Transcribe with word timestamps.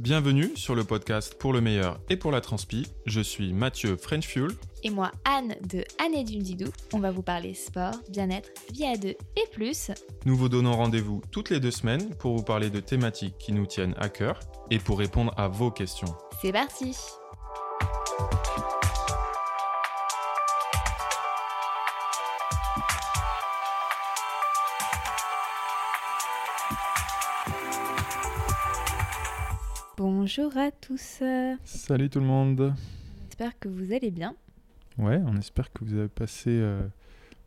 Bienvenue 0.00 0.56
sur 0.56 0.74
le 0.74 0.82
podcast 0.82 1.34
pour 1.34 1.52
le 1.52 1.60
meilleur 1.60 2.00
et 2.08 2.16
pour 2.16 2.32
la 2.32 2.40
transpi. 2.40 2.86
Je 3.04 3.20
suis 3.20 3.52
Mathieu 3.52 3.98
French 3.98 4.26
Fuel. 4.26 4.52
Et 4.82 4.88
moi, 4.88 5.12
Anne 5.26 5.54
de 5.70 5.84
Anne 6.02 6.14
et 6.14 6.24
Didou. 6.24 6.70
On 6.94 7.00
va 7.00 7.10
vous 7.10 7.20
parler 7.20 7.52
sport, 7.52 7.92
bien-être, 8.08 8.48
vie 8.72 8.86
à 8.86 8.96
deux 8.96 9.10
et 9.10 9.46
plus. 9.52 9.90
Nous 10.24 10.34
vous 10.34 10.48
donnons 10.48 10.72
rendez-vous 10.72 11.20
toutes 11.30 11.50
les 11.50 11.60
deux 11.60 11.70
semaines 11.70 12.14
pour 12.16 12.34
vous 12.34 12.42
parler 12.42 12.70
de 12.70 12.80
thématiques 12.80 13.36
qui 13.36 13.52
nous 13.52 13.66
tiennent 13.66 13.94
à 13.98 14.08
cœur 14.08 14.40
et 14.70 14.78
pour 14.78 14.98
répondre 14.98 15.34
à 15.36 15.48
vos 15.48 15.70
questions. 15.70 16.14
C'est 16.40 16.52
parti 16.52 16.96
Bonjour 30.32 30.56
à 30.58 30.70
tous. 30.70 31.24
Salut 31.64 32.08
tout 32.08 32.20
le 32.20 32.24
monde. 32.26 32.72
J'espère 33.24 33.58
que 33.58 33.68
vous 33.68 33.92
allez 33.92 34.12
bien. 34.12 34.36
Ouais, 34.96 35.20
on 35.26 35.36
espère 35.36 35.72
que 35.72 35.84
vous 35.84 35.92
avez 35.96 36.06
passé 36.06 36.50
euh, 36.50 36.86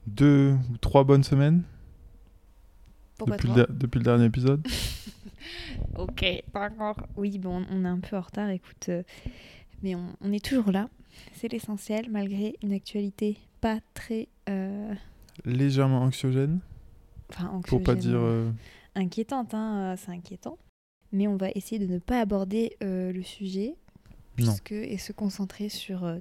deux 0.05 0.57
ou 0.69 0.77
trois 0.79 1.05
bonnes 1.05 1.23
semaines 1.23 1.63
Pourquoi 3.17 3.37
depuis, 3.37 3.53
le, 3.53 3.65
depuis 3.69 3.99
le 3.99 4.03
dernier 4.03 4.25
épisode. 4.25 4.67
Ok, 5.97 6.25
pas 6.51 6.69
encore. 6.69 6.97
Oui, 7.15 7.37
bon, 7.39 7.65
on 7.71 7.85
est 7.85 7.87
un 7.87 7.99
peu 8.01 8.17
en 8.17 8.21
retard, 8.21 8.49
écoute. 8.49 8.89
euh, 8.89 9.03
mais 9.81 9.95
on, 9.95 10.17
on 10.19 10.33
est 10.33 10.43
toujours 10.43 10.69
là. 10.73 10.89
C'est 11.31 11.47
l'essentiel, 11.49 12.07
malgré 12.11 12.55
une 12.63 12.73
actualité 12.73 13.37
pas 13.61 13.79
très. 13.93 14.27
euh, 14.49 14.93
Légèrement 15.45 16.01
anxiogène, 16.01 16.59
Enfin, 17.29 17.61
pour 17.65 17.81
pas 17.81 17.93
anxiogène, 17.93 18.51
dire... 18.51 18.53
inquiétante, 18.95 19.53
hein, 19.53 19.95
c'est 19.97 20.11
inquiétant. 20.11 20.57
Mais 21.13 21.27
on 21.27 21.37
va 21.37 21.49
essayer 21.55 21.79
de 21.79 21.91
ne 21.91 21.99
pas 21.99 22.19
aborder 22.19 22.75
euh, 22.83 23.13
le 23.13 23.23
sujet 23.23 23.75
puisque, 24.35 24.71
et 24.71 24.97
se 24.97 25.11
concentrer 25.13 25.69
sur 25.69 26.03
euh, 26.03 26.17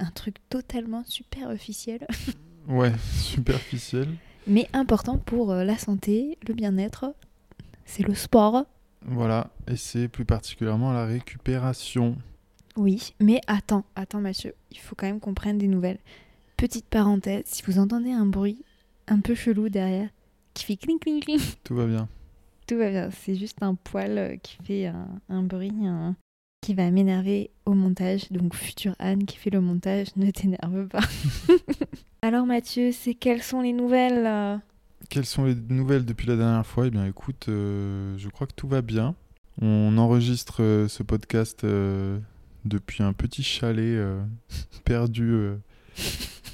un 0.00 0.10
truc 0.10 0.36
totalement 0.50 1.04
super 1.06 1.48
officiel, 1.48 2.06
Ouais, 2.68 2.92
superficiel. 3.20 4.08
mais 4.46 4.68
important 4.72 5.16
pour 5.18 5.52
euh, 5.52 5.64
la 5.64 5.78
santé, 5.78 6.38
le 6.46 6.54
bien-être. 6.54 7.14
C'est 7.84 8.02
le 8.06 8.14
sport. 8.14 8.64
Voilà, 9.04 9.50
et 9.68 9.76
c'est 9.76 10.08
plus 10.08 10.24
particulièrement 10.24 10.92
la 10.92 11.06
récupération. 11.06 12.16
Oui, 12.76 13.14
mais 13.20 13.40
attends, 13.48 13.84
attends 13.96 14.20
Mathieu, 14.20 14.54
il 14.70 14.78
faut 14.78 14.94
quand 14.96 15.06
même 15.06 15.20
qu'on 15.20 15.34
prenne 15.34 15.58
des 15.58 15.66
nouvelles. 15.68 15.98
Petite 16.56 16.86
parenthèse, 16.86 17.44
si 17.46 17.62
vous 17.64 17.78
entendez 17.78 18.10
un 18.12 18.26
bruit 18.26 18.64
un 19.08 19.20
peu 19.20 19.34
chelou 19.34 19.68
derrière, 19.68 20.08
qui 20.54 20.64
fait 20.64 20.76
cling 20.76 20.98
cling 20.98 21.20
cling, 21.20 21.40
Tout 21.64 21.74
va 21.74 21.86
bien. 21.86 22.08
Tout 22.66 22.78
va 22.78 22.90
bien. 22.90 23.10
C'est 23.10 23.34
juste 23.34 23.62
un 23.62 23.74
poil 23.74 24.18
euh, 24.18 24.36
qui 24.36 24.56
fait 24.64 24.86
un, 24.86 25.08
un 25.28 25.42
bruit 25.42 25.72
un- 25.84 26.16
qui 26.60 26.74
va 26.74 26.90
m'énerver 26.90 27.50
au 27.66 27.74
montage. 27.74 28.30
Donc 28.30 28.54
future 28.54 28.94
Anne 28.98 29.24
qui 29.24 29.36
fait 29.36 29.50
le 29.50 29.60
montage, 29.60 30.08
ne 30.16 30.30
t'énerve 30.30 30.86
pas. 30.88 31.00
Alors 32.22 32.46
Mathieu, 32.46 32.92
c'est 32.92 33.14
quelles 33.14 33.42
sont 33.42 33.60
les 33.62 33.72
nouvelles 33.72 34.26
euh 34.26 34.56
Quelles 35.08 35.26
sont 35.26 35.44
les 35.44 35.54
nouvelles 35.56 36.04
depuis 36.04 36.28
la 36.28 36.36
dernière 36.36 36.66
fois? 36.66 36.86
Eh 36.86 36.90
bien, 36.90 37.04
écoute, 37.06 37.46
euh, 37.48 38.14
je 38.16 38.28
crois 38.28 38.46
que 38.46 38.54
tout 38.54 38.68
va 38.68 38.80
bien. 38.82 39.14
On 39.60 39.98
enregistre 39.98 40.62
euh, 40.62 40.88
ce 40.88 41.02
podcast 41.02 41.64
depuis 42.64 43.02
un 43.02 43.12
petit 43.12 43.42
chalet 43.42 44.00
perdu 44.84 45.50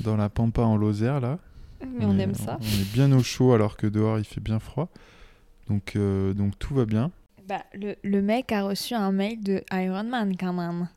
dans 0.01 0.17
la 0.17 0.29
pampa 0.29 0.63
en 0.63 0.77
Lozère, 0.77 1.21
là. 1.21 1.39
Mais 1.87 2.05
on 2.07 2.19
est- 2.19 2.23
aime 2.23 2.35
ça. 2.35 2.59
On 2.61 2.81
est 2.81 2.93
bien 2.93 3.13
au 3.13 3.23
chaud 3.23 3.53
alors 3.53 3.77
que 3.77 3.87
dehors 3.87 4.19
il 4.19 4.25
fait 4.25 4.41
bien 4.41 4.59
froid. 4.59 4.89
Donc, 5.69 5.97
euh, 5.97 6.35
donc 6.35 6.59
tout 6.59 6.75
va 6.75 6.85
bien. 6.87 7.11
Bah, 7.49 7.63
le, 7.75 7.95
le 8.05 8.23
mec 8.23 8.53
a 8.53 8.63
reçu 8.63 8.95
un 8.95 9.13
mail 9.13 9.43
de 9.43 9.63
Iron 9.73 10.05
Man 10.05 10.37
quand 10.39 10.53
même. 10.53 10.89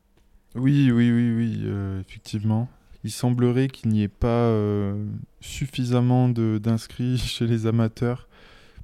Oui, 0.55 0.91
oui, 0.91 1.11
oui, 1.11 1.33
oui, 1.35 1.61
euh, 1.63 2.01
effectivement. 2.01 2.67
Il 3.03 3.11
semblerait 3.11 3.67
qu'il 3.67 3.89
n'y 3.89 4.03
ait 4.03 4.07
pas 4.07 4.27
euh, 4.27 5.05
suffisamment 5.39 6.29
d'inscrits 6.29 7.17
chez 7.25 7.47
les 7.47 7.67
amateurs 7.67 8.27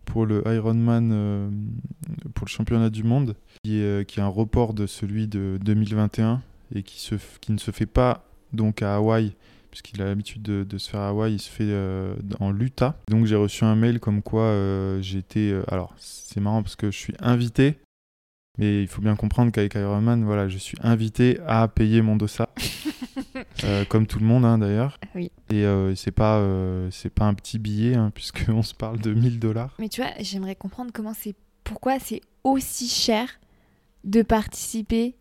pour 0.06 0.26
le 0.26 0.42
Ironman, 0.48 1.12
euh, 1.12 1.50
pour 2.34 2.46
le 2.46 2.50
championnat 2.50 2.90
du 2.90 3.04
monde, 3.04 3.36
qui 3.64 3.80
est, 3.82 4.08
qui 4.08 4.20
est 4.20 4.24
un 4.24 4.28
report 4.28 4.74
de 4.74 4.88
celui 4.88 5.28
de 5.28 5.60
2021 5.62 6.42
et 6.74 6.84
qui, 6.84 7.00
se, 7.02 7.16
qui 7.42 7.52
ne 7.52 7.58
se 7.58 7.72
fait 7.72 7.86
pas 7.86 8.24
donc 8.54 8.82
à 8.82 8.96
Hawaï, 8.96 9.36
puisqu'il 9.70 10.02
a 10.02 10.06
l'habitude 10.06 10.42
de, 10.42 10.64
de 10.64 10.78
se 10.78 10.90
faire 10.90 11.02
à 11.02 11.10
Hawaï, 11.10 11.34
il 11.34 11.40
se 11.40 11.50
fait 11.50 11.66
euh, 11.68 12.16
en 12.40 12.58
Utah. 12.60 12.98
Donc 13.10 13.26
j'ai 13.26 13.36
reçu 13.36 13.64
un 13.64 13.76
mail 13.76 14.00
comme 14.00 14.22
quoi 14.22 14.44
euh, 14.44 15.02
j'étais... 15.02 15.52
euh, 15.52 15.64
alors 15.68 15.94
c'est 15.98 16.40
marrant 16.40 16.64
parce 16.64 16.76
que 16.76 16.92
je 16.92 16.98
suis 16.98 17.14
invité, 17.20 17.80
mais 18.58 18.82
il 18.82 18.88
faut 18.88 19.02
bien 19.02 19.16
comprendre 19.16 19.52
qu'avec 19.52 19.76
Ironman, 19.76 20.24
voilà, 20.24 20.50
je 20.50 20.58
suis 20.58 20.78
invité 20.82 21.40
à 21.46 21.68
payer 21.68 22.02
mon 22.02 22.16
dossard. 22.16 22.50
Euh, 23.64 23.86
comme 23.86 24.06
tout 24.06 24.20
le 24.20 24.26
monde 24.26 24.46
hein, 24.46 24.58
d'ailleurs. 24.60 25.00
Oui. 25.16 25.32
Et 25.50 25.66
euh, 25.66 25.96
c'est 25.96 26.12
pas, 26.12 26.38
euh, 26.38 26.90
c'est 26.92 27.10
pas 27.10 27.26
un 27.26 27.34
petit 27.34 27.58
billet, 27.58 27.96
hein, 27.96 28.12
puisqu'on 28.14 28.62
se 28.64 28.74
parle 28.74 29.00
de 29.00 29.14
1000 29.14 29.40
dollars. 29.40 29.74
Mais 29.80 29.90
tu 29.90 30.02
vois, 30.02 30.12
j'aimerais 30.20 30.56
comprendre 30.56 30.92
comment 30.94 31.14
c'est, 31.14 31.36
pourquoi 31.64 32.00
c'est 32.00 32.22
aussi 32.44 32.88
cher 32.88 33.28
de 34.04 34.22
participer. 34.22 35.16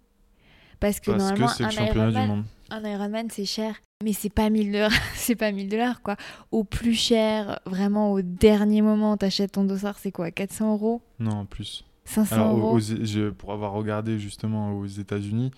Parce 0.81 1.01
que 1.01 1.11
Parce 1.11 1.23
que 1.23 1.29
normalement, 1.29 1.49
c'est 1.49 1.65
le 1.65 1.71
championnat 1.71 2.11
du 2.11 2.29
monde. 2.29 2.45
Un 2.71 2.83
Ironman 2.85 3.29
c'est 3.31 3.45
cher, 3.45 3.75
mais 4.05 4.13
c'est 4.13 4.29
pas 4.33 4.51
1000 4.51 4.73
dollars, 4.73 4.91
c'est 5.15 5.37
pas 5.37 5.53
1000 5.53 5.69
dollars 5.69 6.03
quoi. 6.03 6.17
Au 6.51 6.65
plus 6.65 6.95
cher, 6.95 7.59
vraiment 7.67 8.13
au 8.13 8.23
dernier 8.23 8.83
moment, 8.83 9.17
t'achètes 9.17 9.53
ton 9.53 9.65
dossard, 9.65 9.99
c'est 9.99 10.13
quoi 10.13 10.31
400 10.31 10.73
euros? 10.75 11.03
Non, 11.19 11.33
en 11.33 11.45
plus. 11.47 11.85
500 12.05 12.35
Alors, 12.37 12.57
euros 12.59 12.79
aux- 12.79 13.33
pour 13.33 13.53
avoir 13.53 13.73
regardé 13.73 14.19
justement 14.19 14.73
aux 14.79 14.87
États-Unis, 14.87 15.51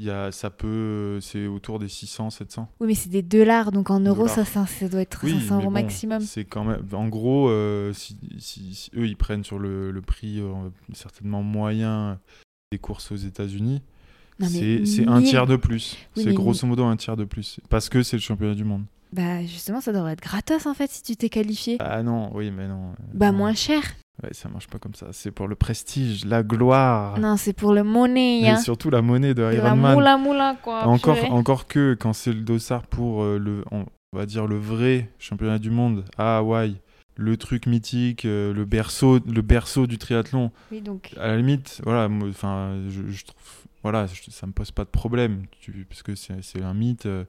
il 0.00 0.04
y 0.04 0.10
a, 0.10 0.30
ça 0.30 0.48
peut, 0.50 1.18
c'est 1.20 1.48
autour 1.48 1.80
des 1.80 1.88
600, 1.88 2.30
700. 2.30 2.68
Oui, 2.78 2.86
mais 2.86 2.94
c'est 2.94 3.08
des 3.08 3.22
dollars, 3.22 3.72
donc 3.72 3.90
en 3.90 3.98
euros, 3.98 4.28
ça, 4.28 4.44
ça, 4.44 4.64
ça 4.64 4.88
doit 4.88 5.00
être 5.00 5.20
500 5.26 5.34
mais 5.34 5.54
euros 5.54 5.64
bon, 5.64 5.70
maximum. 5.72 6.20
C'est 6.20 6.44
quand 6.44 6.62
même. 6.62 6.86
En 6.92 7.08
gros, 7.08 7.48
euh, 7.48 7.92
si, 7.92 8.16
si- 8.38 8.74
si 8.76 8.90
eux 8.96 9.08
ils 9.08 9.16
prennent 9.16 9.42
sur 9.42 9.58
le, 9.58 9.90
le 9.90 10.00
prix 10.00 10.38
euh, 10.38 10.52
certainement 10.92 11.42
moyen 11.42 12.20
des 12.70 12.78
courses 12.78 13.10
aux 13.10 13.16
États-Unis, 13.16 13.82
c'est 14.46 15.06
un 15.06 15.20
1000. 15.20 15.28
tiers 15.28 15.46
de 15.46 15.56
plus. 15.56 15.96
Oui, 16.16 16.22
c'est 16.24 16.32
grosso 16.34 16.66
modo 16.66 16.84
un 16.84 16.96
tiers 16.96 17.16
de 17.16 17.24
plus. 17.24 17.60
Parce 17.68 17.88
que 17.88 18.02
c'est 18.02 18.16
le 18.16 18.22
championnat 18.22 18.54
du 18.54 18.64
monde. 18.64 18.84
Bah 19.12 19.42
justement, 19.42 19.80
ça 19.80 19.92
devrait 19.92 20.12
être 20.12 20.20
gratos 20.22 20.66
en 20.66 20.74
fait 20.74 20.90
si 20.90 21.02
tu 21.02 21.16
t'es 21.16 21.28
qualifié. 21.30 21.78
Ah 21.80 22.02
non, 22.02 22.30
oui, 22.34 22.50
mais 22.50 22.68
non. 22.68 22.92
Bah 23.14 23.32
non. 23.32 23.38
moins 23.38 23.54
cher. 23.54 23.80
Ouais, 24.22 24.30
ça 24.32 24.48
marche 24.48 24.66
pas 24.66 24.78
comme 24.78 24.94
ça. 24.94 25.06
C'est 25.12 25.30
pour 25.30 25.46
le 25.48 25.54
prestige, 25.54 26.24
la 26.26 26.42
gloire. 26.42 27.18
Non, 27.18 27.36
c'est 27.36 27.52
pour 27.54 27.72
le 27.72 27.84
monnaie. 27.84 28.40
Et 28.42 28.48
Hein. 28.48 28.56
surtout 28.58 28.90
la 28.90 29.00
monnaie 29.00 29.28
de 29.28 29.34
De 29.34 29.42
la 29.42 29.54
Ironman. 29.54 29.94
moula 29.94 30.16
moula 30.18 30.56
quoi. 30.62 30.84
Encore, 30.86 31.14
purée. 31.16 31.28
encore 31.30 31.66
que 31.68 31.96
quand 31.98 32.12
c'est 32.12 32.32
le 32.32 32.40
dossard 32.40 32.82
pour 32.86 33.22
euh, 33.22 33.38
le, 33.38 33.64
on 33.70 33.86
va 34.12 34.26
dire 34.26 34.46
le 34.46 34.58
vrai 34.58 35.08
championnat 35.18 35.58
du 35.58 35.70
monde 35.70 36.04
à 36.18 36.38
Hawaï, 36.38 36.76
le 37.16 37.36
truc 37.36 37.66
mythique, 37.66 38.24
euh, 38.24 38.52
le 38.52 38.64
berceau, 38.64 39.20
le 39.26 39.40
berceau 39.42 39.86
du 39.86 39.98
triathlon. 39.98 40.50
Oui, 40.70 40.80
donc. 40.82 41.14
À 41.18 41.28
la 41.28 41.36
limite, 41.36 41.80
voilà, 41.84 42.08
enfin, 42.28 42.74
je, 42.88 43.10
je 43.10 43.24
trouve, 43.24 43.40
voilà, 43.90 44.06
je- 44.06 44.30
ça 44.30 44.46
me 44.46 44.52
pose 44.52 44.70
pas 44.70 44.84
de 44.84 44.90
problème, 44.90 45.44
tu, 45.60 45.86
parce 45.88 46.02
que 46.02 46.14
c'est 46.14 46.62
un 46.62 46.74
mythe. 46.74 47.06
euh, 47.06 47.24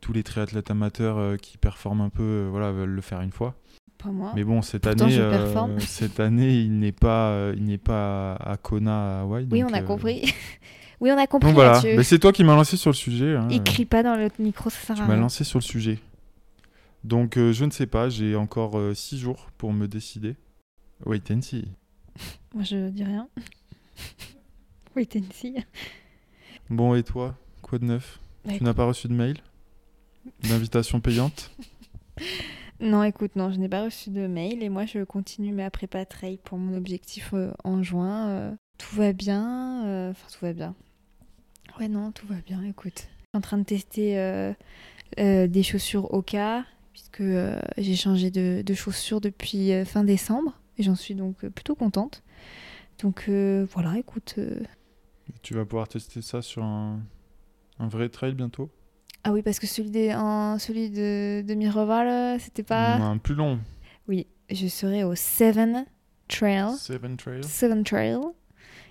tous 0.00 0.12
les 0.12 0.24
triathlètes 0.24 0.68
amateurs 0.70 1.16
euh, 1.18 1.36
qui 1.36 1.58
performent 1.58 2.00
un 2.00 2.08
peu, 2.08 2.22
euh, 2.24 2.48
voilà, 2.50 2.72
veulent 2.72 2.90
le 2.90 3.00
faire 3.02 3.20
une 3.20 3.30
fois. 3.30 3.54
Pas 3.98 4.08
moi. 4.10 4.32
Mais 4.34 4.42
bon, 4.42 4.60
cette 4.60 4.82
Pourtant, 4.82 5.04
année, 5.04 5.16
euh, 5.16 5.78
cette 5.78 6.18
année, 6.18 6.58
il 6.60 6.76
n'est 6.80 6.90
pas, 6.90 7.52
il 7.56 7.64
n'est 7.66 7.78
pas 7.78 8.34
à 8.34 8.56
Kona, 8.56 9.18
à 9.18 9.22
Hawaï. 9.22 9.46
Oui, 9.50 9.62
on 9.62 9.72
a 9.72 9.80
euh, 9.80 9.82
compris. 9.84 10.22
oui, 11.00 11.12
on 11.12 11.16
a 11.18 11.26
compris 11.28 11.46
Donc 11.46 11.54
voilà, 11.54 11.74
Mathieu. 11.74 11.94
mais 11.96 12.02
c'est 12.02 12.18
toi 12.18 12.32
qui 12.32 12.42
m'as 12.42 12.56
lancé 12.56 12.76
sur 12.76 12.90
le 12.90 12.96
sujet. 12.96 13.36
hein. 13.36 13.46
Il 13.48 13.62
crie 13.62 13.84
pas 13.84 14.02
dans 14.02 14.16
le 14.16 14.28
micro, 14.40 14.70
ça 14.70 14.78
sert 14.80 14.96
Tu 14.96 15.02
à 15.02 15.06
m'as 15.06 15.12
rien. 15.12 15.22
lancé 15.22 15.44
sur 15.44 15.58
le 15.60 15.64
sujet. 15.64 16.00
Donc 17.04 17.36
euh, 17.36 17.52
je 17.52 17.64
ne 17.64 17.70
sais 17.70 17.86
pas, 17.86 18.08
j'ai 18.08 18.34
encore 18.34 18.76
6 18.94 19.18
jours 19.20 19.50
pour 19.56 19.72
me 19.72 19.86
décider. 19.86 20.34
Wait 21.06 21.30
and 21.30 21.42
see. 21.42 21.68
Moi, 22.54 22.64
je 22.64 22.88
dis 22.90 23.04
rien. 23.04 23.28
Oui, 24.96 25.06
t'es 25.06 25.18
une 25.18 25.32
fille. 25.32 25.64
Bon, 26.70 26.94
et 26.94 27.02
toi? 27.02 27.36
Quoi 27.62 27.78
de 27.78 27.84
neuf? 27.84 28.20
Bah, 28.44 28.52
Tu 28.56 28.64
n'as 28.64 28.74
pas 28.74 28.84
reçu 28.84 29.08
de 29.08 29.14
mail? 29.14 29.38
D'invitation 30.48 31.00
payante? 31.00 31.50
Non, 32.80 33.04
écoute, 33.04 33.36
non, 33.36 33.52
je 33.52 33.58
n'ai 33.58 33.68
pas 33.68 33.84
reçu 33.84 34.10
de 34.10 34.26
mail 34.26 34.60
et 34.64 34.68
moi, 34.68 34.86
je 34.86 35.04
continue 35.04 35.52
ma 35.52 35.70
prépa 35.70 36.04
trail 36.04 36.38
pour 36.42 36.58
mon 36.58 36.76
objectif 36.76 37.30
euh, 37.32 37.52
en 37.62 37.80
juin. 37.84 38.28
euh, 38.28 38.52
tout 38.76 38.96
va 38.96 39.12
bien. 39.12 39.86
euh, 39.86 40.10
Enfin, 40.10 40.26
tout 40.32 40.44
va 40.44 40.52
bien. 40.52 40.74
Ouais, 41.78 41.86
non, 41.86 42.10
tout 42.10 42.26
va 42.26 42.34
bien, 42.44 42.60
écoute. 42.64 43.06
Je 43.06 43.22
suis 43.22 43.38
en 43.38 43.40
train 43.40 43.58
de 43.58 43.62
tester 43.62 44.52
des 45.16 45.62
chaussures 45.62 46.12
Oka 46.12 46.64
puisque 46.92 47.22
j'ai 47.78 47.94
changé 47.94 48.32
de, 48.32 48.62
de 48.66 48.74
chaussures 48.74 49.20
depuis 49.20 49.70
fin 49.84 50.02
décembre 50.02 50.58
et 50.76 50.82
j'en 50.82 50.96
suis 50.96 51.14
donc 51.14 51.46
plutôt 51.50 51.76
contente. 51.76 52.24
Donc 53.00 53.28
voilà, 53.28 53.96
écoute. 53.96 54.40
Tu 55.42 55.54
vas 55.54 55.64
pouvoir 55.64 55.88
tester 55.88 56.22
ça 56.22 56.42
sur 56.42 56.62
un, 56.62 57.00
un 57.78 57.88
vrai 57.88 58.08
trail 58.08 58.34
bientôt 58.34 58.70
Ah 59.24 59.32
oui, 59.32 59.42
parce 59.42 59.58
que 59.58 59.66
celui, 59.66 59.90
des, 59.90 60.10
celui 60.58 60.90
de, 60.90 61.42
de 61.42 62.38
c'était 62.38 62.62
pas. 62.62 62.94
Un 62.94 63.18
plus 63.18 63.34
long. 63.34 63.58
Oui, 64.08 64.26
je 64.50 64.66
serai 64.66 65.04
au 65.04 65.14
Seven 65.14 65.86
Trail. 66.28 66.76
Seven 66.78 67.16
Trail. 67.16 67.44
Seven 67.44 67.84
Trail. 67.84 68.18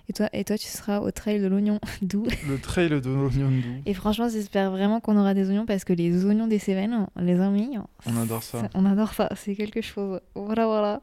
Et 0.08 0.12
toi, 0.12 0.28
et 0.32 0.44
toi, 0.44 0.58
tu 0.58 0.66
seras 0.66 0.98
au 1.00 1.10
trail 1.10 1.40
de 1.40 1.46
l'oignon 1.46 1.78
doux. 2.02 2.26
Le 2.48 2.58
trail 2.58 2.88
de 2.88 2.96
l'oignon 2.96 3.50
doux. 3.50 3.82
Et 3.86 3.94
franchement, 3.94 4.28
j'espère 4.28 4.70
vraiment 4.70 5.00
qu'on 5.00 5.16
aura 5.16 5.32
des 5.32 5.48
oignons 5.48 5.64
parce 5.66 5.84
que 5.84 5.92
les 5.92 6.24
oignons 6.24 6.48
des 6.48 6.58
Cévennes, 6.58 7.06
les 7.16 7.38
amis, 7.40 7.78
On 8.06 8.16
adore 8.16 8.42
ça. 8.42 8.68
on 8.74 8.84
adore 8.84 9.14
ça. 9.14 9.28
C'est 9.36 9.54
quelque 9.54 9.80
chose. 9.80 10.20
Voilà, 10.34 10.66
voilà. 10.66 11.00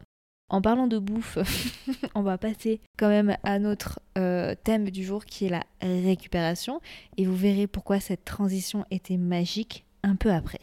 En 0.50 0.62
parlant 0.62 0.88
de 0.88 0.98
bouffe, 0.98 1.38
on 2.16 2.24
va 2.24 2.40
passer 2.40 2.82
quand 2.98 3.10
même 3.10 3.38
à 3.44 3.60
notre 3.60 4.00
euh, 4.18 4.56
thème 4.64 4.90
du 4.90 5.04
jour 5.04 5.26
qui 5.26 5.46
est 5.46 5.50
la 5.50 5.64
récupération. 5.82 6.82
Et 7.18 7.26
vous 7.26 7.36
verrez 7.36 7.68
pourquoi 7.68 8.00
cette 8.00 8.26
transition 8.26 8.86
était 8.90 9.18
magique 9.18 9.86
un 10.02 10.16
peu 10.16 10.32
après. 10.32 10.60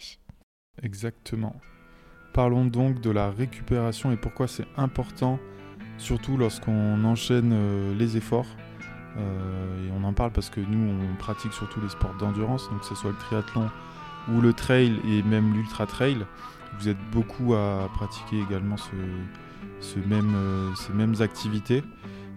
Exactement. 0.83 1.55
Parlons 2.33 2.65
donc 2.67 3.01
de 3.01 3.11
la 3.11 3.31
récupération 3.31 4.11
et 4.11 4.17
pourquoi 4.17 4.49
c'est 4.49 4.67
important, 4.77 5.39
surtout 5.99 6.37
lorsqu'on 6.37 7.05
enchaîne 7.05 7.53
euh, 7.53 7.95
les 7.95 8.17
efforts. 8.17 8.57
Euh, 9.17 9.87
et 9.87 9.93
on 9.93 10.05
en 10.05 10.13
parle 10.13 10.33
parce 10.33 10.51
que 10.51 10.61
nous, 10.61 10.93
on 10.93 11.17
pratique 11.17 11.53
surtout 11.53 11.81
les 11.81 11.89
sports 11.89 12.15
d'endurance, 12.19 12.69
donc 12.71 12.81
que 12.81 12.87
ce 12.87 12.95
soit 12.97 13.13
le 13.13 13.17
triathlon 13.17 13.71
ou 14.35 14.41
le 14.41 14.53
trail 14.53 15.01
et 15.09 15.23
même 15.23 15.55
l'ultra 15.55 15.87
trail. 15.87 16.27
Vous 16.79 16.89
êtes 16.89 16.99
beaucoup 17.13 17.55
à 17.55 17.89
pratiquer 17.95 18.41
également 18.41 18.77
ce, 18.77 18.91
euh, 19.81 20.75
ces 20.75 20.93
mêmes 20.93 21.15
activités. 21.21 21.83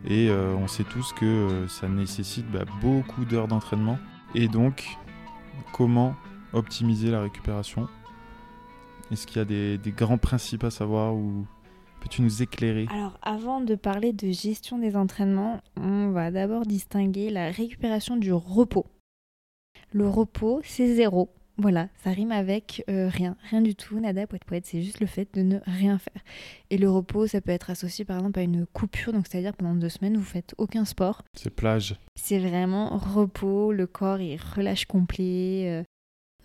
Et 0.05 0.29
euh, 0.29 0.55
on 0.55 0.67
sait 0.67 0.83
tous 0.83 1.13
que 1.13 1.25
euh, 1.25 1.67
ça 1.67 1.87
nécessite 1.87 2.49
bah, 2.51 2.65
beaucoup 2.81 3.25
d'heures 3.25 3.47
d'entraînement. 3.47 3.97
Et 4.35 4.47
donc, 4.47 4.97
comment 5.73 6.15
optimiser 6.53 7.11
la 7.11 7.21
récupération? 7.21 7.87
Est-ce 9.11 9.27
qu'il 9.27 9.37
y 9.37 9.41
a 9.41 9.45
des, 9.45 9.77
des 9.77 9.91
grands 9.91 10.17
principes 10.17 10.63
à 10.63 10.71
savoir 10.71 11.15
ou 11.15 11.45
peux-tu 11.99 12.21
nous 12.21 12.41
éclairer? 12.41 12.87
Alors, 12.91 13.17
avant 13.21 13.59
de 13.59 13.75
parler 13.75 14.13
de 14.13 14.31
gestion 14.31 14.77
des 14.77 14.95
entraînements, 14.95 15.59
on 15.75 16.11
va 16.11 16.31
d'abord 16.31 16.65
distinguer 16.65 17.29
la 17.29 17.49
récupération 17.49 18.15
du 18.15 18.31
repos. 18.31 18.85
Le 19.91 20.07
repos, 20.07 20.61
c'est 20.63 20.95
zéro. 20.95 21.29
Voilà, 21.61 21.89
ça 22.01 22.11
rime 22.11 22.31
avec 22.31 22.85
euh, 22.89 23.09
rien, 23.09 23.35
rien 23.49 23.61
du 23.61 23.75
tout, 23.75 23.99
nada, 23.99 24.25
poète 24.25 24.45
poète, 24.45 24.65
c'est 24.65 24.81
juste 24.81 25.01
le 25.01 25.07
fait 25.07 25.27
de 25.33 25.41
ne 25.41 25.59
rien 25.65 25.97
faire. 25.99 26.23
Et 26.69 26.77
le 26.77 26.89
repos, 26.89 27.27
ça 27.27 27.41
peut 27.41 27.51
être 27.51 27.69
associé 27.69 28.05
par 28.05 28.17
exemple 28.17 28.39
à 28.39 28.43
une 28.43 28.65
coupure, 28.65 29.11
donc 29.11 29.27
c'est-à-dire 29.27 29.53
pendant 29.53 29.75
deux 29.75 29.89
semaines, 29.89 30.15
vous 30.15 30.23
faites 30.23 30.55
aucun 30.57 30.85
sport. 30.85 31.21
C'est 31.33 31.49
plage. 31.49 31.99
C'est 32.15 32.39
vraiment 32.39 32.97
repos, 32.97 33.73
le 33.73 33.87
corps 33.87 34.21
il 34.21 34.39
relâche 34.55 34.85
complet, 34.85 35.65
euh, 35.67 35.83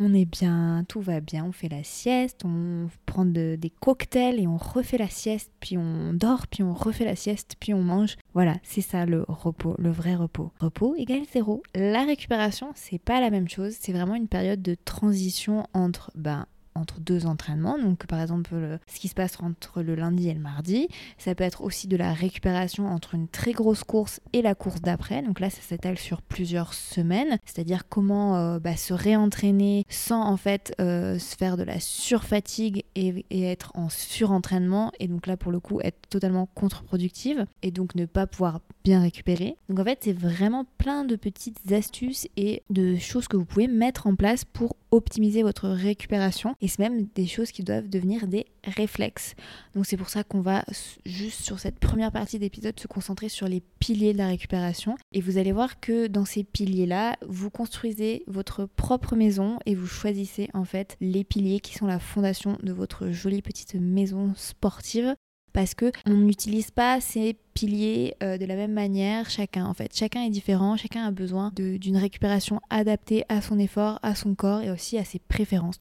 on 0.01 0.13
est 0.15 0.25
bien, 0.25 0.85
tout 0.89 1.01
va 1.01 1.21
bien, 1.21 1.45
on 1.45 1.53
fait 1.53 1.69
la 1.69 1.85
sieste, 1.85 2.43
on 2.45 2.89
prend 3.07 3.25
de- 3.25 3.57
des 3.59 3.71
cocktails 3.71 4.41
et 4.41 4.47
on 4.47 4.57
refait 4.57 4.99
la 4.99 5.09
sieste, 5.09 5.51
puis 5.61 5.79
on 5.79 6.13
dort, 6.13 6.47
puis 6.47 6.63
on 6.63 6.75
refait 6.75 7.05
la 7.05 7.17
sieste, 7.17 7.55
puis 7.61 7.73
on 7.75 7.83
mange. 7.83 8.17
Voilà, 8.35 8.57
c'est 8.63 8.81
ça 8.81 9.07
le 9.07 9.25
repos, 9.29 9.75
le 9.79 9.91
vrai 9.91 10.15
repos. 10.17 10.51
Repos 10.61 10.95
égale 10.97 11.23
zéro. 11.33 11.63
La 11.75 12.05
récupération, 12.05 12.73
c'est 12.75 12.99
pas 12.99 13.21
la 13.21 13.31
même 13.31 13.49
chose, 13.49 13.77
c'est 13.79 13.93
vraiment 13.93 14.15
une 14.17 14.29
période 14.29 14.63
de 14.63 14.75
transition 14.85 15.65
entre 15.75 16.11
ben 16.15 16.47
entre 16.75 17.01
deux 17.01 17.27
entraînements, 17.27 17.79
donc 17.79 18.07
par 18.07 18.21
exemple 18.21 18.55
le- 18.55 18.79
ce 18.87 18.99
qui 19.01 19.09
se 19.09 19.15
passe 19.15 19.39
entre 19.41 19.83
le 19.83 19.95
lundi 19.95 20.29
et 20.29 20.35
le 20.35 20.41
mardi, 20.41 20.89
ça 21.19 21.35
peut 21.35 21.45
être 21.45 21.63
aussi 21.63 21.87
de 21.89 21.97
la 21.97 22.13
récupération 22.13 22.87
entre 22.89 23.15
une 23.15 23.29
très 23.29 23.53
grosse 23.53 23.85
course 23.85 24.21
et 24.33 24.43
la 24.43 24.55
course 24.55 24.81
d'après. 24.81 25.23
Donc 25.23 25.41
là, 25.41 25.51
ça 25.51 25.61
s'étale 25.63 25.99
sur 25.99 26.23
plusieurs 26.23 26.75
semaines. 26.75 27.39
C'est-à-dire 27.45 27.89
comment 27.89 28.37
euh, 28.37 28.59
bah, 28.59 28.77
se 28.77 28.93
réentraîner 28.95 29.85
sans 29.89 30.23
en 30.23 30.37
fait 30.37 30.75
euh, 30.81 31.19
se 31.19 31.37
faire 31.37 31.57
de 31.57 31.63
la 31.63 31.81
surfatigue 31.81 32.85
et, 32.95 33.25
et 33.31 33.45
être 33.45 33.73
en 33.75 33.89
surentraînement. 33.89 34.93
Et 35.01 35.09
donc 35.09 35.27
là, 35.27 35.37
pour 35.37 35.53
le 35.53 35.61
coup, 35.61 35.81
être 35.81 36.09
totalement 36.09 36.47
contre-productive 36.55 37.47
et 37.63 37.71
donc 37.71 37.95
ne 37.95 38.07
pas 38.07 38.27
pouvoir 38.27 38.61
bien 38.85 39.01
récupérer. 39.01 39.57
Donc 39.69 39.79
en 39.79 39.85
fait, 39.85 39.99
c'est 40.03 40.13
vraiment 40.13 40.65
plein 40.79 41.05
de 41.05 41.17
petites 41.17 41.73
astuces 41.73 42.29
et 42.37 42.63
de 42.71 42.97
choses 42.97 43.29
que 43.29 43.37
vous 43.37 43.45
pouvez 43.45 43.69
mettre 43.69 44.07
en 44.07 44.15
place 44.15 44.45
pour 44.45 44.77
optimiser 44.91 45.43
votre 45.43 45.69
récupération. 45.69 46.55
Et 46.65 46.67
c'est 46.67 46.79
même 46.79 47.09
des 47.15 47.27
choses 47.27 47.53
qui 47.53 47.63
doivent 47.63 47.91
devenir 47.91 48.27
des 48.27 48.47
réflexes. 48.65 49.35
Donc 49.75 49.85
c'est 49.85 49.99
pour 49.99 50.09
ça 50.09 50.25
qu'on 50.25 50.41
va 50.41 50.65
juste 51.05 51.43
sur 51.43 51.61
cette 51.61 51.79
première 51.79 52.11
partie 52.11 52.39
d'épisode 52.39 52.81
se 52.81 52.87
concentrer 52.87 53.29
sur 53.29 53.49
les 53.49 53.61
piliers 53.81 54.15
de 54.15 54.19
la 54.19 54.29
récupération. 54.29 54.97
Et 55.13 55.21
vous 55.21 55.37
allez 55.37 55.53
voir 55.53 55.79
que 55.79 56.07
dans 56.07 56.25
ces 56.25 56.43
piliers-là, 56.43 57.19
vous 57.29 57.51
construisez 57.51 58.25
votre 58.29 58.65
propre 58.65 59.15
maison 59.15 59.59
et 59.67 59.75
vous 59.75 59.87
choisissez 59.87 60.49
en 60.55 60.65
fait 60.65 60.97
les 61.03 61.23
piliers 61.23 61.61
qui 61.61 61.75
sont 61.75 61.87
la 61.87 61.99
fondation 61.99 62.57
de 62.63 62.73
votre 62.73 63.11
jolie 63.11 63.43
petite 63.43 63.75
maison 63.75 64.33
sportive. 64.35 65.15
Parce 65.53 65.75
que 65.75 65.93
on 66.07 66.15
n'utilise 66.15 66.71
pas 66.71 66.99
ces 67.03 67.37
piliers 67.53 68.15
euh, 68.23 68.39
de 68.39 68.47
la 68.47 68.57
même 68.57 68.73
manière 68.73 69.29
chacun 69.29 69.67
en 69.67 69.75
fait. 69.75 69.95
Chacun 69.95 70.23
est 70.23 70.31
différent, 70.31 70.79
chacun 70.79 71.05
a 71.05 71.11
besoin 71.11 71.53
d'une 71.55 71.99
récupération 71.99 72.59
adaptée 72.71 73.25
à 73.29 73.43
son 73.43 73.59
effort, 73.59 74.01
à 74.03 74.15
son 74.15 74.35
corps 74.35 74.63
et 74.63 74.71
aussi 74.71 74.97
à 74.97 75.05
ses 75.05 75.19
préférences. 75.19 75.77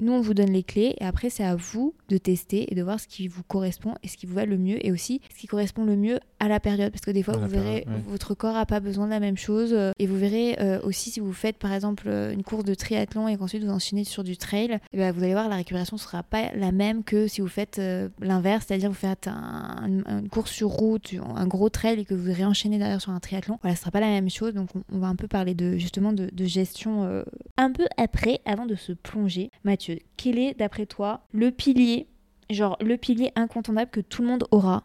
Nous, 0.00 0.12
on 0.12 0.20
vous 0.20 0.34
donne 0.34 0.50
les 0.52 0.62
clés 0.62 0.94
et 1.00 1.04
après, 1.04 1.30
c'est 1.30 1.44
à 1.44 1.56
vous 1.56 1.94
de 2.08 2.18
tester 2.18 2.70
et 2.70 2.74
de 2.74 2.82
voir 2.82 3.00
ce 3.00 3.06
qui 3.08 3.28
vous 3.28 3.42
correspond 3.42 3.94
et 4.02 4.08
ce 4.08 4.16
qui 4.16 4.26
vous 4.26 4.34
va 4.34 4.44
le 4.46 4.56
mieux 4.58 4.84
et 4.86 4.92
aussi 4.92 5.20
ce 5.34 5.40
qui 5.40 5.46
correspond 5.46 5.84
le 5.84 5.96
mieux 5.96 6.20
à 6.40 6.48
la 6.48 6.60
période. 6.60 6.92
Parce 6.92 7.04
que 7.04 7.10
des 7.10 7.22
fois, 7.22 7.34
À 7.34 7.38
vous 7.38 7.48
verrez, 7.48 7.82
période, 7.82 7.88
ouais. 7.88 8.10
votre 8.10 8.34
corps 8.34 8.54
n'a 8.54 8.66
pas 8.66 8.80
besoin 8.80 9.06
de 9.06 9.10
la 9.10 9.20
même 9.20 9.36
chose. 9.36 9.70
euh, 9.72 9.92
Et 9.98 10.06
vous 10.06 10.16
verrez 10.16 10.56
euh, 10.60 10.80
aussi 10.82 11.10
si 11.10 11.20
vous 11.20 11.32
faites 11.32 11.56
par 11.58 11.72
exemple 11.72 12.04
euh, 12.06 12.32
une 12.32 12.42
course 12.44 12.64
de 12.64 12.74
triathlon 12.74 13.28
et 13.28 13.36
qu'ensuite 13.36 13.64
vous 13.64 13.70
enchaînez 13.70 14.04
sur 14.04 14.22
du 14.24 14.36
trail, 14.36 14.78
eh 14.92 14.96
ben, 14.96 15.12
vous 15.12 15.22
allez 15.22 15.32
voir, 15.32 15.48
la 15.48 15.56
récupération 15.56 15.96
ne 15.96 16.00
sera 16.00 16.22
pas 16.22 16.52
la 16.54 16.70
même 16.72 17.02
que 17.04 17.26
si 17.26 17.40
vous 17.40 17.48
faites 17.48 17.78
euh, 17.78 18.08
l'inverse, 18.20 18.66
c'est-à-dire 18.68 18.88
vous 18.90 18.94
faites 18.94 19.26
un- 19.28 19.84
une, 19.86 20.28
course 20.28 20.52
sur 20.52 20.68
route, 20.68 21.14
un 21.34 21.46
gros 21.46 21.68
trail 21.68 22.00
et 22.00 22.04
que 22.04 22.14
vous 22.14 22.32
réenchaînez 22.32 22.78
derrière 22.78 23.00
sur 23.00 23.10
un 23.12 23.20
triathlon. 23.20 23.58
Voilà, 23.62 23.74
ce 23.74 23.80
sera 23.80 23.90
pas 23.90 24.00
la 24.00 24.06
même 24.08 24.30
chose. 24.30 24.54
Donc 24.54 24.68
on, 24.76 24.82
on 24.92 24.98
va 24.98 25.08
un 25.08 25.16
peu 25.16 25.26
parler 25.28 25.54
de 25.54 25.76
justement 25.76 26.12
de, 26.12 26.30
de 26.32 26.44
gestion 26.44 27.04
euh, 27.04 27.24
un 27.56 27.72
peu 27.72 27.86
après, 27.96 28.40
avant 28.44 28.66
de 28.66 28.74
se 28.76 28.92
plonger. 28.92 29.50
Mathieu, 29.64 29.87
quel 30.16 30.38
est 30.38 30.54
d'après 30.58 30.86
toi 30.86 31.26
le 31.32 31.50
pilier, 31.50 32.06
genre 32.50 32.76
le 32.80 32.96
pilier 32.96 33.32
incontournable 33.36 33.90
que 33.90 34.00
tout 34.00 34.22
le 34.22 34.28
monde 34.28 34.44
aura 34.50 34.84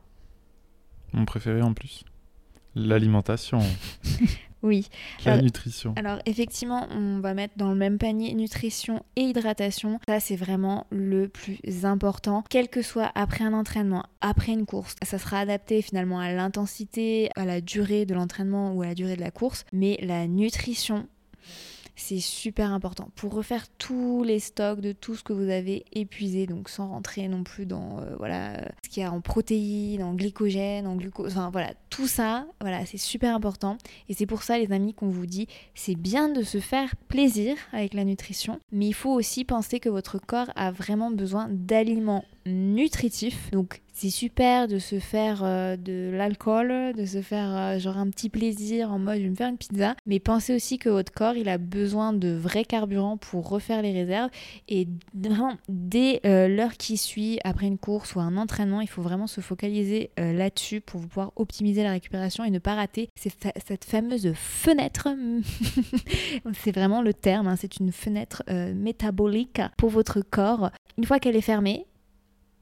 Mon 1.13 1.25
préféré 1.25 1.61
en 1.61 1.73
plus. 1.73 2.03
L'alimentation, 2.75 3.59
Oui. 4.63 4.87
la 5.25 5.41
nutrition. 5.41 5.93
Alors 5.97 6.19
effectivement, 6.25 6.87
on 6.89 7.19
va 7.19 7.33
mettre 7.33 7.55
dans 7.57 7.69
le 7.69 7.75
même 7.75 7.97
panier 7.97 8.33
nutrition 8.33 9.03
et 9.17 9.21
hydratation. 9.23 9.99
Ça, 10.07 10.21
c'est 10.21 10.37
vraiment 10.37 10.87
le 10.89 11.27
plus 11.27 11.59
important. 11.83 12.45
Quel 12.49 12.69
que 12.69 12.81
soit 12.81 13.11
après 13.13 13.43
un 13.43 13.51
entraînement, 13.53 14.05
après 14.21 14.53
une 14.53 14.65
course, 14.65 14.95
ça 15.03 15.17
sera 15.19 15.39
adapté 15.39 15.81
finalement 15.81 16.19
à 16.21 16.31
l'intensité, 16.31 17.29
à 17.35 17.43
la 17.45 17.59
durée 17.59 18.05
de 18.05 18.13
l'entraînement 18.13 18.71
ou 18.73 18.81
à 18.83 18.85
la 18.87 18.95
durée 18.95 19.17
de 19.17 19.21
la 19.21 19.31
course. 19.31 19.65
Mais 19.73 19.99
la 20.01 20.27
nutrition, 20.27 21.07
c'est 21.95 22.19
super 22.19 22.71
important 22.71 23.09
pour 23.15 23.33
refaire 23.33 23.65
tous 23.77 24.23
les 24.23 24.39
stocks 24.39 24.81
de 24.81 24.91
tout 24.91 25.15
ce 25.15 25.23
que 25.23 25.33
vous 25.33 25.49
avez 25.49 25.85
épuisé, 25.93 26.47
donc 26.47 26.69
sans 26.69 26.87
rentrer 26.89 27.27
non 27.27 27.43
plus 27.43 27.65
dans 27.65 27.99
euh, 27.99 28.15
voilà 28.17 28.57
ce 28.83 28.89
qu'il 28.89 29.03
y 29.03 29.05
a 29.05 29.11
en 29.11 29.21
protéines, 29.21 30.03
en 30.03 30.13
glycogène, 30.13 30.87
en 30.87 30.95
glucose, 30.95 31.33
enfin 31.33 31.49
voilà 31.51 31.73
tout 31.89 32.07
ça, 32.07 32.45
voilà 32.61 32.85
c'est 32.85 32.97
super 32.97 33.35
important. 33.35 33.77
Et 34.09 34.13
c'est 34.13 34.25
pour 34.25 34.43
ça 34.43 34.57
les 34.57 34.71
amis 34.71 34.93
qu'on 34.93 35.09
vous 35.09 35.25
dit, 35.25 35.47
c'est 35.75 35.95
bien 35.95 36.29
de 36.29 36.41
se 36.43 36.59
faire 36.59 36.95
plaisir 37.07 37.55
avec 37.71 37.93
la 37.93 38.03
nutrition, 38.03 38.59
mais 38.71 38.87
il 38.87 38.93
faut 38.93 39.11
aussi 39.11 39.45
penser 39.45 39.79
que 39.79 39.89
votre 39.89 40.19
corps 40.19 40.51
a 40.55 40.71
vraiment 40.71 41.11
besoin 41.11 41.47
d'aliments 41.49 42.25
nutritifs. 42.45 43.49
Donc 43.51 43.81
c'est 43.95 44.09
super 44.09 44.67
de 44.67 44.79
se 44.79 44.97
faire 44.99 45.41
euh, 45.43 45.77
de 45.77 46.09
l'alcool, 46.11 46.93
de 46.97 47.05
se 47.05 47.21
faire 47.21 47.55
euh, 47.55 47.77
genre 47.79 47.97
un 47.97 48.09
petit 48.09 48.29
plaisir 48.29 48.91
en 48.91 48.97
mode 48.97 49.17
je 49.19 49.23
vais 49.23 49.29
me 49.29 49.35
faire 49.35 49.49
une 49.49 49.57
pizza, 49.57 49.95
mais 50.07 50.19
pensez 50.19 50.55
aussi 50.55 50.79
que 50.79 50.89
votre 50.89 51.11
corps 51.13 51.35
il 51.35 51.47
a 51.47 51.59
besoin 51.59 52.11
de 52.11 52.29
vrais 52.33 52.65
carburants 52.65 53.17
pour 53.17 53.47
refaire 53.49 53.83
les 53.83 53.91
réserves 53.93 54.31
et 54.67 54.87
vraiment 55.13 55.53
dès 55.69 56.21
euh, 56.25 56.47
l'heure 56.47 56.73
qui 56.73 56.97
suit 56.97 57.39
après 57.43 57.67
une 57.67 57.77
course 57.77 58.15
ou 58.15 58.19
un 58.19 58.35
entraînement, 58.35 58.81
il 58.81 58.89
faut 58.89 59.03
vraiment 59.03 59.27
se 59.27 59.41
focaliser 59.41 60.09
là-dessus 60.17 60.81
pour 60.81 61.01
pouvoir 61.01 61.31
optimiser 61.35 61.83
la 61.83 61.91
récupération 61.91 62.43
et 62.43 62.49
ne 62.49 62.59
pas 62.59 62.73
rater 62.75 63.09
cette, 63.15 63.41
fa- 63.41 63.53
cette 63.65 63.85
fameuse 63.85 64.33
fenêtre. 64.33 65.07
c'est 66.63 66.71
vraiment 66.73 67.01
le 67.01 67.13
terme, 67.13 67.47
hein, 67.47 67.55
c'est 67.55 67.77
une 67.77 67.91
fenêtre 67.91 68.43
métabolique 68.73 69.61
pour 69.77 69.89
votre 69.89 70.21
corps. 70.21 70.71
Une 70.97 71.05
fois 71.05 71.19
qu'elle 71.19 71.35
est 71.35 71.41
fermée, 71.41 71.85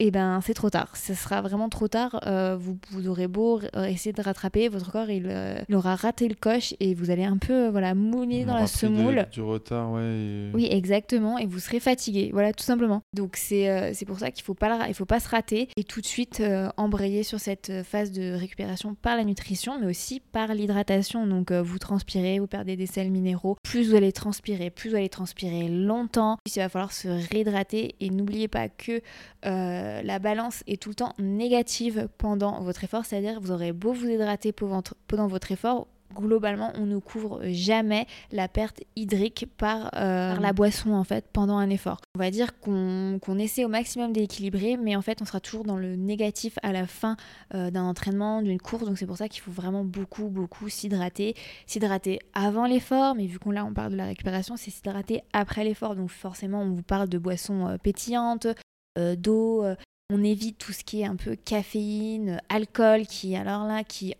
eh 0.04 0.10
ben 0.10 0.40
c'est 0.42 0.54
trop 0.54 0.70
tard. 0.70 0.96
Ce 0.96 1.14
sera 1.14 1.40
vraiment 1.42 1.68
trop 1.68 1.88
tard. 1.88 2.20
Euh, 2.26 2.56
vous, 2.58 2.78
vous 2.90 3.08
aurez 3.08 3.28
beau 3.28 3.60
euh, 3.76 3.84
essayer 3.84 4.12
de 4.12 4.22
rattraper, 4.22 4.68
votre 4.68 4.90
corps 4.92 5.10
il, 5.10 5.26
euh, 5.28 5.62
il 5.68 5.74
aura 5.74 5.94
raté 5.96 6.28
le 6.28 6.34
coche 6.34 6.74
et 6.80 6.94
vous 6.94 7.10
allez 7.10 7.24
un 7.24 7.36
peu 7.38 7.68
voilà 7.68 7.94
mouler 7.94 8.42
On 8.44 8.48
dans 8.48 8.54
la 8.56 8.66
semoule. 8.66 9.26
Du 9.32 9.40
retard, 9.42 9.92
ouais. 9.92 10.02
et- 10.02 10.50
Oui, 10.54 10.68
exactement, 10.70 11.38
et 11.38 11.46
vous 11.46 11.58
serez 11.58 11.80
fatigué, 11.80 12.30
voilà, 12.32 12.52
tout 12.52 12.64
simplement. 12.64 13.02
Donc 13.14 13.36
c'est 13.36 13.68
euh, 13.70 13.92
pour 14.06 14.18
ça 14.18 14.30
qu'il 14.30 14.44
faut 14.44 14.54
pas 14.54 14.88
il 14.88 14.94
faut 14.94 15.04
pas 15.04 15.20
se 15.20 15.28
rater 15.28 15.68
et 15.76 15.84
tout 15.84 16.00
de 16.00 16.06
suite 16.06 16.42
embrayer 16.76 17.22
sur 17.22 17.38
cette 17.40 17.72
phase 17.84 18.10
de 18.12 18.32
récupération 18.34 18.94
par 18.94 19.16
la 19.16 19.24
nutrition, 19.24 19.78
mais 19.80 19.86
aussi 19.86 20.20
par 20.20 20.54
l'hydratation. 20.54 21.26
Donc 21.26 21.52
vous 21.52 21.78
transpirez, 21.78 22.38
vous 22.38 22.46
perdez 22.46 22.76
des 22.76 22.86
sels 22.86 23.10
minéraux. 23.10 23.56
Plus 23.62 23.90
vous 23.90 23.94
allez 23.96 24.12
transpirer, 24.12 24.70
plus 24.70 24.90
vous 24.90 24.96
allez 24.96 25.08
transpirer 25.08 25.68
longtemps. 25.68 26.36
Plus 26.44 26.56
il 26.56 26.60
va 26.60 26.68
falloir 26.68 26.92
se 26.92 27.08
réhydrater 27.08 27.94
et 28.00 28.10
n'oubliez 28.10 28.48
pas 28.48 28.68
que 28.68 29.00
euh, 29.46 29.91
euh, 29.92 30.02
la 30.02 30.18
balance 30.18 30.62
est 30.66 30.80
tout 30.80 30.90
le 30.90 30.94
temps 30.94 31.14
négative 31.18 32.08
pendant 32.18 32.60
votre 32.62 32.84
effort, 32.84 33.04
c'est-à-dire 33.04 33.40
vous 33.40 33.50
aurez 33.50 33.72
beau 33.72 33.92
vous 33.92 34.08
hydrater 34.08 34.52
pendant 34.52 35.26
votre 35.26 35.52
effort, 35.52 35.86
globalement, 36.12 36.72
on 36.76 36.86
ne 36.86 36.98
couvre 36.98 37.40
jamais 37.44 38.06
la 38.30 38.48
perte 38.48 38.82
hydrique 38.96 39.46
par, 39.56 39.90
euh, 39.96 40.36
la 40.36 40.52
boisson 40.52 40.92
en 40.92 41.04
fait 41.04 41.26
pendant 41.32 41.58
un 41.58 41.70
effort. 41.70 41.98
On 42.14 42.18
va 42.18 42.30
dire 42.30 42.58
qu'on 42.60 43.38
essaie 43.38 43.64
au 43.64 43.68
maximum 43.68 44.12
d'équilibrer, 44.12 44.76
mais 44.76 44.96
en 44.96 45.02
fait, 45.02 45.20
on 45.22 45.24
sera 45.24 45.40
toujours 45.40 45.64
dans 45.64 45.76
le 45.76 45.96
négatif 45.96 46.58
à 46.62 46.72
la 46.72 46.86
fin 46.86 47.16
euh, 47.54 47.70
d'un 47.70 47.84
entraînement, 47.84 48.42
d'une 48.42 48.60
course. 48.60 48.84
Donc 48.84 48.98
c'est 48.98 49.06
pour 49.06 49.16
ça 49.16 49.28
qu'il 49.28 49.42
faut 49.42 49.50
vraiment 49.50 49.84
beaucoup, 49.84 50.28
beaucoup 50.28 50.68
s'hydrater. 50.68 51.34
S'hydrater 51.66 52.20
avant 52.34 52.66
l'effort, 52.66 53.14
mais 53.14 53.26
vu 53.26 53.38
qu'on 53.38 53.50
là 53.50 53.64
on 53.64 53.72
parle 53.72 53.92
de 53.92 53.96
la 53.96 54.06
récupération, 54.06 54.56
c'est 54.56 54.70
s'hydrater 54.70 55.22
après 55.32 55.64
l'effort. 55.64 55.96
Donc 55.96 56.10
forcément, 56.10 56.62
on 56.62 56.70
vous 56.70 56.82
parle 56.82 57.08
de 57.08 57.18
boissons 57.18 57.76
pétillantes, 57.82 58.46
d'eau. 58.96 59.64
on 60.10 60.24
évite 60.24 60.58
tout 60.58 60.72
ce 60.72 60.84
qui 60.84 61.00
est 61.00 61.06
un 61.06 61.16
peu 61.16 61.36
caféine, 61.36 62.40
alcool, 62.48 63.06
qui 63.06 63.36
alors 63.36 63.66
là, 63.66 63.84
qui 63.84 64.14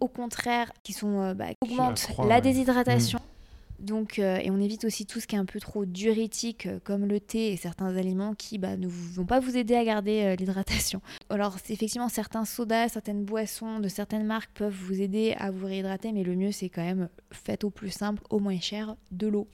au 0.00 0.08
contraire, 0.08 0.72
qui 0.82 0.92
sont 0.92 1.20
euh, 1.20 1.34
bah, 1.34 1.48
augmentent 1.60 2.10
la 2.26 2.40
déshydratation. 2.40 3.18
Mm. 3.18 3.84
Donc, 3.84 4.18
euh, 4.18 4.36
et 4.36 4.50
on 4.50 4.60
évite 4.60 4.84
aussi 4.84 5.06
tout 5.06 5.20
ce 5.20 5.26
qui 5.26 5.36
est 5.36 5.38
un 5.38 5.46
peu 5.46 5.58
trop 5.58 5.86
diurétique, 5.86 6.66
euh, 6.66 6.80
comme 6.84 7.06
le 7.06 7.18
thé 7.18 7.52
et 7.52 7.56
certains 7.56 7.96
aliments 7.96 8.34
qui 8.34 8.58
bah, 8.58 8.76
ne 8.76 8.86
vont 8.86 9.24
pas 9.24 9.40
vous 9.40 9.56
aider 9.56 9.74
à 9.74 9.84
garder 9.84 10.36
l'hydratation. 10.36 11.00
Alors, 11.30 11.56
effectivement, 11.68 12.10
certains 12.10 12.44
sodas, 12.44 12.88
certaines 12.88 13.24
boissons 13.24 13.78
de 13.80 13.88
certaines 13.88 14.26
marques 14.26 14.50
peuvent 14.52 14.74
vous 14.74 15.00
aider 15.00 15.34
à 15.38 15.50
vous 15.50 15.64
réhydrater, 15.64 16.12
mais 16.12 16.24
le 16.24 16.36
mieux, 16.36 16.52
c'est 16.52 16.68
quand 16.68 16.84
même, 16.84 17.08
faites 17.30 17.64
au 17.64 17.70
plus 17.70 17.90
simple, 17.90 18.22
au 18.28 18.38
moins 18.38 18.60
cher, 18.60 18.96
de 19.12 19.28
l'eau. 19.28 19.48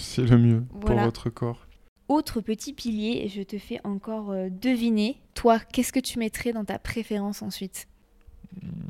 C'est 0.00 0.22
le 0.22 0.38
mieux 0.38 0.64
pour 0.80 0.96
votre 0.96 1.30
corps. 1.30 1.67
Autre 2.08 2.40
petit 2.40 2.72
pilier, 2.72 3.28
je 3.28 3.42
te 3.42 3.58
fais 3.58 3.80
encore 3.84 4.34
deviner. 4.50 5.20
Toi, 5.34 5.60
qu'est-ce 5.60 5.92
que 5.92 6.00
tu 6.00 6.18
mettrais 6.18 6.52
dans 6.52 6.64
ta 6.64 6.78
préférence 6.78 7.42
ensuite? 7.42 7.86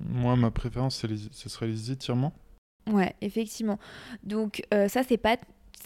Moi, 0.08 0.36
ma 0.36 0.50
préférence, 0.50 1.04
ce 1.32 1.48
serait 1.48 1.66
les 1.66 1.90
étirements. 1.90 2.32
Ouais, 2.90 3.14
effectivement. 3.20 3.78
Donc, 4.22 4.62
euh, 4.72 4.88
ça, 4.88 5.02
c'est 5.02 5.18
pas 5.18 5.36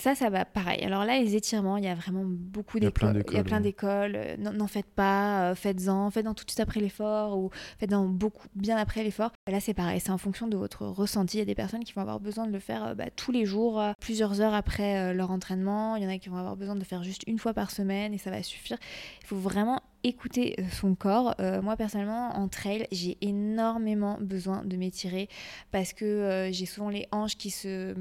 ça, 0.03 0.17
ça 0.17 0.31
va 0.31 0.45
pareil. 0.45 0.83
Alors 0.83 1.05
là, 1.05 1.21
les 1.21 1.37
étirements, 1.37 1.77
il 1.77 1.85
y 1.85 1.89
a 1.89 1.95
vraiment 1.95 2.25
beaucoup 2.27 2.81
d'écoles. 2.81 3.23
Il 3.31 3.37
y 3.37 3.39
a 3.39 3.45
plein 3.45 3.61
d'écoles. 3.61 4.17
Euh, 4.17 4.37
n'en 4.37 4.67
faites 4.67 4.91
pas, 4.91 5.51
euh, 5.51 5.55
faites-en, 5.55 6.11
faites-en 6.11 6.35
tout 6.35 6.45
de 6.45 6.51
suite 6.51 6.59
après 6.59 6.81
l'effort 6.81 7.39
ou 7.39 7.51
faites-en 7.79 8.07
beaucoup 8.07 8.49
bien 8.57 8.77
après 8.77 9.05
l'effort. 9.05 9.31
Là, 9.47 9.61
c'est 9.61 9.75
pareil, 9.75 10.01
c'est 10.01 10.11
en 10.11 10.19
fonction 10.19 10.49
de 10.49 10.57
votre 10.57 10.87
ressenti. 10.87 11.37
Il 11.37 11.39
y 11.39 11.43
a 11.43 11.47
des 11.47 11.55
personnes 11.55 11.85
qui 11.85 11.93
vont 11.93 12.01
avoir 12.01 12.19
besoin 12.19 12.49
de 12.49 12.53
le 12.53 12.59
faire 12.59 12.85
euh, 12.85 12.95
bah, 12.97 13.11
tous 13.15 13.31
les 13.31 13.47
jours, 13.47 13.81
plusieurs 14.01 14.41
heures 14.41 14.55
après 14.55 15.15
leur 15.15 15.31
entraînement. 15.31 15.95
Il 15.95 16.03
y 16.03 16.07
en 16.07 16.11
a 16.11 16.19
qui 16.19 16.29
vont 16.29 16.37
avoir 16.37 16.57
besoin 16.57 16.75
de 16.75 16.81
le 16.81 16.85
faire 16.85 17.05
juste 17.05 17.23
une 17.29 17.39
fois 17.39 17.55
par 17.55 17.71
semaine 17.71 18.13
et 18.13 18.19
ça 18.19 18.33
va 18.33 18.43
suffire. 18.43 18.79
Il 19.23 19.29
faut 19.29 19.37
vraiment 19.37 19.83
écouter 20.05 20.57
son 20.71 20.95
corps. 20.95 21.35
moi 21.63 21.77
personnellement 21.77 22.37
en 22.37 22.49
trail 22.49 22.87
j'ai 22.91 23.19
énormément 23.21 24.19
besoin 24.21 24.65
de 24.65 24.77
m'étirer 24.77 25.29
parce 25.71 25.93
que 25.93 26.49
j'ai 26.53 26.67
souvent 26.67 26.89
les 26.89 27.07
hanches 27.13 27.37
qui 27.37 27.51
se, 27.51 27.95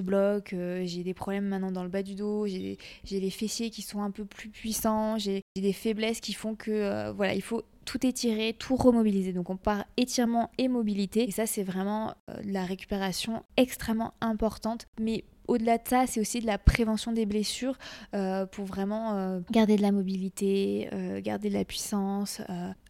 bloquent, 0.00 0.56
j'ai 0.84 1.02
des 1.02 1.14
problèmes 1.14 1.46
maintenant 1.46 1.72
dans 1.72 1.82
le 1.82 1.88
bas 1.88 2.02
du 2.02 2.14
dos, 2.14 2.46
j'ai 2.46 2.78
les 3.10 3.30
fessiers 3.30 3.70
qui 3.70 3.82
sont 3.82 4.02
un 4.02 4.10
peu 4.10 4.24
plus 4.24 4.48
puissants, 4.48 5.18
j'ai 5.18 5.42
des 5.56 5.72
faiblesses 5.72 6.20
qui 6.20 6.32
font 6.32 6.54
que 6.54 6.70
euh, 6.70 7.12
voilà, 7.12 7.34
il 7.34 7.42
faut 7.42 7.62
tout 7.84 8.06
étirer, 8.06 8.54
tout 8.58 8.76
remobiliser. 8.76 9.32
Donc 9.32 9.50
on 9.50 9.56
part 9.56 9.84
étirement 9.96 10.50
et 10.58 10.68
mobilité. 10.68 11.28
Et 11.28 11.30
ça, 11.30 11.46
c'est 11.46 11.62
vraiment 11.62 12.14
euh, 12.30 12.34
la 12.44 12.64
récupération 12.64 13.42
extrêmement 13.56 14.14
importante. 14.20 14.86
Mais 15.00 15.24
au-delà 15.48 15.78
de 15.78 15.88
ça, 15.88 16.06
c'est 16.06 16.20
aussi 16.20 16.40
de 16.40 16.46
la 16.46 16.58
prévention 16.58 17.12
des 17.12 17.26
blessures 17.26 17.76
euh, 18.14 18.46
pour 18.46 18.66
vraiment 18.66 19.40
garder 19.50 19.76
de 19.76 19.82
la 19.82 19.92
mobilité, 19.92 20.88
garder 21.22 21.48
de 21.48 21.54
la 21.54 21.64
puissance. 21.64 22.40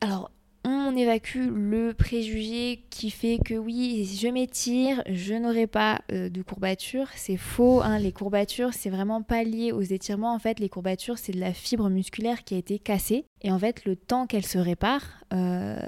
Alors, 0.00 0.30
on 0.64 0.96
évacue 0.96 1.48
le 1.50 1.94
préjugé 1.94 2.84
qui 2.90 3.10
fait 3.10 3.38
que 3.44 3.54
oui, 3.54 4.04
je 4.20 4.28
m'étire, 4.28 5.02
je 5.08 5.34
n'aurai 5.34 5.66
pas 5.66 6.00
euh, 6.12 6.28
de 6.28 6.42
courbatures. 6.42 7.08
C'est 7.14 7.36
faux, 7.36 7.80
hein. 7.82 7.98
les 7.98 8.12
courbatures, 8.12 8.74
c'est 8.74 8.90
vraiment 8.90 9.22
pas 9.22 9.44
lié 9.44 9.72
aux 9.72 9.82
étirements. 9.82 10.34
En 10.34 10.38
fait, 10.38 10.60
les 10.60 10.68
courbatures, 10.68 11.18
c'est 11.18 11.32
de 11.32 11.40
la 11.40 11.52
fibre 11.52 11.88
musculaire 11.88 12.44
qui 12.44 12.54
a 12.54 12.58
été 12.58 12.78
cassée. 12.78 13.24
Et 13.42 13.52
en 13.52 13.58
fait, 13.58 13.84
le 13.84 13.94
temps 13.94 14.26
qu'elle 14.26 14.44
se 14.44 14.58
répare, 14.58 15.02
euh, 15.32 15.78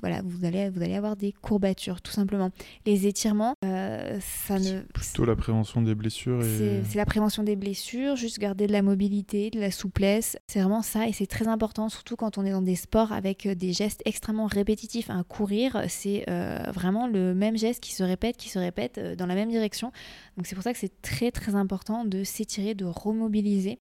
voilà, 0.00 0.20
vous 0.24 0.44
allez, 0.44 0.68
vous 0.70 0.82
allez 0.82 0.96
avoir 0.96 1.16
des 1.16 1.32
courbatures, 1.32 2.00
tout 2.00 2.10
simplement. 2.10 2.50
Les 2.86 3.06
étirements, 3.06 3.54
euh, 3.64 4.18
ça 4.20 4.58
ne... 4.58 4.80
Plutôt 4.80 5.24
la 5.24 5.36
prévention 5.36 5.82
des 5.82 5.94
blessures. 5.94 6.42
Et... 6.42 6.82
C'est 6.84 6.96
la 6.96 7.06
prévention 7.06 7.42
des 7.44 7.54
blessures, 7.54 8.16
juste 8.16 8.38
garder 8.38 8.66
de 8.66 8.72
la 8.72 8.82
mobilité, 8.82 9.50
de 9.50 9.60
la 9.60 9.70
souplesse. 9.70 10.36
C'est 10.48 10.60
vraiment 10.60 10.82
ça, 10.82 11.06
et 11.06 11.12
c'est 11.12 11.26
très 11.26 11.46
important, 11.46 11.88
surtout 11.88 12.16
quand 12.16 12.38
on 12.38 12.44
est 12.44 12.50
dans 12.50 12.62
des 12.62 12.76
sports 12.76 13.12
avec 13.12 13.46
des 13.46 13.72
gestes 13.72 14.02
extrêmement 14.04 14.46
répétitifs. 14.46 15.10
Un 15.10 15.22
courir, 15.22 15.84
c'est 15.88 16.24
euh, 16.28 16.64
vraiment 16.74 17.06
le 17.06 17.34
même 17.34 17.56
geste 17.56 17.80
qui 17.80 17.94
se 17.94 18.02
répète, 18.02 18.36
qui 18.36 18.48
se 18.48 18.58
répète 18.58 18.98
dans 19.16 19.26
la 19.26 19.34
même 19.34 19.50
direction. 19.50 19.92
Donc 20.36 20.46
c'est 20.46 20.54
pour 20.54 20.64
ça 20.64 20.72
que 20.72 20.78
c'est 20.78 21.00
très 21.02 21.30
très 21.30 21.54
important 21.54 22.04
de 22.04 22.24
s'étirer, 22.24 22.74
de 22.74 22.84
remobiliser. 22.84 23.78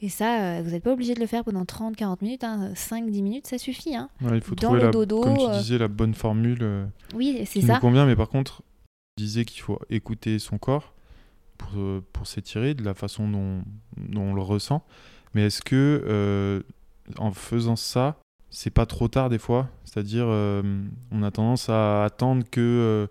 Et 0.00 0.08
ça, 0.08 0.40
euh, 0.40 0.62
vous 0.62 0.70
n'êtes 0.70 0.84
pas 0.84 0.92
obligé 0.92 1.14
de 1.14 1.20
le 1.20 1.26
faire 1.26 1.42
pendant 1.42 1.64
30-40 1.64 2.18
minutes, 2.22 2.42
5-10 2.42 2.94
hein. 2.94 3.00
minutes, 3.02 3.46
ça 3.48 3.58
suffit. 3.58 3.96
Hein. 3.96 4.08
il 4.20 4.40
faut 4.40 4.54
trouver, 4.54 4.80
la, 4.80 4.90
dodo, 4.90 5.20
comme 5.22 5.36
tu 5.36 5.44
euh, 5.44 5.58
disais, 5.58 5.78
la 5.78 5.88
bonne 5.88 6.14
formule 6.14 6.58
euh, 6.62 6.86
oui, 7.14 7.42
c'est 7.46 7.60
qui 7.60 7.66
ça. 7.66 7.74
nous 7.74 7.80
convient. 7.80 8.06
Mais 8.06 8.14
par 8.14 8.28
contre, 8.28 8.62
tu 9.16 9.24
disais 9.24 9.44
qu'il 9.44 9.60
faut 9.60 9.80
écouter 9.90 10.38
son 10.38 10.58
corps 10.58 10.94
pour, 11.56 11.70
pour 12.12 12.26
s'étirer 12.28 12.74
de 12.74 12.84
la 12.84 12.94
façon 12.94 13.28
dont, 13.28 13.62
dont, 13.96 14.22
on 14.22 14.34
le 14.34 14.42
ressent. 14.42 14.84
Mais 15.34 15.46
est-ce 15.46 15.62
que, 15.62 16.62
en 17.18 17.32
faisant 17.32 17.76
ça, 17.76 18.18
c'est 18.50 18.70
pas 18.70 18.86
trop 18.86 19.08
tard 19.08 19.30
des 19.30 19.38
fois? 19.38 19.68
C'est-à-dire, 19.84 20.26
on 20.26 21.22
a 21.24 21.30
tendance 21.32 21.68
à 21.68 22.04
attendre 22.04 22.44
qu'il 22.48 23.08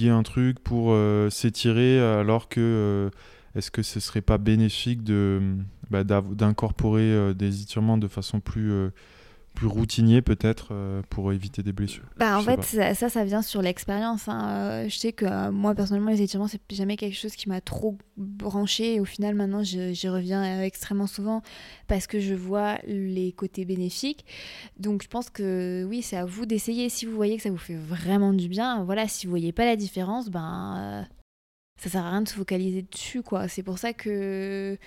y 0.00 0.06
ait 0.06 0.10
un 0.10 0.22
truc 0.22 0.60
pour 0.60 0.96
s'étirer 1.30 2.00
alors 2.00 2.48
que 2.48 3.10
est-ce 3.54 3.70
que 3.70 3.82
ce 3.82 4.00
serait 4.00 4.22
pas 4.22 4.38
bénéfique 4.38 5.02
de 5.02 5.56
bah, 5.90 6.04
d'incorporer 6.04 7.02
euh, 7.02 7.34
des 7.34 7.62
étirements 7.62 7.98
de 7.98 8.08
façon 8.08 8.40
plus 8.40 8.72
euh, 8.72 8.90
plus 9.54 9.66
routinier 9.66 10.22
peut-être 10.22 10.68
euh, 10.70 11.02
pour 11.10 11.30
éviter 11.30 11.62
des 11.62 11.74
blessures? 11.74 12.08
Bah, 12.16 12.38
En 12.38 12.42
fait, 12.42 12.62
ça, 12.62 13.10
ça, 13.10 13.24
vient 13.26 13.42
sur 13.42 13.60
l'expérience. 13.60 14.26
Hein. 14.26 14.88
je 14.88 14.96
sais 14.96 15.12
que 15.12 15.50
moi, 15.50 15.74
personnellement, 15.74 16.10
les 16.10 16.22
étirements, 16.22 16.48
c'est 16.48 16.62
jamais 16.70 16.96
quelque 16.96 17.18
chose 17.18 17.36
qui 17.36 17.50
m'a 17.50 17.60
trop 17.60 17.98
branché. 18.16 18.94
Et 18.94 19.00
au 19.00 19.04
final, 19.04 19.34
maintenant, 19.34 19.62
j'y 19.62 20.08
reviens 20.08 20.62
extrêmement 20.62 21.06
souvent 21.06 21.42
parce 21.86 22.06
que 22.06 22.18
je 22.18 22.34
vois 22.34 22.78
les 22.86 23.32
côtés 23.32 23.66
bénéfiques. 23.66 24.24
Donc, 24.78 25.02
je 25.02 25.08
pense 25.08 25.28
que 25.28 25.84
oui, 25.86 26.00
c'est 26.00 26.16
à 26.16 26.24
vous 26.24 26.46
d'essayer. 26.46 26.88
Si 26.88 27.04
vous 27.04 27.14
voyez 27.14 27.36
que 27.36 27.42
ça 27.42 27.50
vous 27.50 27.58
fait 27.58 27.76
vraiment 27.76 28.32
du 28.32 28.48
bien, 28.48 28.84
voilà, 28.84 29.06
si 29.06 29.26
vous 29.26 29.32
voyez 29.32 29.52
pas 29.52 29.66
la 29.66 29.76
différence, 29.76 30.30
ben 30.30 31.06
ça 31.76 31.90
sert 31.90 32.04
à 32.04 32.10
rien 32.10 32.22
de 32.22 32.28
se 32.28 32.34
focaliser 32.34 32.82
dessus 32.82 33.22
quoi. 33.22 33.48
C'est 33.48 33.62
pour 33.62 33.78
ça 33.78 33.92
que 33.92 34.78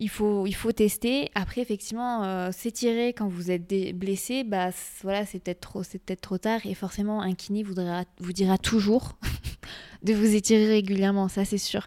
il 0.00 0.08
faut, 0.08 0.46
il 0.46 0.54
faut 0.54 0.72
tester. 0.72 1.28
Après, 1.34 1.60
effectivement, 1.60 2.24
euh, 2.24 2.50
s'étirer 2.52 3.12
quand 3.12 3.28
vous 3.28 3.50
êtes 3.50 3.68
blessé, 3.96 4.44
bah 4.44 4.70
voilà, 5.02 5.26
c'est 5.26 5.42
peut-être 5.42 5.60
trop, 5.60 5.82
c'est 5.82 5.98
peut-être 5.98 6.20
trop 6.20 6.38
tard. 6.38 6.60
Et 6.64 6.74
forcément, 6.74 7.20
un 7.20 7.34
kiné 7.34 7.62
voudra, 7.62 8.04
vous 8.20 8.32
dira 8.32 8.58
toujours 8.58 9.18
de 10.04 10.12
vous 10.12 10.34
étirer 10.34 10.68
régulièrement, 10.68 11.28
ça 11.28 11.44
c'est 11.44 11.58
sûr. 11.58 11.86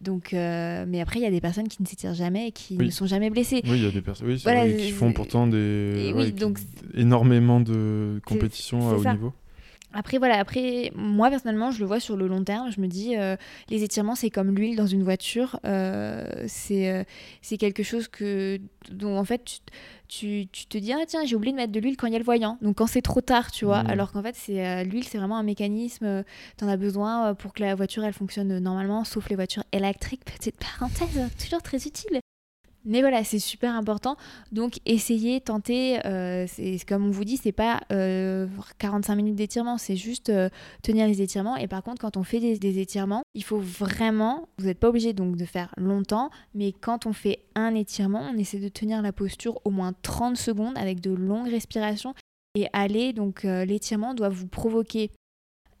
Donc, 0.00 0.34
euh, 0.34 0.84
mais 0.88 1.00
après, 1.00 1.20
il 1.20 1.22
y 1.22 1.26
a 1.26 1.30
des 1.30 1.40
personnes 1.40 1.68
qui 1.68 1.80
ne 1.82 1.86
s'étirent 1.86 2.14
jamais 2.14 2.48
et 2.48 2.52
qui 2.52 2.76
ne 2.76 2.90
sont 2.90 3.06
jamais 3.06 3.30
blessées. 3.30 3.62
Oui, 3.64 3.76
il 3.76 3.84
y 3.84 3.86
a 3.86 3.90
des 3.90 4.02
personnes 4.02 4.36
qui 4.36 4.90
font 4.90 5.12
pourtant 5.12 5.46
des, 5.46 6.12
énormément 6.94 7.60
de 7.60 8.20
compétitions 8.26 8.90
à 8.90 8.94
haut 8.94 9.04
niveau. 9.04 9.32
Après, 9.92 10.18
voilà, 10.18 10.38
après, 10.38 10.90
moi 10.94 11.28
personnellement, 11.30 11.70
je 11.70 11.80
le 11.80 11.86
vois 11.86 12.00
sur 12.00 12.16
le 12.16 12.26
long 12.26 12.42
terme. 12.44 12.70
Je 12.72 12.80
me 12.80 12.86
dis, 12.86 13.16
euh, 13.16 13.36
les 13.68 13.82
étirements, 13.82 14.14
c'est 14.14 14.30
comme 14.30 14.54
l'huile 14.54 14.76
dans 14.76 14.86
une 14.86 15.02
voiture. 15.02 15.60
Euh, 15.66 16.46
euh, 16.70 17.04
c'est 17.42 17.56
quelque 17.58 17.82
chose 17.82 18.08
que, 18.08 18.58
dont 18.90 19.18
en 19.18 19.24
fait, 19.24 19.60
tu, 20.08 20.46
tu, 20.50 20.66
te 20.66 20.78
dis, 20.78 20.92
ah 20.92 21.04
tiens, 21.06 21.24
j'ai 21.24 21.36
oublié 21.36 21.52
de 21.52 21.56
mettre 21.56 21.72
de 21.72 21.80
l'huile 21.80 21.96
quand 21.96 22.06
il 22.06 22.12
y 22.12 22.16
a 22.16 22.18
le 22.18 22.24
voyant. 22.24 22.58
Donc 22.62 22.76
quand 22.76 22.86
c'est 22.86 23.02
trop 23.02 23.20
tard, 23.20 23.50
tu 23.50 23.64
vois. 23.64 23.82
Mmh. 23.82 23.90
Alors 23.90 24.12
qu'en 24.12 24.22
fait, 24.22 24.34
c'est 24.34 24.84
l'huile, 24.84 25.04
c'est 25.04 25.18
vraiment 25.18 25.36
un 25.36 25.42
mécanisme. 25.42 26.24
tu 26.56 26.64
en 26.64 26.68
as 26.68 26.76
besoin 26.76 27.34
pour 27.34 27.52
que 27.52 27.62
la 27.62 27.74
voiture, 27.74 28.04
elle 28.04 28.14
fonctionne 28.14 28.58
normalement, 28.58 29.04
sauf 29.04 29.28
les 29.28 29.36
voitures 29.36 29.64
électriques. 29.72 30.24
Petite 30.38 30.56
parenthèse, 30.56 31.30
toujours 31.38 31.62
très 31.62 31.86
utile. 31.86 32.21
Mais 32.84 33.00
voilà, 33.00 33.22
c'est 33.22 33.38
super 33.38 33.74
important. 33.74 34.16
Donc, 34.50 34.78
essayez, 34.86 35.40
tentez. 35.40 36.04
Euh, 36.04 36.46
comme 36.88 37.06
on 37.06 37.10
vous 37.10 37.24
dit, 37.24 37.36
c'est 37.36 37.52
pas 37.52 37.80
45 37.88 37.92
euh, 37.92 39.16
minutes 39.16 39.36
d'étirement, 39.36 39.78
c'est 39.78 39.96
juste 39.96 40.30
euh, 40.30 40.48
tenir 40.82 41.06
les 41.06 41.22
étirements. 41.22 41.56
Et 41.56 41.68
par 41.68 41.82
contre, 41.82 42.00
quand 42.00 42.16
on 42.16 42.24
fait 42.24 42.40
des, 42.40 42.78
étirements, 42.78 43.22
il 43.34 43.44
faut 43.44 43.58
vraiment. 43.58 44.48
Vous 44.58 44.66
n'êtes 44.66 44.80
pas 44.80 44.88
obligé 44.88 45.12
donc 45.12 45.36
de 45.36 45.44
faire 45.44 45.72
longtemps, 45.76 46.30
mais 46.54 46.72
quand 46.72 47.06
on 47.06 47.12
fait 47.12 47.44
un 47.54 47.74
étirement, 47.74 48.22
on 48.32 48.36
essaie 48.36 48.58
de 48.58 48.68
tenir 48.68 49.02
la 49.02 49.12
posture 49.12 49.60
au 49.64 49.70
moins 49.70 49.92
30 50.02 50.36
secondes 50.36 50.76
avec 50.76 51.00
de 51.00 51.12
longues 51.12 51.48
respirations 51.48 52.14
et 52.54 52.66
aller. 52.72 53.12
Donc, 53.12 53.44
l'étirement 53.44 54.14
doit 54.14 54.28
vous 54.28 54.48
provoquer 54.48 55.10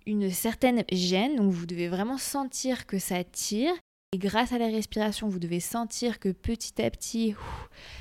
une 0.06 0.30
certaine 0.30 0.84
gêne. 0.92 1.36
Donc, 1.36 1.50
vous 1.50 1.66
devez 1.66 1.88
vraiment 1.88 2.18
sentir 2.18 2.86
que 2.86 2.98
ça 2.98 3.24
tire 3.24 3.72
Et 4.14 4.18
grâce 4.18 4.52
à 4.52 4.58
la 4.58 4.66
respiration, 4.66 5.26
vous 5.30 5.38
devez 5.38 5.58
sentir 5.58 6.20
que 6.20 6.28
petit 6.28 6.82
à 6.82 6.90
petit, 6.90 7.34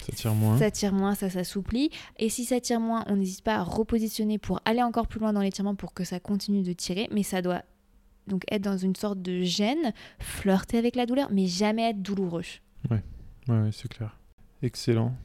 ça 0.06 0.12
tire 0.12 0.36
moins. 0.36 0.58
Ça 0.58 0.70
tire 0.70 0.92
moins, 0.92 1.16
ça 1.16 1.30
s'assouplit. 1.30 1.90
Et 2.20 2.28
si 2.28 2.44
ça 2.44 2.60
tire 2.60 2.82
moins, 2.82 3.06
on 3.08 3.16
n'hésite 3.16 3.46
pas 3.46 3.56
à 3.56 3.64
repositionner 3.64 4.38
pour 4.38 4.60
aller 4.66 4.84
encore 4.84 5.08
plus 5.08 5.22
loin 5.22 5.32
dans 5.32 5.40
l'étirement 5.40 5.74
pour 5.74 5.94
que 5.94 6.04
ça 6.04 6.20
continue 6.20 6.64
de 6.64 6.74
tirer. 6.74 7.08
Mais 7.14 7.24
ça 7.24 7.42
doit 7.42 7.62
donc 8.28 8.44
être 8.52 8.62
dans 8.62 8.76
une 8.76 8.94
sorte 8.94 9.22
de 9.22 9.44
gêne, 9.44 9.94
flirter 10.20 10.78
avec 10.78 10.98
la 10.98 11.06
douleur, 11.06 11.30
mais 11.32 11.48
jamais 11.48 11.92
être 11.92 12.02
douloureux. 12.02 12.44
Ouais, 12.90 13.04
ouais, 13.48 13.70
c'est 13.72 13.88
clair. 13.88 14.18
Excellent. 14.62 15.16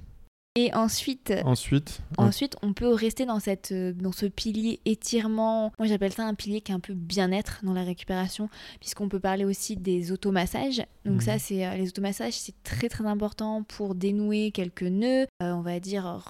Et 0.57 0.73
ensuite, 0.75 1.33
ensuite, 1.45 2.01
ensuite 2.17 2.57
on 2.63 2.73
peut 2.73 2.93
rester 2.93 3.27
dans, 3.27 3.41
cette, 3.41 3.73
dans 3.73 4.13
ce 4.13 4.27
pilier 4.27 4.81
étirement. 4.87 5.73
Moi, 5.79 5.87
j'appelle 5.87 6.13
ça 6.13 6.25
un 6.25 6.35
pilier 6.35 6.63
qui 6.63 6.73
est 6.73 6.75
un 6.75 6.81
peu 6.81 6.95
bien-être 6.95 7.61
dans 7.63 7.75
la 7.75 7.85
récupération, 7.85 8.49
puisqu'on 8.81 9.09
peut 9.09 9.21
parler 9.21 9.45
aussi 9.45 9.77
des 9.77 10.13
automassages. 10.13 10.83
Donc, 11.05 11.23
ça, 11.23 11.35
mhm. 11.35 11.39
c'est 11.39 11.67
euh, 11.67 11.75
les 11.77 11.89
automassages, 11.89 12.33
c'est 12.33 12.63
très 12.63 12.89
très 12.89 13.07
important 13.07 13.63
pour 13.63 13.95
dénouer 13.95 14.51
quelques 14.51 14.83
nœuds, 14.83 15.27
euh, 15.43 15.53
on 15.53 15.61
va 15.61 15.79
dire 15.79 16.25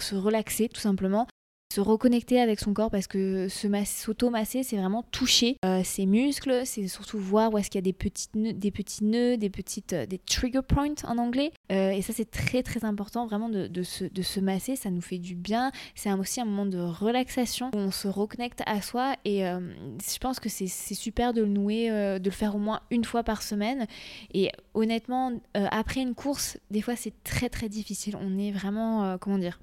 se 0.00 0.14
relaxer 0.14 0.68
tout 0.68 0.80
simplement 0.80 1.26
se 1.72 1.80
reconnecter 1.80 2.38
avec 2.38 2.60
son 2.60 2.74
corps 2.74 2.90
parce 2.90 3.06
que 3.06 3.48
s'auto-masser, 3.48 4.62
c'est 4.62 4.76
vraiment 4.76 5.02
toucher 5.04 5.56
euh, 5.64 5.82
ses 5.82 6.04
muscles, 6.04 6.62
c'est 6.64 6.86
surtout 6.86 7.18
voir 7.18 7.52
où 7.52 7.58
est-ce 7.58 7.70
qu'il 7.70 7.78
y 7.78 7.82
a 7.82 7.82
des, 7.82 7.94
petites 7.94 8.34
nœuds, 8.36 8.52
des 8.52 8.70
petits 8.70 9.04
nœuds, 9.04 9.36
des 9.38 9.48
petites 9.48 9.94
euh, 9.94 10.06
des 10.06 10.18
trigger 10.18 10.60
points 10.62 10.94
en 11.04 11.16
anglais. 11.16 11.50
Euh, 11.70 11.90
et 11.90 12.02
ça, 12.02 12.12
c'est 12.12 12.30
très 12.30 12.62
très 12.62 12.84
important 12.84 13.26
vraiment 13.26 13.48
de, 13.48 13.68
de, 13.68 13.82
se, 13.82 14.04
de, 14.04 14.22
se, 14.22 14.40
masser, 14.40 14.76
ça 14.76 14.90
nous 14.90 15.00
fait 15.00 15.18
du 15.18 15.34
bien. 15.34 15.72
C'est 15.94 16.12
aussi 16.12 16.40
un 16.40 16.44
moment 16.44 16.66
de 16.66 16.78
relaxation 16.78 17.70
où 17.74 17.78
on 17.78 17.90
se 17.90 18.06
reconnecte 18.06 18.62
à 18.66 18.82
soi 18.82 19.14
et 19.24 19.40
je 19.40 20.18
pense 20.20 20.40
que 20.40 20.48
c'est 20.48 20.66
super 20.66 21.32
de 21.32 21.40
le 21.40 21.48
nouer, 21.48 21.88
de 21.90 22.24
le 22.24 22.30
faire 22.30 22.54
au 22.54 22.58
moins 22.58 22.80
une 22.90 23.04
fois 23.04 23.22
par 23.22 23.42
semaine. 23.42 23.86
Et 24.34 24.50
honnêtement, 24.74 25.32
après 25.54 26.02
une 26.02 26.14
course, 26.14 26.58
des 26.70 26.82
fois 26.82 26.96
c'est 26.96 27.14
très 27.24 27.48
très 27.48 27.68
difficile. 27.68 28.16
On 28.20 28.38
est 28.38 28.52
vraiment, 28.52 29.16
comment 29.18 29.38
dire? 29.38 29.58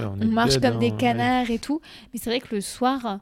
On, 0.00 0.26
marche 0.26 0.60
comme 0.60 0.78
des 0.78 0.90
hein, 0.90 0.96
canards 0.96 1.50
et 1.50 1.58
tout. 1.58 1.80
Mais 2.12 2.18
c'est 2.18 2.30
vrai 2.30 2.40
que 2.40 2.54
le 2.54 2.60
soir 2.60 3.20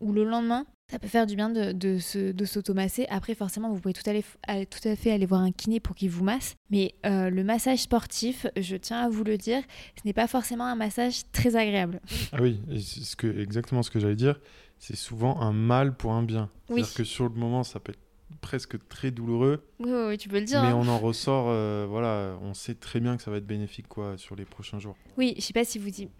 ou 0.00 0.12
le 0.12 0.24
lendemain, 0.24 0.66
ça 0.90 0.98
peut 0.98 1.08
faire 1.08 1.26
du 1.26 1.36
bien 1.36 1.50
de, 1.50 1.72
de, 1.72 2.32
de 2.32 2.44
s'automasser. 2.44 3.06
Après, 3.10 3.34
forcément, 3.34 3.70
vous 3.70 3.78
pouvez 3.78 3.94
tout, 3.94 4.08
aller, 4.10 4.24
tout 4.66 4.88
à 4.88 4.96
fait 4.96 5.12
aller 5.12 5.26
voir 5.26 5.40
un 5.40 5.52
kiné 5.52 5.78
pour 5.78 5.94
qu'il 5.94 6.10
vous 6.10 6.24
masse. 6.24 6.56
Mais 6.70 6.94
euh, 7.06 7.30
le 7.30 7.44
massage 7.44 7.78
sportif, 7.80 8.46
je 8.56 8.76
tiens 8.76 9.02
à 9.02 9.08
vous 9.08 9.22
le 9.22 9.38
dire, 9.38 9.62
ce 9.96 10.02
n'est 10.04 10.12
pas 10.12 10.26
forcément 10.26 10.64
un 10.64 10.74
massage 10.74 11.22
très 11.30 11.54
agréable. 11.54 12.00
Ah 12.32 12.38
oui, 12.40 12.60
c'est 12.70 13.04
ce 13.04 13.14
que, 13.14 13.40
exactement 13.40 13.82
ce 13.82 13.90
que 13.90 14.00
j'allais 14.00 14.16
dire. 14.16 14.40
C'est 14.78 14.96
souvent 14.96 15.40
un 15.40 15.52
mal 15.52 15.96
pour 15.96 16.12
un 16.12 16.22
bien. 16.22 16.50
C'est-à-dire 16.66 16.94
que 16.94 17.04
sur 17.04 17.24
le 17.24 17.34
moment, 17.34 17.62
ça 17.62 17.78
peut 17.78 17.92
être 17.92 18.09
presque 18.40 18.76
très 18.88 19.10
douloureux. 19.10 19.64
Oui, 19.78 20.18
tu 20.18 20.28
peux 20.28 20.38
le 20.38 20.44
dire. 20.44 20.62
Mais 20.62 20.68
hein. 20.68 20.76
on 20.76 20.88
en 20.88 20.98
ressort, 20.98 21.46
euh, 21.48 21.86
voilà, 21.88 22.36
on 22.42 22.54
sait 22.54 22.74
très 22.74 23.00
bien 23.00 23.16
que 23.16 23.22
ça 23.22 23.30
va 23.30 23.38
être 23.38 23.46
bénéfique 23.46 23.88
quoi 23.88 24.16
sur 24.16 24.36
les 24.36 24.44
prochains 24.44 24.78
jours. 24.78 24.96
Oui, 25.16 25.34
je 25.36 25.42
sais 25.42 25.52
pas 25.52 25.64
si 25.64 25.78
vous 25.78 25.90
dites. 25.90 26.10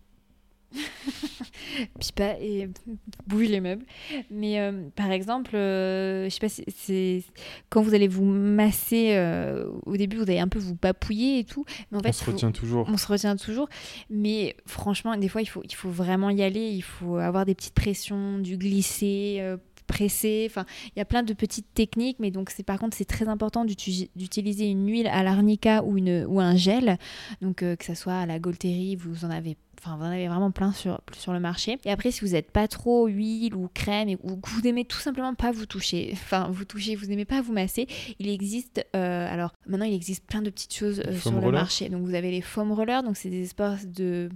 Pipa 1.99 2.37
et 2.40 2.69
bouge 3.26 3.49
les 3.49 3.61
meubles. 3.61 3.85
Mais 4.31 4.61
euh, 4.61 4.88
par 4.95 5.11
exemple, 5.11 5.57
euh, 5.57 6.26
je 6.26 6.29
sais 6.31 6.40
pas 6.40 6.49
si 6.49 6.64
c'est 6.69 7.25
quand 7.71 7.83
vous 7.83 7.95
allez 7.95 8.07
vous 8.07 8.25
masser 8.25 9.19
au 9.87 9.97
début, 9.97 10.17
vous 10.17 10.23
allez 10.23 10.38
un 10.38 10.49
peu 10.49 10.61
vous 10.61 10.76
papouiller 10.76 11.40
et 11.40 11.45
tout. 11.45 11.64
Mais 11.90 11.99
en 11.99 12.02
fait, 12.02 12.11
on 12.11 12.12
se 12.12 12.31
retient 12.31 12.52
toujours. 12.52 12.87
On 12.88 12.97
se 12.97 13.07
retient 13.07 13.37
toujours. 13.37 13.69
Mais 14.11 14.57
franchement, 14.67 15.17
des 15.17 15.29
fois, 15.29 15.43
il 15.43 15.47
faut, 15.47 15.62
il 15.64 15.75
faut 15.75 15.90
vraiment 15.90 16.31
y 16.31 16.43
aller. 16.43 16.69
Il 16.69 16.83
faut 16.83 17.17
avoir 17.17 17.45
des 17.47 17.57
petites 17.57 17.75
pressions, 17.75 18.38
du 18.38 18.57
glisser 18.57 19.57
pressé. 19.90 20.47
Enfin, 20.49 20.64
il 20.94 20.99
y 20.99 21.02
a 21.02 21.04
plein 21.04 21.23
de 21.23 21.32
petites 21.32 21.75
techniques, 21.75 22.18
mais 22.20 22.30
donc 22.30 22.50
c'est 22.50 22.62
par 22.62 22.78
contre 22.78 22.97
c'est 22.97 23.04
très 23.04 23.28
important 23.28 23.64
d'utiliser 23.64 24.68
une 24.68 24.88
huile 24.88 25.09
à 25.09 25.23
l'arnica 25.23 25.82
ou 25.82 25.99
une 25.99 26.25
ou 26.26 26.40
un 26.40 26.54
gel. 26.54 26.97
Donc 27.42 27.62
euh, 27.62 27.76
que 27.76 27.85
ça 27.85 27.94
soit 27.94 28.14
à 28.14 28.26
la 28.26 28.38
Golterie, 28.38 28.97
vous 28.97 29.25
en 29.25 29.30
avez 29.30 29.56
Enfin, 29.82 29.97
vous 29.97 30.02
en 30.02 30.11
avez 30.11 30.28
vraiment 30.28 30.50
plein 30.50 30.73
sur, 30.73 31.00
sur 31.16 31.32
le 31.32 31.40
marché. 31.40 31.78
Et 31.87 31.90
après, 31.90 32.11
si 32.11 32.20
vous 32.20 32.32
n'êtes 32.32 32.50
pas 32.50 32.68
trop 32.68 33.06
huile 33.06 33.54
ou 33.54 33.66
crème 33.73 34.11
ou 34.23 34.37
que 34.37 34.50
vous 34.50 34.61
n'aimez 34.61 34.85
tout 34.85 34.99
simplement 34.99 35.35
pas 35.35 35.52
vous 35.52 35.64
toucher, 35.64 36.11
enfin 36.12 36.50
vous 36.50 36.66
toucher, 36.66 36.96
vous 36.96 37.07
n'aimez 37.07 37.24
pas 37.24 37.40
vous 37.40 37.55
masser, 37.55 37.87
il 38.18 38.29
existe, 38.29 38.85
euh, 38.94 39.33
alors 39.33 39.55
maintenant 39.66 39.87
il 39.87 39.94
existe 39.94 40.26
plein 40.26 40.42
de 40.42 40.50
petites 40.50 40.74
choses 40.74 41.00
euh, 41.07 41.18
sur 41.18 41.40
le 41.40 41.50
marché. 41.50 41.88
Donc 41.88 42.03
vous 42.03 42.14
avez 42.14 42.31
les 42.31 42.42
foam 42.42 42.72
rollers, 42.72 43.03
donc 43.03 43.16
c'est 43.16 43.31
des 43.31 43.44
espèces 43.44 43.88
de 43.88 44.29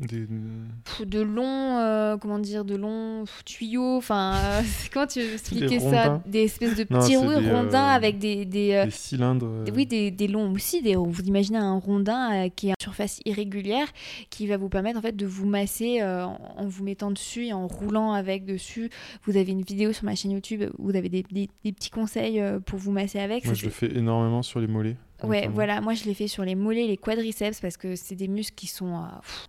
de 0.00 1.20
longs, 1.20 1.78
euh, 1.78 2.16
comment 2.16 2.38
dire, 2.38 2.64
de 2.64 2.76
longs 2.76 3.24
tuyaux. 3.44 3.96
Enfin, 3.96 4.34
euh, 4.36 4.62
comment 4.92 5.06
tu 5.06 5.20
veux 5.20 5.32
expliquer 5.32 5.80
ça? 5.80 6.22
Des 6.26 6.44
espèces 6.44 6.76
de 6.76 6.84
petits 6.84 7.16
rondins 7.16 7.88
euh, 7.88 7.96
avec 7.96 8.18
des, 8.18 8.44
des, 8.44 8.86
cylindres. 8.90 9.64
Oui, 9.74 9.86
des, 9.86 10.10
des, 10.10 10.28
longs 10.28 10.52
aussi. 10.52 10.82
Des, 10.82 10.94
vous 10.94 11.22
imaginez 11.22 11.58
un 11.58 11.78
rondin 11.78 12.48
qui 12.50 12.68
a 12.68 12.70
une 12.70 12.82
surface 12.82 13.20
irrégulière 13.24 13.86
qui 14.30 14.46
va 14.46 14.56
vous 14.56 14.68
permettre 14.68 14.98
en 14.98 15.02
fait 15.02 15.16
de 15.16 15.26
vous 15.26 15.46
masser 15.46 16.02
en 16.02 16.66
vous 16.66 16.84
mettant 16.84 17.10
dessus 17.10 17.46
et 17.46 17.52
en 17.52 17.66
roulant 17.66 18.12
avec 18.12 18.44
dessus. 18.44 18.90
Vous 19.24 19.36
avez 19.36 19.52
une 19.52 19.62
vidéo 19.62 19.92
sur 19.92 20.04
ma 20.04 20.14
chaîne 20.14 20.32
YouTube 20.32 20.64
où 20.78 20.90
vous 20.90 20.96
avez 20.96 21.08
des, 21.08 21.48
petits 21.62 21.90
conseils 21.90 22.42
pour 22.66 22.78
vous 22.78 22.92
masser 22.92 23.18
avec. 23.18 23.44
Moi, 23.44 23.54
je 23.54 23.64
le 23.64 23.70
fais 23.70 23.96
énormément 23.96 24.42
sur 24.42 24.60
les 24.60 24.66
mollets. 24.66 24.96
Ouais, 25.24 25.48
voilà, 25.52 25.80
moi 25.80 25.94
je 25.94 26.04
l'ai 26.04 26.14
fait 26.14 26.28
sur 26.28 26.44
les 26.44 26.54
mollets, 26.54 26.86
les 26.86 26.96
quadriceps 26.96 27.60
parce 27.60 27.76
que 27.76 27.96
c'est 27.96 28.14
des 28.14 28.28
muscles 28.28 28.54
qui 28.54 28.66
sont 28.66 28.96
euh, 28.96 29.06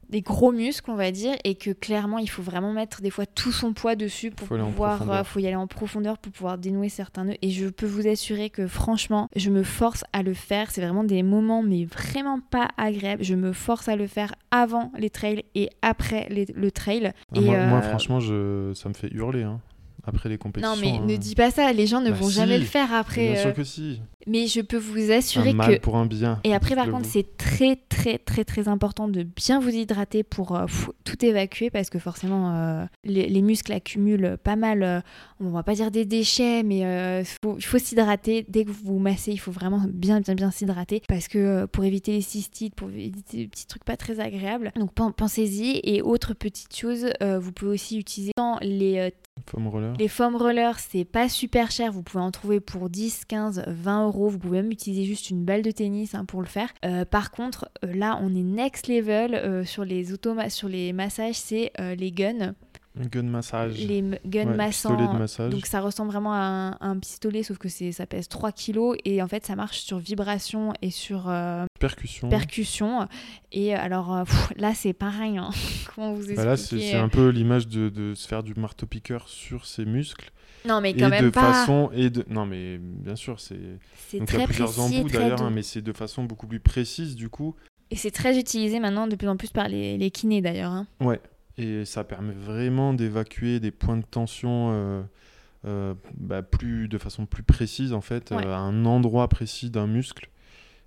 des 0.09 0.21
gros 0.21 0.51
muscles, 0.51 0.89
on 0.89 0.95
va 0.95 1.11
dire, 1.11 1.35
et 1.43 1.55
que 1.55 1.71
clairement 1.71 2.17
il 2.17 2.29
faut 2.29 2.41
vraiment 2.41 2.73
mettre 2.73 3.01
des 3.01 3.09
fois 3.09 3.25
tout 3.25 3.51
son 3.51 3.73
poids 3.73 3.95
dessus 3.95 4.31
pour 4.31 4.47
pouvoir, 4.47 5.09
euh, 5.11 5.23
faut 5.23 5.39
y 5.39 5.47
aller 5.47 5.55
en 5.55 5.67
profondeur 5.67 6.17
pour 6.17 6.31
pouvoir 6.31 6.57
dénouer 6.57 6.89
certains 6.89 7.25
nœuds. 7.25 7.37
Et 7.41 7.51
je 7.51 7.67
peux 7.67 7.85
vous 7.85 8.07
assurer 8.07 8.49
que 8.49 8.67
franchement, 8.67 9.29
je 9.35 9.49
me 9.49 9.63
force 9.63 10.03
à 10.13 10.23
le 10.23 10.33
faire. 10.33 10.71
C'est 10.71 10.81
vraiment 10.81 11.03
des 11.03 11.23
moments, 11.23 11.63
mais 11.63 11.85
vraiment 11.85 12.39
pas 12.39 12.69
agréables. 12.77 13.23
Je 13.23 13.35
me 13.35 13.53
force 13.53 13.87
à 13.87 13.95
le 13.95 14.07
faire 14.07 14.33
avant 14.51 14.91
les 14.97 15.09
trails 15.09 15.43
et 15.55 15.69
après 15.81 16.27
le 16.29 16.71
trail. 16.71 17.11
Ah, 17.35 17.39
et 17.39 17.41
moi, 17.41 17.65
moi, 17.65 17.77
euh, 17.79 17.81
franchement, 17.81 18.19
je... 18.19 18.73
ça 18.73 18.89
me 18.89 18.93
fait 18.93 19.09
hurler. 19.11 19.43
Hein 19.43 19.59
après 20.05 20.29
les 20.29 20.37
compétitions. 20.37 20.75
Non, 20.75 20.81
mais 20.81 20.99
ne 20.99 21.15
hein. 21.15 21.17
dis 21.17 21.35
pas 21.35 21.51
ça, 21.51 21.71
les 21.73 21.87
gens 21.87 22.01
ne 22.01 22.11
bah 22.11 22.17
vont 22.17 22.29
jamais 22.29 22.57
le 22.57 22.65
faire 22.65 22.93
après. 22.93 23.31
Bien 23.31 23.41
sûr 23.41 23.53
que 23.53 23.63
si. 23.63 24.01
Mais 24.27 24.47
je 24.47 24.61
peux 24.61 24.77
vous 24.77 25.11
assurer 25.11 25.51
un 25.51 25.53
mal 25.53 25.79
pour 25.79 25.95
un 25.95 26.05
bien. 26.05 26.39
Et 26.43 26.53
après, 26.53 26.75
par 26.75 26.89
contre, 26.89 27.05
c'est 27.05 27.37
très, 27.37 27.77
très, 27.77 28.17
très, 28.17 28.43
très 28.43 28.67
important 28.67 29.07
de 29.07 29.23
bien 29.23 29.59
vous 29.59 29.69
hydrater 29.69 30.23
pour 30.23 30.55
euh, 30.55 30.65
tout 31.05 31.25
évacuer 31.25 31.69
parce 31.69 31.89
que 31.89 31.99
forcément, 31.99 32.53
euh, 32.53 32.85
les, 33.05 33.41
muscles 33.41 33.71
accumulent 33.71 34.37
pas 34.43 34.57
mal, 34.57 34.83
euh, 34.83 34.99
on 35.39 35.49
va 35.49 35.63
pas 35.63 35.73
dire 35.73 35.89
des 35.89 36.05
déchets, 36.05 36.63
mais 36.63 36.79
il 36.79 37.65
faut 37.65 37.79
s'hydrater. 37.79 38.45
Dès 38.47 38.65
que 38.65 38.71
vous 38.71 38.93
vous 38.93 38.99
massez, 38.99 39.31
il 39.31 39.39
faut 39.39 39.51
vraiment 39.51 39.81
bien, 39.87 40.19
bien, 40.19 40.35
bien 40.35 40.51
s'hydrater 40.51 41.01
parce 41.07 41.27
que 41.27 41.65
pour 41.65 41.85
éviter 41.85 42.11
les 42.11 42.21
cystites, 42.21 42.75
pour 42.75 42.89
éviter 42.89 43.37
les 43.37 43.47
petits 43.47 43.67
trucs 43.67 43.85
pas 43.85 43.97
très 43.97 44.19
agréables. 44.19 44.73
Donc 44.75 44.93
pensez-y. 44.93 45.79
Et 45.83 46.01
autre 46.01 46.33
petite 46.33 46.75
chose, 46.75 47.09
vous 47.21 47.51
pouvez 47.53 47.71
aussi 47.71 47.97
utiliser 47.97 48.33
les 48.61 49.11
les 49.97 50.07
foam 50.07 50.35
rollers, 50.35 50.79
c'est 50.79 51.05
pas 51.05 51.29
super 51.29 51.71
cher. 51.71 51.91
Vous 51.91 52.03
pouvez 52.03 52.23
en 52.23 52.31
trouver 52.31 52.59
pour 52.59 52.89
10, 52.89 53.25
15, 53.25 53.63
20 53.67 54.05
euros. 54.05 54.29
Vous 54.29 54.39
pouvez 54.39 54.61
même 54.61 54.71
utiliser 54.71 55.05
juste 55.05 55.29
une 55.29 55.43
balle 55.43 55.61
de 55.61 55.71
tennis 55.71 56.15
hein, 56.15 56.25
pour 56.25 56.41
le 56.41 56.47
faire. 56.47 56.69
Euh, 56.85 57.05
par 57.05 57.31
contre, 57.31 57.69
euh, 57.83 57.93
là, 57.93 58.19
on 58.21 58.29
est 58.35 58.43
next 58.43 58.87
level 58.87 59.35
euh, 59.35 59.63
sur 59.65 59.85
les 59.85 60.05
sur 60.49 60.69
les 60.69 60.93
massages, 60.93 61.35
c'est 61.35 61.71
les 61.79 62.11
guns. 62.11 62.53
Gun 62.99 63.23
massage. 63.23 63.77
Les 63.77 64.03
guns 64.25 64.55
massants. 64.55 64.95
Donc 65.49 65.65
ça 65.65 65.79
ressemble 65.79 66.11
vraiment 66.11 66.33
à 66.33 66.77
un, 66.81 66.99
pistolet, 66.99 67.43
sauf 67.43 67.57
que 67.57 67.69
ça 67.69 68.05
pèse 68.05 68.27
3 68.27 68.51
kilos 68.51 68.97
et 69.05 69.21
en 69.21 69.27
fait 69.27 69.45
ça 69.45 69.55
marche 69.55 69.79
sur 69.79 69.99
vibration 69.99 70.73
et 70.81 70.91
sur 70.91 71.31
percussion. 71.79 72.29
percussion. 72.29 73.07
Et 73.51 73.73
alors 73.73 74.23
là 74.57 74.73
c'est 74.73 74.93
pareil. 74.93 75.37
Hein. 75.37 75.49
Comment 75.95 76.13
vous 76.13 76.31
expliquer 76.31 76.43
bah 76.43 76.45
Là 76.45 76.57
c'est 76.57 76.95
un 76.95 77.09
peu 77.09 77.29
l'image 77.29 77.67
de, 77.67 77.89
de, 77.89 78.13
se 78.15 78.27
faire 78.27 78.43
du 78.43 78.53
marteau-piqueur 78.55 79.29
sur 79.29 79.65
ses 79.65 79.85
muscles. 79.85 80.31
Non 80.65 80.81
mais 80.81 80.93
quand 80.93 81.07
et 81.07 81.09
même 81.09 81.25
de 81.25 81.29
pas. 81.29 81.53
façon 81.53 81.89
et 81.93 82.09
de 82.09 82.25
non 82.29 82.45
mais 82.45 82.77
bien 82.79 83.15
sûr 83.15 83.39
c'est. 83.39 83.59
C'est 84.09 84.25
très 84.25 84.37
il 84.37 84.41
y 84.41 84.43
a 84.43 84.47
plusieurs 84.47 84.79
embouts 84.79 85.09
d'ailleurs, 85.09 85.41
hein, 85.41 85.51
mais 85.51 85.63
c'est 85.63 85.81
de 85.81 85.93
façon 85.93 86.23
beaucoup 86.23 86.47
plus 86.47 86.59
précise 86.59 87.15
du 87.15 87.29
coup. 87.29 87.55
Et 87.91 87.95
c'est 87.95 88.11
très 88.11 88.37
utilisé 88.37 88.79
maintenant 88.79 89.07
de 89.07 89.15
plus 89.15 89.27
en 89.27 89.37
plus 89.37 89.49
par 89.49 89.67
les, 89.67 89.97
les 89.97 90.11
kinés 90.11 90.41
d'ailleurs. 90.41 90.71
Hein. 90.71 90.87
Ouais. 90.99 91.19
Et 91.59 91.83
ça 91.83 92.05
permet 92.05 92.33
vraiment 92.33 92.93
d'évacuer 92.93 93.59
des 93.59 93.71
points 93.71 93.97
de 93.97 94.05
tension 94.05 94.69
euh, 94.71 95.01
euh, 95.65 95.93
bah, 96.15 96.41
plus, 96.41 96.87
de 96.87 96.97
façon 96.97 97.25
plus 97.25 97.43
précise, 97.43 97.91
en 97.91 97.99
fait, 97.99 98.31
euh, 98.31 98.37
à 98.37 98.57
un 98.57 98.85
endroit 98.85 99.27
précis 99.27 99.69
d'un 99.69 99.87
muscle. 99.87 100.29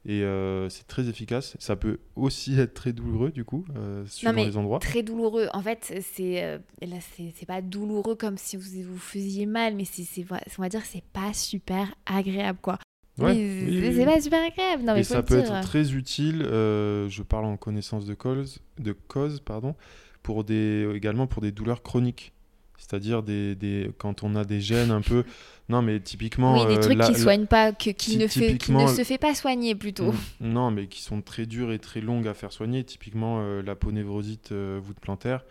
Et 0.05 0.25
c'est 0.69 0.87
très 0.89 1.09
efficace. 1.09 1.57
Ça 1.61 1.77
peut 1.77 1.99
aussi 2.17 2.59
être 2.59 2.75
très 2.75 2.93
douloureux, 2.93 3.31
du 3.31 3.45
coup, 3.45 3.65
suivant 4.07 4.33
les 4.33 4.57
endroits. 4.57 4.79
Très 4.79 5.03
douloureux. 5.03 5.49
En 5.53 5.63
fait, 5.63 6.03
c'est 6.03 6.61
là, 6.81 6.97
c'est 7.37 7.47
pas 7.47 7.61
douloureux 7.61 8.17
comme 8.17 8.39
si 8.39 8.57
vous 8.57 8.83
vous 8.83 8.99
faisiez 8.99 9.47
mal, 9.47 9.77
mais 9.77 9.85
c'est, 9.85 10.25
on 10.59 10.63
va 10.63 10.69
dire, 10.69 10.83
c'est 10.85 11.05
pas 11.13 11.35
super 11.35 11.95
agréable, 12.07 12.59
quoi. 12.63 12.79
Ouais, 13.19 13.35
c'est 13.35 14.05
pas 14.07 14.21
super 14.23 14.43
agréable. 14.43 14.85
Non, 14.85 14.95
mais 14.95 15.01
et 15.01 15.05
ça 15.05 15.23
peut 15.23 15.39
être 15.39 15.61
très 15.61 15.93
utile. 15.93 16.41
je 16.41 17.23
parle 17.23 17.45
en 17.45 17.59
connaissance 17.59 18.07
de 18.07 18.15
cause, 18.15 18.59
de 18.79 18.93
cause 18.93 19.39
pardon 19.39 19.77
pour 20.23 20.45
des, 20.45 20.89
également 20.95 21.27
pour 21.27 21.43
des 21.43 21.53
douleurs 21.53 21.83
chroniques. 21.83 22.33
C'est-à-dire 22.79 23.23
des, 23.23 23.55
des, 23.55 23.91
quand 23.99 24.25
on 24.25 24.35
a 24.35 24.45
des 24.45 24.61
gènes 24.61 24.91
un 24.91 25.03
peu. 25.03 25.25
Non, 25.69 25.83
mais 25.83 26.01
typiquement. 26.01 26.61
Oui, 26.61 26.67
des 26.67 26.79
euh, 26.79 26.81
trucs 26.81 26.99
la- 26.99 27.07
qui 27.07 27.15
soignent 27.15 27.47
pas, 27.47 27.73
que, 27.73 27.91
qui, 27.91 28.17
ne 28.17 28.27
fait, 28.27 28.59
qui 28.59 28.73
ne 28.73 28.87
se 28.89 29.05
fait 29.05 29.19
pas 29.19 29.35
soigner 29.37 29.75
plutôt. 29.77 30.11
Mm, 30.13 30.17
Non, 30.41 30.71
mais 30.73 30.89
qui 30.89 31.01
sont 31.01 31.23
très 31.23 31.47
dures 31.47 31.71
et 31.73 31.79
très 31.79 32.01
longues 32.01 32.27
à 32.27 32.35
faire 32.35 32.53
soigner. 32.53 32.83
Typiquement, 32.83 33.39
euh, 33.41 33.63
la 33.63 33.77
ponévrosite 33.77 34.51
euh, 34.51 34.81
voûte 34.83 34.99
plantaire. 35.01 35.45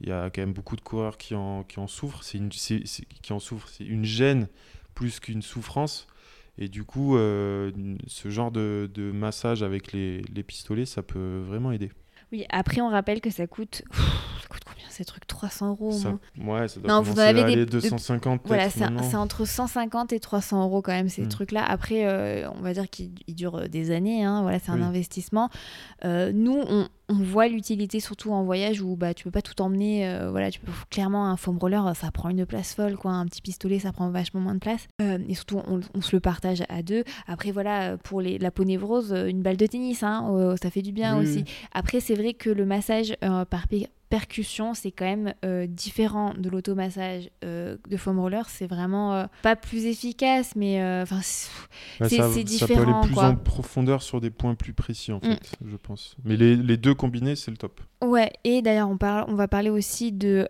Il 0.00 0.08
y 0.08 0.12
a 0.12 0.30
quand 0.30 0.40
même 0.40 0.54
beaucoup 0.54 0.76
de 0.76 0.80
coureurs 0.80 1.18
qui 1.18 1.34
en, 1.34 1.64
qui 1.64 1.78
en 1.80 1.86
souffrent. 1.86 2.24
C'est 2.24 2.38
une, 2.38 2.50
c'est- 2.52 2.86
c'est- 2.86 3.04
qui 3.20 3.34
en 3.34 3.40
souffrent. 3.40 3.68
C'est 3.68 3.84
une 3.84 4.04
gêne 4.06 4.48
plus 4.94 5.20
qu'une 5.20 5.42
souffrance. 5.42 6.06
Et 6.56 6.68
du 6.68 6.84
coup, 6.84 7.16
euh, 7.16 7.70
ce 8.06 8.30
genre 8.30 8.50
de, 8.50 8.90
de 8.94 9.12
massage 9.12 9.62
avec 9.62 9.92
les, 9.92 10.22
les 10.34 10.42
pistolets, 10.42 10.86
ça 10.86 11.02
peut 11.02 11.42
vraiment 11.46 11.72
aider. 11.72 11.90
Oui, 12.32 12.44
après, 12.50 12.80
on 12.80 12.88
rappelle 12.88 13.20
que 13.20 13.30
ça 13.30 13.46
coûte. 13.46 13.82
ça 13.92 14.48
coûte 14.48 14.62
combien 14.64 14.84
ces 14.88 15.04
trucs? 15.04 15.26
300 15.26 15.70
euros 15.70 15.88
au 15.90 15.92
Ça, 15.92 16.12
moins 16.36 16.60
ouais, 16.62 16.68
ça 16.68 16.80
doit 16.80 16.88
Non, 16.92 17.02
vous 17.02 17.18
avez 17.18 17.34
des- 17.34 17.40
aller 17.52 17.56
de- 17.56 17.64
250 17.64 18.42
Voilà, 18.44 18.68
c'est 18.70 18.84
entre 19.16 19.44
150 19.44 20.12
et 20.12 20.20
300 20.20 20.62
euros 20.62 20.82
quand 20.82 20.92
même 20.92 21.08
ces 21.08 21.22
Mm. 21.22 21.28
trucs-là. 21.28 21.64
Après, 21.64 22.06
euh, 22.06 22.48
on 22.50 22.60
va 22.60 22.72
dire 22.72 22.88
qu'ils 22.88 23.12
ils 23.26 23.34
durent 23.34 23.68
des 23.68 23.90
années. 23.90 24.24
hein. 24.24 24.42
Voilà, 24.42 24.58
c'est 24.58 24.70
un 24.70 24.76
Oui. 24.78 24.82
investissement. 24.82 25.50
Euh, 26.04 26.30
nous, 26.32 26.56
on, 26.68 26.88
on 27.10 27.22
voit 27.22 27.48
l'utilité 27.48 28.00
surtout 28.00 28.32
en 28.32 28.44
voyage 28.44 28.80
où 28.80 28.96
bah 28.96 29.12
tu 29.14 29.24
peux 29.24 29.30
pas 29.30 29.42
tout 29.42 29.60
emmener. 29.60 30.08
euh, 30.08 30.30
voilà, 30.30 30.50
tu 30.50 30.60
peux 30.60 30.72
clairement 30.90 31.26
un 31.26 31.36
foam 31.36 31.58
roller, 31.58 31.94
ça 31.94 32.10
prend 32.10 32.28
une 32.30 32.46
place 32.46 32.72
folle 32.72 32.96
quoi. 32.96 33.10
Un 33.10 33.26
petit 33.26 33.42
pistolet, 33.42 33.80
ça 33.80 33.92
prend 33.92 34.08
vachement 34.10 34.40
moins 34.40 34.54
de 34.54 34.60
place. 34.60 34.86
Euh, 35.02 35.18
et 35.28 35.34
surtout, 35.34 35.60
on, 35.66 35.80
on 35.92 36.00
se 36.00 36.14
le 36.16 36.20
partage 36.20 36.62
à 36.68 36.82
deux. 36.82 37.04
Après, 37.26 37.50
voilà, 37.50 37.96
pour 37.98 38.20
les, 38.20 38.38
la 38.38 38.50
peau 38.50 38.64
névrose, 38.64 39.12
euh, 39.12 39.26
une 39.26 39.42
balle 39.42 39.56
de 39.56 39.66
tennis, 39.66 40.02
hein, 40.02 40.30
euh, 40.32 40.56
ça 40.62 40.70
fait 40.70 40.82
du 40.82 40.92
bien 40.92 41.18
aussi. 41.18 41.44
Après, 41.72 42.00
c'est 42.00 42.14
vrai 42.14 42.32
que 42.32 42.48
le 42.48 42.64
massage 42.64 43.14
euh, 43.24 43.44
par 43.44 43.66
percussion, 44.10 44.74
c'est 44.74 44.90
quand 44.90 45.06
même 45.06 45.32
euh, 45.44 45.66
différent 45.66 46.34
de 46.36 46.50
l'automassage 46.50 47.30
euh, 47.44 47.78
de 47.88 47.96
foam 47.96 48.18
roller. 48.18 48.48
C'est 48.50 48.66
vraiment 48.66 49.14
euh, 49.14 49.24
pas 49.42 49.56
plus 49.56 49.86
efficace, 49.86 50.54
mais 50.56 50.82
enfin, 51.02 51.20
c'est- 51.22 51.48
Ouais, 52.00 52.08
c'est- 52.10 52.16
ça, 52.18 52.28
peut 52.28 52.42
différent, 52.44 52.82
aller 53.00 53.06
plus 53.06 53.14
quoi. 53.14 53.24
en 53.28 53.36
profondeur 53.36 54.02
sur 54.02 54.20
des 54.20 54.30
points 54.30 54.54
plus 54.54 54.74
précis, 54.74 55.12
en 55.12 55.18
Mm. 55.18 55.20
fait, 55.22 55.56
je 55.66 55.76
pense. 55.76 56.16
Mais 56.24 56.36
les, 56.36 56.56
les 56.56 56.76
deux 56.76 56.94
combinés, 56.94 57.36
c'est 57.36 57.50
le 57.50 57.56
top. 57.56 57.80
ouais. 58.04 58.30
Et 58.44 58.60
d'ailleurs, 58.60 58.90
on 58.90 58.96
parle, 58.98 59.24
on 59.28 59.34
va 59.34 59.48
parler 59.48 59.70
aussi 59.70 60.12
de 60.12 60.48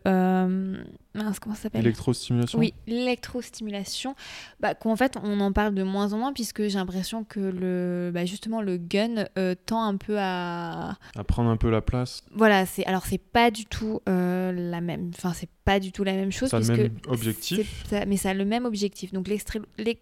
mince, 1.15 1.39
comment 1.39 1.55
ça 1.55 1.63
s'appelle 1.63 1.81
Électrostimulation 1.83 2.59
Oui, 2.59 2.75
l'électrostimulation. 2.87 4.15
Bah, 4.61 4.75
qu'en 4.75 4.97
fait, 4.97 5.17
on 5.23 5.41
en 5.41 5.53
parle 5.53 5.75
de 5.75 5.83
moins 5.83 6.13
en 6.13 6.19
moins 6.19 6.33
puisque 6.33 6.63
j'ai 6.69 6.79
l'impression 6.79 7.25
que 7.25 7.41
le, 7.41 8.11
bah, 8.13 8.25
justement, 8.25 8.61
le 8.63 8.77
gun 8.77 9.27
euh, 9.39 9.55
tend 9.67 9.83
un 9.83 9.97
peu 9.97 10.17
à, 10.19 10.97
À 11.17 11.25
prendre 11.25 11.51
un 11.51 11.57
peu 11.57 11.71
la 11.71 11.81
place. 11.81 12.23
Voilà, 12.35 12.67
c'est 12.67 12.85
alors 12.87 13.05
c'est 13.07 13.19
pas 13.19 13.51
du 13.51 13.65
tout 13.67 14.01
euh, 14.09 14.53
la 14.53 14.81
même, 14.81 15.11
enfin 15.17 15.33
c'est 15.35 15.49
pas 15.65 15.79
du 15.81 15.93
tout 15.93 16.05
la 16.05 16.13
même 16.15 16.33
chose 16.33 16.49
Ça 16.51 16.57
a 16.57 16.61
le 16.61 16.67
même 16.67 16.99
objectif. 17.09 17.85
ça- 17.89 18.07
mais 18.07 18.17
ça 18.17 18.31
a 18.31 18.35
le 18.35 18.45
même 18.45 18.65
objectif. 18.65 19.13
Donc 19.13 19.29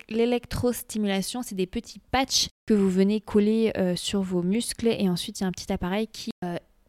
l'électrostimulation, 0.09 1.42
c'est 1.42 1.55
des 1.55 1.66
petits 1.66 2.01
patchs 2.11 2.49
que 2.66 2.75
vous 2.75 2.90
venez 2.90 3.21
coller 3.21 3.73
euh, 3.77 3.97
sur 3.97 4.21
vos 4.23 4.42
muscles 4.42 4.88
et 4.88 5.09
ensuite 5.09 5.40
il 5.40 5.42
y 5.42 5.44
a 5.44 5.49
un 5.49 5.53
petit 5.53 5.73
appareil 5.73 6.07
qui 6.09 6.31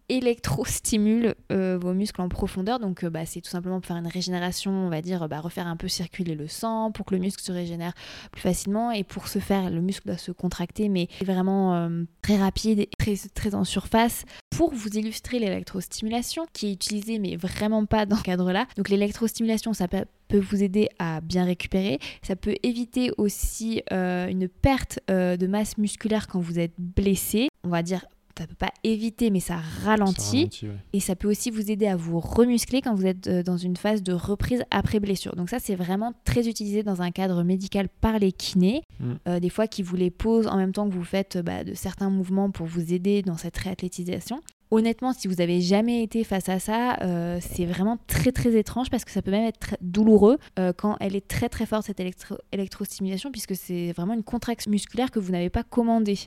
électrostimule 0.10 1.36
euh, 1.52 1.78
vos 1.80 1.94
muscles 1.94 2.22
en 2.22 2.30
profondeur. 2.30 2.80
Donc 2.80 3.04
euh, 3.04 3.10
bah, 3.10 3.26
c'est 3.26 3.42
tout 3.42 3.50
simplement 3.50 3.80
pour 3.80 3.88
faire 3.88 3.98
une 3.98 4.08
régénération, 4.08 4.72
on 4.72 4.90
va 4.90 5.02
dire, 5.02 5.30
bah, 5.30 5.40
refaire 5.40 5.68
un 5.68 5.78
peu 5.78 5.88
circuler 5.88 6.36
le 6.36 6.48
sang 6.48 6.92
pour 6.92 7.06
que 7.06 7.16
le 7.16 7.22
muscle 7.22 7.42
se 7.42 7.52
régénère 7.52 7.94
plus 8.32 8.42
facilement. 8.42 8.92
Et 8.92 9.04
pour 9.04 9.28
ce 9.28 9.40
faire, 9.40 9.70
le 9.70 9.82
muscle 9.82 10.08
doit 10.08 10.18
se 10.18 10.32
contracter, 10.32 10.90
mais 10.90 11.08
vraiment 11.24 11.76
euh, 11.76 12.04
très 12.22 12.38
rapide 12.38 12.80
et 12.80 12.90
très, 12.98 13.16
très 13.34 13.56
en 13.56 13.64
surface. 13.64 14.26
Pour 14.50 14.74
vous 14.74 14.90
illustrer 14.90 15.40
l'électrostimulation, 15.40 16.46
qui 16.52 16.68
est 16.68 16.74
utilisée 16.74 17.20
mais 17.20 17.38
vraiment 17.38 17.86
pas 17.86 18.06
dans 18.06 18.18
ce 18.18 18.24
cadre-là. 18.24 18.68
Donc 18.76 18.90
l'électrostimulation, 18.90 19.74
ça 19.74 19.88
peut 19.88 20.40
vous 20.40 20.64
aider 20.64 20.90
à 21.00 21.22
bien 21.22 21.46
récupérer. 21.46 22.00
Ça 22.24 22.36
peut 22.36 22.56
éviter 22.64 23.12
aussi 23.18 23.82
une 23.90 24.50
perte 24.50 25.00
de 25.08 25.48
masse 25.48 25.78
musculaire 25.78 26.28
quand 26.28 26.40
vous 26.40 26.60
êtes 26.60 26.74
blessé. 26.78 27.48
On 27.64 27.70
va 27.70 27.84
dire, 27.84 28.06
ça 28.40 28.48
peut 28.48 28.56
pas 28.56 28.72
éviter, 28.84 29.30
mais 29.30 29.40
ça 29.40 29.58
Ça 29.58 29.90
ralentit. 29.90 30.50
ouais. 30.64 30.70
Et 30.94 31.00
ça 31.00 31.16
peut 31.16 31.30
aussi 31.30 31.52
vous 31.52 31.70
aider 31.70 31.88
à 31.88 31.96
vous 31.96 32.20
remuscler 32.20 32.82
quand 32.82 32.96
vous 32.96 33.06
êtes 33.06 33.28
euh, 33.28 33.44
dans 33.44 33.58
une 33.58 33.78
phase 33.78 34.02
de 34.02 34.14
reprise 34.14 34.64
après 34.72 35.00
blessure. 35.00 35.36
Donc 35.36 35.50
ça, 35.50 35.60
c'est 35.60 35.76
vraiment 35.76 36.14
très 36.26 36.48
utilisé 36.48 36.82
dans 36.84 37.02
un 37.02 37.12
cadre 37.12 37.44
médical 37.44 37.90
par 38.02 38.18
les 38.20 38.32
kinés. 38.32 38.82
Mm. 39.00 39.12
Euh, 39.28 39.40
des 39.40 39.50
fois, 39.50 39.68
qui 39.68 39.84
vous 39.84 39.96
les 39.96 40.10
posent 40.10 40.48
en 40.48 40.58
même 40.58 40.72
temps 40.72 40.88
que 40.90 40.94
vous 40.94 41.04
faites 41.04 41.36
euh, 41.36 41.42
bah, 41.44 41.64
de 41.64 41.74
certains 41.74 42.10
mouvements 42.10 42.50
pour 42.50 42.66
vous 42.66 42.94
aider 42.94 43.22
dans 43.22 43.38
cette 43.38 43.58
réathlétisation. 43.58 44.42
Honnêtement, 44.72 45.14
si 45.14 45.28
vous 45.28 45.42
avez 45.42 45.62
jamais 45.62 46.04
été 46.04 46.24
face 46.24 46.48
à 46.48 46.60
ça, 46.60 46.98
euh, 47.02 47.40
c'est 47.42 47.66
vraiment 47.66 47.98
très 48.06 48.32
très 48.32 48.56
étrange 48.56 48.92
parce 48.92 49.04
que 49.04 49.10
ça 49.10 49.24
peut 49.24 49.32
même 49.32 49.46
être 49.48 49.58
très 49.58 49.78
douloureux 49.82 50.38
euh, 50.60 50.74
quand 50.78 50.96
elle 51.00 51.16
est 51.16 51.28
très 51.28 51.50
très 51.50 51.66
forte 51.66 51.88
cette 51.88 52.00
électro- 52.00 52.38
électrostimulation 52.52 53.32
puisque 53.32 53.56
c'est 53.56 53.94
vraiment 53.94 54.14
une 54.14 54.22
contraction 54.22 54.70
musculaire 54.70 55.10
que 55.10 55.18
vous 55.20 55.32
n'avez 55.32 55.50
pas 55.50 55.64
commandée. 55.64 56.20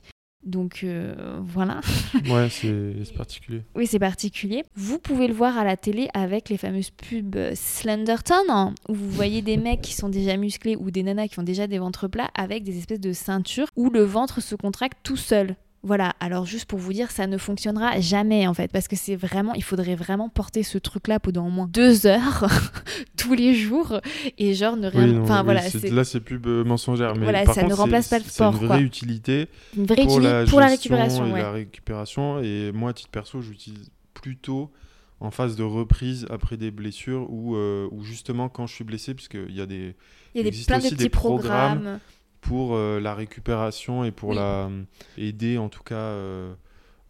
Donc 0.45 0.81
euh, 0.83 1.39
voilà. 1.41 1.81
Ouais, 2.29 2.49
c'est 2.49 3.13
particulier. 3.15 3.61
Oui, 3.75 3.87
c'est 3.87 3.99
particulier. 3.99 4.63
Vous 4.75 4.99
pouvez 4.99 5.27
le 5.27 5.33
voir 5.33 5.57
à 5.57 5.63
la 5.63 5.77
télé 5.77 6.07
avec 6.13 6.49
les 6.49 6.57
fameuses 6.57 6.91
pubs 6.91 7.37
Slenderton, 7.53 8.35
hein, 8.49 8.73
où 8.87 8.93
vous 8.93 9.09
voyez 9.09 9.41
des 9.41 9.57
mecs 9.57 9.81
qui 9.81 9.93
sont 9.93 10.09
déjà 10.09 10.37
musclés 10.37 10.75
ou 10.75 10.91
des 10.91 11.03
nanas 11.03 11.27
qui 11.27 11.39
ont 11.39 11.43
déjà 11.43 11.67
des 11.67 11.79
ventres 11.79 12.07
plats 12.07 12.29
avec 12.35 12.63
des 12.63 12.77
espèces 12.77 12.99
de 12.99 13.13
ceintures 13.13 13.67
où 13.75 13.89
le 13.89 14.03
ventre 14.03 14.41
se 14.41 14.55
contracte 14.55 14.97
tout 15.03 15.17
seul. 15.17 15.55
Voilà, 15.85 16.13
alors 16.21 16.45
juste 16.45 16.63
pour 16.65 16.79
vous 16.79 16.93
dire, 16.93 17.11
ça 17.11 17.27
ne 17.27 17.37
fonctionnera 17.37 17.99
jamais 17.99 18.47
en 18.47 18.53
fait, 18.53 18.71
parce 18.71 18.87
que 18.87 18.95
c'est 18.95 19.17
vraiment, 19.17 19.53
il 19.53 19.63
faudrait 19.63 19.95
vraiment 19.95 20.29
porter 20.29 20.63
ce 20.63 20.77
truc-là 20.77 21.19
pendant 21.19 21.45
au 21.45 21.49
moins 21.49 21.67
deux 21.67 22.05
heures 22.07 22.47
tous 23.17 23.33
les 23.33 23.53
jours 23.53 23.99
et 24.37 24.53
genre 24.53 24.77
ne 24.77 24.87
rien. 24.87 25.03
Oui, 25.07 25.13
non, 25.13 25.23
enfin 25.23 25.39
oui, 25.39 25.43
voilà, 25.45 25.61
c'est- 25.61 25.79
c'est 25.79 25.89
là, 25.91 26.05
c'est 26.05 26.21
plus 26.21 26.39
euh, 26.45 26.63
mensongère. 26.63 27.15
Mais 27.15 27.23
Voilà, 27.23 27.43
par 27.43 27.53
ça 27.55 27.63
ne 27.63 27.73
remplace 27.73 28.05
c'est- 28.05 28.15
pas 28.15 28.19
le 28.19 28.23
C'est 28.23 28.31
sport, 28.31 28.51
une 28.53 28.57
vraie 28.59 28.67
quoi. 28.67 28.79
utilité 28.79 29.49
une 29.75 29.85
vraie 29.85 29.95
pour 30.05 30.17
utilité 30.19 30.31
la, 30.33 30.45
pour 30.45 30.59
la 30.61 30.67
récupération. 30.67 31.27
et 31.27 31.31
ouais. 31.33 31.41
la 31.41 31.51
récupération. 31.51 32.39
Et 32.39 32.71
moi, 32.71 32.91
à 32.91 32.93
titre 32.93 33.09
perso, 33.11 33.41
j'utilise 33.41 33.91
plutôt 34.13 34.71
en 35.19 35.31
phase 35.31 35.55
de 35.57 35.63
reprise 35.63 36.25
après 36.29 36.55
des 36.55 36.71
blessures 36.71 37.27
ou, 37.29 37.55
euh, 37.57 37.89
ou 37.91 38.03
justement 38.03 38.47
quand 38.47 38.67
je 38.67 38.73
suis 38.75 38.83
blessé, 38.85 39.13
puisqu'il 39.13 39.53
y 39.53 39.59
a 39.61 39.65
des 39.65 39.95
Il 40.33 40.43
y 40.45 40.47
a 40.47 40.49
des, 40.49 40.57
plein 40.65 40.77
de 40.79 40.83
petits 40.83 40.95
des 40.95 41.09
programmes 41.09 41.79
programmes. 41.79 41.99
Pour 42.43 42.75
euh, 42.75 42.99
la 42.99 43.13
récupération 43.15 44.03
et 44.03 44.11
pour 44.11 44.29
Oui. 44.29 44.35
la 44.35 44.69
aider 45.17 45.57
en 45.57 45.69
tout 45.69 45.83
cas 45.83 45.95
euh, 45.95 46.53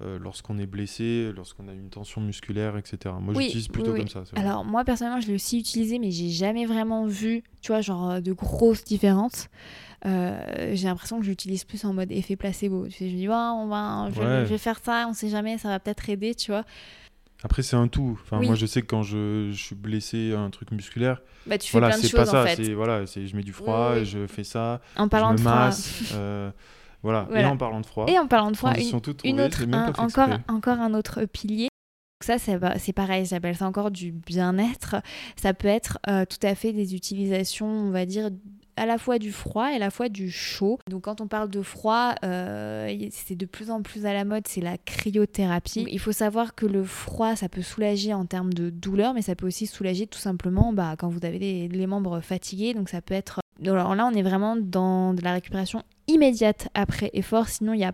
euh, 0.02 0.18
lorsqu'on 0.20 0.58
est 0.58 0.66
blessé, 0.66 1.32
lorsqu'on 1.36 1.68
a 1.68 1.74
une 1.74 1.90
tension 1.90 2.20
musculaire, 2.22 2.78
etc. 2.78 3.14
Moi, 3.22 3.34
Oui, 3.36 3.44
j'utilise 3.46 3.68
plutôt 3.68 3.92
oui, 3.94 4.00
comme 4.00 4.08
ça. 4.08 4.24
Alors 4.36 4.66
moi 4.66 4.84
personnellement 4.84 5.22
je 5.22 5.28
l'ai 5.28 5.36
aussi 5.36 5.60
utilisé 5.60 6.00
mais 6.00 6.12
j'ai 6.12 6.30
jamais 6.30 6.66
vraiment 6.66 7.06
vu 7.06 7.44
tu 7.62 7.72
vois 7.72 7.82
genre 7.82 8.10
euh, 8.12 8.20
de 8.22 8.34
grosses 8.34 8.84
différences. 8.84 9.48
Euh, 10.06 10.72
j'ai 10.76 10.88
l'impression 10.88 11.18
que 11.20 11.26
j'utilise 11.26 11.64
plus 11.64 11.86
en 11.86 11.94
mode 11.94 12.12
effet 12.12 12.36
placebo. 12.36 12.88
Tu 12.88 12.92
sais, 12.92 13.08
je 13.10 13.14
me 13.14 13.18
dis 13.20 13.30
ouais, 13.30 13.34
on 13.36 13.68
va, 13.68 14.10
je, 14.14 14.20
Ouais. 14.20 14.44
je 14.46 14.50
vais 14.50 14.58
faire 14.58 14.80
ça, 14.84 15.06
on 15.10 15.14
sait 15.14 15.30
jamais, 15.30 15.58
ça 15.58 15.70
va 15.70 15.80
peut-être 15.80 16.10
aider, 16.10 16.36
tu 16.36 16.52
vois. 16.52 16.66
Après, 17.44 17.62
c'est 17.62 17.76
un 17.76 17.88
tout. 17.90 18.18
Enfin, 18.24 18.40
Oui. 18.40 18.48
moi, 18.48 18.56
je 18.56 18.66
sais 18.66 18.82
que 18.82 18.88
quand 18.88 19.04
je, 19.04 19.50
je 19.52 19.62
suis 19.64 19.76
blessé 19.76 20.34
à 20.34 20.40
un 20.40 20.50
truc 20.50 20.72
musculaire, 20.72 21.22
Bah 21.46 21.58
tu 21.58 21.70
fais 21.70 21.78
voilà, 21.78 21.90
plein 21.94 21.98
de 21.98 22.02
pas 22.04 22.08
choses 22.08 22.30
en 22.30 22.32
ça. 22.32 22.46
fait. 22.48 22.64
C'est 22.64 22.74
voilà, 22.74 23.06
c'est 23.06 23.28
je 23.28 23.36
mets 23.36 23.44
du 23.44 23.52
froid, 23.54 23.94
Oui, 23.96 24.06
je 24.06 24.26
fais 24.28 24.44
ça, 24.46 24.80
En 24.96 25.04
je 25.06 25.10
parlant 25.10 25.32
me 25.34 25.38
de 25.38 25.42
froid. 25.42 25.54
masse. 25.54 26.14
euh, 26.14 26.52
voilà. 27.02 27.26
Voilà. 27.30 27.42
Et 27.42 27.46
en 27.46 27.58
parlant 27.58 27.82
de 27.82 27.86
froid, 27.86 28.06
Et 28.08 28.18
en 28.18 28.28
parlant 28.28 28.50
de 28.52 28.56
froid, 28.58 28.72
une, 29.26 29.42
autre, 29.42 29.64
un- 29.74 29.92
encore, 29.98 30.30
encore 30.48 30.80
un 30.80 30.94
autre 30.94 31.26
pilier. 31.26 31.68
Ça, 32.24 32.38
c'est 32.40 32.58
c'est 32.80 32.94
pareil, 32.94 33.26
j'appelle 33.26 33.58
ça 33.58 33.68
encore 33.68 33.92
du 33.92 34.14
bien-être. 34.14 34.96
Ça 35.36 35.54
peut 35.54 35.68
être 35.68 36.00
euh, 36.08 36.24
tout 36.24 36.38
à 36.48 36.56
fait 36.56 36.72
des 36.72 36.96
utilisations, 36.96 37.68
on 37.68 37.92
va 37.92 38.06
dire, 38.06 38.30
à 38.76 38.86
la 38.86 38.98
fois 38.98 39.20
du 39.20 39.32
froid 39.32 39.72
et 39.72 39.76
à 39.76 39.80
la 39.80 39.90
fois 39.90 40.10
du 40.10 40.30
chaud. 40.32 40.80
Donc 40.90 41.04
quand 41.04 41.22
on 41.22 41.28
parle 41.28 41.50
de 41.50 41.62
froid, 41.62 42.16
euh, 42.24 42.94
c'est 43.12 43.36
de 43.36 43.46
plus 43.46 43.70
en 43.72 43.82
plus 43.82 44.06
à 44.06 44.14
la 44.14 44.26
mode, 44.26 44.48
c'est 44.48 44.62
la 44.62 44.78
cryothérapie. 44.78 45.86
Il 45.90 46.00
faut 46.00 46.12
savoir 46.12 46.56
que 46.56 46.66
le 46.66 46.84
froid, 46.84 47.36
ça 47.36 47.50
peut 47.50 47.62
soulager 47.62 48.14
en 48.14 48.26
termes 48.26 48.54
de 48.54 48.70
douleur, 48.70 49.14
mais 49.14 49.22
ça 49.22 49.36
peut 49.36 49.48
aussi 49.48 49.68
soulager 49.68 50.08
tout 50.08 50.20
simplement 50.20 50.74
bah, 50.74 50.96
quand 50.98 51.10
vous 51.10 51.26
avez 51.26 51.40
les, 51.40 51.68
les 51.68 51.88
membres 51.88 52.20
fatigués. 52.22 52.74
Donc 52.74 52.90
ça 52.90 53.02
peut 53.02 53.14
être... 53.14 53.40
Alors 53.66 53.96
là, 53.96 54.06
on 54.06 54.16
est 54.16 54.24
vraiment 54.24 54.56
dans 54.56 55.14
de 55.14 55.22
la 55.22 55.34
récupération 55.34 55.84
immédiate 56.08 56.68
après 56.74 57.10
effort, 57.14 57.48
sinon 57.48 57.74
il 57.74 57.78
n'y 57.78 57.86
a 57.86 57.94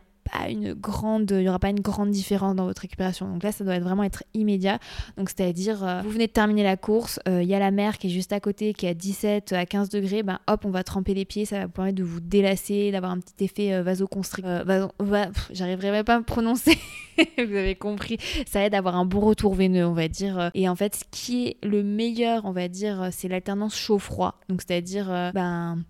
une 0.49 0.73
grande, 0.73 1.29
il 1.31 1.41
y 1.43 1.49
aura 1.49 1.59
pas 1.59 1.69
une 1.69 1.79
grande 1.79 2.11
différence 2.11 2.55
dans 2.55 2.65
votre 2.65 2.81
récupération. 2.81 3.27
Donc 3.31 3.43
là, 3.43 3.51
ça 3.51 3.63
doit 3.63 3.75
être 3.75 3.83
vraiment 3.83 4.03
être 4.03 4.23
immédiat. 4.33 4.79
Donc 5.17 5.29
c'est-à-dire, 5.29 5.83
euh, 5.83 6.01
vous 6.03 6.09
venez 6.09 6.27
de 6.27 6.31
terminer 6.31 6.63
la 6.63 6.77
course, 6.77 7.19
euh, 7.27 7.41
il 7.43 7.49
y 7.49 7.55
a 7.55 7.59
la 7.59 7.71
mer 7.71 7.97
qui 7.97 8.07
est 8.07 8.09
juste 8.11 8.31
à 8.33 8.39
côté, 8.39 8.73
qui 8.73 8.85
est 8.85 8.89
à 8.89 8.93
17 8.93 9.53
à 9.53 9.65
15 9.65 9.89
degrés, 9.89 10.23
ben 10.23 10.39
hop, 10.47 10.65
on 10.65 10.69
va 10.71 10.83
tremper 10.83 11.13
les 11.13 11.25
pieds, 11.25 11.45
ça 11.45 11.59
va 11.59 11.65
vous 11.65 11.71
permettre 11.71 11.97
de 11.97 12.03
vous 12.03 12.19
délasser, 12.19 12.91
d'avoir 12.91 13.11
un 13.11 13.19
petit 13.19 13.43
effet 13.45 13.73
euh, 13.73 13.83
vasoconstricteur. 13.83 14.65
Vaso- 14.65 14.91
va- 14.99 15.29
J'arriverai 15.51 15.91
même 15.91 16.03
pas 16.05 16.15
à 16.15 16.19
me 16.19 16.23
prononcer. 16.25 16.77
vous 17.37 17.55
avez 17.55 17.75
compris. 17.75 18.17
Ça 18.47 18.63
aide 18.65 18.75
à 18.75 18.77
avoir 18.77 18.95
un 18.95 19.05
bon 19.05 19.19
retour 19.19 19.53
veineux, 19.55 19.85
on 19.85 19.93
va 19.93 20.07
dire. 20.07 20.51
Et 20.53 20.69
en 20.69 20.75
fait, 20.75 20.95
ce 20.95 21.03
qui 21.11 21.47
est 21.47 21.57
le 21.63 21.83
meilleur, 21.83 22.45
on 22.45 22.51
va 22.51 22.67
dire, 22.67 23.09
c'est 23.11 23.27
l'alternance 23.27 23.75
chaud-froid. 23.75 24.39
Donc 24.49 24.61
c'est-à-dire, 24.61 25.31
ben 25.33 25.83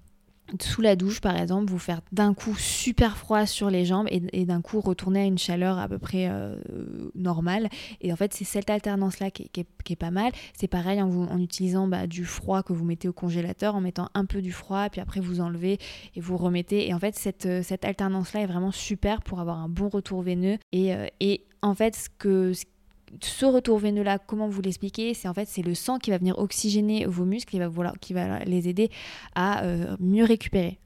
sous 0.59 0.81
la 0.81 0.95
douche, 0.95 1.21
par 1.21 1.35
exemple, 1.35 1.69
vous 1.69 1.79
faire 1.79 2.01
d'un 2.11 2.33
coup 2.33 2.55
super 2.55 3.17
froid 3.17 3.45
sur 3.45 3.69
les 3.69 3.85
jambes 3.85 4.07
et, 4.09 4.45
d'un 4.45 4.61
coup 4.61 4.79
retourner 4.79 5.21
à 5.21 5.25
une 5.25 5.37
chaleur 5.37 5.77
à 5.77 5.87
peu 5.87 5.99
près 5.99 6.27
euh, 6.29 6.55
normale. 7.15 7.69
Et 8.01 8.11
en 8.11 8.15
fait, 8.15 8.33
c'est 8.33 8.45
cette 8.45 8.69
alternance-là 8.69 9.31
qui, 9.31 9.49
est 9.55 9.95
pas 9.95 10.11
mal. 10.11 10.31
C'est 10.57 10.67
pareil 10.67 11.01
en, 11.01 11.39
utilisant 11.39 11.87
bah, 11.87 12.07
du 12.07 12.25
froid 12.25 12.63
que 12.63 12.73
vous 12.73 12.85
mettez 12.85 13.07
au 13.07 13.13
congélateur, 13.13 13.75
en 13.75 13.81
mettant 13.81 14.09
un 14.13 14.25
peu 14.25 14.41
du 14.41 14.51
froid, 14.51 14.89
puis 14.89 15.01
après 15.01 15.19
vous 15.19 15.41
enlevez 15.41 15.77
et 16.15 16.21
vous 16.21 16.37
remettez. 16.37 16.87
Et 16.87 16.93
en 16.93 16.99
fait, 16.99 17.15
cette, 17.15 17.45
euh, 17.45 17.61
alternance-là 17.81 18.41
est 18.41 18.47
vraiment 18.47 18.71
super 18.71 19.21
pour 19.21 19.39
avoir 19.39 19.59
un 19.59 19.69
bon 19.69 19.89
retour 19.89 20.21
veineux. 20.21 20.57
Et, 20.71 20.93
euh, 20.93 21.07
en 21.61 21.75
fait, 21.75 21.95
ce 21.95 22.09
que 22.17 22.53
retour 23.45 23.79
veineux 23.79 24.03
là, 24.03 24.19
comment 24.19 24.47
vous 24.47 24.61
l'expliquez 24.61 25.13
C'est 25.13 25.27
en 25.27 25.33
fait 25.33 25.47
c'est 25.47 25.61
le 25.61 25.75
sang 25.75 25.97
qui 25.97 26.11
va 26.11 26.17
venir 26.17 26.37
oxygéner 26.37 27.05
vos 27.05 27.25
muscles, 27.25 27.51
qui 27.51 27.59
va, 27.59 27.67
voilà, 27.67 27.93
qui 28.01 28.13
va 28.13 28.39
les 28.39 28.67
aider 28.67 28.89
à 29.35 29.63
euh, 29.63 29.95
mieux 29.99 30.23
récupérer. 30.23 30.79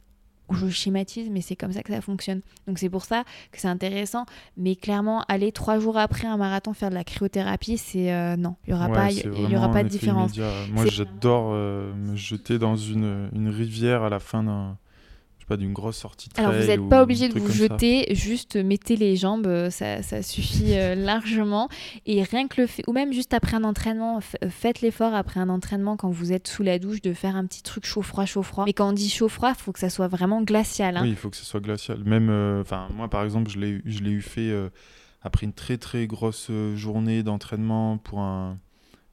Je 0.52 0.68
schématise, 0.68 1.30
mais 1.32 1.42
c'est 1.42 1.56
comme 1.56 1.72
ça 1.72 1.82
que 1.82 1.92
ça 1.92 2.02
fonctionne. 2.02 2.42
Donc 2.68 2.78
c'est 2.78 2.90
pour 2.90 3.06
ça 3.06 3.24
que 3.52 3.60
c'est 3.60 3.70
intéressant. 3.70 4.26
Mais 4.56 4.76
clairement, 4.76 5.24
aller 5.28 5.52
trois 5.52 5.80
jours 5.80 5.98
après 5.98 6.28
un 6.28 6.38
marathon 6.38 6.74
faire 6.74 6.90
de 6.90 6.96
la 6.96 7.04
cryothérapie, 7.04 7.78
c'est 7.78 8.14
euh, 8.14 8.36
non, 8.36 8.56
il 8.68 8.74
n'y 8.74 8.80
aura, 8.80 8.90
pas, 8.90 9.10
il 9.10 9.50
y 9.50 9.56
aura 9.56 9.72
pas 9.72 9.84
de 9.84 9.90
différence. 9.90 10.38
Moi, 10.72 10.86
j'adore 10.86 11.52
euh, 11.54 11.94
me 11.96 12.16
jeter 12.16 12.60
dans 12.60 12.76
une, 12.76 13.30
une 13.34 13.50
rivière 13.50 14.04
à 14.04 14.10
la 14.10 14.20
fin 14.20 14.44
d'un 14.44 14.78
pas, 15.46 15.58
d'une 15.58 15.74
grosse 15.74 15.98
sortie 15.98 16.30
de 16.30 16.40
Alors 16.40 16.54
vous 16.54 16.68
n'êtes 16.68 16.90
pas 16.90 17.04
obligé 17.04 17.30
de 17.30 17.40
vous 17.40 17.52
jeter, 17.52 18.14
juste 18.14 18.56
mettez 18.56 18.96
les 18.96 19.16
jambes, 19.16 19.48
euh, 19.48 19.70
ça, 19.70 20.02
ça 20.02 20.22
suffit 20.22 20.78
euh, 20.78 20.96
largement. 20.96 21.70
Et 22.06 22.24
rien 22.24 22.48
que 22.48 22.62
le 22.62 22.68
fait, 22.68 22.84
ou 22.88 22.94
même 22.94 23.14
juste 23.14 23.34
après 23.34 23.56
un 23.58 23.64
entraînement, 23.64 24.20
euh, 24.44 24.50
faites 24.50 24.82
l'effort 24.82 25.14
après 25.14 25.40
un 25.40 25.50
entraînement 25.50 25.98
quand 25.98 26.10
vous 26.10 26.32
êtes 26.32 26.48
sous 26.48 26.64
la 26.64 26.80
douche 26.80 27.02
de 27.02 27.14
faire 27.14 27.36
un 27.36 27.46
petit 27.46 27.64
truc 27.64 27.86
chaud-froid, 27.86 28.26
chaud-froid. 28.26 28.66
Mais 28.66 28.74
quand 28.74 28.90
on 28.90 28.94
dit 28.94 29.10
chaud-froid, 29.10 29.50
il 29.50 29.62
faut 29.62 29.72
que 29.72 29.80
ça 29.80 29.90
soit 29.90 30.08
vraiment 30.08 30.42
glacial. 30.42 30.98
Hein. 30.98 31.02
Oui, 31.04 31.10
il 31.10 31.16
faut 31.16 31.30
que 31.30 31.38
ça 31.38 31.44
soit 31.44 31.62
glacial. 31.62 32.04
Même, 32.04 32.30
enfin 32.62 32.88
moi 32.94 33.10
par 33.10 33.24
exemple, 33.24 33.50
je 33.50 33.60
l'ai 33.60 34.12
eu 34.12 34.22
fait 34.22 34.52
après 35.22 35.46
une 35.46 35.54
très 35.54 35.78
très 35.78 36.08
grosse 36.08 36.52
journée 36.76 37.24
d'entraînement 37.24 37.98
pour 37.98 38.20
un 38.20 38.58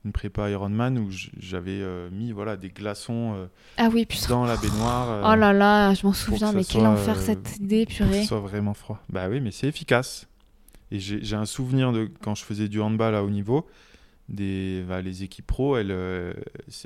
une 0.04 0.12
prépa 0.12 0.48
Ironman 0.50 0.98
où 0.98 1.10
j'avais 1.10 1.80
euh, 1.80 2.08
mis 2.10 2.32
voilà 2.32 2.56
des 2.56 2.70
glaçons 2.70 3.34
euh, 3.34 3.46
ah 3.76 3.88
oui, 3.92 4.06
dans 4.28 4.44
la 4.46 4.56
baignoire. 4.56 5.10
Euh, 5.10 5.32
oh 5.32 5.36
là 5.38 5.52
là, 5.52 5.92
je 5.94 6.06
m'en 6.06 6.12
souviens, 6.12 6.52
mais 6.52 6.64
quel 6.64 6.86
enfer 6.86 7.20
cette 7.20 7.58
idée, 7.58 7.84
purée. 7.84 8.08
Pour 8.08 8.16
que 8.16 8.22
ce 8.22 8.28
soit 8.28 8.40
vraiment 8.40 8.74
froid. 8.74 9.02
Bah 9.10 9.28
oui, 9.28 9.40
mais 9.40 9.50
c'est 9.50 9.68
efficace. 9.68 10.26
Et 10.90 10.98
j'ai 10.98 11.36
un 11.36 11.46
souvenir 11.46 11.92
de 11.92 12.10
quand 12.22 12.34
je 12.34 12.44
faisais 12.44 12.68
du 12.68 12.80
handball 12.80 13.14
à 13.14 13.22
haut 13.22 13.30
niveau, 13.30 13.64
des, 14.28 14.82
bah, 14.88 15.02
les 15.02 15.22
équipes 15.22 15.46
pro, 15.46 15.76
elles, 15.76 15.94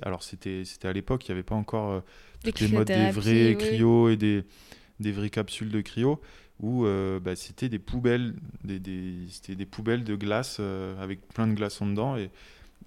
alors 0.02 0.22
c'était 0.22 0.64
à 0.82 0.92
l'époque, 0.92 1.26
il 1.26 1.30
n'y 1.30 1.32
avait 1.32 1.42
pas 1.42 1.54
encore 1.54 2.02
toutes 2.44 2.60
les 2.60 2.68
modes 2.68 2.88
des 2.88 3.10
vrais 3.10 3.56
cryo 3.58 4.10
et 4.10 4.16
des, 4.16 4.44
des 5.00 5.10
vraies 5.10 5.30
capsules 5.30 5.70
de 5.70 5.80
cryo 5.80 6.20
où 6.60 6.84
bah, 6.84 7.34
c'était 7.34 7.70
des 7.70 7.78
poubelles, 7.78 8.34
des, 8.62 8.78
des, 8.78 9.26
des 9.48 9.66
poubelles 9.66 10.04
de 10.04 10.16
glace 10.16 10.60
avec 11.00 11.26
plein 11.28 11.46
de 11.46 11.54
glaçons 11.54 11.86
dedans. 11.86 12.18
Et, 12.18 12.30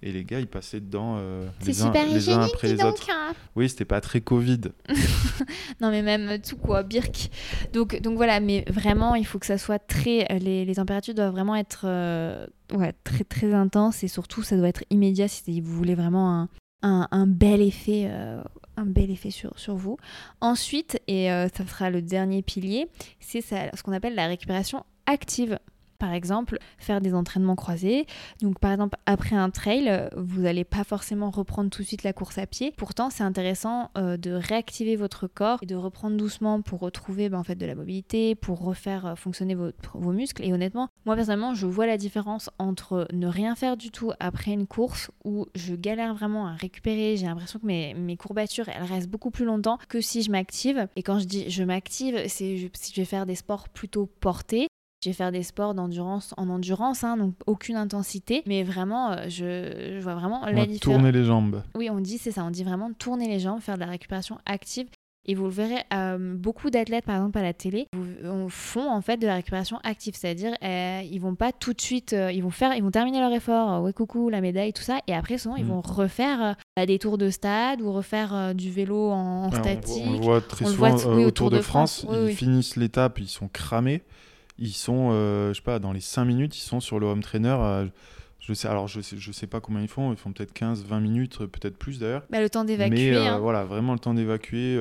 et 0.01 0.11
les 0.11 0.23
gars, 0.23 0.39
ils 0.39 0.47
passaient 0.47 0.79
dedans 0.79 1.15
euh, 1.17 1.47
les, 1.65 1.81
uns, 1.81 1.91
les 1.91 2.29
uns 2.29 2.41
après 2.41 2.67
les 2.67 2.83
autres. 2.83 3.07
Hein. 3.11 3.33
Oui, 3.55 3.67
c'était 3.67 3.85
pas 3.85 3.99
très 3.99 4.21
Covid. 4.21 4.61
non, 5.81 5.89
mais 5.89 6.01
même 6.03 6.39
tout 6.41 6.57
quoi, 6.57 6.83
Birk. 6.83 7.29
Donc, 7.73 7.99
donc 8.01 8.15
voilà, 8.15 8.39
mais 8.39 8.63
vraiment, 8.69 9.15
il 9.15 9.25
faut 9.25 9.39
que 9.39 9.45
ça 9.45 9.57
soit 9.57 9.79
très. 9.79 10.27
Les, 10.39 10.65
les 10.65 10.75
températures 10.75 11.15
doivent 11.15 11.31
vraiment 11.31 11.55
être 11.55 11.85
euh, 11.85 12.45
ouais, 12.73 12.93
très 13.03 13.23
très 13.23 13.53
intenses 13.53 14.03
et 14.03 14.07
surtout, 14.07 14.43
ça 14.43 14.55
doit 14.55 14.67
être 14.67 14.83
immédiat 14.91 15.27
si 15.27 15.61
vous 15.61 15.73
voulez 15.73 15.95
vraiment 15.95 16.41
un, 16.41 16.49
un, 16.83 17.07
un 17.11 17.27
bel 17.27 17.61
effet. 17.61 18.07
Euh, 18.09 18.41
un 18.79 18.85
bel 18.85 19.09
effet 19.09 19.31
sur, 19.31 19.57
sur 19.57 19.75
vous. 19.75 19.97
Ensuite, 20.39 21.01
et 21.07 21.29
ça 21.29 21.65
sera 21.65 21.89
le 21.89 22.03
dernier 22.03 22.43
pilier, 22.43 22.87
c'est 23.19 23.41
ce 23.41 23.81
qu'on 23.81 23.91
appelle 23.91 24.13
la 24.13 24.27
récupération 24.27 24.85
active. 25.07 25.57
Par 25.99 26.13
exemple, 26.13 26.59
faire 26.77 27.01
des 27.01 27.13
entraînements 27.13 27.55
croisés. 27.55 28.05
Donc, 28.41 28.59
par 28.59 28.71
exemple, 28.71 28.97
après 29.05 29.35
un 29.35 29.49
trail, 29.49 30.09
vous 30.15 30.41
n'allez 30.41 30.63
pas 30.63 30.83
forcément 30.83 31.29
reprendre 31.29 31.69
tout 31.69 31.81
de 31.81 31.87
suite 31.87 32.03
la 32.03 32.13
course 32.13 32.37
à 32.37 32.45
pied. 32.45 32.71
Pourtant, 32.75 33.09
c'est 33.09 33.23
intéressant 33.23 33.89
euh, 33.97 34.17
de 34.17 34.31
réactiver 34.31 34.95
votre 34.95 35.27
corps 35.27 35.59
et 35.61 35.65
de 35.65 35.75
reprendre 35.75 36.17
doucement 36.17 36.61
pour 36.61 36.79
retrouver 36.79 37.29
ben, 37.29 37.39
en 37.39 37.43
fait, 37.43 37.55
de 37.55 37.65
la 37.65 37.75
mobilité, 37.75 38.35
pour 38.35 38.59
refaire 38.59 39.05
euh, 39.05 39.15
fonctionner 39.15 39.55
vos 39.55 40.11
muscles. 40.11 40.43
Et 40.43 40.53
honnêtement, 40.53 40.89
moi 41.05 41.15
personnellement, 41.15 41.53
je 41.53 41.65
vois 41.65 41.87
la 41.87 41.97
différence 41.97 42.49
entre 42.59 43.07
ne 43.13 43.27
rien 43.27 43.55
faire 43.55 43.77
du 43.77 43.91
tout 43.91 44.11
après 44.19 44.51
une 44.51 44.67
course 44.67 45.11
où 45.23 45.47
je 45.55 45.75
galère 45.75 46.13
vraiment 46.13 46.47
à 46.47 46.53
récupérer. 46.53 47.17
J'ai 47.17 47.25
l'impression 47.25 47.59
que 47.59 47.65
mes, 47.65 47.93
mes, 47.93 48.17
courbatures, 48.17 48.69
elles 48.69 48.83
restent 48.83 49.09
beaucoup 49.09 49.31
plus 49.31 49.45
longtemps 49.45 49.77
que 49.89 50.01
si 50.01 50.21
je 50.21 50.31
m'active. 50.31 50.87
Et 50.95 51.03
quand 51.03 51.19
je 51.19 51.25
dis 51.25 51.49
je 51.49 51.63
m'active, 51.63 52.17
c'est 52.27 52.69
si 52.73 52.93
je 52.93 53.01
vais 53.01 53.05
faire 53.05 53.25
des 53.25 53.35
sports 53.35 53.69
plutôt 53.69 54.05
portés 54.05 54.67
je 55.07 55.11
vais 55.13 55.15
faire 55.15 55.31
des 55.31 55.43
sports 55.43 55.73
d'endurance 55.73 56.33
en 56.35 56.49
endurance, 56.49 57.03
hein, 57.05 57.15
donc 57.15 57.33
aucune 57.45 57.77
intensité, 57.77 58.43
mais 58.45 58.63
vraiment, 58.63 59.11
euh, 59.11 59.29
je, 59.29 59.99
vois 60.01 60.15
vraiment 60.15 60.45
la 60.45 60.65
différence. 60.65 60.79
Tourner 60.81 61.11
les 61.13 61.23
jambes. 61.23 61.63
Oui, 61.75 61.89
on 61.89 62.01
dit, 62.01 62.17
c'est 62.17 62.31
ça, 62.31 62.43
on 62.43 62.51
dit 62.51 62.65
vraiment 62.65 62.91
tourner 62.91 63.29
les 63.29 63.39
jambes, 63.39 63.61
faire 63.61 63.75
de 63.75 63.79
la 63.79 63.87
récupération 63.87 64.37
active. 64.45 64.87
Et 65.29 65.35
vous 65.35 65.45
le 65.45 65.51
verrez, 65.51 65.83
euh, 65.93 66.35
beaucoup 66.37 66.69
d'athlètes, 66.69 67.05
par 67.05 67.15
exemple 67.15 67.37
à 67.37 67.41
la 67.41 67.53
télé, 67.53 67.87
font 68.47 68.89
en 68.89 69.01
fait 69.01 69.17
de 69.17 69.27
la 69.27 69.35
récupération 69.35 69.77
active, 69.83 70.15
c'est-à-dire 70.15 70.53
euh, 70.63 71.01
ils 71.09 71.19
vont 71.19 71.35
pas 71.35 71.51
tout 71.51 71.73
de 71.73 71.81
suite, 71.81 72.15
ils 72.33 72.41
vont 72.41 72.49
faire, 72.49 72.73
ils 72.75 72.83
vont 72.83 72.91
terminer 72.91 73.19
leur 73.19 73.33
effort, 73.33 73.83
ouais 73.83 73.91
coucou, 73.91 74.29
la 74.29 74.39
médaille, 74.39 74.71
tout 74.71 74.83
ça, 74.83 74.99
et 75.05 75.13
après 75.13 75.37
souvent 75.37 75.57
ils 75.57 75.65
mm. 75.65 75.69
vont 75.69 75.81
refaire 75.81 76.55
des 76.77 76.97
tours 76.97 77.17
de 77.17 77.29
stade 77.29 77.81
ou 77.81 77.91
refaire 77.91 78.55
du 78.55 78.71
vélo 78.71 79.09
en, 79.11 79.51
statique. 79.51 80.03
On, 80.05 80.11
le 80.13 80.17
voit 80.19 80.39
très 80.39 80.63
souvent 80.63 80.95
au 80.95 81.31
Tour 81.31 81.49
de, 81.49 81.59
France, 81.59 82.05
ils 82.09 82.33
finissent 82.33 82.77
l'étape, 82.77 83.19
ils 83.19 83.27
sont 83.27 83.49
cramés 83.49 84.03
ils 84.59 84.73
sont, 84.73 85.09
euh, 85.11 85.49
je 85.49 85.55
sais 85.55 85.63
pas, 85.63 85.79
dans 85.79 85.91
les 85.91 85.99
5 85.99 86.25
minutes, 86.25 86.57
ils 86.57 86.61
sont 86.61 86.79
sur 86.79 86.99
le 86.99 87.07
home 87.07 87.21
trainer. 87.21 87.55
Euh, 87.59 87.87
je 88.39 88.53
sais, 88.53 88.67
alors 88.67 88.87
je 88.87 89.01
sais, 89.01 89.17
je 89.17 89.31
sais 89.31 89.47
pas 89.47 89.59
combien 89.59 89.81
ils 89.81 89.87
font, 89.87 90.11
ils 90.11 90.17
font 90.17 90.31
peut-être 90.31 90.53
15, 90.53 90.83
20 90.85 90.99
minutes, 90.99 91.37
peut-être 91.39 91.77
plus 91.77 91.99
d'ailleurs. 91.99 92.23
Bah, 92.29 92.41
le 92.41 92.49
temps 92.49 92.63
d'évacuer. 92.63 93.11
Mais 93.11 93.17
euh, 93.17 93.33
hein. 93.33 93.39
voilà, 93.39 93.65
vraiment 93.65 93.93
le 93.93 93.99
temps 93.99 94.13
d'évacuer, 94.13 94.79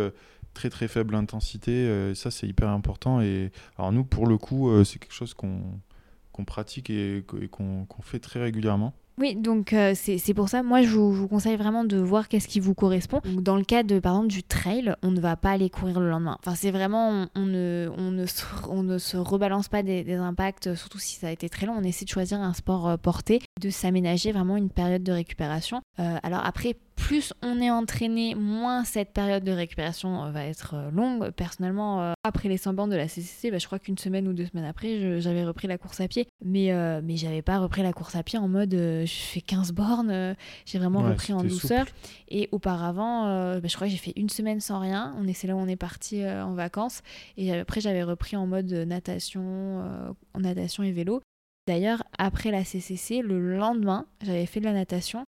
très 0.55 0.71
très 0.71 0.89
faible 0.89 1.15
intensité, 1.15 2.15
ça 2.15 2.31
c'est 2.31 2.47
hyper 2.47 2.69
important. 2.69 3.21
Et 3.21 3.51
alors 3.79 3.93
nous, 3.93 4.05
pour 4.05 4.27
le 4.27 4.39
coup, 4.39 4.71
c'est 4.85 4.99
quelque 4.99 5.15
chose 5.15 5.35
qu'on 5.35 6.45
pratique 6.45 6.91
et, 6.91 7.25
qu'on 7.51 7.87
fait 8.03 8.21
très 8.21 8.41
régulièrement. 8.41 8.95
Oui, 9.19 9.35
donc 9.35 9.73
euh, 9.73 9.95
c'est 9.95 10.35
pour 10.35 10.51
ça, 10.51 10.63
moi 10.63 10.83
je 10.83 10.91
vous, 10.91 11.27
conseille 11.27 11.57
vraiment 11.57 11.85
de 11.85 11.97
voir 11.97 12.29
qu'est-ce 12.29 12.49
qui 12.49 12.61
vous 12.61 12.75
correspond. 12.75 13.21
dans 13.25 13.57
le 13.57 13.65
cas 13.65 13.83
de, 13.83 13.99
par 13.99 14.15
exemple, 14.15 14.29
du 14.29 14.43
trail, 14.43 14.95
on 15.03 15.11
ne 15.11 15.21
va 15.21 15.37
pas 15.37 15.53
aller 15.53 15.71
courir 15.71 16.01
le 16.01 16.11
lendemain. 16.11 16.37
Enfin, 16.41 16.55
c'est 16.55 16.71
vraiment, 16.71 17.27
on, 17.35 17.47
ne, 17.47 17.89
on, 17.97 18.11
ne 18.11 18.27
se, 18.27 18.45
on 18.69 18.83
ne 18.83 18.99
se 18.99 19.17
rebalance 19.17 19.69
pas 19.69 19.83
des, 19.83 20.13
impacts, 20.17 20.75
surtout 20.75 20.99
si 20.99 21.17
ça 21.17 21.29
a 21.29 21.31
été 21.31 21.49
très 21.49 21.67
long. 21.67 21.75
On 21.79 21.83
essaie 21.83 22.05
de 22.05 22.11
choisir 22.11 22.41
un 22.41 22.53
sport 22.53 22.89
euh, 22.89 22.97
porté, 22.99 23.41
de 23.61 23.71
s'aménager 23.71 24.33
vraiment 24.33 24.57
une 24.57 24.71
période 24.71 25.03
de 25.03 25.13
récupération. 25.13 25.81
Euh, 25.99 26.19
alors 26.23 26.45
après, 26.45 26.77
plus 26.97 27.33
on 27.43 27.61
est 27.61 27.71
entraîné, 27.71 28.35
moins 28.35 28.85
cette 28.85 29.13
période 29.13 29.45
de 29.45 29.53
récupération 29.53 30.25
euh, 30.25 30.31
va 30.31 30.45
être 30.45 30.75
euh, 30.75 30.91
longue. 30.91 31.31
Personnellement, 31.31 32.03
euh, 32.03 32.13
après 32.25 32.49
les 32.49 32.57
100 32.57 32.73
bornes 32.75 32.91
de 32.91 32.97
la 32.97 33.07
CCC, 33.07 33.51
bah, 33.51 33.59
je 33.59 33.67
crois 33.67 33.79
qu'une 33.79 33.99
semaine 33.99 34.27
ou 34.27 34.33
deux 34.33 34.47
semaines 34.47 34.65
après, 34.65 35.21
j'avais 35.21 35.45
repris 35.45 35.69
la 35.69 35.79
course 35.79 36.01
à 36.01 36.09
pied. 36.09 36.27
Mais, 36.45 36.73
mais 37.03 37.17
j'avais 37.17 37.43
pas 37.43 37.59
repris 37.59 37.83
la 37.83 37.93
course 37.93 38.17
à 38.17 38.23
pied 38.23 38.39
en 38.39 38.49
mode 38.49 38.73
je 38.73 39.07
fais 39.07 39.41
15 39.41 39.73
bornes, 39.73 40.35
j'ai 40.65 40.79
vraiment 40.79 41.03
repris 41.03 41.33
en 41.33 41.43
douceur. 41.43 41.87
Et 42.29 42.49
auparavant, 42.53 43.25
bah, 43.59 43.69
je 43.69 43.75
crois 43.75 43.87
que 43.87 43.93
j'ai 43.93 43.99
fait 43.99 44.13
une 44.17 44.29
semaine 44.29 44.61
sans 44.61 44.81
rien. 44.81 45.15
On 45.19 45.27
est, 45.27 45.33
c'est 45.33 45.47
là 45.47 45.55
où 45.55 45.59
on 45.59 45.69
est 45.69 45.77
parti 45.77 46.25
en 46.27 46.55
vacances. 46.55 47.03
Et 47.37 47.53
après, 47.53 47.81
j'avais 47.81 48.03
repris 48.03 48.37
en 48.37 48.47
mode 48.47 48.73
natation, 48.73 50.15
natation 50.37 50.83
et 50.83 50.93
vélo. 50.93 51.21
D'ailleurs, 51.67 52.03
après 52.19 52.51
la 52.51 52.65
CCC, 52.65 53.23
le 53.23 53.57
lendemain, 53.57 54.07
j'avais 54.23 54.47
fait 54.47 54.61
de 54.61 54.67
la 54.67 54.73
natation 54.73 55.25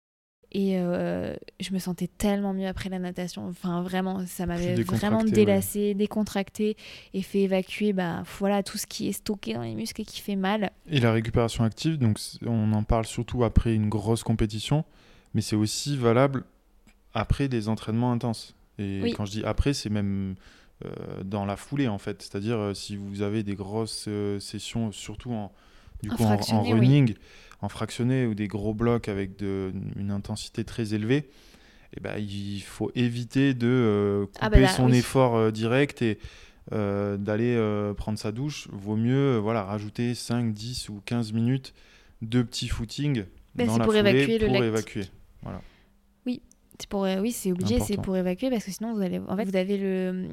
et 0.54 0.78
euh, 0.78 1.36
je 1.60 1.74
me 1.74 1.80
sentais 1.80 2.08
tellement 2.08 2.54
mieux 2.54 2.68
après 2.68 2.90
la 2.90 3.00
natation. 3.00 3.48
Enfin, 3.48 3.82
vraiment, 3.82 4.26
ça 4.28 4.46
m'avait 4.46 4.76
vraiment 4.84 5.24
délassé, 5.24 5.96
décontracté 5.96 6.78
et 7.14 7.24
fait 7.24 7.42
évacuer 7.42 7.92
bah, 7.92 8.24
voilà, 8.40 8.62
tout 8.62 8.78
ce 8.78 8.86
qui 8.86 9.08
est 9.08 9.14
stocké 9.14 9.56
dans 9.56 9.64
les 9.64 9.74
muscles 9.74 10.02
et 10.02 10.06
qui 10.06 10.22
fait 10.22 10.36
mal. 10.36 10.72
Et 10.88 11.00
la 11.00 11.12
récupération 11.12 11.64
active, 11.64 11.98
donc 11.98 12.20
on 12.46 12.72
en 12.74 12.84
parle 12.84 13.06
surtout 13.06 13.44
après 13.44 13.74
une 13.74 13.90
grosse 13.90 14.24
compétition, 14.24 14.86
mais 15.34 15.42
c'est 15.42 15.56
aussi 15.56 15.98
valable 15.98 16.44
après 17.14 17.48
des 17.48 17.68
entraînements 17.68 18.12
intenses. 18.12 18.56
Et 18.78 19.14
quand 19.18 19.26
je 19.26 19.32
dis 19.32 19.44
après, 19.44 19.74
c'est 19.74 19.90
même 19.90 20.36
euh, 20.86 21.24
dans 21.24 21.46
la 21.46 21.56
foulée 21.56 21.88
en 21.88 21.98
fait. 21.98 22.22
C'est-à-dire 22.22 22.58
euh, 22.58 22.74
si 22.76 22.96
vous 22.96 23.24
avez 23.24 23.42
des 23.42 23.56
grosses 23.56 24.08
sessions, 24.40 24.92
surtout 24.92 25.32
en, 25.32 25.52
du 26.04 26.10
coup, 26.10 26.24
en, 26.24 26.62
running 26.62 27.16
en 27.62 27.70
fractionné 27.70 28.26
ou 28.26 28.36
des 28.36 28.48
gros 28.48 28.74
blocs 28.74 29.08
avec 29.08 29.38
de, 29.38 29.72
une 29.96 30.12
intensité 30.12 30.64
très 30.64 30.94
élevée, 30.94 31.30
eh 31.96 32.00
ben, 32.00 32.18
il 32.18 32.62
faut 32.62 32.92
éviter 32.94 33.54
de 33.54 33.68
euh, 33.68 34.26
ah 34.40 34.50
couper 34.50 34.62
bah 34.62 34.68
son 34.68 34.92
effort 34.92 35.36
euh, 35.36 35.52
direct 35.52 36.02
et 36.02 36.20
euh, 36.74 37.18
d'aller 37.18 37.58
prendre 37.96 38.20
sa 38.20 38.32
douche. 38.32 38.68
Vaut 38.72 38.98
mieux 38.98 39.38
voilà, 39.38 39.64
rajouter 39.64 40.14
5, 40.14 40.54
10 40.54 40.90
ou 40.90 41.02
15 41.06 41.34
minutes 41.34 41.74
de 42.22 42.42
petits 42.42 42.68
footings 42.68 43.26
bah, 43.56 43.66
dans 43.66 43.78
la 43.78 43.86
pour 43.86 43.94
foulée 43.94 44.10
évacuer 44.10 44.40
pour 44.40 44.64
évacuer. 44.64 45.06
Voilà. 45.42 45.62
Oui, 46.26 46.42
C'est 46.80 46.90
pour, 46.90 47.06
euh, 47.06 47.20
oui, 47.20 47.32
c'est 47.32 47.52
obligé, 47.52 47.80
c'est 47.80 47.98
pour 47.98 48.18
évacuer 48.18 48.50
parce 48.50 48.66
que 48.66 48.72
sinon 48.72 48.94
vous 48.94 49.02
allez, 49.02 49.20
en 49.20 49.36
fait, 49.38 49.46
vous 49.46 49.56
avez 49.56 49.78
le, 49.78 50.28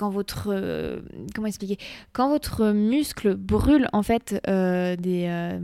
quand 0.00 0.08
votre, 0.08 0.48
euh, 0.48 1.02
comment 1.34 1.46
expliquer, 1.46 1.76
quand 2.14 2.30
votre 2.30 2.70
muscle 2.70 3.34
brûle 3.34 3.86
en 3.92 4.02
fait 4.02 4.40
euh, 4.48 4.96
des, 4.96 5.26
euh, 5.26 5.60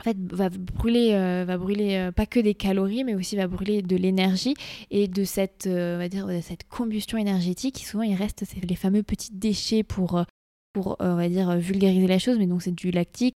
en 0.00 0.02
fait, 0.02 0.16
va 0.32 0.48
brûler, 0.48 1.12
euh, 1.12 1.44
va 1.46 1.56
brûler 1.56 1.94
euh, 1.94 2.10
pas 2.10 2.26
que 2.26 2.40
des 2.40 2.54
calories, 2.54 3.04
mais 3.04 3.14
aussi 3.14 3.36
va 3.36 3.46
brûler 3.46 3.80
de 3.82 3.94
l'énergie 3.94 4.54
et 4.90 5.06
de 5.06 5.22
cette, 5.22 5.68
euh, 5.68 5.94
on 5.94 5.98
va 5.98 6.08
dire, 6.08 6.26
de 6.26 6.40
cette 6.40 6.66
combustion 6.68 7.16
énergétique. 7.16 7.78
Souvent, 7.78 8.02
il 8.02 8.16
reste 8.16 8.44
les 8.60 8.74
fameux 8.74 9.04
petits 9.04 9.32
déchets 9.32 9.84
pour, 9.84 10.24
pour, 10.72 10.96
on 10.98 11.14
va 11.14 11.28
dire, 11.28 11.56
vulgariser 11.56 12.08
la 12.08 12.18
chose, 12.18 12.38
mais 12.38 12.48
donc 12.48 12.62
c'est 12.62 12.74
du 12.74 12.90
lactique. 12.90 13.34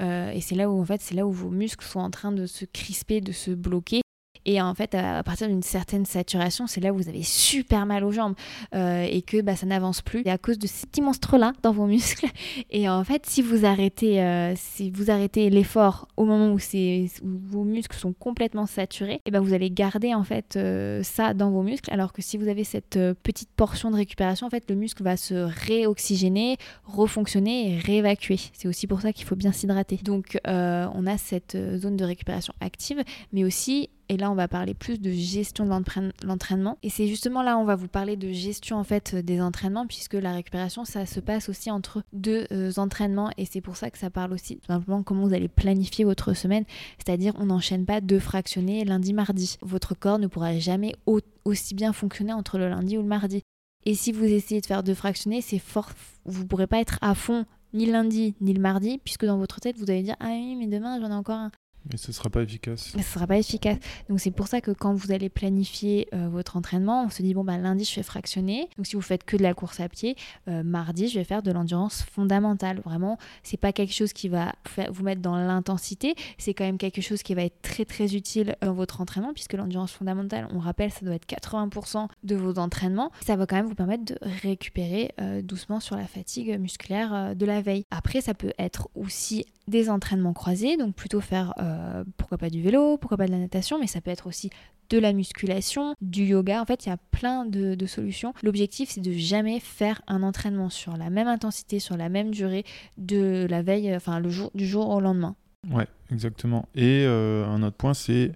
Et 0.00 0.40
c'est 0.40 0.54
là 0.54 0.70
où 0.70 0.80
en 0.80 0.84
fait 0.86 1.02
c'est 1.02 1.14
là 1.14 1.26
où 1.26 1.30
vos 1.30 1.50
muscles 1.50 1.84
sont 1.84 2.00
en 2.00 2.08
train 2.08 2.32
de 2.32 2.46
se 2.46 2.64
crisper, 2.64 3.20
de 3.20 3.32
se 3.32 3.50
bloquer. 3.50 4.00
Et 4.46 4.60
en 4.60 4.74
fait, 4.74 4.94
à 4.94 5.22
partir 5.22 5.48
d'une 5.48 5.62
certaine 5.62 6.06
saturation, 6.06 6.66
c'est 6.66 6.80
là 6.80 6.92
où 6.92 6.96
vous 6.96 7.08
avez 7.08 7.22
super 7.22 7.86
mal 7.86 8.04
aux 8.04 8.12
jambes 8.12 8.34
euh, 8.74 9.06
et 9.08 9.22
que 9.22 9.40
bah, 9.40 9.56
ça 9.56 9.66
n'avance 9.66 10.02
plus. 10.02 10.22
Et 10.24 10.30
à 10.30 10.38
cause 10.38 10.58
de 10.58 10.66
ces 10.66 10.86
petits 10.86 11.02
monstres-là 11.02 11.52
dans 11.62 11.72
vos 11.72 11.86
muscles. 11.86 12.26
Et 12.70 12.88
en 12.88 13.04
fait, 13.04 13.26
si 13.26 13.42
vous 13.42 13.64
arrêtez, 13.66 14.22
euh, 14.22 14.54
si 14.56 14.90
vous 14.90 15.10
arrêtez 15.10 15.50
l'effort 15.50 16.08
au 16.16 16.24
moment 16.24 16.48
où, 16.48 16.58
où 16.58 17.40
vos 17.48 17.64
muscles 17.64 17.96
sont 17.96 18.12
complètement 18.12 18.66
saturés, 18.66 19.20
et 19.24 19.30
ben 19.30 19.40
vous 19.40 19.52
allez 19.52 19.70
garder 19.70 20.14
en 20.14 20.24
fait 20.24 20.56
euh, 20.56 21.02
ça 21.02 21.34
dans 21.34 21.50
vos 21.50 21.62
muscles. 21.62 21.92
Alors 21.92 22.12
que 22.12 22.22
si 22.22 22.36
vous 22.36 22.48
avez 22.48 22.64
cette 22.64 22.98
petite 23.22 23.50
portion 23.56 23.90
de 23.90 23.96
récupération, 23.96 24.46
en 24.46 24.50
fait, 24.50 24.64
le 24.70 24.76
muscle 24.76 25.02
va 25.02 25.16
se 25.16 25.34
réoxygéner, 25.34 26.56
refonctionner 26.84 27.72
et 27.72 27.78
réévacuer. 27.78 28.38
C'est 28.52 28.68
aussi 28.68 28.86
pour 28.86 29.00
ça 29.00 29.12
qu'il 29.12 29.26
faut 29.26 29.36
bien 29.36 29.52
s'hydrater. 29.52 29.98
Donc, 30.02 30.38
on 30.46 31.06
a 31.06 31.18
cette 31.18 31.56
zone 31.76 31.96
de 31.96 32.04
récupération 32.04 32.54
active, 32.60 33.02
mais 33.32 33.44
aussi 33.44 33.90
et 34.10 34.16
là, 34.16 34.30
on 34.30 34.34
va 34.34 34.48
parler 34.48 34.74
plus 34.74 35.00
de 35.00 35.10
gestion 35.12 35.64
de 35.64 35.70
l'entraîne- 35.70 36.12
l'entraînement. 36.24 36.76
Et 36.82 36.90
c'est 36.90 37.06
justement 37.06 37.42
là, 37.42 37.56
on 37.56 37.64
va 37.64 37.76
vous 37.76 37.86
parler 37.88 38.16
de 38.16 38.32
gestion 38.32 38.76
en 38.76 38.84
fait 38.84 39.14
des 39.14 39.40
entraînements, 39.40 39.86
puisque 39.86 40.14
la 40.14 40.32
récupération, 40.32 40.84
ça 40.84 41.06
se 41.06 41.20
passe 41.20 41.48
aussi 41.48 41.70
entre 41.70 42.02
deux 42.12 42.46
euh, 42.50 42.72
entraînements. 42.76 43.30
Et 43.38 43.44
c'est 43.44 43.60
pour 43.60 43.76
ça 43.76 43.88
que 43.90 43.98
ça 43.98 44.10
parle 44.10 44.32
aussi 44.32 44.56
tout 44.56 44.66
simplement 44.66 45.02
comment 45.04 45.26
vous 45.26 45.32
allez 45.34 45.48
planifier 45.48 46.04
votre 46.04 46.34
semaine. 46.34 46.64
C'est-à-dire, 46.98 47.32
on 47.38 47.46
n'enchaîne 47.46 47.86
pas 47.86 48.00
deux 48.00 48.18
fractionnés 48.18 48.84
lundi, 48.84 49.12
mardi. 49.12 49.56
Votre 49.62 49.94
corps 49.94 50.18
ne 50.18 50.26
pourra 50.26 50.58
jamais 50.58 50.94
au- 51.06 51.20
aussi 51.44 51.74
bien 51.74 51.92
fonctionner 51.92 52.32
entre 52.32 52.58
le 52.58 52.68
lundi 52.68 52.98
ou 52.98 53.02
le 53.02 53.08
mardi. 53.08 53.42
Et 53.86 53.94
si 53.94 54.12
vous 54.12 54.24
essayez 54.24 54.60
de 54.60 54.66
faire 54.66 54.82
deux 54.82 54.94
fractionnés, 54.94 55.40
c'est 55.40 55.58
fort. 55.60 55.90
Vous 56.24 56.46
pourrez 56.46 56.66
pas 56.66 56.80
être 56.80 56.98
à 57.00 57.14
fond 57.14 57.46
ni 57.72 57.86
lundi 57.86 58.34
ni 58.40 58.52
le 58.52 58.60
mardi, 58.60 58.98
puisque 59.04 59.24
dans 59.24 59.38
votre 59.38 59.60
tête, 59.60 59.76
vous 59.78 59.88
allez 59.88 60.02
dire 60.02 60.16
Ah 60.18 60.30
oui, 60.32 60.56
mais 60.56 60.66
demain, 60.66 61.00
j'en 61.00 61.10
ai 61.10 61.14
encore 61.14 61.36
un. 61.38 61.50
Et 61.92 61.96
ce 61.96 62.12
sera 62.12 62.30
pas 62.30 62.42
efficace. 62.42 62.92
Ce 62.96 63.02
sera 63.02 63.26
pas 63.26 63.38
efficace. 63.38 63.78
Donc 64.08 64.20
c'est 64.20 64.30
pour 64.30 64.48
ça 64.48 64.60
que 64.60 64.70
quand 64.70 64.94
vous 64.94 65.12
allez 65.12 65.28
planifier 65.28 66.08
euh, 66.14 66.28
votre 66.28 66.56
entraînement, 66.56 67.04
on 67.04 67.10
se 67.10 67.22
dit 67.22 67.34
bon 67.34 67.44
bah 67.44 67.58
lundi 67.58 67.84
je 67.84 67.92
fais 67.92 68.02
fractionner. 68.02 68.68
Donc 68.76 68.86
si 68.86 68.96
vous 68.96 69.02
faites 69.02 69.24
que 69.24 69.36
de 69.36 69.42
la 69.42 69.54
course 69.54 69.80
à 69.80 69.88
pied, 69.88 70.16
euh, 70.48 70.62
mardi 70.62 71.08
je 71.08 71.18
vais 71.18 71.24
faire 71.24 71.42
de 71.42 71.50
l'endurance 71.50 72.02
fondamentale. 72.02 72.80
Vraiment, 72.84 73.18
c'est 73.42 73.56
pas 73.56 73.72
quelque 73.72 73.94
chose 73.94 74.12
qui 74.12 74.28
va 74.28 74.52
vous 74.90 75.02
mettre 75.02 75.22
dans 75.22 75.36
l'intensité, 75.36 76.14
c'est 76.38 76.54
quand 76.54 76.64
même 76.64 76.78
quelque 76.78 77.00
chose 77.00 77.22
qui 77.22 77.34
va 77.34 77.44
être 77.44 77.60
très 77.62 77.84
très 77.84 78.14
utile 78.14 78.56
dans 78.62 78.72
votre 78.72 79.00
entraînement 79.00 79.32
puisque 79.32 79.54
l'endurance 79.54 79.92
fondamentale, 79.92 80.48
on 80.52 80.58
rappelle, 80.58 80.90
ça 80.90 81.04
doit 81.04 81.14
être 81.14 81.26
80% 81.26 82.08
de 82.24 82.36
vos 82.36 82.58
entraînements. 82.58 83.10
Ça 83.24 83.36
va 83.36 83.46
quand 83.46 83.56
même 83.56 83.66
vous 83.66 83.74
permettre 83.74 84.04
de 84.04 84.18
récupérer 84.42 85.12
euh, 85.20 85.42
doucement 85.42 85.80
sur 85.80 85.96
la 85.96 86.06
fatigue 86.06 86.58
musculaire 86.58 87.34
de 87.34 87.46
la 87.46 87.60
veille. 87.60 87.84
Après 87.90 88.20
ça 88.20 88.34
peut 88.34 88.52
être 88.58 88.88
aussi 88.94 89.46
des 89.70 89.88
entraînements 89.88 90.32
croisés, 90.32 90.76
donc 90.76 90.94
plutôt 90.94 91.20
faire 91.20 91.54
euh, 91.60 92.04
pourquoi 92.16 92.38
pas 92.38 92.50
du 92.50 92.60
vélo, 92.60 92.98
pourquoi 92.98 93.16
pas 93.16 93.26
de 93.26 93.32
la 93.32 93.38
natation, 93.38 93.78
mais 93.78 93.86
ça 93.86 94.00
peut 94.00 94.10
être 94.10 94.26
aussi 94.26 94.50
de 94.90 94.98
la 94.98 95.12
musculation, 95.12 95.94
du 96.00 96.24
yoga. 96.24 96.60
En 96.60 96.66
fait, 96.66 96.84
il 96.84 96.88
y 96.88 96.92
a 96.92 96.96
plein 96.96 97.46
de, 97.46 97.86
solutions. 97.86 98.34
L'objectif, 98.42 98.90
c'est 98.90 99.00
de 99.00 99.12
jamais 99.12 99.60
faire 99.60 100.02
un 100.08 100.22
entraînement 100.22 100.68
sur 100.68 100.96
la 100.96 101.10
même 101.10 101.28
intensité, 101.28 101.78
sur 101.78 101.96
la 101.96 102.08
même 102.08 102.32
durée 102.32 102.64
de 102.98 103.46
la 103.48 103.62
veille, 103.62 103.94
enfin 103.94 104.18
le 104.18 104.28
jour 104.28 104.50
du 104.54 104.66
jour 104.66 104.90
au 104.90 105.00
lendemain. 105.00 105.36
Ouais, 105.70 105.86
exactement. 106.10 106.68
Et 106.74 107.04
euh, 107.06 107.46
un 107.46 107.62
autre 107.62 107.76
point, 107.76 107.94
c'est 107.94 108.32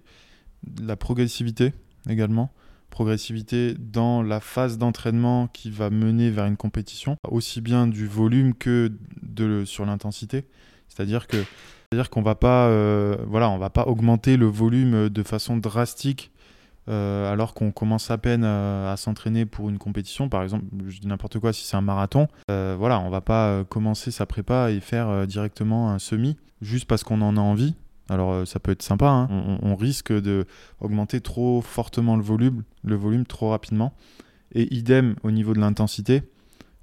la 0.81 0.95
progressivité 0.95 1.73
également. 2.09 2.51
Progressivité 2.89 3.73
dans 3.77 4.23
la 4.23 4.39
phase 4.39 4.77
d'entraînement 4.77 5.47
qui 5.47 5.69
va 5.69 5.89
mener 5.89 6.29
vers 6.29 6.45
une 6.45 6.55
compétition, 6.55 7.17
aussi 7.29 7.59
bien 7.59 7.87
du 7.87 8.07
volume 8.07 8.53
que 8.53 8.93
de, 9.21 9.65
sur 9.65 9.85
l'intensité. 9.85 10.45
C'est-à-dire 10.87 11.27
que 11.27 11.37
qu'on 12.03 12.21
va 12.21 12.35
pas 12.35 12.67
euh, 12.67 13.15
on 13.31 13.57
va 13.57 13.69
pas 13.69 13.83
augmenter 13.87 14.37
le 14.37 14.47
volume 14.47 15.09
de 15.09 15.23
façon 15.23 15.57
drastique 15.57 16.31
euh, 16.87 17.31
alors 17.31 17.55
qu'on 17.55 17.71
commence 17.71 18.11
à 18.11 18.17
peine 18.19 18.43
euh, 18.43 18.93
à 18.93 18.97
s'entraîner 18.97 19.47
pour 19.47 19.69
une 19.69 19.79
compétition, 19.79 20.29
par 20.29 20.43
exemple, 20.43 20.65
je 20.87 20.99
dis 20.99 21.07
n'importe 21.07 21.39
quoi, 21.39 21.51
si 21.51 21.65
c'est 21.65 21.75
un 21.75 21.81
marathon, 21.81 22.27
voilà, 22.47 22.99
on 22.99 23.09
va 23.09 23.21
pas 23.21 23.63
commencer 23.63 24.11
sa 24.11 24.25
prépa 24.25 24.71
et 24.71 24.79
faire 24.79 25.25
directement 25.25 25.91
un 25.91 25.99
semi 25.99 26.37
juste 26.61 26.85
parce 26.85 27.03
qu'on 27.03 27.21
en 27.21 27.37
a 27.37 27.41
envie. 27.41 27.75
Alors 28.07 28.47
ça 28.47 28.59
peut 28.59 28.71
être 28.71 28.83
sympa, 28.83 29.07
hein. 29.07 29.57
on, 29.63 29.75
risque 29.75 30.13
de 30.13 30.45
augmenter 30.79 31.21
trop 31.21 31.61
fortement 31.61 32.15
le 32.17 32.21
volume, 32.21 32.63
le 32.83 32.95
volume 32.95 33.25
trop 33.25 33.49
rapidement. 33.49 33.93
Et 34.53 34.71
idem 34.75 35.15
au 35.23 35.31
niveau 35.31 35.55
de 35.55 35.59
l'intensité, 35.59 36.21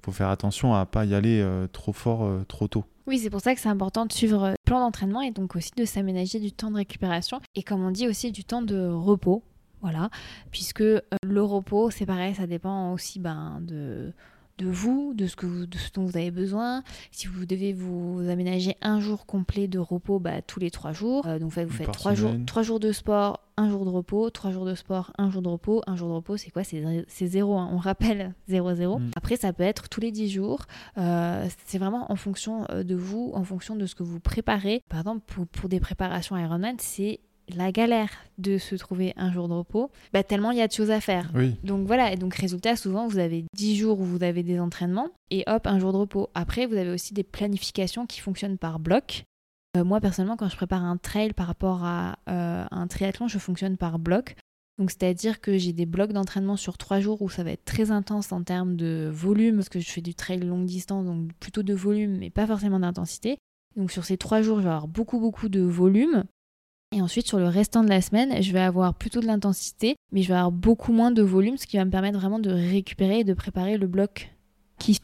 faut 0.03 0.11
faire 0.11 0.27
attention 0.27 0.75
à 0.75 0.85
pas 0.85 1.05
y 1.05 1.15
aller 1.15 1.45
trop 1.71 1.93
fort 1.93 2.29
trop 2.49 2.67
tôt. 2.67 2.83
Oui, 3.07 3.19
c'est 3.19 3.29
pour 3.29 3.41
ça 3.41 3.53
que 3.53 3.59
c'est 3.59 3.69
important 3.69 4.05
de 4.05 4.13
suivre 4.13 4.49
le 4.49 4.55
plan 4.65 4.79
d'entraînement 4.79 5.21
et 5.21 5.31
donc 5.31 5.55
aussi 5.55 5.71
de 5.75 5.85
s'aménager 5.85 6.39
du 6.39 6.51
temps 6.51 6.71
de 6.71 6.77
récupération 6.77 7.39
et 7.55 7.63
comme 7.63 7.83
on 7.83 7.91
dit 7.91 8.07
aussi 8.07 8.31
du 8.31 8.43
temps 8.43 8.61
de 8.61 8.87
repos. 8.87 9.43
Voilà, 9.81 10.09
puisque 10.49 10.79
euh, 10.79 11.01
le 11.25 11.43
repos, 11.43 11.89
c'est 11.91 12.05
pareil, 12.05 12.33
ça 12.35 12.47
dépend 12.47 12.93
aussi 12.93 13.19
ben, 13.19 13.59
de, 13.59 14.13
de 14.57 14.65
vous, 14.69 15.13
de 15.13 15.27
ce, 15.27 15.35
que 15.35 15.45
vous- 15.45 15.65
de 15.65 15.77
ce 15.77 15.91
dont 15.91 16.05
vous 16.05 16.15
avez 16.15 16.31
besoin. 16.31 16.83
Si 17.11 17.27
vous 17.27 17.45
devez 17.45 17.73
vous 17.73 18.21
aménager 18.29 18.77
un 18.81 19.01
jour 19.01 19.25
complet 19.25 19.67
de 19.67 19.79
repos 19.79 20.19
bah, 20.19 20.41
tous 20.41 20.61
les 20.61 20.71
trois 20.71 20.93
jours, 20.93 21.27
euh, 21.27 21.37
donc 21.37 21.51
vous 21.51 21.69
faites 21.69 21.91
trois 21.91 22.13
jours, 22.15 22.31
trois 22.45 22.63
jours 22.63 22.79
de 22.79 22.93
sport, 22.93 23.41
un 23.57 23.69
jour 23.69 23.85
de 23.85 23.89
repos, 23.89 24.29
trois 24.29 24.51
jours 24.51 24.65
de 24.65 24.75
sport, 24.75 25.11
un 25.17 25.29
jour 25.31 25.41
de 25.41 25.49
repos. 25.49 25.81
Un 25.87 25.95
jour 25.95 26.09
de 26.09 26.13
repos, 26.13 26.37
c'est 26.37 26.49
quoi? 26.51 26.63
C'est 26.63 26.81
zé- 26.81 27.05
C'est 27.07 27.27
zéro, 27.27 27.57
hein. 27.57 27.69
on 27.71 27.77
rappelle, 27.77 28.33
zéro, 28.47 28.73
zéro. 28.73 28.99
Mm. 28.99 29.11
Après, 29.15 29.35
ça 29.35 29.53
peut 29.53 29.63
être 29.63 29.89
tous 29.89 30.01
les 30.01 30.11
dix 30.11 30.29
jours. 30.29 30.65
Euh, 30.97 31.47
c'est 31.65 31.77
vraiment 31.77 32.11
en 32.11 32.15
fonction 32.15 32.65
euh, 32.71 32.83
de 32.83 32.95
vous, 32.95 33.31
en 33.35 33.43
fonction 33.43 33.75
de 33.75 33.85
ce 33.85 33.95
que 33.95 34.03
vous 34.03 34.19
préparez. 34.19 34.81
Par 34.89 34.99
exemple, 34.99 35.21
pour, 35.27 35.45
pour 35.47 35.69
des 35.69 35.79
préparations 35.79 36.37
Ironman, 36.37 36.75
c'est 36.79 37.19
la 37.53 37.73
galère 37.73 38.09
de 38.37 38.57
se 38.57 38.73
trouver 38.75 39.13
un 39.17 39.29
jour 39.33 39.49
de 39.49 39.53
repos, 39.53 39.91
bah, 40.13 40.23
tellement 40.23 40.51
il 40.51 40.57
y 40.59 40.61
a 40.61 40.67
de 40.67 40.71
choses 40.71 40.91
à 40.91 41.01
faire. 41.01 41.29
Oui, 41.35 41.57
Donc 41.65 41.85
voilà, 41.85 42.13
et 42.13 42.15
donc 42.15 42.33
résultat, 42.35 42.77
souvent 42.77 43.05
vous 43.05 43.17
avez 43.19 43.43
10 43.53 43.75
jours 43.75 43.99
où 43.99 44.05
vous 44.05 44.23
avez 44.23 44.43
des 44.43 44.61
entraînements 44.61 45.09
et 45.29 45.43
hop, 45.47 45.67
un 45.67 45.77
jour 45.77 45.91
de 45.91 45.97
repos. 45.97 46.29
Après, 46.35 46.65
vous 46.67 46.75
avez 46.75 46.89
aussi 46.89 47.13
des 47.13 47.23
planifications 47.23 48.05
qui 48.05 48.21
fonctionnent 48.21 48.57
par 48.57 48.79
bloc. 48.79 49.25
Euh, 49.75 49.83
moi, 49.83 49.99
personnellement, 49.99 50.37
quand 50.37 50.49
je 50.49 50.55
prépare 50.55 50.83
un 50.83 50.97
trail 50.97 51.33
par 51.33 51.47
rapport 51.47 51.83
à 51.83 52.17
euh, 52.29 52.65
un 52.69 52.87
triathlon, 52.87 53.27
je 53.27 53.39
fonctionne 53.39 53.77
par 53.77 53.97
bloc. 53.97 54.35
Donc 54.79 54.89
c'est-à-dire 54.89 55.39
que 55.39 55.57
j'ai 55.57 55.71
des 55.71 55.85
blocs 55.85 56.13
d'entraînement 56.13 56.57
sur 56.57 56.77
3 56.77 56.99
jours 56.99 57.21
où 57.21 57.29
ça 57.29 57.43
va 57.43 57.51
être 57.51 57.65
très 57.65 57.91
intense 57.91 58.31
en 58.31 58.43
termes 58.43 58.75
de 58.75 59.09
volume, 59.11 59.57
parce 59.57 59.69
que 59.69 59.79
je 59.79 59.89
fais 59.89 60.01
du 60.01 60.15
trail 60.15 60.39
longue 60.39 60.65
distance, 60.65 61.05
donc 61.05 61.31
plutôt 61.39 61.61
de 61.61 61.73
volume, 61.73 62.17
mais 62.17 62.31
pas 62.31 62.47
forcément 62.47 62.79
d'intensité. 62.79 63.37
Donc 63.75 63.91
sur 63.91 64.03
ces 64.03 64.17
3 64.17 64.41
jours, 64.41 64.57
je 64.57 64.63
vais 64.63 64.69
avoir 64.69 64.87
beaucoup, 64.87 65.19
beaucoup 65.19 65.49
de 65.49 65.61
volume. 65.61 66.23
Et 66.95 67.01
ensuite, 67.01 67.27
sur 67.27 67.39
le 67.39 67.47
restant 67.47 67.83
de 67.83 67.89
la 67.89 68.01
semaine, 68.01 68.41
je 68.41 68.51
vais 68.51 68.59
avoir 68.59 68.93
plutôt 68.93 69.19
de 69.19 69.25
l'intensité, 69.25 69.95
mais 70.11 70.21
je 70.21 70.27
vais 70.27 70.35
avoir 70.35 70.51
beaucoup 70.51 70.91
moins 70.91 71.11
de 71.11 71.23
volume, 71.23 71.57
ce 71.57 71.65
qui 71.65 71.77
va 71.77 71.85
me 71.85 71.91
permettre 71.91 72.19
vraiment 72.19 72.39
de 72.39 72.51
récupérer 72.51 73.19
et 73.19 73.23
de 73.23 73.33
préparer 73.33 73.77
le 73.77 73.87
bloc 73.87 74.31
qui... 74.77 74.99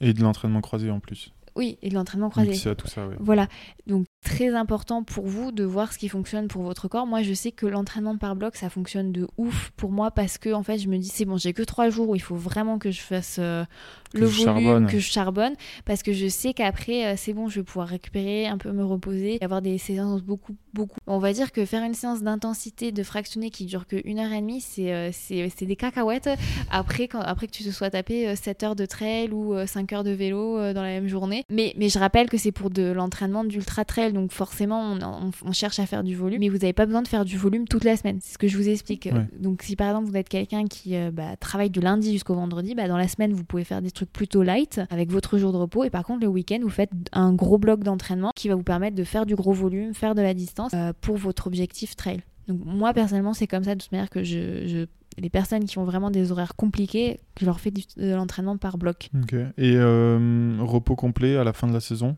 et 0.00 0.12
de 0.12 0.22
l'entraînement 0.22 0.60
croisé 0.60 0.90
en 0.90 1.00
plus. 1.00 1.33
Oui, 1.56 1.78
et 1.82 1.88
de 1.88 1.94
l'entraînement 1.94 2.30
croisé. 2.30 2.74
Tout 2.74 2.88
ça. 2.88 3.08
Voilà, 3.20 3.46
donc 3.86 4.06
très 4.24 4.54
important 4.54 5.04
pour 5.04 5.26
vous 5.26 5.52
de 5.52 5.62
voir 5.62 5.92
ce 5.92 5.98
qui 5.98 6.08
fonctionne 6.08 6.48
pour 6.48 6.62
votre 6.62 6.88
corps. 6.88 7.06
Moi, 7.06 7.22
je 7.22 7.32
sais 7.32 7.52
que 7.52 7.66
l'entraînement 7.66 8.16
par 8.16 8.34
bloc, 8.34 8.56
ça 8.56 8.70
fonctionne 8.70 9.12
de 9.12 9.28
ouf 9.36 9.70
pour 9.76 9.92
moi 9.92 10.10
parce 10.10 10.38
que 10.38 10.52
en 10.52 10.62
fait, 10.62 10.78
je 10.78 10.88
me 10.88 10.98
dis 10.98 11.08
c'est 11.08 11.24
bon, 11.24 11.36
j'ai 11.36 11.52
que 11.52 11.62
trois 11.62 11.90
jours 11.90 12.08
où 12.08 12.16
il 12.16 12.22
faut 12.22 12.34
vraiment 12.34 12.78
que 12.78 12.90
je 12.90 13.00
fasse 13.00 13.36
euh, 13.38 13.64
le 14.14 14.26
je 14.26 14.44
volume, 14.44 14.44
charbonne. 14.64 14.86
que 14.86 14.98
je 14.98 15.10
charbonne, 15.10 15.52
parce 15.84 16.02
que 16.02 16.12
je 16.12 16.26
sais 16.28 16.54
qu'après, 16.54 17.06
euh, 17.06 17.14
c'est 17.16 17.32
bon, 17.32 17.48
je 17.48 17.60
vais 17.60 17.64
pouvoir 17.64 17.88
récupérer, 17.88 18.46
un 18.46 18.58
peu 18.58 18.72
me 18.72 18.84
reposer, 18.84 19.38
avoir 19.40 19.62
des 19.62 19.78
séances 19.78 20.22
beaucoup, 20.22 20.54
beaucoup. 20.72 20.98
On 21.06 21.18
va 21.18 21.32
dire 21.32 21.52
que 21.52 21.64
faire 21.64 21.82
une 21.84 21.94
séance 21.94 22.22
d'intensité 22.22 22.92
de 22.92 23.02
fractionné 23.02 23.50
qui 23.50 23.64
dure 23.66 23.86
que 23.86 23.96
une 24.04 24.18
heure 24.18 24.32
et 24.32 24.40
demie, 24.40 24.60
c'est 24.60 24.92
euh, 24.92 25.10
c'est 25.12 25.50
c'est 25.56 25.66
des 25.66 25.76
cacahuètes. 25.76 26.28
Après, 26.70 27.08
quand, 27.08 27.20
après 27.20 27.46
que 27.46 27.52
tu 27.52 27.64
te 27.64 27.70
sois 27.70 27.90
tapé 27.90 28.28
euh, 28.28 28.36
7 28.36 28.62
heures 28.62 28.76
de 28.76 28.86
trail 28.86 29.30
ou 29.30 29.54
euh, 29.54 29.66
5 29.66 29.92
heures 29.92 30.04
de 30.04 30.10
vélo 30.10 30.58
euh, 30.58 30.72
dans 30.72 30.82
la 30.82 30.88
même 30.88 31.08
journée. 31.08 31.44
Mais, 31.50 31.74
mais 31.76 31.88
je 31.88 31.98
rappelle 31.98 32.28
que 32.28 32.38
c'est 32.38 32.52
pour 32.52 32.70
de 32.70 32.90
l'entraînement 32.92 33.44
d'ultra 33.44 33.84
trail, 33.84 34.12
donc 34.12 34.32
forcément 34.32 34.80
on, 34.80 34.98
on- 35.02 35.30
on 35.44 35.52
cherche 35.52 35.78
à 35.78 35.86
faire 35.86 36.02
du 36.04 36.14
volume, 36.16 36.40
mais 36.40 36.48
vous 36.48 36.58
n'avez 36.58 36.72
pas 36.72 36.86
besoin 36.86 37.02
de 37.02 37.08
faire 37.08 37.24
du 37.24 37.36
volume 37.36 37.66
toute 37.68 37.84
la 37.84 37.96
semaine. 37.96 38.18
C'est 38.22 38.34
ce 38.34 38.38
que 38.38 38.48
je 38.48 38.56
vous 38.56 38.68
explique. 38.68 39.08
Ouais. 39.12 39.26
Donc 39.38 39.62
si 39.62 39.76
par 39.76 39.88
exemple 39.88 40.08
vous 40.10 40.16
êtes 40.16 40.28
quelqu'un 40.28 40.64
qui 40.66 40.96
euh, 40.96 41.10
bah, 41.10 41.36
travaille 41.38 41.70
du 41.70 41.80
lundi 41.80 42.12
jusqu'au 42.12 42.34
vendredi, 42.34 42.74
bah, 42.74 42.88
dans 42.88 42.96
la 42.96 43.08
semaine 43.08 43.32
vous 43.32 43.44
pouvez 43.44 43.64
faire 43.64 43.82
des 43.82 43.90
trucs 43.90 44.03
plutôt 44.04 44.42
light 44.42 44.80
avec 44.90 45.10
votre 45.10 45.38
jour 45.38 45.52
de 45.52 45.56
repos, 45.58 45.84
et 45.84 45.90
par 45.90 46.04
contre 46.04 46.20
le 46.20 46.28
week-end 46.28 46.58
vous 46.62 46.70
faites 46.70 46.90
un 47.12 47.32
gros 47.32 47.58
bloc 47.58 47.82
d'entraînement 47.84 48.30
qui 48.36 48.48
va 48.48 48.54
vous 48.54 48.62
permettre 48.62 48.96
de 48.96 49.04
faire 49.04 49.26
du 49.26 49.34
gros 49.34 49.52
volume, 49.52 49.94
faire 49.94 50.14
de 50.14 50.22
la 50.22 50.34
distance 50.34 50.72
euh, 50.74 50.92
pour 51.00 51.16
votre 51.16 51.46
objectif 51.46 51.96
trail. 51.96 52.20
Donc 52.48 52.60
moi 52.64 52.92
personnellement 52.92 53.32
c'est 53.34 53.46
comme 53.46 53.64
ça 53.64 53.74
de 53.74 53.80
toute 53.80 53.92
manière 53.92 54.10
que 54.10 54.22
je, 54.22 54.66
je- 54.66 54.86
les 55.16 55.30
personnes 55.30 55.64
qui 55.64 55.78
ont 55.78 55.84
vraiment 55.84 56.10
des 56.10 56.32
horaires 56.32 56.56
compliqués, 56.56 57.20
je 57.40 57.46
leur 57.46 57.60
fais 57.60 57.70
du- 57.70 57.84
de 57.96 58.12
l'entraînement 58.14 58.56
par 58.56 58.78
bloc. 58.78 59.10
Ok. 59.22 59.34
Et 59.58 59.76
euh, 59.76 60.56
repos 60.60 60.96
complet 60.96 61.36
à 61.36 61.44
la 61.44 61.52
fin 61.52 61.68
de 61.68 61.72
la 61.72 61.80
saison? 61.80 62.16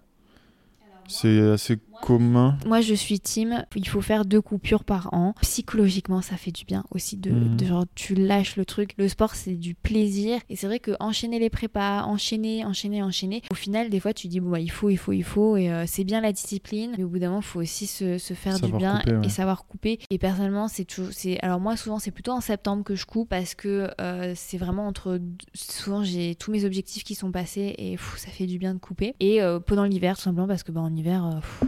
C'est 1.08 1.38
assez 1.50 1.76
commun. 2.02 2.56
Moi 2.66 2.80
je 2.80 2.94
suis 2.94 3.20
team, 3.20 3.64
il 3.74 3.88
faut 3.88 4.00
faire 4.00 4.24
deux 4.24 4.40
coupures 4.40 4.84
par 4.84 5.12
an. 5.12 5.34
Psychologiquement 5.42 6.20
ça 6.22 6.36
fait 6.36 6.52
du 6.52 6.64
bien 6.64 6.84
aussi 6.90 7.16
de, 7.16 7.30
Mhm. 7.30 7.56
de 7.56 7.64
genre 7.64 7.84
tu 7.94 8.14
lâches 8.14 8.56
le 8.56 8.64
truc. 8.64 8.92
Le 8.98 9.08
sport 9.08 9.34
c'est 9.34 9.54
du 9.54 9.74
plaisir 9.74 10.40
et 10.48 10.56
c'est 10.56 10.66
vrai 10.66 10.78
que 10.80 10.92
enchaîner 11.00 11.38
les 11.38 11.50
prépas, 11.50 12.02
enchaîner, 12.04 12.64
enchaîner, 12.64 13.02
enchaîner. 13.02 13.42
Au 13.50 13.54
final 13.54 13.90
des 13.90 14.00
fois 14.00 14.12
tu 14.12 14.28
dis 14.28 14.40
bon 14.40 14.50
bah 14.50 14.60
il 14.60 14.70
faut, 14.70 14.90
il 14.90 14.96
faut, 14.96 15.12
il 15.12 15.24
faut 15.24 15.56
et 15.56 15.70
euh, 15.70 15.84
c'est 15.86 16.04
bien 16.04 16.20
la 16.20 16.32
discipline, 16.32 16.92
mais 16.98 17.04
au 17.04 17.08
bout 17.08 17.18
d'un 17.18 17.28
moment 17.28 17.40
il 17.40 17.44
faut 17.46 17.60
aussi 17.60 17.86
se, 17.86 18.18
se 18.18 18.34
faire 18.34 18.60
du 18.60 18.72
bien 18.72 18.98
couper, 19.00 19.16
ouais. 19.16 19.26
et 19.26 19.28
savoir 19.28 19.64
couper. 19.66 19.98
Et 20.10 20.18
personnellement 20.18 20.68
c'est 20.68 20.84
toujours, 20.84 21.10
c'est 21.12 21.40
alors 21.40 21.60
moi 21.60 21.76
souvent 21.76 21.98
c'est 21.98 22.10
plutôt 22.10 22.32
en 22.32 22.40
septembre 22.40 22.84
que 22.84 22.94
je 22.94 23.06
coupe 23.06 23.28
parce 23.28 23.54
que 23.54 23.90
euh, 24.00 24.32
c'est 24.36 24.58
vraiment 24.58 24.86
entre 24.86 25.20
souvent 25.54 26.04
j'ai 26.04 26.34
tous 26.34 26.50
mes 26.50 26.64
objectifs 26.64 27.04
qui 27.04 27.14
sont 27.14 27.30
passés 27.32 27.74
et 27.78 27.92
pff, 27.92 28.14
ça 28.18 28.28
fait 28.30 28.46
du 28.46 28.58
bien 28.58 28.74
de 28.74 28.78
couper. 28.78 29.14
Et 29.20 29.42
euh, 29.42 29.58
pendant 29.60 29.84
l'hiver 29.84 30.16
tout 30.16 30.22
simplement 30.22 30.46
parce 30.48 30.62
que 30.62 30.72
bah 30.72 30.80
en 30.80 30.94
hiver 30.94 31.24
euh, 31.26 31.30
pff, 31.40 31.64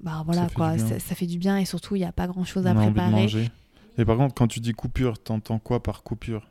bah 0.00 0.22
voilà 0.24 0.42
Ça 0.42 0.48
fait 0.48 0.54
quoi, 0.54 0.70
du 0.72 0.76
bien. 0.78 0.88
ça, 0.88 0.98
ça 1.00 1.14
fait 1.14 1.26
du 1.26 1.38
bien 1.38 1.58
et 1.58 1.64
surtout 1.64 1.96
il 1.96 2.00
n'y 2.00 2.04
a 2.04 2.12
pas 2.12 2.26
grand 2.26 2.44
chose 2.44 2.64
On 2.64 2.68
à 2.68 2.70
a 2.72 2.74
envie 2.74 2.86
de 2.88 2.92
préparer. 2.92 3.10
manger. 3.22 3.50
Et 3.98 4.04
par 4.04 4.16
contre, 4.16 4.34
quand 4.34 4.46
tu 4.46 4.60
dis 4.60 4.72
coupure, 4.72 5.18
t'entends 5.18 5.58
quoi 5.58 5.82
par 5.82 6.02
coupure? 6.02 6.46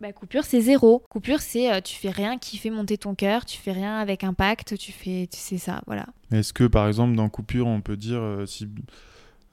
Bah, 0.00 0.12
coupure, 0.12 0.44
c'est 0.44 0.60
zéro. 0.62 1.02
Coupure, 1.10 1.40
c'est 1.40 1.70
euh, 1.72 1.80
tu 1.82 1.94
fais 1.96 2.10
rien 2.10 2.38
qui 2.38 2.56
fait 2.56 2.70
monter 2.70 2.96
ton 2.98 3.14
cœur, 3.14 3.44
tu 3.44 3.58
fais 3.58 3.72
rien 3.72 3.98
avec 3.98 4.24
impact, 4.24 4.76
tu 4.78 4.92
fais. 4.92 5.28
C'est 5.30 5.58
ça, 5.58 5.82
voilà. 5.86 6.06
Est-ce 6.32 6.52
que 6.52 6.64
par 6.64 6.86
exemple 6.88 7.14
dans 7.16 7.28
coupure 7.28 7.66
on 7.66 7.80
peut 7.82 7.96
dire 7.98 8.20
euh, 8.20 8.46
si 8.46 8.66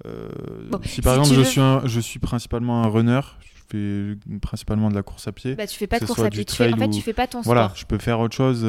euh, 0.05 0.29
Bon, 0.69 0.79
si 0.83 1.01
par 1.01 1.13
si 1.15 1.19
exemple 1.19 1.29
tu 1.29 1.35
je 1.35 1.39
veux- 1.39 1.45
suis 1.45 1.61
un- 1.61 1.81
je 1.85 1.99
suis 1.99 2.19
principalement 2.19 2.83
un 2.83 2.87
runner, 2.87 3.19
je 3.41 3.61
fais 3.69 4.37
principalement 4.39 4.89
de 4.89 4.95
la 4.95 5.03
course 5.03 5.27
à 5.27 5.31
pied. 5.31 5.55
Bah, 5.55 5.67
tu 5.67 5.77
fais 5.77 5.87
pas 5.87 5.99
de 5.99 6.05
course 6.05 6.19
à 6.19 6.29
du 6.29 6.37
pied. 6.37 6.45
Tu 6.45 6.55
fais- 6.55 6.73
En 6.73 6.77
fait, 6.77 6.89
tu 6.89 7.01
fais 7.01 7.13
pas 7.13 7.27
ton 7.27 7.41
voilà, 7.41 7.65
sport. 7.65 7.75
je 7.77 7.85
peux 7.85 7.97
faire 7.97 8.19
autre 8.19 8.35
chose. 8.35 8.61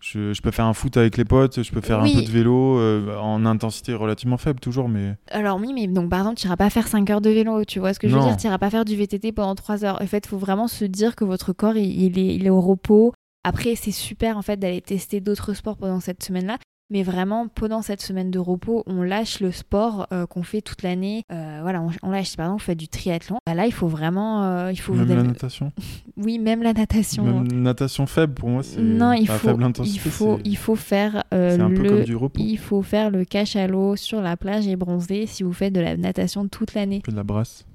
Je, 0.00 0.32
je 0.32 0.42
peux 0.42 0.50
faire 0.50 0.66
un 0.66 0.74
foot 0.74 0.96
avec 0.96 1.16
les 1.16 1.24
potes, 1.24 1.62
je 1.62 1.72
peux 1.72 1.80
faire 1.80 2.00
Oui. 2.02 2.12
un 2.14 2.20
peu 2.20 2.26
de 2.26 2.30
vélo 2.30 2.78
euh, 2.78 3.16
en 3.18 3.44
intensité 3.46 3.94
relativement 3.94 4.36
faible 4.36 4.60
toujours, 4.60 4.88
mais 4.88 5.16
Alors, 5.30 5.58
oui, 5.60 5.72
mais 5.74 5.86
donc 5.86 6.08
par 6.10 6.20
exemple, 6.20 6.36
tu 6.38 6.46
iras 6.46 6.56
pas 6.56 6.70
faire 6.70 6.86
5 6.88 7.08
heures 7.10 7.20
de 7.20 7.30
vélo, 7.30 7.64
tu 7.64 7.78
vois 7.80 7.92
ce 7.94 7.98
que 7.98 8.08
je 8.08 8.14
veux 8.16 8.22
dire? 8.22 8.36
Tu 8.36 8.46
iras 8.46 8.58
pas 8.58 8.70
faire 8.70 8.84
du 8.84 8.94
VTT 8.96 9.32
pendant 9.32 9.54
3 9.54 9.84
heures. 9.84 10.00
En 10.00 10.06
fait, 10.06 10.24
il 10.24 10.28
faut 10.28 10.38
vraiment 10.38 10.68
se 10.68 10.84
dire 10.84 11.16
que 11.16 11.24
votre 11.24 11.52
corps, 11.52 11.76
il, 11.76 12.00
il 12.02 12.18
est, 12.18 12.34
il 12.36 12.46
est 12.46 12.50
au 12.50 12.60
repos. 12.60 13.12
Après, 13.44 13.74
c'est 13.76 13.92
super 13.92 14.36
en 14.36 14.42
fait 14.42 14.56
d'aller 14.58 14.80
tester 14.80 15.20
d'autres 15.20 15.54
sports 15.54 15.76
pendant 15.76 16.00
cette 16.00 16.22
semaine-là. 16.22 16.58
Mais 16.90 17.02
vraiment, 17.02 17.48
pendant 17.48 17.82
cette 17.82 18.00
semaine 18.00 18.30
de 18.30 18.38
repos, 18.38 18.82
on 18.86 19.02
lâche 19.02 19.40
le 19.40 19.52
sport 19.52 20.06
euh, 20.12 20.24
qu'on 20.26 20.42
fait 20.42 20.62
toute 20.62 20.82
l'année. 20.82 21.22
Euh, 21.30 21.58
voilà, 21.60 21.82
on, 21.82 21.90
on 22.02 22.10
lâche. 22.10 22.34
Par 22.36 22.46
exemple, 22.46 22.62
vous 22.62 22.66
faites 22.66 22.78
du 22.78 22.88
triathlon, 22.88 23.38
bah 23.46 23.54
là, 23.54 23.66
il 23.66 23.72
faut 23.72 23.88
vraiment. 23.88 24.44
euh, 24.44 24.72
il 24.72 24.76
faut 24.76 24.94
même 24.94 25.08
la 25.08 25.22
natation. 25.22 25.72
Oui, 26.16 26.38
même 26.38 26.62
la 26.62 26.72
natation. 26.72 27.22
Même 27.24 27.62
natation 27.62 28.06
faible 28.06 28.34
pour 28.34 28.48
moi 28.48 28.62
c'est 28.64 28.80
Non, 28.80 29.12
il 29.12 29.30
à 29.30 29.34
faut, 29.34 29.48
faible 29.48 29.64
il 29.84 29.98
faut, 30.00 30.38
il 30.44 30.56
faut 30.56 30.74
faire 30.74 31.22
c'est 31.30 31.60
un 31.60 31.70
peu 31.70 31.84
comme 31.88 32.02
du 32.04 32.16
repos. 32.16 32.40
il 32.42 32.56
faut 32.58 32.82
faire 32.82 33.10
le 33.10 33.24
cachalot 33.24 33.94
sur 33.94 34.20
la 34.20 34.36
plage 34.36 34.66
et 34.66 34.74
bronzer 34.74 35.26
si 35.26 35.44
vous 35.44 35.52
faites 35.52 35.72
de 35.72 35.80
la 35.80 35.96
natation 35.96 36.48
toute 36.48 36.74
l'année. 36.74 37.00
On 37.02 37.06
fait 37.06 37.12
de 37.12 37.16
la 37.16 37.22
brasse. 37.22 37.66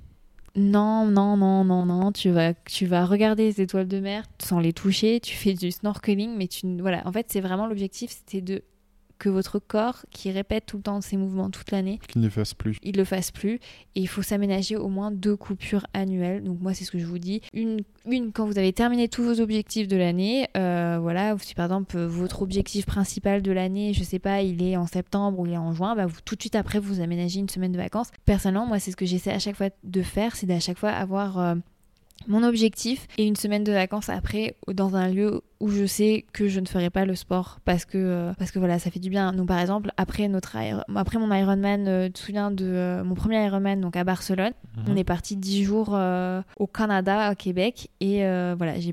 Non, 0.56 1.06
non, 1.08 1.38
non, 1.38 1.64
non, 1.64 1.86
non, 1.86 2.12
tu 2.12 2.30
vas, 2.32 2.54
tu 2.54 2.86
vas 2.86 3.06
regarder 3.06 3.46
les 3.46 3.62
étoiles 3.62 3.88
de 3.88 4.00
mer 4.00 4.24
sans 4.40 4.60
les 4.60 4.74
toucher, 4.74 5.20
tu 5.20 5.36
fais 5.36 5.54
du 5.54 5.72
snorkeling, 5.72 6.36
mais 6.38 6.48
tu, 6.48 6.68
voilà, 6.80 7.02
en 7.06 7.12
fait, 7.12 7.28
c'est 7.30 7.42
vraiment 7.42 7.66
l'objectif, 7.66 8.12
c'était 8.12 8.42
de 8.42 8.62
que 9.24 9.30
votre 9.30 9.58
corps, 9.58 10.06
qui 10.12 10.32
répète 10.32 10.66
tout 10.66 10.76
le 10.76 10.84
temps 10.84 11.00
ses 11.00 11.16
mouvements 11.16 11.50
toute 11.50 11.72
l'année, 11.72 12.00
Qu'il 12.10 12.20
ne 12.22 12.28
les 12.28 12.32
fasse 12.32 12.54
plus. 12.54 12.78
il 12.84 12.98
le 12.98 13.06
fasse 13.06 13.32
plus 13.32 13.56
et 13.96 14.02
il 14.02 14.08
faut 14.08 14.22
s'aménager 14.22 14.76
au 14.76 14.90
moins 14.90 15.12
deux 15.12 15.38
coupures 15.38 15.88
annuelles. 15.94 16.44
Donc 16.44 16.60
moi 16.60 16.74
c'est 16.74 16.84
ce 16.84 16.92
que 16.92 17.00
je 17.00 17.06
vous 17.06 17.20
dis. 17.20 17.40
Une, 17.54 17.80
une 18.06 18.34
quand 18.34 18.46
vous 18.46 18.58
avez 18.58 18.74
terminé 18.74 19.08
tous 19.08 19.24
vos 19.24 19.40
objectifs 19.40 19.88
de 19.88 19.96
l'année, 19.96 20.50
euh, 20.58 20.98
voilà, 21.02 21.36
si 21.40 21.56
par 21.56 21.66
exemple 21.68 21.96
euh, 21.98 22.06
votre 22.08 22.42
objectif 22.42 22.86
principal 22.86 23.42
de 23.42 23.52
l'année, 23.54 23.94
je 23.94 24.04
sais 24.04 24.20
pas, 24.20 24.42
il 24.42 24.62
est 24.62 24.76
en 24.76 24.88
septembre 24.88 25.40
ou 25.40 25.46
il 25.46 25.54
est 25.54 25.58
en 25.58 25.72
juin, 25.72 25.96
bah 25.96 26.06
vous 26.06 26.20
tout 26.26 26.36
de 26.36 26.42
suite 26.42 26.56
après 26.56 26.80
vous 26.80 27.00
aménagez 27.00 27.40
une 27.40 27.48
semaine 27.50 27.72
de 27.72 27.78
vacances. 27.78 28.10
Personnellement 28.26 28.66
moi 28.66 28.80
c'est 28.80 28.92
ce 28.92 28.98
que 28.98 29.06
j'essaie 29.06 29.32
à 29.32 29.40
chaque 29.40 29.56
fois 29.56 29.70
de 29.86 30.02
faire, 30.02 30.36
c'est 30.36 30.48
d'à 30.48 30.60
chaque 30.60 30.78
fois 30.80 30.90
avoir 30.90 31.40
euh, 31.40 31.56
mon 32.28 32.44
objectif 32.44 33.08
et 33.18 33.26
une 33.26 33.36
semaine 33.36 33.64
de 33.64 33.72
vacances 33.72 34.10
après 34.10 34.56
dans 34.68 34.96
un 34.96 35.08
lieu 35.10 35.42
où 35.64 35.70
je 35.70 35.86
sais 35.86 36.26
que 36.34 36.50
je 36.50 36.60
ne 36.60 36.66
ferai 36.66 36.90
pas 36.90 37.06
le 37.06 37.16
sport 37.16 37.60
parce 37.64 37.86
que 37.86 37.98
euh, 37.98 38.34
parce 38.38 38.52
que 38.52 38.60
voilà 38.60 38.80
ça 38.80 38.92
fait 38.92 39.00
du 39.00 39.10
bien. 39.10 39.32
Donc 39.32 39.48
par 39.48 39.60
exemple 39.60 39.92
après 39.96 40.28
notre 40.28 40.58
après 40.94 41.18
mon 41.20 41.34
Ironman 41.34 41.88
euh, 41.88 42.06
tu 42.08 42.12
te 42.14 42.20
souviens 42.20 42.52
de 42.52 42.66
euh, 42.66 43.04
mon 43.06 43.16
premier 43.16 43.46
Ironman 43.46 43.80
donc 43.80 43.96
à 43.96 44.04
Barcelone. 44.04 44.52
Mhm. 44.76 44.84
on 44.90 44.96
est 44.98 45.04
parti 45.06 45.38
10 45.38 45.64
jours 45.64 45.90
au 46.58 46.68
Canada 46.68 47.28
à 47.28 47.36
Québec. 47.36 47.90
Et 48.02 48.18
voilà 48.58 48.74
j'ai 48.80 48.92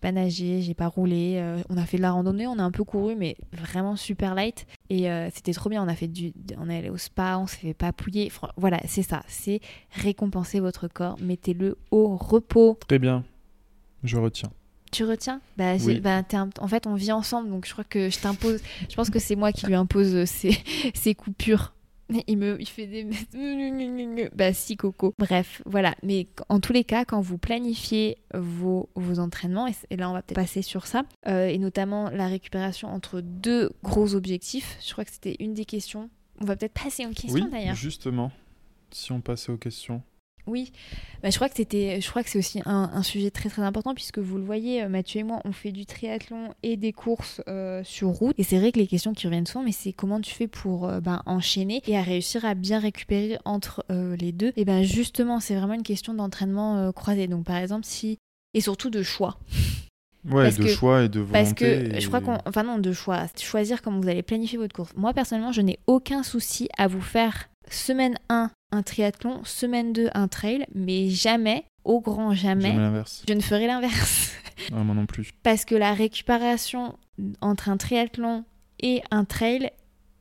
pas 0.00 0.12
nagé 0.12 0.60
j'ai 0.60 0.74
pas 0.74 0.88
roulé 0.88 1.40
on 1.68 1.76
a 1.76 1.84
fait 1.86 1.98
de 1.98 2.02
la 2.02 2.10
randonnée 2.10 2.46
on 2.48 2.58
a 2.58 2.62
un 2.64 2.72
peu 2.72 2.82
couru 2.84 3.14
mais 3.16 3.36
vraiment 3.52 3.94
super 3.96 4.34
light. 4.34 4.66
Et 4.88 5.06
c'était 5.32 5.52
trop 5.52 5.70
bien. 5.70 5.84
On 5.84 5.88
a 5.88 5.94
fait 5.94 6.08
du 6.08 6.32
on 6.58 6.68
est 6.68 6.78
allé 6.78 6.90
au 6.90 6.96
spa 6.98 7.36
on 7.38 7.46
s'est 7.46 7.58
fait 7.58 7.74
papouiller. 7.74 8.28
Fran- 8.28 8.48
voilà 8.56 8.80
c'est 8.86 9.02
ça. 9.02 9.22
C'est 9.28 9.60
récompenser 9.92 10.58
votre 10.58 10.88
corps. 10.88 11.16
Mettez-le 11.22 11.78
au 11.92 12.16
repos. 12.16 12.76
Très 12.88 12.98
bien. 12.98 13.22
Je 14.02 14.16
retiens. 14.16 14.50
Tu 14.90 15.04
retiens 15.04 15.40
bah, 15.56 15.74
Oui. 15.84 16.00
bah, 16.00 16.22
un- 16.32 16.50
En 16.60 16.68
fait, 16.68 16.86
on 16.86 16.94
vit 16.94 17.12
ensemble, 17.12 17.50
donc 17.50 17.66
je 17.66 17.72
crois 17.72 17.84
que 17.84 18.10
je 18.10 18.18
t'impose. 18.18 18.60
Je 18.88 18.94
pense 18.94 19.10
que 19.10 19.18
c'est 19.18 19.36
moi 19.36 19.52
qui 19.52 19.66
lui 19.66 19.74
impose 19.74 20.14
euh, 20.14 20.26
ces, 20.26 20.56
ces 20.94 21.14
coupures. 21.14 21.74
Il 22.26 22.38
me 22.38 22.60
il 22.60 22.66
fait 22.66 22.86
des. 22.88 23.06
Bah, 24.34 24.52
si, 24.52 24.76
Coco. 24.76 25.14
Bref, 25.18 25.62
voilà. 25.64 25.94
Mais 26.02 26.26
en 26.48 26.58
tous 26.60 26.72
les 26.72 26.82
cas, 26.84 27.04
quand 27.04 27.20
vous 27.20 27.38
planifiez 27.38 28.18
vos, 28.34 28.88
vos 28.96 29.18
entraînements, 29.20 29.68
et, 29.68 29.96
là, 29.96 30.10
on 30.10 30.12
va 30.12 30.22
peut-être 30.22 30.34
passer 30.36 30.62
sur 30.62 30.86
ça, 30.86 31.04
euh, 31.28 31.46
et 31.46 31.58
notamment 31.58 32.10
la 32.10 32.26
récupération 32.26 32.88
entre 32.88 33.20
deux 33.20 33.70
gros 33.84 34.14
objectifs, 34.14 34.76
je 34.84 34.92
crois 34.92 35.04
que 35.04 35.12
c'était 35.12 35.36
une 35.38 35.54
des 35.54 35.64
questions. 35.64 36.10
On 36.40 36.46
va 36.46 36.56
peut-être 36.56 36.72
passer 36.74 37.06
aux 37.06 37.10
questions 37.10 37.44
oui, 37.44 37.50
d'ailleurs. 37.50 37.74
justement. 37.76 38.32
Si 38.90 39.12
on 39.12 39.20
passait 39.20 39.52
aux 39.52 39.56
questions. 39.58 40.02
Oui, 40.46 40.72
bah, 41.22 41.30
je 41.30 41.36
crois 41.36 41.48
que 41.48 41.54
c'était, 41.56 42.00
je 42.00 42.08
crois 42.10 42.22
que 42.22 42.30
c'est 42.30 42.38
aussi 42.38 42.60
un, 42.64 42.90
un 42.92 43.02
sujet 43.02 43.30
très 43.30 43.48
très 43.48 43.62
important 43.62 43.94
puisque 43.94 44.18
vous 44.18 44.36
le 44.38 44.44
voyez, 44.44 44.82
euh, 44.82 44.88
Mathieu 44.88 45.20
et 45.20 45.22
moi, 45.22 45.40
on 45.44 45.52
fait 45.52 45.70
du 45.72 45.86
triathlon 45.86 46.54
et 46.62 46.76
des 46.76 46.92
courses 46.92 47.40
euh, 47.48 47.82
sur 47.84 48.08
route. 48.08 48.34
Et 48.38 48.42
c'est 48.42 48.58
vrai 48.58 48.72
que 48.72 48.78
les 48.78 48.86
questions 48.86 49.12
qui 49.12 49.26
reviennent 49.26 49.46
souvent, 49.46 49.64
mais 49.64 49.72
c'est 49.72 49.92
comment 49.92 50.20
tu 50.20 50.34
fais 50.34 50.48
pour 50.48 50.88
euh, 50.88 51.00
ben, 51.00 51.22
enchaîner 51.26 51.82
et 51.86 51.96
à 51.96 52.02
réussir 52.02 52.44
à 52.44 52.54
bien 52.54 52.78
récupérer 52.78 53.38
entre 53.44 53.84
euh, 53.90 54.16
les 54.16 54.32
deux? 54.32 54.52
Et 54.56 54.64
ben 54.64 54.82
justement, 54.82 55.40
c'est 55.40 55.54
vraiment 55.54 55.74
une 55.74 55.82
question 55.82 56.14
d'entraînement 56.14 56.90
croisé. 56.92 57.26
Donc 57.28 57.44
par 57.44 57.56
exemple, 57.56 57.84
si 57.84 58.18
et 58.54 58.60
surtout 58.60 58.90
de 58.90 59.02
choix. 59.02 59.38
Ouais, 60.24 60.44
Parce 60.44 60.56
de 60.56 60.64
que- 60.64 60.68
choix 60.68 61.04
et 61.04 61.08
de 61.08 61.20
volonté. 61.20 61.32
Parce 61.32 61.54
que 61.54 61.64
et- 61.96 62.00
je 62.00 62.06
crois 62.08 62.20
qu'on. 62.20 62.38
Enfin, 62.46 62.62
non, 62.62 62.78
de 62.78 62.92
choix. 62.92 63.26
Choisir 63.38 63.80
comment 63.82 64.00
vous 64.00 64.08
allez 64.08 64.22
planifier 64.22 64.58
votre 64.58 64.74
course. 64.74 64.92
Moi, 64.96 65.12
personnellement, 65.14 65.52
je 65.52 65.60
n'ai 65.60 65.78
aucun 65.86 66.22
souci 66.22 66.68
à 66.78 66.88
vous 66.88 67.00
faire 67.00 67.48
semaine 67.70 68.18
1 68.28 68.50
un 68.72 68.82
triathlon, 68.82 69.40
semaine 69.44 69.92
2 69.92 70.10
un 70.14 70.28
trail, 70.28 70.66
mais 70.74 71.08
jamais, 71.08 71.64
au 71.84 72.00
grand 72.00 72.34
jamais, 72.34 72.74
je 73.28 73.34
ne 73.34 73.40
ferai 73.40 73.66
l'inverse. 73.66 74.32
Ah, 74.72 74.84
moi 74.84 74.94
non 74.94 75.06
plus. 75.06 75.32
Parce 75.42 75.64
que 75.64 75.74
la 75.74 75.94
récupération 75.94 76.98
entre 77.40 77.68
un 77.68 77.76
triathlon 77.76 78.44
et 78.80 79.02
un 79.10 79.24
trail 79.24 79.70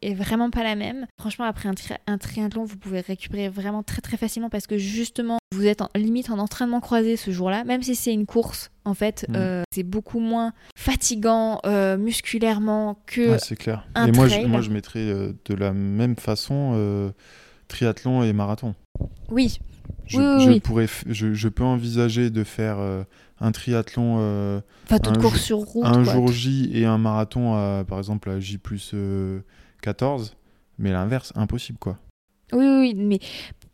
est 0.02 0.14
vraiment 0.14 0.50
pas 0.50 0.64
la 0.64 0.76
même. 0.76 1.06
Franchement, 1.20 1.46
après 1.46 1.68
un, 1.70 1.74
tri- 1.74 1.96
un 2.08 2.18
triathlon, 2.18 2.64
vous 2.64 2.78
pouvez 2.78 3.02
récupérer 3.02 3.50
vraiment 3.50 3.84
très 3.84 4.02
très 4.02 4.18
facilement 4.18 4.50
parce 4.50 4.68
que 4.68 4.78
justement, 4.78 5.38
vous 5.54 5.66
êtes 5.66 5.82
en, 5.82 5.90
limite 5.96 6.30
en 6.30 6.40
entraînement 6.40 6.80
croisé 6.80 7.16
ce 7.18 7.32
jour-là. 7.32 7.64
Même 7.64 7.84
si 7.84 7.96
c'est 7.96 8.14
une 8.14 8.26
course, 8.26 8.72
en 8.86 8.94
fait, 8.94 9.26
Mm. 9.30 9.34
euh, 9.36 9.64
c'est 9.74 9.84
beaucoup 9.84 10.20
moins 10.20 10.54
fatigant 10.76 11.60
euh, 11.66 11.98
musculairement 11.98 13.02
que. 13.06 13.32
Ouais, 13.32 13.40
c'est 13.40 13.56
clair. 13.56 13.86
un 13.96 14.08
et 14.08 14.12
moi, 14.12 14.28
je, 14.28 14.46
moi, 14.46 14.62
je 14.62 14.70
mettrais 14.70 15.00
euh, 15.00 15.34
de 15.46 15.54
la 15.56 15.72
même 15.74 16.16
façon 16.16 16.72
euh, 16.76 17.12
triathlon 17.68 18.24
et 18.24 18.34
marathon. 18.34 18.76
Oui, 19.30 19.60
Je, 20.06 20.18
Oui, 20.18 20.24
oui, 20.36 20.44
je 20.44 20.50
oui. 20.52 20.60
pourrais, 20.60 20.88
je, 21.08 21.34
je 21.34 21.48
peux 21.48 21.64
envisager 21.64 22.30
de 22.30 22.44
faire 22.44 22.80
euh, 22.80 23.04
un 23.40 23.52
triathlon 23.52 24.18
euh, 24.20 24.60
enfin 24.86 25.00
toute 25.00 25.18
Un 25.18 25.22
course 25.22 25.42
sur 25.42 25.58
route. 25.60 25.86
un 25.86 26.04
quoi. 26.04 26.14
jour 26.14 26.28
J 26.32 26.70
et 26.74 26.86
un 26.86 26.98
marathon, 26.98 27.54
à, 27.56 27.84
par 27.88 27.98
exemple 28.00 28.30
à 28.30 28.40
J 28.40 28.58
plus 28.58 28.92
euh, 28.94 29.40
14, 29.82 30.36
mais 30.78 30.92
l'inverse, 30.92 31.32
impossible 31.36 31.80
quoi. 31.80 31.98
Oui, 32.52 32.66
oui, 32.66 32.94
mais 32.96 33.20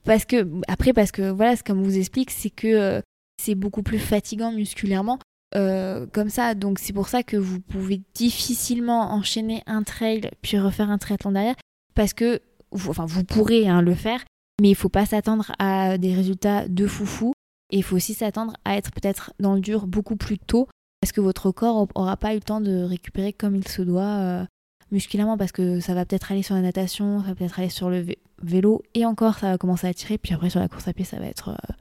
parce 0.03 0.26
que 0.26 0.47
après 0.68 0.93
parce 0.93 1.12
que 1.12 1.30
voilà, 1.30 1.56
ce 1.56 1.64
comme 1.64 1.84
vous 1.84 1.97
explique, 1.97 2.32
c'est 2.32 2.49
que 2.49 2.68
euh, 2.68 3.01
c'est 3.41 3.56
beaucoup 3.56 3.84
plus 3.84 3.99
fatigant 3.99 4.51
musculairement. 4.51 5.20
euh, 5.56 6.06
comme 6.12 6.30
ça, 6.30 6.53
donc 6.53 6.80
c'est 6.80 6.91
pour 6.93 7.08
ça 7.08 7.24
que 7.24 7.38
vous 7.38 7.62
pouvez 7.62 8.01
difficilement 8.14 9.14
enchaîner 9.14 9.64
un 9.68 9.84
trail 9.84 10.30
puis 10.41 10.60
refaire 10.60 10.89
un 10.89 10.97
triathlon 10.97 11.32
derrière, 11.32 11.56
parce 11.93 12.14
que, 12.14 12.41
vous, 12.72 12.89
enfin, 12.89 13.06
vous 13.06 13.24
pourrez 13.24 13.68
hein, 13.68 13.82
le 13.82 13.95
faire, 13.95 14.24
mais 14.62 14.70
il 14.70 14.76
faut 14.76 14.89
pas 14.89 15.06
s'attendre 15.06 15.53
à 15.60 15.97
des 15.97 16.14
résultats 16.14 16.68
de 16.68 16.88
foufou, 16.88 17.34
et 17.72 17.78
il 17.78 17.84
faut 17.84 17.95
aussi 17.95 18.14
s'attendre 18.14 18.53
à 18.66 18.76
être 18.76 18.91
peut-être 18.91 19.34
dans 19.39 19.56
le 19.56 19.62
dur 19.62 19.88
beaucoup 19.88 20.18
plus 20.18 20.38
tôt, 20.38 20.68
parce 20.99 21.14
que 21.14 21.22
votre 21.22 21.51
corps 21.51 21.88
aura 21.95 22.18
pas 22.18 22.34
eu 22.34 22.38
le 22.38 22.41
temps 22.41 22.62
de 22.62 22.84
récupérer 22.84 23.32
comme 23.32 23.56
il 23.56 23.68
se 23.68 23.82
doit 23.82 24.03
euh, 24.03 24.45
musculairement, 24.92 25.38
parce 25.38 25.52
que 25.52 25.80
ça 25.80 25.94
va 25.94 26.06
peut-être 26.06 26.32
aller 26.32 26.44
sur 26.44 26.56
la 26.56 26.62
natation, 26.62 27.22
ça 27.22 27.30
va 27.30 27.36
peut-être 27.36 27.60
aller 27.60 27.70
sur 27.70 27.90
le, 27.90 28.02
vé- 28.02 28.20
vélo 28.44 28.82
et 28.94 29.06
encore 29.06 29.38
ça 29.40 29.52
va 29.52 29.58
commencer 29.58 29.88
à 29.88 29.94
tirer. 29.94 30.18
Puis 30.18 30.34
après 30.34 30.50
sur 30.50 30.60
la 30.60 30.68
course 30.68 30.88
à 30.88 30.94
pied 30.94 31.06
ça 31.06 31.18
va 31.18 31.26
être 31.26 31.50
euh, 31.50 31.74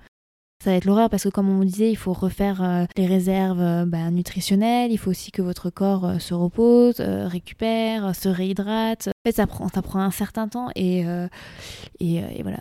ça 0.62 0.70
va 0.70 0.76
être 0.76 0.86
l'horreur 0.86 1.10
parce 1.10 1.24
que 1.24 1.28
comme 1.28 1.50
on 1.50 1.62
disait, 1.62 1.90
il 1.90 1.96
faut 1.96 2.14
refaire 2.14 2.62
euh, 2.62 2.86
les 2.96 3.06
réserves 3.06 3.60
euh, 3.60 3.84
bah, 3.84 4.10
nutritionnelles, 4.10 4.92
il 4.92 4.96
faut 4.96 5.10
aussi 5.10 5.30
que 5.30 5.42
votre 5.42 5.68
corps 5.68 6.18
se 6.20 6.32
repose, 6.32 7.00
récupère, 7.00 8.14
se 8.16 8.30
réhydrate. 8.30 9.08
En 9.08 9.28
fait, 9.28 9.36
ça 9.36 9.46
prend, 9.46 9.68
ça 9.68 9.82
prend 9.82 10.00
un 10.00 10.10
certain 10.10 10.48
temps 10.48 10.70
et, 10.74 11.00
et, 12.00 12.14
et, 12.16 12.42
voilà. 12.42 12.60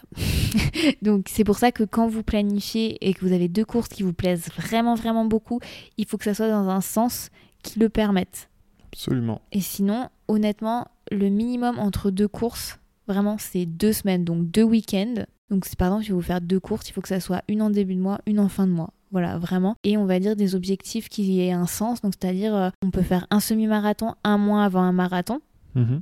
Donc 1.01 1.27
c'est 1.29 1.43
pour 1.45 1.57
ça 1.57 1.71
que 1.71 1.83
quand 1.85 2.07
vous 2.09 2.23
planifiez 2.23 2.97
et 3.07 3.13
que 3.13 3.25
vous 3.25 3.31
avez 3.31 3.47
deux 3.47 3.63
courses 3.65 3.87
qui 3.87 4.03
vous 4.03 4.13
plaisent 4.13 4.49
vraiment 4.57 4.95
vraiment 4.95 5.23
beaucoup, 5.25 5.59
il 5.97 6.05
faut 6.05 6.17
que 6.17 6.25
ça 6.25 6.33
soit 6.33 6.49
dans 6.49 6.67
un 6.67 6.81
sens 6.81 7.29
qui 7.63 7.79
le 7.79 7.87
permette. 7.87 8.49
Absolument. 8.93 9.41
Et 9.51 9.61
sinon, 9.61 10.09
honnêtement, 10.27 10.87
le 11.11 11.29
minimum 11.29 11.79
entre 11.79 12.11
deux 12.11 12.27
courses, 12.27 12.79
vraiment, 13.07 13.37
c'est 13.39 13.65
deux 13.65 13.93
semaines, 13.93 14.23
donc 14.23 14.49
deux 14.49 14.63
week-ends. 14.63 15.25
Donc, 15.49 15.67
par 15.75 15.87
exemple, 15.89 16.05
si 16.05 16.11
vous 16.11 16.21
faire 16.21 16.41
deux 16.41 16.59
courses, 16.59 16.89
il 16.89 16.93
faut 16.93 17.01
que 17.01 17.07
ça 17.07 17.19
soit 17.19 17.43
une 17.47 17.61
en 17.61 17.69
début 17.69 17.95
de 17.95 17.99
mois, 17.99 18.19
une 18.25 18.39
en 18.39 18.49
fin 18.49 18.67
de 18.67 18.71
mois. 18.71 18.93
Voilà, 19.11 19.37
vraiment. 19.37 19.75
Et 19.83 19.97
on 19.97 20.05
va 20.05 20.19
dire 20.19 20.35
des 20.35 20.55
objectifs 20.55 21.09
qui 21.09 21.41
aient 21.41 21.51
un 21.51 21.67
sens. 21.67 22.01
Donc, 22.01 22.13
c'est-à-dire, 22.19 22.55
euh, 22.55 22.69
on 22.83 22.89
peut 22.89 23.01
faire 23.01 23.27
un 23.29 23.39
semi-marathon 23.39 24.15
un 24.23 24.37
mois 24.37 24.63
avant 24.63 24.81
un 24.81 24.91
marathon. 24.93 25.41
Mhm. 25.75 26.01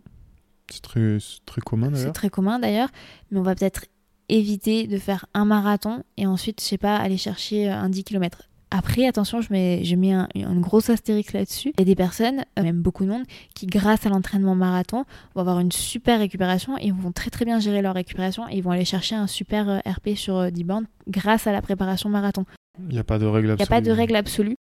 C'est 0.69 0.81
très, 0.81 1.17
très 1.45 1.61
commun 1.61 1.91
d'ailleurs. 1.91 2.07
C'est 2.07 2.13
très 2.13 2.29
commun 2.29 2.59
d'ailleurs. 2.59 2.89
Mais 3.29 3.39
on 3.39 3.43
va 3.43 3.55
peut-être 3.55 3.85
éviter 4.29 4.87
de 4.87 4.97
faire 4.97 5.25
un 5.33 5.43
marathon 5.43 6.03
et 6.15 6.25
ensuite, 6.25 6.61
je 6.61 6.65
sais 6.65 6.77
pas, 6.77 6.95
aller 6.95 7.17
chercher 7.17 7.69
un 7.69 7.89
10 7.89 8.05
km. 8.05 8.47
Après, 8.71 9.05
attention, 9.05 9.41
je 9.41 9.51
mets, 9.51 9.83
je 9.83 9.95
mets 9.95 10.13
un, 10.13 10.27
une 10.33 10.61
grosse 10.61 10.89
astérix 10.89 11.33
là-dessus. 11.33 11.73
Il 11.77 11.79
y 11.79 11.83
a 11.83 11.85
des 11.85 11.95
personnes, 11.95 12.45
euh, 12.57 12.63
même 12.63 12.81
beaucoup 12.81 13.03
de 13.03 13.09
monde, 13.09 13.23
qui 13.53 13.67
grâce 13.67 14.05
à 14.05 14.09
l'entraînement 14.09 14.55
marathon 14.55 15.05
vont 15.35 15.41
avoir 15.41 15.59
une 15.59 15.71
super 15.71 16.19
récupération 16.19 16.77
et 16.77 16.91
vont 16.91 17.11
très 17.11 17.29
très 17.29 17.45
bien 17.45 17.59
gérer 17.59 17.81
leur 17.81 17.93
récupération 17.93 18.47
et 18.49 18.55
ils 18.55 18.63
vont 18.63 18.71
aller 18.71 18.85
chercher 18.85 19.15
un 19.15 19.27
super 19.27 19.69
euh, 19.69 19.79
RP 19.85 20.15
sur 20.15 20.51
10 20.51 20.61
euh, 20.61 20.65
bandes 20.65 20.85
grâce 21.07 21.47
à 21.47 21.51
la 21.51 21.61
préparation 21.61 22.09
marathon. 22.09 22.45
Il 22.79 22.93
n'y 22.93 22.99
a 22.99 23.03
pas 23.03 23.19
de 23.19 23.25
règle 23.25 23.51
absolue. 23.51 23.67
Il 23.67 23.71
n'y 23.71 23.75
a 23.75 23.81
pas 23.81 23.81
de 23.81 23.91
règle 23.91 24.15
absolue 24.15 24.55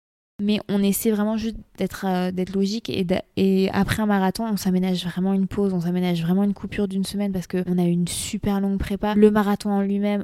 mais 0.42 0.60
on 0.70 0.84
essaie 0.84 1.12
vraiment 1.12 1.38
juste 1.38 1.56
d'être 1.78 2.06
euh, 2.08 2.32
d'être 2.32 2.54
logique 2.54 2.90
et, 2.90 3.06
et, 3.38 3.70
après 3.72 4.04
un 4.04 4.06
marathon 4.06 4.46
on 4.46 4.58
s'aménage 4.58 5.04
vraiment 5.04 5.34
une 5.34 5.48
pause 5.48 5.74
on 5.74 5.82
s'aménage 5.82 6.22
vraiment 6.22 6.44
une 6.44 6.54
coupure 6.54 6.88
d'une 6.88 7.06
semaine 7.06 7.32
parce 7.32 7.48
qu'on 7.48 7.78
a 7.78 7.84
une 7.84 8.08
super 8.08 8.62
longue 8.62 8.78
prépa 8.78 9.16
le 9.16 9.32
marathon 9.32 9.72
en 9.72 9.82
lui-même 9.82 10.24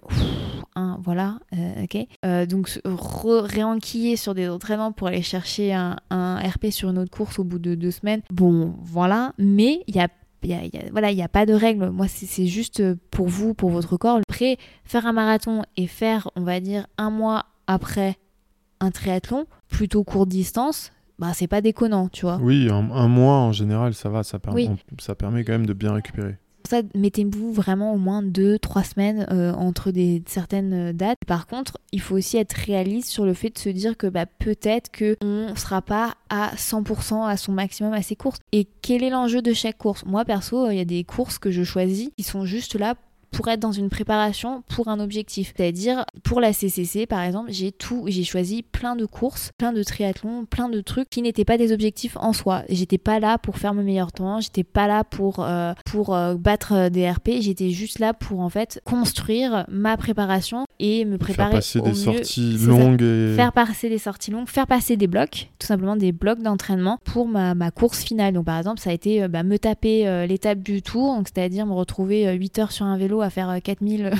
hein, 0.75 0.97
voilà 1.01 1.39
euh, 1.55 1.83
ok 1.83 1.97
euh, 2.25 2.45
donc 2.45 2.79
réenquiller 2.85 4.15
sur 4.15 4.33
des 4.33 4.49
entraînements 4.49 4.91
pour 4.91 5.07
aller 5.07 5.21
chercher 5.21 5.73
un, 5.73 5.97
un, 6.09 6.37
RP 6.37 6.67
sur 6.71 6.89
une 6.89 6.97
autre 6.97 7.11
course 7.11 7.39
au 7.39 7.43
bout 7.43 7.59
de 7.59 7.75
deux 7.75 7.91
semaines 7.91 8.21
bon 8.31 8.75
voilà 8.81 9.33
mais 9.37 9.83
il 9.87 9.95
y 9.95 9.99
a 9.99 10.07
voilà, 10.91 11.09
il 11.09 11.15
n'y 11.15 11.23
a 11.23 11.29
pas 11.29 11.45
de 11.45 11.53
règle. 11.53 11.89
Moi, 11.89 12.07
c'est 12.09 12.47
juste 12.47 12.83
pour 13.11 13.27
vous, 13.27 13.53
pour 13.53 13.69
votre 13.69 13.95
corps. 13.95 14.19
Après, 14.27 14.57
faire 14.83 15.05
un 15.05 15.13
marathon 15.13 15.63
et 15.77 15.87
faire, 15.87 16.29
on 16.35 16.41
va 16.41 16.59
dire, 16.59 16.85
un 16.97 17.09
mois 17.09 17.45
après 17.65 18.17
un 18.79 18.91
triathlon 18.91 19.45
plutôt 19.69 20.03
courte 20.03 20.29
distance, 20.29 20.91
bah 21.17 21.31
c'est 21.33 21.47
pas 21.47 21.61
déconnant, 21.61 22.09
tu 22.09 22.25
vois. 22.25 22.37
Oui, 22.41 22.69
un, 22.69 23.07
mois 23.07 23.35
en 23.35 23.51
général, 23.51 23.93
ça 23.93 24.09
va, 24.09 24.23
ça, 24.23 24.39
permet, 24.39 24.69
ça 24.99 25.15
permet 25.15 25.43
quand 25.43 25.53
même 25.53 25.65
de 25.65 25.73
bien 25.73 25.93
récupérer. 25.93 26.37
Ça, 26.67 26.81
mettez-vous 26.95 27.51
vraiment 27.51 27.93
au 27.93 27.97
moins 27.97 28.23
2-3 28.23 28.93
semaines 28.93 29.27
euh, 29.31 29.53
entre 29.53 29.91
des, 29.91 30.23
certaines 30.27 30.73
euh, 30.73 30.93
dates. 30.93 31.19
Par 31.27 31.45
contre, 31.45 31.77
il 31.91 31.99
faut 31.99 32.15
aussi 32.15 32.37
être 32.37 32.53
réaliste 32.53 33.09
sur 33.09 33.25
le 33.25 33.33
fait 33.33 33.49
de 33.49 33.57
se 33.57 33.69
dire 33.69 33.97
que 33.97 34.07
bah, 34.07 34.25
peut-être 34.25 34.89
qu'on 34.97 35.49
ne 35.49 35.55
sera 35.55 35.81
pas 35.81 36.15
à 36.29 36.55
100% 36.55 37.27
à 37.27 37.37
son 37.37 37.51
maximum 37.51 37.93
à 37.93 38.01
ses. 38.01 38.17
Et 38.51 38.67
quel 38.81 39.03
est 39.03 39.09
l'enjeu 39.09 39.41
de 39.41 39.53
chaque 39.53 39.77
course? 39.77 40.05
Moi, 40.05 40.23
perso, 40.23 40.69
il 40.69 40.77
y 40.77 40.81
a 40.81 40.85
des 40.85 41.03
courses 41.03 41.39
que 41.39 41.51
je 41.51 41.63
choisis 41.63 42.09
qui 42.17 42.23
sont 42.23 42.45
juste 42.45 42.75
là 42.75 42.95
pour 43.33 43.47
être 43.49 43.59
dans 43.59 43.71
une 43.71 43.89
préparation 43.89 44.63
pour 44.69 44.87
un 44.87 44.99
objectif. 44.99 45.53
C'est-à-dire, 45.57 46.05
pour 46.23 46.39
la 46.39 46.53
CCC, 46.53 47.05
par 47.05 47.21
exemple, 47.21 47.51
j'ai 47.51 47.71
tout, 47.71 48.05
j'ai 48.07 48.23
choisi 48.23 48.63
plein 48.63 48.95
de 48.95 49.05
courses, 49.05 49.51
plein 49.57 49.73
de 49.73 49.83
triathlons, 49.83 50.45
plein 50.45 50.69
de 50.69 50.79
trucs 50.79 51.09
qui 51.09 51.21
n'étaient 51.21 51.43
pas 51.43 51.57
des 51.57 51.73
objectifs 51.73 52.15
en 52.17 52.31
soi. 52.31 52.63
J'étais 52.69 52.97
pas 52.97 53.19
là 53.19 53.37
pour 53.37 53.57
faire 53.57 53.73
mon 53.73 53.83
meilleur 53.83 54.11
temps, 54.11 54.39
j'étais 54.39 54.63
pas 54.63 54.87
là 54.87 55.03
pour, 55.03 55.39
euh, 55.39 55.73
pour 55.85 56.15
euh, 56.15 56.35
battre 56.35 56.73
euh, 56.73 56.89
des 56.89 57.09
RP, 57.09 57.31
j'étais 57.39 57.71
juste 57.71 57.99
là 57.99 58.13
pour 58.13 58.39
en 58.39 58.49
fait 58.49 58.79
construire 58.85 59.65
ma 59.67 59.97
préparation 59.97 60.65
et 60.79 61.05
me 61.05 61.17
préparer 61.17 61.51
faire 61.51 61.57
passer 61.59 61.79
au 61.79 61.83
des 61.83 61.89
mieux. 61.89 61.95
sorties 61.95 62.57
longues 62.57 63.01
et... 63.01 63.33
faire 63.35 63.53
passer 63.53 63.89
des 63.89 63.97
sorties 63.97 64.31
longues, 64.31 64.47
faire 64.47 64.67
passer 64.67 64.97
des 64.97 65.07
blocs, 65.07 65.49
tout 65.59 65.67
simplement 65.67 65.95
des 65.95 66.11
blocs 66.11 66.41
d'entraînement 66.41 66.99
pour 67.03 67.27
ma, 67.27 67.55
ma, 67.55 67.71
course 67.71 68.03
finale. 68.03 68.33
Donc 68.33 68.45
par 68.45 68.57
exemple, 68.57 68.79
ça 68.79 68.89
a 68.89 68.93
été 68.93 69.27
bah, 69.27 69.43
me 69.43 69.57
taper 69.57 70.25
l'étape 70.27 70.59
du 70.59 70.81
tour, 70.81 71.21
c'est-à-dire 71.25 71.65
me 71.65 71.73
retrouver 71.73 72.33
8 72.35 72.59
heures 72.59 72.71
sur 72.71 72.85
un 72.85 72.97
vélo 72.97 73.21
à 73.21 73.29
faire 73.29 73.59
4000 73.61 74.05
euh, 74.05 74.11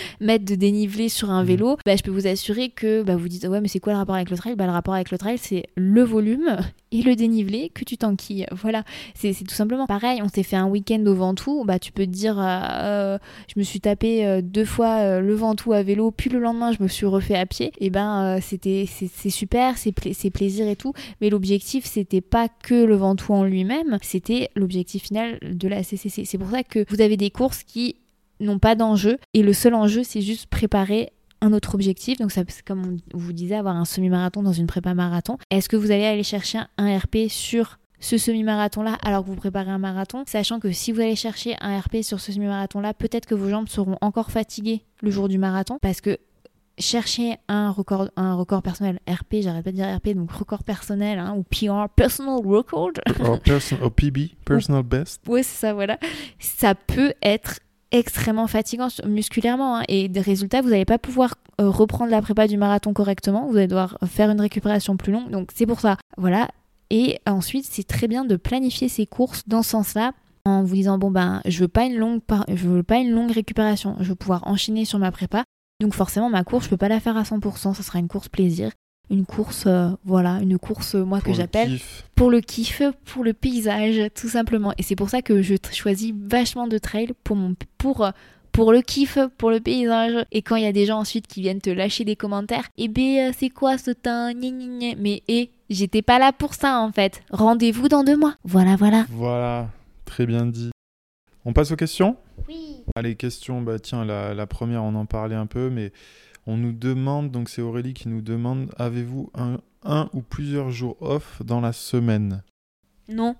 mètres 0.20 0.44
de 0.44 0.54
dénivelé 0.54 1.08
sur 1.08 1.30
un 1.30 1.42
mmh. 1.42 1.46
vélo, 1.46 1.76
bah, 1.86 1.96
je 1.96 2.02
peux 2.02 2.10
vous 2.10 2.26
assurer 2.26 2.70
que 2.70 3.02
bah, 3.02 3.16
vous 3.16 3.28
dites 3.28 3.46
ouais 3.46 3.60
mais 3.60 3.68
c'est 3.68 3.80
quoi 3.80 3.92
le 3.92 3.98
rapport 3.98 4.14
avec 4.14 4.30
le 4.30 4.36
trail? 4.36 4.56
Bah, 4.56 4.66
Le 4.66 4.72
rapport 4.72 4.94
avec 4.94 5.10
le 5.10 5.18
trail 5.18 5.38
c'est 5.38 5.64
le 5.76 6.02
volume 6.02 6.58
et 6.92 7.02
le 7.02 7.14
dénivelé 7.16 7.70
que 7.74 7.84
tu 7.84 7.96
t'enquilles. 7.96 8.46
Voilà, 8.52 8.84
c'est 9.14 9.32
tout 9.32 9.54
simplement 9.54 9.86
pareil. 9.86 10.20
On 10.22 10.28
s'est 10.28 10.42
fait 10.42 10.56
un 10.56 10.66
week-end 10.66 11.04
au 11.06 11.14
Ventoux, 11.14 11.64
bah 11.64 11.78
tu 11.78 11.92
peux 11.92 12.04
te 12.04 12.10
dire 12.10 12.38
euh, 12.38 12.60
euh, 12.60 13.18
je 13.48 13.58
me 13.58 13.64
suis 13.64 13.80
tapé 13.80 14.40
deux 14.42 14.64
fois 14.64 15.20
le 15.20 15.34
Ventoux 15.34 15.72
à 15.72 15.82
vélo, 15.82 16.10
puis 16.10 16.30
le 16.30 16.38
lendemain 16.38 16.72
je 16.72 16.82
me 16.82 16.88
suis 16.88 17.06
refait 17.06 17.36
à 17.36 17.46
pied. 17.46 17.72
Et 17.78 17.90
ben 17.90 18.38
c'était 18.40 18.86
c'est 18.88 19.30
super, 19.30 19.76
c'est 19.78 20.30
plaisir 20.30 20.68
et 20.68 20.76
tout, 20.76 20.92
mais 21.20 21.30
l'objectif 21.30 21.84
c'était 21.84 22.20
pas 22.20 22.48
que 22.48 22.74
le 22.84 22.96
Ventoux 22.96 23.32
en 23.32 23.44
lui-même, 23.44 23.98
c'était 24.02 24.50
l'objectif 24.54 25.04
final 25.04 25.38
de 25.42 25.68
la 25.68 25.82
CCC. 25.82 26.24
C'est 26.24 26.38
pour 26.38 26.50
ça 26.50 26.62
que 26.62 26.84
vous 26.88 27.00
avez 27.00 27.16
des 27.16 27.30
courses 27.30 27.62
qui 27.62 27.96
n'ont 28.40 28.58
pas 28.58 28.74
d'enjeu. 28.74 29.18
Et 29.34 29.42
le 29.42 29.52
seul 29.52 29.74
enjeu, 29.74 30.02
c'est 30.02 30.22
juste 30.22 30.46
préparer 30.46 31.12
un 31.40 31.52
autre 31.52 31.74
objectif. 31.74 32.18
Donc, 32.18 32.32
ça, 32.32 32.42
comme 32.66 32.98
on 33.14 33.18
vous 33.18 33.32
disait, 33.32 33.56
avoir 33.56 33.76
un 33.76 33.84
semi-marathon 33.84 34.42
dans 34.42 34.52
une 34.52 34.66
prépa 34.66 34.94
marathon. 34.94 35.38
Est-ce 35.50 35.68
que 35.68 35.76
vous 35.76 35.90
allez 35.90 36.04
aller 36.04 36.22
chercher 36.22 36.60
un 36.78 36.98
RP 36.98 37.28
sur 37.28 37.78
ce 38.00 38.16
semi-marathon-là 38.18 38.96
alors 39.04 39.24
que 39.24 39.28
vous 39.28 39.36
préparez 39.36 39.70
un 39.70 39.78
marathon, 39.78 40.24
sachant 40.26 40.58
que 40.58 40.72
si 40.72 40.90
vous 40.90 41.00
allez 41.00 41.16
chercher 41.16 41.54
un 41.60 41.78
RP 41.78 42.02
sur 42.02 42.18
ce 42.18 42.32
semi-marathon-là, 42.32 42.94
peut-être 42.94 43.26
que 43.26 43.34
vos 43.34 43.48
jambes 43.48 43.68
seront 43.68 43.98
encore 44.00 44.30
fatiguées 44.30 44.84
le 45.02 45.10
jour 45.10 45.28
du 45.28 45.38
marathon 45.38 45.78
parce 45.80 46.00
que 46.00 46.18
chercher 46.78 47.36
un 47.48 47.70
record, 47.70 48.08
un 48.16 48.34
record 48.34 48.62
personnel, 48.62 48.98
RP, 49.06 49.36
j'arrête 49.42 49.64
pas 49.64 49.70
de 49.70 49.76
dire 49.76 49.96
RP, 49.96 50.14
donc 50.14 50.32
record 50.32 50.64
personnel 50.64 51.18
hein, 51.18 51.34
ou 51.36 51.42
PR, 51.42 51.88
personal 51.94 52.40
record. 52.44 52.92
Ou 53.20 53.90
PB, 53.90 54.30
personal 54.44 54.82
best. 54.82 55.22
Oui, 55.28 55.44
c'est 55.44 55.58
ça, 55.58 55.74
voilà. 55.74 55.98
Ça 56.38 56.74
peut 56.74 57.12
être 57.22 57.60
extrêmement 57.92 58.46
fatigant 58.46 58.88
musculairement 59.04 59.78
hein, 59.78 59.82
et 59.88 60.08
des 60.08 60.20
résultats 60.20 60.62
vous 60.62 60.70
n'allez 60.70 60.84
pas 60.84 60.98
pouvoir 60.98 61.34
euh, 61.60 61.68
reprendre 61.68 62.10
la 62.10 62.22
prépa 62.22 62.46
du 62.46 62.56
marathon 62.56 62.92
correctement 62.92 63.48
vous 63.48 63.56
allez 63.56 63.66
devoir 63.66 63.98
faire 64.06 64.30
une 64.30 64.40
récupération 64.40 64.96
plus 64.96 65.12
longue 65.12 65.30
donc 65.30 65.50
c'est 65.54 65.66
pour 65.66 65.80
ça. 65.80 65.96
Voilà. 66.16 66.48
Et 66.90 67.18
ensuite 67.26 67.66
c'est 67.68 67.86
très 67.86 68.08
bien 68.08 68.24
de 68.24 68.36
planifier 68.36 68.88
ses 68.88 69.06
courses 69.06 69.44
dans 69.46 69.62
ce 69.62 69.70
sens 69.70 69.94
là 69.94 70.12
en 70.44 70.62
vous 70.62 70.74
disant 70.74 70.98
bon 70.98 71.10
ben 71.10 71.40
je 71.46 71.60
veux 71.60 71.68
pas 71.68 71.84
une 71.84 71.96
longue 71.96 72.20
je 72.48 72.68
veux 72.68 72.82
pas 72.82 72.98
une 72.98 73.10
longue 73.10 73.30
récupération 73.30 73.96
je 74.00 74.08
veux 74.10 74.14
pouvoir 74.14 74.46
enchaîner 74.46 74.84
sur 74.84 74.98
ma 74.98 75.12
prépa 75.12 75.44
donc 75.80 75.94
forcément 75.94 76.30
ma 76.30 76.44
course 76.44 76.64
je 76.64 76.70
peux 76.70 76.76
pas 76.76 76.88
la 76.88 77.00
faire 77.00 77.16
à 77.16 77.22
100% 77.22 77.74
ça 77.74 77.82
sera 77.82 77.98
une 77.98 78.08
course 78.08 78.28
plaisir 78.28 78.70
une 79.10 79.26
course, 79.26 79.64
euh, 79.66 79.90
voilà, 80.04 80.38
une 80.40 80.58
course, 80.58 80.94
euh, 80.94 81.04
moi, 81.04 81.20
que 81.20 81.32
j'appelle 81.32 81.78
pour 82.14 82.30
le 82.30 82.40
kiff, 82.40 82.82
pour 83.04 83.24
le 83.24 83.32
paysage, 83.32 84.08
tout 84.14 84.28
simplement. 84.28 84.72
Et 84.78 84.82
c'est 84.82 84.96
pour 84.96 85.10
ça 85.10 85.20
que 85.20 85.42
je 85.42 85.56
choisis 85.72 86.14
vachement 86.16 86.68
de 86.68 86.78
trail 86.78 87.12
pour, 87.24 87.36
mon, 87.36 87.54
pour, 87.76 88.04
euh, 88.04 88.10
pour 88.52 88.72
le 88.72 88.82
kiff, 88.82 89.18
pour 89.36 89.50
le 89.50 89.58
paysage. 89.60 90.24
Et 90.30 90.42
quand 90.42 90.56
il 90.56 90.62
y 90.62 90.66
a 90.66 90.72
des 90.72 90.86
gens 90.86 90.98
ensuite 90.98 91.26
qui 91.26 91.40
viennent 91.40 91.60
te 91.60 91.70
lâcher 91.70 92.04
des 92.04 92.16
commentaires, 92.16 92.68
eh 92.78 92.88
ben, 92.88 93.32
c'est 93.36 93.50
quoi 93.50 93.78
ce 93.78 93.90
temps 93.90 94.32
Mais, 94.34 95.22
et 95.26 95.50
j'étais 95.68 96.02
pas 96.02 96.18
là 96.18 96.32
pour 96.32 96.54
ça, 96.54 96.78
en 96.78 96.92
fait. 96.92 97.22
Rendez-vous 97.30 97.88
dans 97.88 98.04
deux 98.04 98.16
mois. 98.16 98.36
Voilà, 98.44 98.76
voilà. 98.76 99.06
Voilà, 99.10 99.68
très 100.04 100.24
bien 100.24 100.46
dit. 100.46 100.70
On 101.44 101.52
passe 101.52 101.72
aux 101.72 101.76
questions? 101.76 102.16
Oui. 102.48 102.84
Allez, 102.94 103.16
questions, 103.16 103.62
bah 103.62 103.78
tiens, 103.78 104.04
la, 104.04 104.34
la 104.34 104.46
première, 104.46 104.84
on 104.84 104.94
en 104.94 105.06
parlait 105.06 105.34
un 105.36 105.46
peu, 105.46 105.70
mais 105.70 105.90
on 106.46 106.56
nous 106.56 106.72
demande, 106.72 107.30
donc 107.30 107.48
c'est 107.48 107.62
Aurélie 107.62 107.94
qui 107.94 108.08
nous 108.08 108.22
demande, 108.22 108.70
avez-vous 108.78 109.30
un, 109.34 109.58
un 109.84 110.08
ou 110.12 110.22
plusieurs 110.22 110.70
jours 110.70 110.96
off 111.00 111.42
dans 111.44 111.60
la 111.60 111.72
semaine 111.72 112.42
Non. 113.08 113.36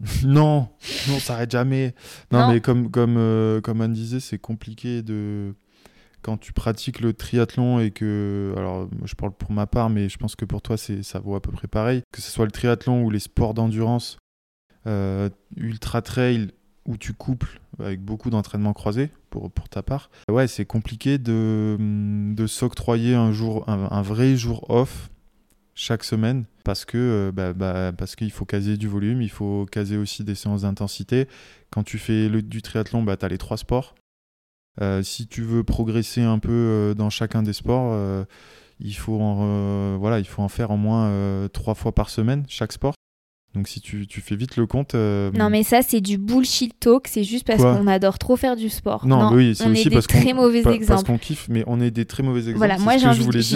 non, 0.24 0.68
non, 1.08 1.14
ça 1.14 1.20
s'arrête 1.20 1.50
jamais. 1.50 1.94
Non, 2.32 2.50
mais 2.50 2.60
comme, 2.60 2.90
comme, 2.90 3.16
euh, 3.18 3.60
comme 3.60 3.82
Anne 3.82 3.92
disait, 3.92 4.20
c'est 4.20 4.38
compliqué 4.38 5.02
de. 5.02 5.54
Quand 6.22 6.36
tu 6.36 6.52
pratiques 6.52 7.00
le 7.00 7.12
triathlon 7.12 7.80
et 7.80 7.90
que. 7.90 8.54
Alors, 8.56 8.88
je 9.04 9.14
parle 9.14 9.32
pour 9.32 9.52
ma 9.52 9.66
part, 9.66 9.90
mais 9.90 10.08
je 10.08 10.16
pense 10.16 10.36
que 10.36 10.46
pour 10.46 10.62
toi, 10.62 10.76
ça 10.78 11.18
vaut 11.18 11.34
à 11.34 11.40
peu 11.40 11.52
près 11.52 11.68
pareil. 11.68 12.02
Que 12.12 12.22
ce 12.22 12.30
soit 12.30 12.46
le 12.46 12.50
triathlon 12.50 13.04
ou 13.04 13.10
les 13.10 13.18
sports 13.18 13.52
d'endurance, 13.52 14.16
euh, 14.86 15.28
ultra 15.56 16.00
trail, 16.00 16.50
où 16.90 16.96
tu 16.96 17.12
couples 17.12 17.60
avec 17.78 18.02
beaucoup 18.02 18.30
d'entraînements 18.30 18.72
croisés 18.72 19.10
pour, 19.30 19.50
ta 19.70 19.82
part. 19.82 20.10
Ouais, 20.28 20.48
c'est 20.48 20.64
compliqué 20.64 21.18
de, 21.18 22.44
s'octroyer 22.46 23.14
un, 23.14 23.32
jour, 23.32 23.64
un, 23.68 24.02
vrai 24.02 24.36
jour 24.36 24.68
off 24.68 25.08
chaque 25.74 26.02
semaine 26.04 26.44
parce 26.64 26.84
que 26.84 26.98
euh, 26.98 27.32
bah, 27.32 27.52
bah, 27.54 27.92
parce 27.96 28.16
qu'il 28.16 28.30
faut 28.32 28.44
caser 28.44 28.76
du 28.76 28.88
volume, 28.88 29.22
il 29.22 29.30
faut 29.30 29.66
caser 29.70 29.96
aussi 29.96 30.24
des 30.24 30.34
séances 30.34 30.62
d'intensité. 30.62 31.26
Quand 31.70 31.84
tu 31.84 31.96
fais 31.98 32.28
du 32.28 32.60
triathlon, 32.60 33.02
bah, 33.02 33.16
tu 33.16 33.24
as 33.24 33.28
les 33.28 33.38
trois 33.38 33.56
sports. 33.56 33.94
Euh, 34.80 35.02
si 35.02 35.26
tu 35.26 35.42
veux 35.42 35.62
progresser 35.62 36.22
un 36.22 36.38
peu 36.38 36.50
euh, 36.50 36.94
dans 36.94 37.08
chacun 37.08 37.42
des 37.42 37.52
sports, 37.52 37.96
il, 38.80 38.94
faut 38.94 39.20
en, 39.20 39.96
voilà, 39.96 40.18
il 40.18 40.26
faut 40.26 40.42
en 40.42 40.48
faire 40.48 40.72
au 40.72 40.76
moins 40.76 41.48
trois 41.52 41.74
fois 41.74 41.92
par 41.94 42.10
semaine, 42.10 42.44
chaque 42.48 42.72
sport. 42.72 42.94
Donc 43.54 43.66
si 43.66 43.80
tu, 43.80 44.06
tu 44.06 44.20
fais 44.20 44.36
vite 44.36 44.56
le 44.56 44.66
compte... 44.66 44.94
euh, 44.94 45.30
Non, 45.32 45.50
mais 45.50 45.64
ça, 45.64 45.82
c'est 45.82 46.00
du 46.00 46.18
bullshit 46.18 46.78
talk. 46.78 47.08
C'est 47.08 47.24
juste 47.24 47.44
parce 47.46 47.60
qu'on 47.74 47.86
adore 47.88 48.18
trop 48.18 48.36
faire 48.36 48.54
du 48.54 48.68
sport. 48.68 49.04
Non, 49.08 49.30
mais 49.30 49.36
oui, 49.36 49.54
c'est 49.56 49.64
on 49.64 49.72
aussi 49.72 49.82
parce 49.94 50.06
qu'on- 50.06 50.20
parce 50.86 51.02
kiffe, 51.18 51.46
mais 51.48 51.64
on 51.66 51.80
est 51.80 51.90
des 51.90 52.04
très 52.04 52.22
mauvais 52.22 52.38
exemples. 52.40 52.56
Voilà, 52.58 52.74
moi 52.84 52.92
j'ai 52.98 53.06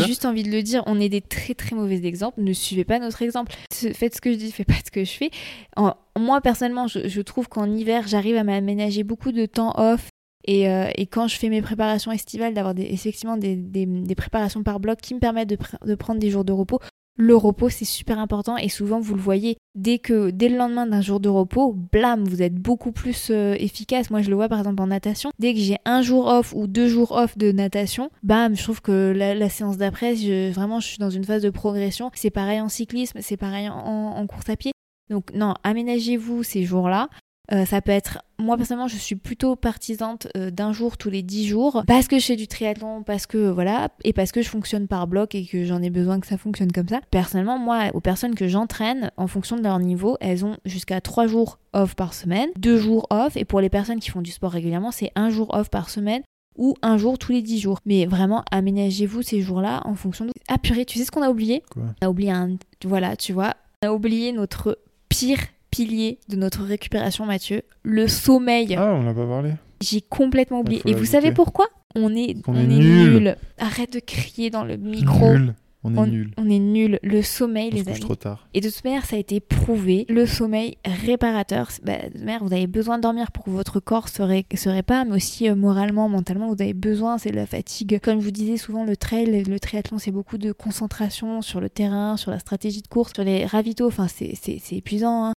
juste 0.07 0.25
envie 0.25 0.43
de 0.43 0.51
le 0.51 0.63
dire, 0.63 0.83
on 0.87 0.99
est 0.99 1.09
des 1.09 1.21
très 1.21 1.55
très 1.55 1.77
mauvais 1.77 2.05
exemples, 2.07 2.41
ne 2.43 2.53
suivez 2.53 2.85
pas 2.85 2.99
notre 2.99 3.23
exemple. 3.23 3.53
Faites 3.73 4.17
ce 4.17 4.21
que 4.21 4.33
je 4.33 4.37
dis, 4.37 4.51
faites 4.51 4.67
pas 4.67 4.75
ce 4.85 4.91
que 4.91 5.05
je 5.05 5.13
fais. 5.13 5.31
En- 5.77 5.95
moi 6.19 6.41
personnellement, 6.41 6.89
je, 6.89 7.07
je 7.09 7.21
trouve 7.21 7.49
qu'en 7.49 7.71
hiver, 7.71 8.09
j'arrive 8.09 8.37
à 8.37 8.43
m'aménager 8.45 9.05
beaucoup 9.05 9.31
de 9.31 9.47
temps 9.47 9.75
off. 9.79 10.09
Et, 10.47 10.69
euh, 10.69 10.91
et 10.97 11.07
quand 11.07 11.27
je 11.29 11.37
fais 11.37 11.49
mes 11.49 11.63
préparations 11.63 12.13
estivales, 12.13 12.53
d'avoir 12.53 12.75
des, 12.75 12.83
effectivement 12.83 13.37
des, 13.39 13.57
des- 13.57 13.87
des 13.87 14.15
préparations 14.15 14.63
par 14.63 14.79
bloc 14.81 14.99
qui 15.01 15.15
me 15.15 15.21
permettent 15.21 15.49
de, 15.49 15.57
pr- 15.57 15.87
de 15.87 15.95
prendre 15.95 16.21
des 16.21 16.31
jours 16.31 16.45
de 16.45 16.53
repos. 16.53 16.81
Le 17.17 17.37
repos, 17.37 17.69
c'est 17.69 17.85
super 17.85 18.19
important 18.19 18.57
et 18.57 18.69
souvent, 18.69 18.99
vous 18.99 19.15
le 19.15 19.21
voyez, 19.21 19.57
dès 19.77 19.99
que 20.01 20.31
dès 20.31 20.49
le 20.49 20.57
lendemain 20.57 20.85
d'un 20.87 21.01
jour 21.01 21.21
de 21.21 21.29
repos, 21.29 21.73
blam, 21.73 22.25
vous 22.25 22.43
êtes 22.43 22.57
beaucoup 22.57 22.91
plus 22.91 23.29
euh, 23.31 23.55
efficace. 23.57 24.11
Moi, 24.11 24.21
je 24.21 24.31
le 24.31 24.35
vois 24.35 24.49
par 24.49 24.59
exemple 24.59 24.83
en 24.83 24.89
natation. 24.89 25.31
Dès 25.39 25.55
que 25.55 25.61
j'ai 25.61 25.77
un 25.85 26.03
jour 26.03 26.27
off 26.27 26.53
ou 26.57 26.67
deux 26.67 26.89
jours 26.89 27.13
off 27.13 27.39
de 27.39 27.53
natation, 27.53 28.11
bam, 28.25 28.57
je 28.57 28.63
trouve 28.65 28.83
que 28.83 29.13
la, 29.15 29.49
séance 29.49 29.77
d'après, 29.77 30.17
je- 30.17 30.51
vraiment, 30.53 30.81
je 30.81 30.89
suis 30.89 30.99
dans 30.99 31.11
une 31.11 31.25
phase 31.25 31.43
de 31.43 31.51
progression. 31.51 32.11
C'est 32.15 32.31
pareil 32.31 32.61
en 32.61 32.69
cyclisme, 32.69 33.19
c'est 33.21 33.37
pareil 33.37 33.69
en, 33.69 33.77
en 33.77 34.27
course 34.27 34.49
à 34.49 34.57
pied. 34.57 34.73
Donc 35.09 35.33
non, 35.35 35.55
aménagez-vous 35.63 36.43
ces 36.43 36.65
jours-là. 36.65 37.09
Euh, 37.53 37.67
ça 37.67 37.83
peut 37.83 37.93
être, 37.93 38.21
moi 38.39 38.57
personnellement, 38.57 38.89
je 38.89 38.97
suis 38.97 39.17
plutôt 39.17 39.55
partisante 39.55 40.29
euh, 40.37 40.51
d'un 40.51 40.73
jour 40.73 40.97
tous 40.97 41.11
les 41.11 41.23
dix 41.23 41.47
jours 41.47 41.85
parce 41.87 42.09
que 42.09 42.19
je 42.19 42.25
fais 42.25 42.37
du 42.37 42.49
triathlon, 42.49 43.03
parce 43.03 43.27
que 43.27 43.51
voilà, 43.51 43.91
et 44.03 44.15
parce 44.15 44.33
que 44.33 44.41
je 44.41 44.49
fonctionne 44.49 44.89
par 44.89 45.07
bloc 45.07 45.35
et 45.35 45.45
que 45.45 45.65
j'en 45.65 45.83
ai 45.83 45.91
besoin 45.91 46.21
que 46.21 46.27
ça 46.27 46.39
fonctionne 46.39 46.73
comme 46.73 46.89
ça. 46.89 47.01
Personnellement, 47.11 47.59
moi, 47.59 47.91
aux 47.93 48.01
personnes 48.01 48.35
que 48.35 48.49
j'entraîne, 48.49 49.11
en 49.19 49.27
fonction 49.27 49.57
de 49.57 49.63
leur 49.63 49.79
niveau, 49.79 50.17
elles 50.21 50.45
ont 50.47 50.57
jusqu'à 50.65 51.03
trois 51.03 51.27
jours 51.27 51.59
off 51.75 51.95
par 51.95 52.15
semaine, 52.15 52.49
deux 52.57 52.79
jours 52.79 53.07
off, 53.11 53.37
et 53.37 53.45
pour 53.45 53.61
les 53.61 53.69
personnes 53.69 54.01
qui 54.01 54.11
font 54.11 54.23
du 54.23 54.31
sport 54.31 54.53
régulièrement, 54.53 54.91
c'est 54.91 55.13
un 55.15 55.29
jour 55.29 55.55
off 55.55 55.69
par 55.69 55.91
semaine 55.91 56.23
ou 56.57 56.75
un 56.83 56.97
jour 56.97 57.19
tous 57.19 57.33
les 57.33 57.43
dix 57.43 57.59
jours. 57.59 57.79
Mais 57.85 58.07
vraiment, 58.07 58.43
aménagez-vous 58.53 59.23
ces 59.23 59.43
jours-là 59.43 59.83
en 59.85 59.95
fonction 59.95 60.25
de... 60.25 60.31
Ah 60.49 60.57
purée, 60.57 60.87
tu 60.87 60.99
sais 60.99 61.05
ce 61.05 61.11
qu'on 61.11 61.23
a 61.23 61.29
oublié? 61.29 61.63
Quoi? 61.71 61.83
On 62.01 62.07
a 62.07 62.09
oublié 62.09 62.31
un... 62.31 62.57
Voilà, 62.85 63.17
tu 63.17 63.33
vois, 63.33 63.55
on 63.83 63.89
a 63.89 63.93
oublié 63.93 64.33
notre 64.33 64.79
pire 65.09 65.41
pilier 65.75 66.19
de 66.29 66.37
notre 66.37 66.63
récupération, 66.63 67.27
Mathieu, 67.27 67.63
le 67.83 68.07
sommeil. 68.07 68.75
Ah, 68.79 68.95
on 68.95 69.03
l'a 69.03 69.15
pas 69.15 69.27
parlé. 69.27 69.53
J'ai 69.81 70.01
complètement 70.01 70.61
oublié. 70.61 70.81
Et 70.87 70.95
vous 70.95 71.05
savez 71.05 71.33
pourquoi? 71.33 71.67
On 71.97 72.15
est, 72.15 72.37
on 72.47 72.55
est 72.57 72.63
est 72.65 72.67
nul. 72.67 73.11
nul. 73.11 73.37
Arrête 73.59 73.93
de 73.93 73.99
crier 74.01 74.51
dans 74.51 74.65
le 74.65 74.77
micro. 74.77 75.33
Nul. 75.33 75.55
On 75.87 75.95
est 75.95 75.99
On, 75.99 76.07
nul. 76.07 76.31
on 76.39 76.49
est 76.49 76.59
nul. 76.59 76.99
Le 77.03 77.21
sommeil, 77.21 77.69
On 77.69 77.71
se 77.73 77.77
les 77.77 77.83
couche 77.83 77.91
amis. 77.93 78.01
trop 78.01 78.15
tard. 78.15 78.49
Et 78.55 78.61
de 78.63 78.71
toute 78.71 78.83
manière, 78.85 79.05
ça 79.05 79.17
a 79.17 79.19
été 79.19 79.41
prouvé. 79.41 80.07
Le 80.09 80.25
sommeil 80.25 80.79
réparateur, 80.87 81.69
bah, 81.83 81.99
de 82.07 82.13
toute 82.13 82.21
manière, 82.23 82.43
vous 82.43 82.55
avez 82.55 82.67
besoin 82.67 82.97
de 82.97 83.03
dormir 83.03 83.31
pour 83.33 83.45
que 83.45 83.51
votre 83.51 83.81
corps 83.81 84.09
se, 84.09 84.23
ré- 84.23 84.47
se 84.55 84.71
répare, 84.71 85.05
mais 85.05 85.17
aussi 85.17 85.49
euh, 85.51 85.55
moralement, 85.55 86.09
mentalement, 86.09 86.47
vous 86.47 86.63
avez 86.63 86.73
besoin. 86.73 87.19
C'est 87.19 87.33
de 87.33 87.37
la 87.37 87.47
fatigue. 87.47 88.01
Comme 88.03 88.19
je 88.21 88.25
vous 88.25 88.31
disais 88.31 88.57
souvent, 88.57 88.85
le 88.85 88.97
trail, 88.97 89.45
le 89.47 89.61
triathlon, 89.61 89.99
c'est 89.99 90.11
beaucoup 90.13 90.39
de 90.39 90.53
concentration 90.53 91.43
sur 91.43 91.61
le 91.61 91.69
terrain, 91.69 92.17
sur 92.17 92.31
la 92.31 92.39
stratégie 92.39 92.81
de 92.81 92.89
course, 92.89 93.13
sur 93.15 93.25
les 93.25 93.45
ravitaux. 93.45 93.89
Enfin, 93.89 94.07
c'est 94.09 94.33
épuisant. 94.73 95.27
hein. 95.27 95.33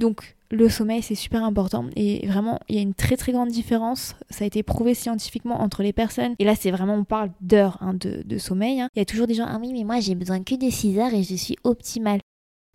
Donc, 0.00 0.36
le 0.50 0.68
sommeil, 0.68 1.02
c'est 1.02 1.14
super 1.14 1.44
important. 1.44 1.84
Et 1.94 2.26
vraiment, 2.26 2.58
il 2.68 2.74
y 2.74 2.78
a 2.78 2.82
une 2.82 2.94
très 2.94 3.16
très 3.16 3.32
grande 3.32 3.50
différence. 3.50 4.16
Ça 4.30 4.44
a 4.44 4.46
été 4.46 4.62
prouvé 4.62 4.94
scientifiquement 4.94 5.60
entre 5.60 5.82
les 5.82 5.92
personnes. 5.92 6.34
Et 6.38 6.44
là, 6.44 6.54
c'est 6.56 6.70
vraiment, 6.72 6.94
on 6.94 7.04
parle 7.04 7.30
d'heures 7.40 7.78
hein, 7.80 7.94
de, 7.94 8.38
sommeil. 8.38 8.80
hein. 8.80 8.88
Il 8.96 8.98
y 8.98 9.02
a 9.02 9.04
toujours 9.04 9.26
des 9.28 9.34
gens, 9.34 9.46
ah 9.46 9.58
oui, 9.60 9.72
mais 9.72 9.84
moi, 9.84 10.00
j'ai 10.00 10.14
besoin 10.16 10.42
que 10.42 10.56
de 10.56 10.70
6 10.70 10.98
heures 10.98 11.14
et 11.14 11.22
je 11.22 11.34
suis 11.36 11.56
optimale. 11.62 12.20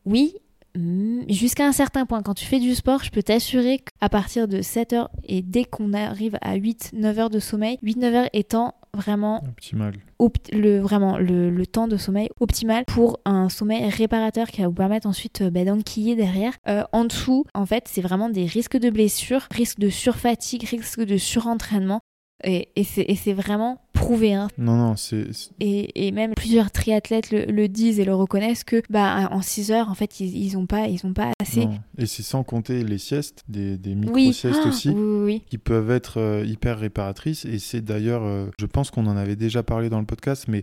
Oui, 0.05 0.36
mm, 0.76 1.23
jusqu'à 1.28 1.67
un 1.67 1.71
certain 1.73 2.05
point. 2.05 2.21
Quand 2.21 2.36
tu 2.36 2.45
fais 2.45 2.59
du 2.59 2.76
sport, 2.76 3.03
je 3.03 3.09
peux 3.09 3.23
t'assurer 3.23 3.80
qu'à 3.80 4.07
partir 4.07 4.47
de 4.47 4.61
7 4.61 4.93
heures 4.93 5.09
et 5.23 5.41
dès 5.41 5.65
qu'on 5.65 5.93
arrive 5.93 6.38
à 6.41 6.55
8-9 6.55 7.17
heures 7.19 7.30
de 7.32 7.39
sommeil, 7.39 7.78
8-9 7.84 8.13
heures 8.13 8.30
étant 8.34 8.76
vraiment 8.96 9.43
Optimal. 9.43 9.93
opt- 10.20 10.52
le, 10.54 10.80
vraiment 10.80 11.18
le, 11.18 11.50
le 11.50 11.66
temps 11.68 11.88
de 11.88 11.98
sommeil 11.98 12.30
optimal 12.39 12.84
pour 12.86 13.20
un 13.26 13.50
sommeil 13.50 13.88
réparateur 13.89 14.48
qui 14.48 14.62
va 14.62 14.68
vous 14.68 14.74
permettre 14.74 15.08
ensuite 15.08 15.41
euh, 15.41 15.50
bah, 15.50 15.64
d'enquiller 15.66 16.16
derrière. 16.16 16.54
Euh, 16.68 16.84
en 16.91 17.06
dessous, 17.06 17.46
en 17.54 17.66
fait, 17.66 17.86
c'est 17.88 18.02
vraiment 18.02 18.30
des 18.30 18.46
risques 18.46 18.78
de 18.78 18.89
blessures, 18.89 19.48
risques 19.52 19.80
de 19.80 19.89
surfatigue, 19.89 20.64
risques 20.64 21.02
de 21.06 21.18
surentraînement. 21.18 22.00
Et, 22.43 22.67
et 22.75 22.83
c'est 22.83 23.33
vraiment 23.33 23.81
prouvé. 23.93 24.33
Hein. 24.33 24.49
Non, 24.57 24.75
non, 24.75 24.95
c'est. 24.97 25.25
Et, 25.61 26.07
et 26.07 26.11
même 26.11 26.33
plusieurs 26.36 26.69
triathlètes 26.69 27.31
le, 27.31 27.45
le 27.45 27.67
disent 27.69 27.99
et 27.99 28.05
le 28.05 28.13
reconnaissent 28.13 28.63
que 28.65 28.83
bah, 28.89 29.29
en 29.31 29.41
6 29.41 29.71
heures, 29.71 29.89
en 29.89 29.95
fait, 29.95 30.19
ils, 30.19 30.36
ils 30.38 30.57
ont 30.57 30.65
pas, 30.65 30.88
ils 30.88 31.05
ont 31.05 31.13
pas 31.13 31.31
assez. 31.41 31.65
non. 31.65 31.79
Et 31.97 32.05
c'est 32.05 32.23
sans 32.23 32.43
compter 32.43 32.83
les 32.83 32.97
siestes, 32.97 33.43
des, 33.47 33.77
des 33.77 33.95
micro-siestes 33.95 34.59
Ah, 34.63 34.67
aussi. 34.67 34.89
oui, 34.89 34.95
oui, 34.95 35.23
oui. 35.25 35.41
qui 35.49 35.57
peuvent 35.57 35.89
être 35.91 36.19
euh, 36.19 36.45
hyper 36.45 36.77
réparatrices. 36.77 37.45
Et 37.45 37.57
c'est 37.57 37.81
d'ailleurs, 37.81 38.23
euh, 38.23 38.47
je 38.59 38.65
pense 38.65 38.91
qu'on 38.91 39.07
en 39.07 39.15
avait 39.17 39.38
déjà 39.38 39.63
parlé 39.63 39.89
dans 39.89 39.99
le 39.99 40.05
podcast, 40.05 40.45
mais 40.49 40.61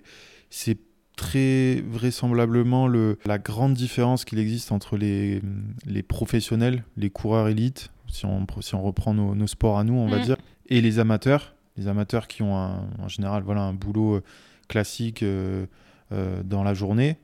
c'est 0.51 0.77
très 1.17 1.81
vraisemblablement 1.89 2.87
le, 2.87 3.19
la 3.25 3.39
grande 3.39 3.75
différence 3.75 4.25
qu'il 4.25 4.39
existe 4.39 4.73
entre 4.73 4.97
les, 4.97 5.41
les 5.87 6.03
professionnels, 6.03 6.85
les 6.97 7.11
coureurs 7.11 7.49
élites, 7.49 7.91
si 8.09 8.27
on, 8.27 8.47
si 8.61 8.75
on 8.75 8.83
reprend 8.83 9.15
nos, 9.15 9.35
nos 9.35 9.47
sports 9.47 9.79
à 9.79 9.85
nous, 9.85 9.95
on 9.95 10.07
va 10.09 10.19
Mm. 10.19 10.23
dire, 10.23 10.37
et 10.69 10.81
les 10.83 10.99
amateurs. 10.99 11.55
Les 11.77 11.89
amateurs 11.89 12.27
qui 12.29 12.43
ont 12.43 12.57
un- 12.57 12.87
en 12.99 13.09
général 13.09 13.43
voilà, 13.43 13.63
un 13.63 13.73
boulot 13.73 14.17
euh, 14.17 14.23
classique 14.69 15.23
euh, 15.23 15.67
euh, 16.13 16.43
dans 16.43 16.63
la 16.63 16.75
journée. 16.75 17.17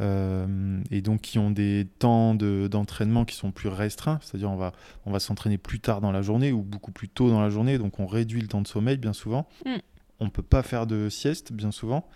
euh, 0.00 0.80
et 0.90 1.02
donc 1.02 1.20
qui 1.20 1.38
ont 1.38 1.52
des 1.52 1.86
temps 2.00 2.34
de- 2.34 2.66
d'entraînement 2.68 3.24
qui 3.24 3.36
sont 3.36 3.52
plus 3.52 3.68
restreints, 3.68 4.18
c'est-à-dire 4.22 4.50
on 4.50 4.56
va, 4.56 4.72
on 5.06 5.12
va 5.12 5.20
s'entraîner 5.20 5.56
plus 5.56 5.78
tard 5.78 6.00
dans 6.00 6.10
la 6.10 6.20
journée 6.20 6.50
ou 6.52 6.62
beaucoup 6.62 6.90
plus 6.90 7.08
tôt 7.08 7.30
dans 7.30 7.40
la 7.40 7.48
journée, 7.48 7.78
donc 7.78 8.00
on 8.00 8.06
réduit 8.06 8.40
le 8.40 8.48
temps 8.48 8.60
de 8.60 8.66
sommeil 8.66 8.96
bien 8.96 9.12
souvent. 9.12 9.46
Mm. 9.64 9.76
On 10.18 10.30
peut 10.30 10.42
pas 10.42 10.64
faire 10.64 10.88
de 10.88 11.08
sieste 11.08 11.52
bien 11.52 11.70
souvent, 11.70 12.08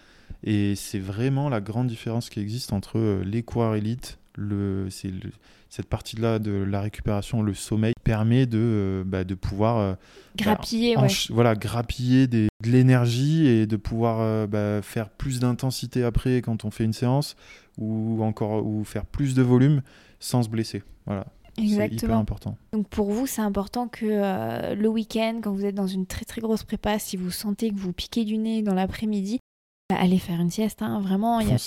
et 0.42 0.74
c'est 0.74 0.98
vraiment 0.98 1.48
la 1.48 1.60
grande 1.60 1.86
différence 1.86 2.30
qui 2.30 2.40
existe 2.40 2.72
entre 2.72 3.22
les 3.24 3.44
coureurs 3.44 3.76
élites, 3.76 4.18
le, 4.38 4.88
c'est 4.90 5.08
le- 5.08 5.32
cette 5.68 5.86
partie-là 5.88 6.38
de 6.38 6.52
la 6.52 6.80
récupération, 6.80 7.42
le 7.42 7.52
sommeil 7.52 7.92
permet 8.04 8.46
de, 8.46 8.58
euh, 8.58 9.04
bah, 9.04 9.24
de 9.24 9.34
pouvoir 9.34 9.76
euh, 9.78 9.94
Grappiller, 10.36 10.96
ouais. 10.96 11.02
ench- 11.06 11.30
voilà, 11.32 11.54
grappiller 11.54 12.26
des- 12.26 12.48
de 12.64 12.70
l'énergie 12.70 13.46
et 13.46 13.66
de 13.66 13.76
pouvoir 13.76 14.20
euh, 14.20 14.46
bah, 14.46 14.80
faire 14.82 15.10
plus 15.10 15.40
d'intensité 15.40 16.04
après 16.04 16.36
quand 16.40 16.64
on 16.64 16.70
fait 16.70 16.84
une 16.84 16.92
séance 16.92 17.36
ou 17.76 18.22
encore 18.22 18.64
ou 18.64 18.84
faire 18.84 19.04
plus 19.04 19.34
de 19.34 19.42
volume 19.42 19.82
sans 20.20 20.42
se 20.42 20.48
blesser. 20.48 20.82
Voilà, 21.06 21.26
c'est 21.56 21.62
hyper 21.64 21.82
Exactement. 21.84 22.18
important. 22.18 22.56
Donc 22.72 22.88
pour 22.88 23.10
vous, 23.12 23.26
c'est 23.26 23.42
important 23.42 23.88
que 23.88 24.06
euh, 24.06 24.74
le 24.74 24.88
week-end, 24.88 25.40
quand 25.42 25.52
vous 25.52 25.64
êtes 25.66 25.74
dans 25.74 25.86
une 25.86 26.06
très 26.06 26.24
très 26.24 26.40
grosse 26.40 26.62
prépa, 26.64 26.98
si 26.98 27.16
vous 27.16 27.30
sentez 27.30 27.70
que 27.70 27.76
vous 27.78 27.92
piquez 27.92 28.24
du 28.24 28.38
nez 28.38 28.62
dans 28.62 28.74
l'après-midi, 28.74 29.38
bah, 29.90 29.96
allez 30.00 30.18
faire 30.18 30.40
une 30.40 30.50
sieste. 30.50 30.80
hein. 30.82 31.00
Vraiment, 31.00 31.40
il 31.40 31.48
y 31.48 31.52
a 31.52 31.58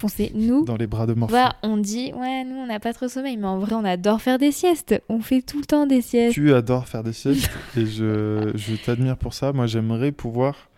Foncez. 0.00 0.32
Nous, 0.34 0.64
dans 0.64 0.76
les 0.76 0.86
bras 0.86 1.06
de 1.06 1.12
Morphée. 1.14 1.34
bah, 1.34 1.56
on 1.62 1.76
dit, 1.76 2.12
ouais, 2.14 2.44
nous, 2.44 2.56
on 2.56 2.66
n'a 2.66 2.80
pas 2.80 2.92
trop 2.94 3.06
sommeil, 3.08 3.36
mais 3.36 3.46
en 3.46 3.58
vrai, 3.58 3.74
on 3.74 3.84
adore 3.84 4.20
faire 4.22 4.38
des 4.38 4.50
siestes. 4.50 5.00
On 5.08 5.20
fait 5.20 5.42
tout 5.42 5.58
le 5.60 5.66
temps 5.66 5.86
des 5.86 6.00
siestes. 6.00 6.34
Tu 6.34 6.54
adores 6.54 6.88
faire 6.88 7.02
des 7.04 7.12
siestes 7.12 7.50
et 7.76 7.84
je, 7.86 8.50
je 8.54 8.74
t'admire 8.76 9.16
pour 9.16 9.34
ça. 9.34 9.52
Moi, 9.52 9.66
j'aimerais 9.66 10.10
pouvoir 10.12 10.70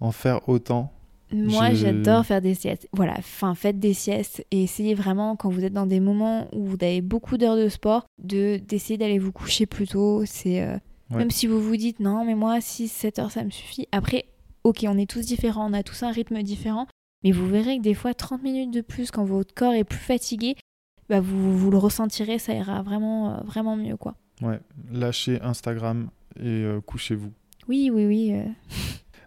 en 0.00 0.12
faire 0.12 0.48
autant. 0.48 0.92
Moi, 1.32 1.74
j'adore 1.74 2.24
faire 2.24 2.40
des 2.40 2.54
siestes. 2.54 2.88
Voilà, 2.92 3.14
enfin, 3.18 3.54
faites 3.54 3.78
des 3.78 3.92
siestes 3.92 4.46
et 4.50 4.62
essayez 4.62 4.94
vraiment, 4.94 5.36
quand 5.36 5.50
vous 5.50 5.64
êtes 5.64 5.74
dans 5.74 5.86
des 5.86 6.00
moments 6.00 6.48
où 6.54 6.64
vous 6.64 6.76
avez 6.80 7.02
beaucoup 7.02 7.36
d'heures 7.36 7.56
de 7.56 7.68
sport, 7.68 8.06
de 8.22 8.56
d'essayer 8.56 8.96
d'aller 8.96 9.18
vous 9.18 9.32
coucher 9.32 9.66
plus 9.66 9.88
tôt. 9.88 10.22
C'est 10.24 10.62
euh, 10.62 10.76
Ouais. 11.10 11.16
Même 11.16 11.30
si 11.30 11.46
vous 11.46 11.60
vous 11.62 11.76
dites, 11.78 12.00
non, 12.00 12.24
mais 12.26 12.34
moi, 12.34 12.58
6-7 12.58 13.18
heures, 13.20 13.30
ça 13.30 13.42
me 13.42 13.48
suffit. 13.48 13.88
Après, 13.92 14.26
ok, 14.64 14.84
on 14.86 14.98
est 14.98 15.08
tous 15.08 15.24
différents, 15.24 15.70
on 15.70 15.72
a 15.72 15.82
tous 15.82 16.02
un 16.02 16.10
rythme 16.10 16.42
différent, 16.42 16.86
mais 17.24 17.32
vous 17.32 17.46
verrez 17.46 17.78
que 17.78 17.82
des 17.82 17.94
fois, 17.94 18.14
30 18.14 18.42
minutes 18.42 18.72
de 18.72 18.80
plus, 18.80 19.10
quand 19.10 19.24
votre 19.24 19.54
corps 19.54 19.72
est 19.74 19.84
plus 19.84 19.98
fatigué, 19.98 20.56
bah, 21.08 21.20
vous, 21.20 21.56
vous 21.56 21.70
le 21.70 21.78
ressentirez, 21.78 22.38
ça 22.38 22.54
ira 22.54 22.82
vraiment, 22.82 23.34
euh, 23.36 23.40
vraiment 23.44 23.76
mieux, 23.76 23.96
quoi. 23.96 24.14
Ouais, 24.42 24.60
lâchez 24.92 25.40
Instagram 25.42 26.10
et 26.38 26.44
euh, 26.46 26.80
couchez-vous. 26.80 27.32
Oui, 27.68 27.90
oui, 27.92 28.06
oui. 28.06 28.32
euh, 28.34 28.44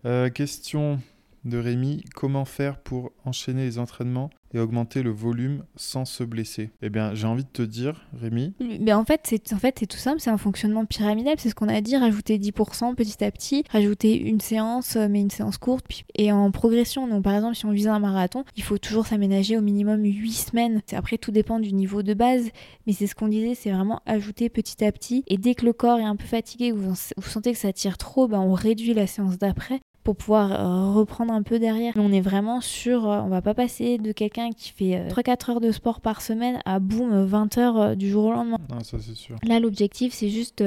Euh, 0.06 0.30
question 0.30 1.00
de 1.46 1.58
Rémi. 1.58 2.04
Comment 2.16 2.46
faire 2.46 2.78
pour 2.78 3.12
enchaîner 3.26 3.64
les 3.64 3.80
entraînements 3.80 4.30
et 4.54 4.60
augmenter 4.60 5.02
le 5.02 5.12
volume 5.12 5.64
sans 5.76 6.06
se 6.06 6.24
blesser? 6.24 6.70
Eh 6.82 6.90
bien, 6.90 7.14
j'ai 7.14 7.28
envie 7.28 7.44
de 7.44 7.50
te 7.50 7.62
dire, 7.62 8.08
Rémi. 8.20 8.54
Mais 8.80 8.94
en 8.94 9.06
fait, 9.06 9.22
c'est 9.24 9.54
en 9.54 9.58
fait, 9.58 9.86
tout 9.88 9.98
simple, 9.98 10.20
c'est 10.20 10.30
un 10.30 10.38
fonctionnement 10.38 10.86
pyramidal, 10.86 11.36
c'est 11.38 11.50
ce 11.50 11.56
qu'on 11.56 11.70
a 11.70 11.82
dit, 11.82 11.98
rajouter 11.98 12.38
10% 12.38 12.96
petit 12.96 13.24
à 13.24 13.32
petit, 13.32 13.64
rajouter 13.70 14.20
une 14.20 14.42
séance, 14.42 14.96
euh, 14.96 15.08
mais 15.10 15.22
une 15.22 15.32
séance 15.32 15.58
courte, 15.58 15.86
et 16.16 16.32
en 16.32 16.52
progression. 16.52 17.08
Donc 17.08 17.24
par 17.24 17.36
exemple, 17.36 17.56
si 17.56 17.66
on 17.66 17.72
vise 17.72 17.88
un 17.88 18.00
marathon, 18.00 18.44
il 18.56 18.64
faut 18.64 18.78
toujours 18.78 19.08
s'aménager 19.08 19.58
au 19.58 19.62
minimum 19.62 20.04
8 20.04 20.32
semaines. 20.32 20.82
Après, 20.92 21.18
tout 21.18 21.32
dépend 21.32 21.60
du 21.60 21.74
niveau 21.74 22.04
de 22.04 22.14
base, 22.14 22.50
mais 22.86 22.94
c'est 22.94 23.08
ce 23.08 23.16
qu'on 23.16 23.28
disait, 23.28 23.56
c'est 23.56 23.72
vraiment 23.72 24.02
ajouter 24.06 24.50
petit 24.50 24.84
à 24.84 24.92
petit. 24.92 25.24
Et 25.28 25.38
dès 25.38 25.56
que 25.56 25.66
le 25.66 25.74
corps 25.74 26.00
est 26.00 26.04
un 26.04 26.16
peu 26.16 26.26
fatigué, 26.26 26.72
vous, 26.72 26.94
vous 27.18 27.30
sentez 27.30 27.52
que 27.52 27.58
ça 27.58 27.74
tire 27.74 27.98
trop, 27.98 28.28
ben 28.28 28.40
on 28.40 28.54
réduit 28.54 28.94
la 28.94 29.08
séance 29.08 29.38
d'après 29.38 29.82
pour 30.04 30.16
pouvoir 30.16 30.52
euh, 30.52 30.92
reprendre 30.94 31.34
un 31.34 31.44
peu 31.44 31.60
derrière. 31.60 31.94
on 31.96 32.12
est 32.12 32.22
vraiment 32.22 32.62
sur, 32.62 33.10
euh, 33.10 33.22
on 33.22 33.28
va 33.30 33.42
pas 33.42 33.54
passer 33.54 33.98
de 33.98 34.12
quelqu'un 34.12 34.52
qui 34.52 34.72
fait 34.72 35.08
3-4 35.10 35.30
euh, 35.50 35.52
heures 35.52 35.62
de 35.62 35.72
sport 35.72 36.02
par 36.02 36.22
semaine 36.22 36.60
à 36.66 36.80
boum 36.80 37.24
20 37.24 37.58
heures 37.58 37.96
du 37.96 38.10
jour 38.10 38.26
au 38.26 38.32
lendemain. 38.32 38.58
Non, 38.70 38.84
ça 38.84 38.98
c'est 39.00 39.16
sûr. 39.16 39.36
Là 39.44 39.60
l'objectif 39.60 40.14
c'est 40.14 40.30
juste 40.30 40.64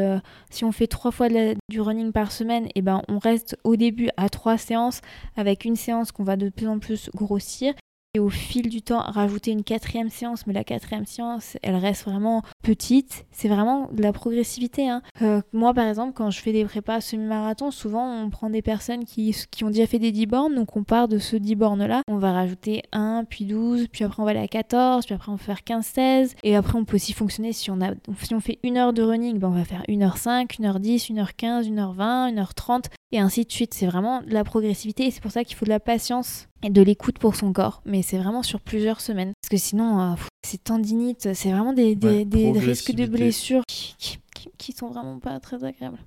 si 0.51 0.65
on 0.65 0.73
fait 0.73 0.87
3 0.87 1.11
fois 1.11 1.29
du 1.69 1.81
running 1.81 2.13
par 2.13 2.33
semaine, 2.33 2.67
et 2.67 2.73
eh 2.77 2.83
ben 2.83 3.03
on 3.09 3.19
reste 3.19 3.59
au 3.65 3.77
début 3.77 4.09
à 4.17 4.29
3 4.29 4.59
séances 4.59 5.01
avec 5.37 5.65
une 5.65 5.77
séance 5.77 6.13
qu'on 6.13 6.25
va 6.25 6.37
de 6.37 6.49
plus 6.49 6.69
en 6.69 6.79
plus 6.79 7.11
grossir 7.15 7.75
et 8.15 8.21
au 8.21 8.31
fil 8.31 8.69
du 8.69 8.81
temps 8.81 9.01
rajouter 9.01 9.51
une 9.51 9.65
quatrième 9.65 10.09
séance, 10.09 10.47
mais 10.47 10.53
la 10.53 10.65
quatrième 10.65 11.05
séance, 11.05 11.57
elle 11.63 11.75
reste 11.75 12.05
vraiment 12.05 12.43
petite. 12.63 13.27
C'est 13.33 13.49
vraiment 13.49 13.89
de 13.93 14.03
la 14.03 14.13
progressivité. 14.13 14.89
Hein. 14.89 15.03
Euh, 15.23 15.41
moi, 15.53 15.75
par 15.75 15.87
exemple, 15.87 16.13
quand 16.15 16.31
je 16.31 16.41
fais 16.41 16.53
des 16.53 16.65
prépas 16.65 17.01
semi-marathon, 17.01 17.71
souvent 17.71 18.09
on 18.09 18.31
prend 18.31 18.51
des 18.51 18.63
personnes 18.63 19.05
qui, 19.05 19.35
qui 19.51 19.65
ont 19.65 19.71
déjà 19.71 19.87
fait 19.87 19.99
des 19.99 20.13
10 20.13 20.27
bornes, 20.27 20.55
donc 20.55 20.77
on 20.77 20.85
part 20.85 21.09
de 21.09 21.19
ce 21.19 21.37
10 21.37 21.57
bornes-là. 21.57 22.03
On 22.09 22.19
va 22.19 22.33
rajouter 22.33 22.83
1, 22.93 23.25
puis 23.29 23.45
12, 23.45 23.89
puis 23.89 24.05
après 24.05 24.23
on 24.23 24.25
va 24.25 24.31
aller 24.31 24.41
à 24.41 24.49
14, 24.49 25.05
puis 25.05 25.15
après 25.15 25.33
on 25.33 25.37
va 25.37 25.43
faire 25.43 25.61
15-16. 25.67 26.35
Et 26.45 26.55
après 26.55 26.79
on 26.79 26.85
peut 26.85 26.97
aussi 26.97 27.13
fonctionner 27.13 27.53
si 27.53 27.71
on, 27.71 27.81
a, 27.81 27.93
si 28.23 28.35
on 28.35 28.41
fait 28.41 28.59
une 28.63 28.77
heure 28.77 28.93
de 28.93 29.03
running, 29.03 29.39
ben 29.39 29.49
on 29.49 29.53
va 29.53 29.65
faire 29.65 29.83
1h5, 29.89 30.61
1h10, 30.61 31.13
1h15, 31.13 31.69
1h20, 31.69 32.35
1h30 32.35 32.85
et 33.15 33.21
ainsi 33.21 33.45
de 33.45 33.53
suite. 33.53 33.75
C'est 33.75 33.87
vraiment 33.87 34.23
de 34.23 34.33
la 34.33 34.45
progressivité 34.45 35.07
et 35.07 35.11
c'est 35.11 35.21
pour 35.21 35.31
ça 35.31 35.45
qu'il 35.45 35.57
faut 35.57 35.65
de 35.65 35.71
la 35.71 35.81
patience 35.81 36.49
et 36.63 36.71
de 36.71 36.83
l'écoute 36.83 37.19
pour 37.19 37.37
son 37.37 37.53
corps. 37.53 37.83
Mais 37.87 38.03
c'est 38.03 38.19
vraiment 38.19 38.43
sur 38.43 38.61
plusieurs 38.61 39.01
semaines. 39.01 39.33
Parce 39.41 39.51
que 39.51 39.57
sinon, 39.57 40.01
euh, 40.01 40.15
c'est 40.43 40.63
tendinite, 40.63 41.33
c'est 41.35 41.51
vraiment 41.51 41.73
des, 41.73 41.95
des, 41.95 42.53
risques 42.53 42.93
de 42.93 43.07
blessures 43.07 43.63
qui, 43.67 44.19
qui, 44.59 44.73
sont 44.73 44.89
vraiment 44.89 45.19
pas 45.19 45.39
très 45.41 45.63
agréables. 45.65 45.99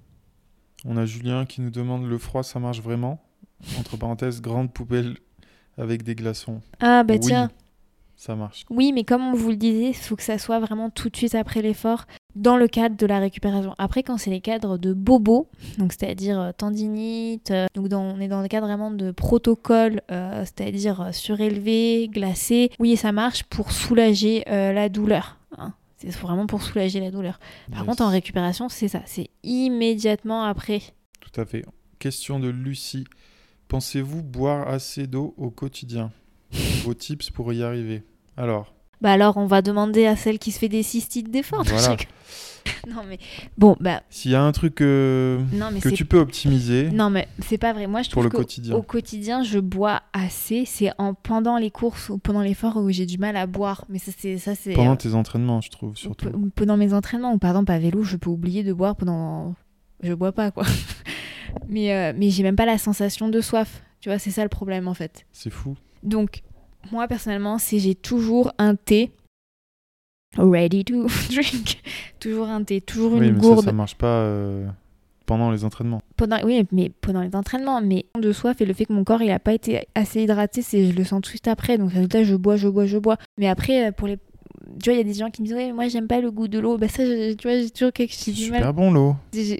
On 0.86 0.98
a 0.98 1.06
Julien 1.06 1.46
qui 1.46 1.62
nous 1.62 1.72
demande 1.72 2.06
le 2.06 2.18
froid, 2.18 2.44
ça 2.44 2.60
marche 2.60 2.82
vraiment? 2.82 3.20
Entre 3.80 3.98
parenthèses, 3.98 4.42
grande 4.42 4.72
poubelle 4.72 5.18
avec 5.78 6.04
des 6.04 6.16
glaçons. 6.16 6.62
Ah 6.80 7.04
bah 7.04 7.18
tiens. 7.18 7.50
Ça 8.16 8.36
marche. 8.36 8.66
Oui, 8.72 8.94
mais 8.94 9.04
comme 9.04 9.22
on 9.22 9.34
vous 9.34 9.52
le 9.52 9.56
disait, 9.56 9.90
il 9.90 9.96
faut 9.96 10.16
que 10.16 10.24
ça 10.24 10.40
soit 10.40 10.60
vraiment 10.60 10.90
tout 10.90 11.10
de 11.10 11.16
suite 11.16 11.36
après 11.36 11.62
l'effort 11.62 12.06
dans 12.36 12.58
le 12.58 12.68
cadre 12.68 12.96
de 12.96 13.06
la 13.06 13.20
récupération. 13.20 13.74
Après, 13.78 14.04
quand 14.04 14.18
c'est 14.18 14.30
les 14.30 14.42
cadres 14.42 14.78
de 14.78 14.94
bobo, 14.94 15.50
donc 15.78 15.94
c'est-à-dire 15.94 16.40
euh, 16.40 16.52
tendinite, 16.52 17.52
euh, 17.52 17.68
donc 17.74 17.92
on 17.92 18.20
est 18.20 18.28
dans 18.28 18.42
le 18.42 18.48
cadre 18.48 18.68
vraiment 18.68 18.92
de 18.92 19.12
protocole, 19.12 20.02
euh, 20.12 20.44
c'est-à-dire 20.46 21.10
surélevé, 21.14 22.10
glacé, 22.10 22.72
oui, 22.80 22.96
ça 22.96 23.12
marche 23.12 23.44
pour 23.44 23.72
soulager 23.72 24.44
la 24.48 24.90
douleur. 24.90 25.38
Hein. 25.58 25.74
C'est 25.98 26.12
vraiment 26.12 26.46
pour 26.46 26.62
soulager 26.62 27.00
la 27.00 27.10
douleur. 27.10 27.40
Par 27.72 27.86
contre, 27.86 28.04
en 28.04 28.10
récupération, 28.10 28.70
c'est 28.70 28.88
ça, 28.88 29.02
c'est 29.06 29.30
immédiatement 29.44 30.44
après. 30.44 30.82
Tout 31.20 31.42
à 31.42 31.46
fait. 31.46 31.66
Question 31.98 32.40
de 32.40 32.50
Lucie. 32.50 33.06
Pensez-vous 33.68 34.22
boire 34.22 34.68
assez 34.68 35.08
d'eau 35.08 35.34
au 35.38 35.50
quotidien? 35.50 36.12
Vos 36.84 36.94
tips 36.94 37.32
pour 37.32 37.52
y 37.52 37.64
arriver? 37.64 38.04
Alors, 38.38 38.77
bah 39.02 39.12
alors 39.12 39.38
on 39.38 39.46
va 39.46 39.62
demander 39.62 40.06
à 40.06 40.16
celle 40.16 40.40
qui 40.40 40.52
se 40.52 40.60
fait 40.60 40.70
des 40.70 40.84
cystites 40.84 41.30
d'effort. 41.30 41.64
non 42.88 43.04
mais 43.08 43.20
bon 43.58 43.76
bah. 43.80 44.02
S'il 44.10 44.32
y 44.32 44.36
a 44.36 44.42
un 44.42 44.52
truc 44.52 44.82
euh, 44.82 45.40
que 45.82 45.90
tu 45.90 46.06
peux 46.06 46.18
optimiser. 46.18 46.90
Non 46.90 47.10
mais 47.10 47.28
c'est 47.40 47.58
pas 47.58 47.74
vrai. 47.74 47.88
Moi 47.88 48.02
je 48.02 48.10
trouve 48.10 48.30
qu'au 48.30 48.82
quotidien 48.82 49.44
je 49.44 49.60
bois 49.60 50.02
assez. 50.14 50.66
C'est 50.66 50.92
en 50.98 51.14
pendant 51.14 51.58
les 51.58 51.72
courses 51.72 52.10
ou 52.10 52.18
pendant 52.18 52.42
l'effort 52.42 52.78
où 52.78 52.90
j'ai 52.90 53.06
du 53.06 53.18
mal 53.18 53.38
à 53.38 53.46
boire. 53.46 53.86
Mais 53.90 54.00
ça 54.00 54.12
c'est 54.18 54.38
ça 54.38 54.56
c'est. 54.56 54.74
Pendant 54.74 54.94
euh, 54.94 54.98
tes 54.98 55.14
entraînements 55.14 55.62
je 55.62 55.70
trouve 55.70 55.96
surtout. 55.96 56.30
Pendant 56.56 56.78
mes 56.78 56.94
entraînements 56.94 57.34
ou 57.34 57.38
par 57.38 57.52
exemple 57.52 57.72
à 57.72 57.80
vélo 57.80 58.04
je 58.04 58.18
peux 58.18 58.30
oublier 58.30 58.64
de 58.64 58.74
boire 58.74 58.96
pendant. 58.96 59.56
Je 60.02 60.14
bois 60.14 60.32
pas 60.32 60.52
quoi. 60.52 60.64
mais 61.70 61.94
euh, 61.94 62.14
mais 62.16 62.30
j'ai 62.30 62.44
même 62.44 62.56
pas 62.56 62.66
la 62.66 62.78
sensation 62.78 63.30
de 63.30 63.42
soif. 63.42 63.84
Tu 64.02 64.10
vois 64.10 64.20
c'est 64.20 64.32
ça 64.32 64.44
le 64.44 64.50
problème 64.50 64.88
en 64.88 64.94
fait. 64.94 65.26
C'est 65.32 65.50
fou. 65.50 65.76
Donc 66.04 66.42
moi, 66.92 67.08
personnellement, 67.08 67.58
c'est 67.58 67.80
j'ai 67.80 67.96
toujours 67.96 68.52
un 68.58 68.76
thé 68.76 69.12
ready 70.38 70.84
to 70.84 71.08
drink. 71.30 71.82
toujours 72.20 72.48
un 72.48 72.64
thé, 72.64 72.82
toujours 72.82 73.16
une 73.22 73.34
mais 73.34 73.40
gourde. 73.40 73.60
Ça, 73.60 73.66
ça 73.68 73.72
marche 73.72 73.96
pas 73.96 74.08
euh, 74.08 74.68
pendant 75.26 75.52
les 75.52 75.64
entraînements. 75.64 76.02
Pendant, 76.16 76.38
oui, 76.44 76.66
mais 76.72 76.90
pendant 77.02 77.22
les 77.22 77.36
entraînements. 77.36 77.82
Mais 77.82 78.06
de 78.20 78.32
soif 78.32 78.60
et 78.62 78.66
le 78.66 78.74
fait 78.74 78.86
que 78.86 78.94
mon 78.94 79.04
corps 79.04 79.22
il 79.22 79.32
a 79.32 79.40
pas 79.40 79.54
été 79.54 79.88
assez 79.96 80.24
hydraté, 80.24 80.62
c'est 80.62 80.92
je 80.92 80.96
le 80.96 81.04
sens 81.04 81.22
tout 81.22 81.28
de 81.28 81.28
suite 81.28 81.48
après. 81.48 81.78
Donc 81.78 81.92
résultat, 81.92 82.24
je 82.24 82.36
bois, 82.36 82.56
je 82.56 82.68
bois, 82.68 82.86
je 82.86 82.98
bois. 82.98 83.18
Mais 83.38 83.48
après, 83.48 83.88
euh, 83.88 83.92
pour 83.92 84.08
les 84.08 84.18
tu 84.82 84.90
vois, 84.90 84.94
il 84.94 84.98
y 84.98 85.02
a 85.02 85.04
des 85.04 85.14
gens 85.14 85.30
qui 85.30 85.42
me 85.42 85.48
disent 85.48 85.56
Ouais, 85.56 85.72
moi 85.72 85.88
j'aime 85.88 86.08
pas 86.08 86.22
le 86.22 86.32
goût 86.32 86.48
de 86.48 86.60
l'eau. 86.60 86.78
Bah, 86.78 86.88
ça, 86.88 87.04
tu 87.04 87.48
vois, 87.48 87.60
j'ai 87.60 87.70
toujours 87.70 87.92
quelque 87.92 88.14
chose. 88.14 88.24
C'est 88.24 88.34
super 88.34 88.74
bon 88.74 88.92
l'eau. 88.92 89.16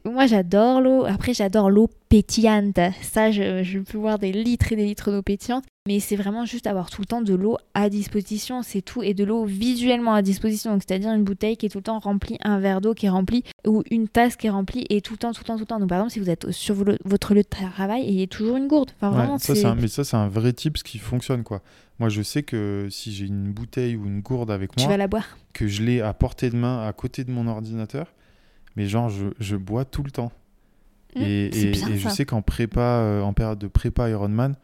Moi 0.06 0.28
j'adore 0.28 0.82
l'eau. 0.82 1.06
Après, 1.06 1.34
j'adore 1.34 1.70
l'eau 1.70 1.90
pétillante. 2.10 2.80
Ça, 3.02 3.32
je, 3.32 3.64
je, 3.64 3.80
peux 3.80 3.98
boire 3.98 4.20
des 4.20 4.32
litres 4.32 4.72
et 4.74 4.76
des 4.76 4.86
litres 4.86 5.12
d'eau 5.12 5.22
pétillante. 5.22 5.64
Mais 5.88 6.02
c'est 6.02 6.18
vraiment 6.18 6.44
juste 6.44 6.68
avoir 6.68 6.90
tout 6.90 7.02
le 7.02 7.06
temps 7.06 7.22
de 7.22 7.34
l'eau 7.34 7.58
à 7.74 7.90
disposition, 7.90 8.62
c'est 8.62 8.82
tout. 8.82 9.04
Et 9.04 9.14
de 9.14 9.24
l'eau 9.24 9.46
visuellement 9.46 10.14
à 10.14 10.22
disposition. 10.22 10.74
Donc, 10.74 10.84
c'est-à-dire 10.86 11.12
une 11.14 11.24
bouteille 11.24 11.56
qui 11.56 11.66
est 11.66 11.70
tout 11.70 11.78
le 11.78 11.84
temps 11.84 12.00
remplie, 12.00 12.38
un 12.44 12.60
verre 12.60 12.82
d'eau 12.82 12.94
qui 12.94 13.06
est 13.06 13.10
rempli, 13.10 13.44
ou 13.66 13.84
une 13.90 14.10
tasse 14.10 14.36
qui 14.36 14.48
est 14.48 14.50
remplie, 14.50 14.86
et 14.90 15.00
tout 15.00 15.14
le 15.14 15.18
temps, 15.18 15.32
tout 15.32 15.42
le 15.44 15.48
temps, 15.48 15.56
tout 15.56 15.62
le 15.62 15.66
temps. 15.66 15.80
Donc, 15.80 15.88
par 15.88 16.00
exemple, 16.00 16.12
si 16.12 16.20
vous 16.20 16.30
êtes 16.30 16.52
sur 16.52 16.76
votre 17.06 17.34
lieu 17.34 17.42
de 17.42 17.48
travail, 17.48 18.04
il 18.06 18.20
y 18.20 18.24
a 18.24 18.28
toujours 18.28 18.58
une 18.58 18.68
gourde. 18.68 18.92
Enfin, 18.98 19.12
vraiment, 19.12 19.38
ça, 19.38 19.54
un, 19.66 19.76
mais 19.76 19.88
ça, 19.88 20.04
c'est 20.04 20.18
un 20.18 20.28
vrai 20.28 20.52
type 20.52 20.78
qui 20.84 20.98
fonctionne, 20.98 21.44
quoi. 21.44 21.62
Moi, 22.00 22.10
je 22.10 22.22
sais 22.22 22.44
que 22.44 22.88
si 22.92 23.12
j'ai 23.12 23.26
une 23.26 23.52
bouteille 23.52 23.96
ou 23.96 24.06
une 24.06 24.22
gourde 24.22 24.52
avec 24.52 24.78
moi, 24.78 24.86
tu 24.86 24.90
vas 24.90 24.98
la 24.98 25.08
boire. 25.08 25.38
que 25.54 25.68
je 25.68 25.82
l'ai 25.82 26.02
à 26.02 26.14
portée 26.14 26.50
de 26.50 26.56
main 26.56 26.86
à 26.86 26.94
côté 26.94 27.24
de 27.24 27.32
mon 27.32 27.48
ordinateur, 27.48 28.14
mais 28.76 28.88
genre, 28.88 29.10
je, 29.10 29.28
je 29.40 29.56
bois 29.56 29.86
tout 29.86 30.04
le 30.04 30.12
temps. 30.12 30.32
Mmh, 31.16 31.22
et, 31.22 31.46
et, 31.48 31.74
je 31.74 32.10
sais 32.10 32.26
qu'en 32.26 32.42
prépa, 32.42 32.82
euh, 32.82 33.22
en 33.22 33.34
période 33.34 33.58
de 33.58 33.68
prépa 33.68 34.10
Ironman, 34.10 34.56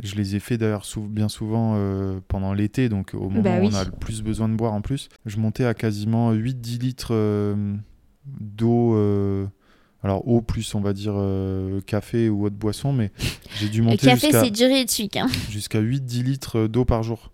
je 0.00 0.14
les 0.14 0.36
ai 0.36 0.40
fait 0.40 0.56
d'ailleurs 0.58 0.84
bien 1.08 1.28
souvent 1.28 1.74
euh, 1.76 2.20
pendant 2.28 2.52
l'été, 2.52 2.88
donc 2.88 3.14
au 3.14 3.28
moment 3.28 3.42
bah 3.42 3.58
où 3.60 3.64
on 3.64 3.74
a 3.74 3.84
le 3.84 3.90
plus 3.90 4.22
besoin 4.22 4.48
de 4.48 4.54
boire 4.54 4.72
en 4.72 4.80
plus. 4.80 5.08
Je 5.26 5.38
montais 5.38 5.64
à 5.64 5.74
quasiment 5.74 6.32
8-10 6.32 6.80
litres 6.80 7.08
euh, 7.12 7.74
d'eau. 8.24 8.94
Alors 10.02 10.26
eau 10.28 10.40
plus 10.40 10.74
on 10.74 10.80
va 10.80 10.92
dire 10.92 11.14
café 11.86 12.28
ou 12.28 12.44
autre 12.44 12.56
boisson, 12.56 12.92
mais 12.92 13.10
j'ai 13.56 13.68
dû 13.68 13.82
monter 13.82 14.06
café 14.06 14.30
c'est 14.32 14.50
diurétique. 14.50 15.16
Hein. 15.16 15.28
Jusqu'à 15.50 15.80
8-10 15.80 16.22
litres 16.22 16.66
d'eau 16.66 16.84
par 16.84 17.02
jour. 17.02 17.30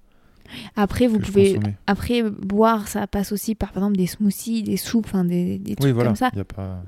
Après, 0.77 1.07
vous 1.07 1.19
pouvez. 1.19 1.59
Après, 1.87 2.23
boire, 2.23 2.89
ça 2.89 3.07
passe 3.07 3.33
aussi 3.33 3.55
par, 3.55 3.73
par 3.73 3.83
exemple, 3.83 3.97
des 3.97 4.07
smoothies, 4.07 4.62
des 4.62 4.77
soupes, 4.77 5.09
des, 5.25 5.59
des 5.59 5.77
trucs 5.77 5.97
comme 5.97 6.17
ça. 6.17 6.31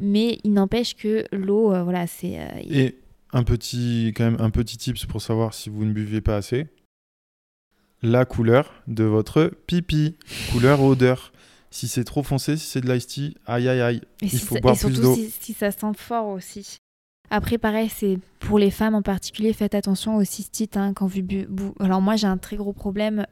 Mais 0.00 0.38
il 0.44 0.52
n'empêche 0.52 0.94
que 0.96 1.24
l'eau, 1.32 1.72
euh, 1.72 1.82
voilà, 1.82 2.06
c'est. 2.06 2.38
Euh, 2.38 2.60
Et 2.68 2.96
un 3.32 3.42
petit, 3.42 4.12
quand 4.16 4.24
même, 4.24 4.36
un 4.40 4.50
petit 4.50 4.76
tips 4.76 5.06
pour 5.06 5.22
savoir 5.22 5.54
si 5.54 5.68
vous 5.70 5.84
ne 5.84 5.92
buvez 5.92 6.20
pas 6.20 6.36
assez 6.36 6.66
la 8.02 8.24
couleur 8.24 8.72
de 8.86 9.04
votre 9.04 9.50
pipi, 9.66 10.16
couleur 10.52 10.82
odeur. 10.82 11.32
Si 11.76 11.88
c'est 11.88 12.04
trop 12.04 12.22
foncé, 12.22 12.56
si 12.56 12.64
c'est 12.64 12.80
de 12.80 12.90
l'ice 12.90 13.06
tea, 13.06 13.34
aïe 13.44 13.68
aïe 13.68 13.82
aïe, 13.82 14.00
il 14.22 14.38
faut 14.38 14.58
boire 14.60 14.78
plus 14.78 14.98
d'eau. 14.98 15.14
Si, 15.14 15.30
si 15.30 15.52
ça 15.52 15.70
sent 15.70 15.92
fort 15.94 16.28
aussi. 16.28 16.78
Après, 17.28 17.58
pareil, 17.58 17.90
c'est 17.94 18.18
pour 18.40 18.58
les 18.58 18.70
femmes 18.70 18.94
en 18.94 19.02
particulier, 19.02 19.52
faites 19.52 19.74
attention 19.74 20.16
aux 20.16 20.24
cystites 20.24 20.78
hein, 20.78 20.94
quand 20.94 21.06
vous 21.06 21.20
Alors 21.78 22.00
moi, 22.00 22.16
j'ai 22.16 22.28
un 22.28 22.38
très 22.38 22.56
gros 22.56 22.72
problème 22.72 23.26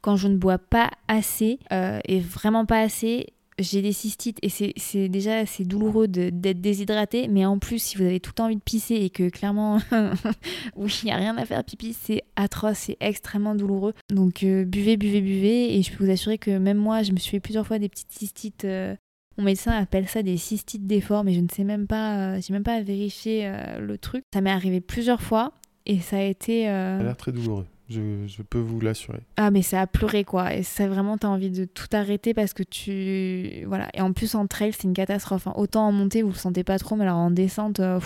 quand 0.00 0.16
je 0.16 0.28
ne 0.28 0.38
bois 0.38 0.56
pas 0.56 0.88
assez, 1.08 1.58
euh, 1.72 2.00
et 2.06 2.20
vraiment 2.20 2.64
pas 2.64 2.80
assez, 2.80 3.34
j'ai 3.58 3.82
des 3.82 3.92
cystites 3.92 4.38
et 4.42 4.48
c'est 4.48 5.08
déjà 5.08 5.44
c'est 5.46 5.64
douloureux 5.64 6.08
d'être 6.08 6.60
déshydraté, 6.60 7.28
mais 7.28 7.44
en 7.44 7.58
plus 7.58 7.82
si 7.82 7.96
vous 7.96 8.04
avez 8.04 8.20
tout 8.20 8.40
envie 8.40 8.56
de 8.56 8.60
pisser 8.60 8.94
et 8.94 9.10
que 9.10 9.28
clairement 9.28 9.78
oui 10.76 11.00
il 11.02 11.06
n'y 11.06 11.12
a 11.12 11.16
rien 11.16 11.36
à 11.36 11.44
faire 11.44 11.62
pipi, 11.64 11.92
c'est 11.92 12.22
atroce, 12.36 12.78
c'est 12.78 12.96
extrêmement 13.00 13.54
douloureux. 13.54 13.94
Donc 14.10 14.42
euh, 14.42 14.64
buvez, 14.64 14.96
buvez, 14.96 15.20
buvez 15.20 15.76
et 15.76 15.82
je 15.82 15.92
peux 15.92 16.04
vous 16.04 16.10
assurer 16.10 16.38
que 16.38 16.56
même 16.58 16.78
moi 16.78 17.02
je 17.02 17.12
me 17.12 17.18
suis 17.18 17.32
fait 17.32 17.40
plusieurs 17.40 17.66
fois 17.66 17.78
des 17.78 17.88
petites 17.88 18.12
cystites. 18.12 18.64
Euh, 18.64 18.94
mon 19.38 19.44
médecin 19.44 19.72
appelle 19.72 20.08
ça 20.08 20.22
des 20.22 20.36
cystites 20.36 20.86
d'effort, 20.86 21.24
mais 21.24 21.32
je 21.32 21.40
ne 21.40 21.48
sais 21.48 21.64
même 21.64 21.86
pas, 21.86 22.38
j'ai 22.40 22.52
même 22.52 22.64
pas 22.64 22.82
vérifié 22.82 23.50
le 23.78 23.96
truc. 23.96 24.22
Ça 24.34 24.40
m'est 24.42 24.50
arrivé 24.50 24.80
plusieurs 24.80 25.22
fois 25.22 25.52
et 25.86 26.00
ça 26.00 26.16
a 26.18 26.22
été. 26.22 26.64
Ça 26.64 26.96
a 26.96 27.02
l'air 27.02 27.16
très 27.16 27.32
douloureux. 27.32 27.64
Je, 27.90 28.42
peux 28.42 28.60
vous 28.60 28.80
l'assurer. 28.80 29.20
Ah, 29.36 29.50
mais 29.50 29.62
ça 29.62 29.80
a 29.80 29.86
pleuré, 29.86 30.24
quoi. 30.24 30.54
Et 30.54 30.62
c'est 30.62 30.86
vraiment, 30.86 31.18
t'as 31.18 31.28
envie 31.28 31.50
de 31.50 31.64
tout 31.64 31.88
arrêter 31.92 32.34
parce 32.34 32.54
que 32.54 32.62
tu. 32.62 33.64
Voilà. 33.66 33.88
Et 33.94 34.00
en 34.00 34.12
plus, 34.12 34.36
en 34.36 34.46
trail, 34.46 34.72
c'est 34.72 34.84
une 34.84 34.94
catastrophe. 34.94 35.48
Hein. 35.48 35.54
Autant 35.56 35.88
en 35.88 35.92
montée, 35.92 36.22
vous 36.22 36.30
le 36.30 36.34
sentez 36.34 36.62
pas 36.62 36.78
trop, 36.78 36.94
mais 36.94 37.02
alors 37.02 37.16
en 37.16 37.32
descente. 37.32 37.80
Euh, 37.80 37.98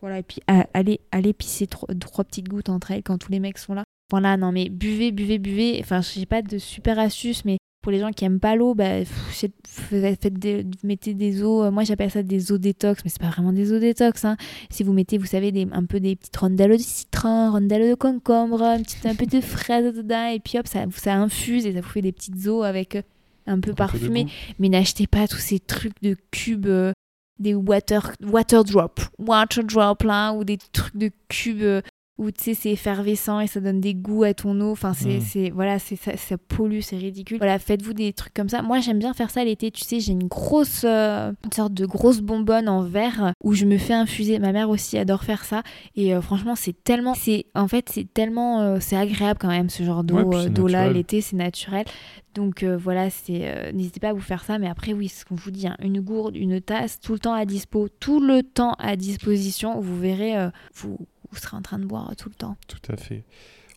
voilà, 0.00 0.20
et 0.20 0.22
puis 0.22 0.40
allez, 0.72 1.00
allez 1.12 1.32
pisser 1.32 1.66
trois, 1.66 1.92
trois 1.94 2.24
petites 2.24 2.48
gouttes 2.48 2.68
entre 2.70 2.92
elles 2.92 3.02
quand 3.02 3.18
tous 3.18 3.32
les 3.32 3.40
mecs 3.40 3.58
sont 3.58 3.74
là. 3.74 3.84
Voilà, 4.10 4.36
non 4.36 4.50
mais 4.50 4.68
buvez, 4.68 5.12
buvez, 5.12 5.38
buvez. 5.38 5.78
Enfin, 5.80 6.00
j'ai 6.00 6.26
pas 6.26 6.42
de 6.42 6.58
super 6.58 6.98
astuce, 6.98 7.44
mais 7.44 7.58
pour 7.82 7.92
les 7.92 7.98
gens 7.98 8.10
qui 8.10 8.24
aiment 8.24 8.40
pas 8.40 8.56
l'eau, 8.56 8.74
bah, 8.74 8.98
pff, 8.98 9.28
c'est- 9.32 9.52
faites- 9.66 10.20
faites 10.20 10.34
des- 10.38 10.66
mettez 10.82 11.14
des 11.14 11.42
eaux. 11.42 11.64
euh, 11.64 11.70
Moi, 11.70 11.84
j'appelle 11.84 12.10
ça 12.10 12.22
des 12.22 12.52
eaux 12.52 12.58
détox, 12.58 13.02
mais 13.04 13.10
c'est 13.10 13.20
pas 13.20 13.30
vraiment 13.30 13.52
des 13.52 13.72
eaux 13.72 13.78
détox. 13.78 14.24
Hein. 14.24 14.36
Si 14.70 14.82
vous 14.82 14.92
mettez, 14.92 15.16
vous 15.18 15.26
savez, 15.26 15.50
des, 15.52 15.66
un 15.72 15.84
peu 15.84 15.98
des 16.00 16.16
petites 16.16 16.36
rondelles 16.36 16.72
de 16.72 16.76
citron, 16.82 17.52
rondelles 17.52 17.88
de 17.90 17.94
concombre, 17.94 18.62
un, 18.62 18.82
petit, 18.82 18.96
un 19.08 19.14
peu 19.14 19.26
de 19.26 19.40
fraise 19.40 19.94
dedans, 19.94 20.26
et 20.26 20.40
puis 20.40 20.58
hop, 20.58 20.66
ça, 20.66 20.84
ça 20.94 21.14
infuse 21.16 21.64
et 21.66 21.72
ça 21.72 21.80
vous 21.80 21.88
fait 21.88 22.02
des 22.02 22.12
petites 22.12 22.46
eaux 22.46 22.62
avec 22.62 22.96
euh, 22.96 23.02
un 23.46 23.60
peu 23.60 23.72
parfumées. 23.76 24.26
Mais 24.58 24.68
n'achetez 24.68 25.06
pas 25.06 25.26
tous 25.26 25.38
ces 25.38 25.58
trucs 25.58 26.00
de 26.02 26.16
cubes, 26.30 26.66
euh, 26.66 26.92
des 27.38 27.54
water, 27.54 28.12
water 28.22 28.62
drop, 28.64 29.00
water 29.18 29.64
drop 29.64 30.02
là, 30.02 30.32
ou 30.34 30.44
des 30.44 30.58
trucs 30.72 30.96
de 30.96 31.10
cubes 31.28 31.80
où 32.20 32.30
tu 32.30 32.44
sais 32.44 32.54
c'est 32.54 32.70
effervescent 32.70 33.40
et 33.40 33.46
ça 33.46 33.60
donne 33.60 33.80
des 33.80 33.94
goûts 33.94 34.24
à 34.24 34.34
ton 34.34 34.60
eau. 34.60 34.70
Enfin 34.72 34.92
c'est, 34.92 35.16
Mm. 35.16 35.20
c'est 35.22 35.50
voilà, 35.50 35.78
c'est 35.78 35.96
ça, 35.96 36.16
ça 36.18 36.36
pollue, 36.36 36.80
c'est 36.82 36.96
ridicule. 36.98 37.38
Voilà, 37.38 37.58
faites-vous 37.58 37.94
des 37.94 38.12
trucs 38.12 38.34
comme 38.34 38.50
ça. 38.50 38.60
Moi 38.60 38.80
j'aime 38.80 38.98
bien 38.98 39.14
faire 39.14 39.30
ça 39.30 39.42
l'été. 39.42 39.70
Tu 39.70 39.82
sais, 39.84 40.00
j'ai 40.00 40.12
une 40.12 40.28
grosse, 40.28 40.82
euh, 40.84 41.32
une 41.44 41.52
sorte 41.52 41.72
de 41.72 41.86
grosse 41.86 42.20
bonbonne 42.20 42.68
en 42.68 42.82
verre 42.82 43.32
où 43.42 43.54
je 43.54 43.64
me 43.64 43.78
fais 43.78 43.94
infuser. 43.94 44.38
Ma 44.38 44.52
mère 44.52 44.68
aussi 44.68 44.98
adore 44.98 45.24
faire 45.24 45.44
ça 45.44 45.62
et 45.96 46.14
euh, 46.14 46.20
franchement 46.20 46.54
c'est 46.56 46.74
tellement, 46.84 47.14
c'est 47.14 47.46
en 47.54 47.66
fait 47.68 47.88
c'est 47.90 48.06
tellement, 48.12 48.60
euh, 48.60 48.76
c'est 48.80 48.96
agréable 48.96 49.38
quand 49.40 49.48
même 49.48 49.70
ce 49.70 49.82
genre 49.82 50.04
d'eau, 50.04 50.20
Ouais, 50.20 50.50
d'eau 50.50 50.66
là 50.66 50.92
l'été 50.92 51.22
c'est 51.22 51.36
naturel. 51.36 51.86
Donc 52.34 52.62
voilà, 52.62 53.10
c'est 53.10 53.72
n'hésitez 53.72 53.98
pas 53.98 54.10
à 54.10 54.12
vous 54.12 54.20
faire 54.20 54.44
ça. 54.44 54.58
Mais 54.58 54.68
après, 54.68 54.92
oui, 54.92 55.08
ce 55.08 55.24
qu'on 55.24 55.34
vous 55.34 55.50
dit, 55.50 55.66
hein, 55.66 55.76
une 55.82 56.00
gourde, 56.00 56.36
une 56.36 56.60
tasse, 56.60 57.00
tout 57.00 57.12
le 57.12 57.18
temps 57.18 57.32
à 57.32 57.44
dispo, 57.44 57.88
tout 57.98 58.20
le 58.20 58.44
temps 58.44 58.74
à 58.78 58.94
disposition. 58.94 59.80
Vous 59.80 59.98
verrez, 59.98 60.36
vous, 60.74 60.96
vous 61.30 61.38
serez 61.38 61.56
en 61.56 61.62
train 61.62 61.78
de 61.78 61.84
boire 61.84 62.14
tout 62.16 62.28
le 62.28 62.34
temps. 62.34 62.56
Tout 62.68 62.92
à 62.92 62.96
fait. 62.96 63.24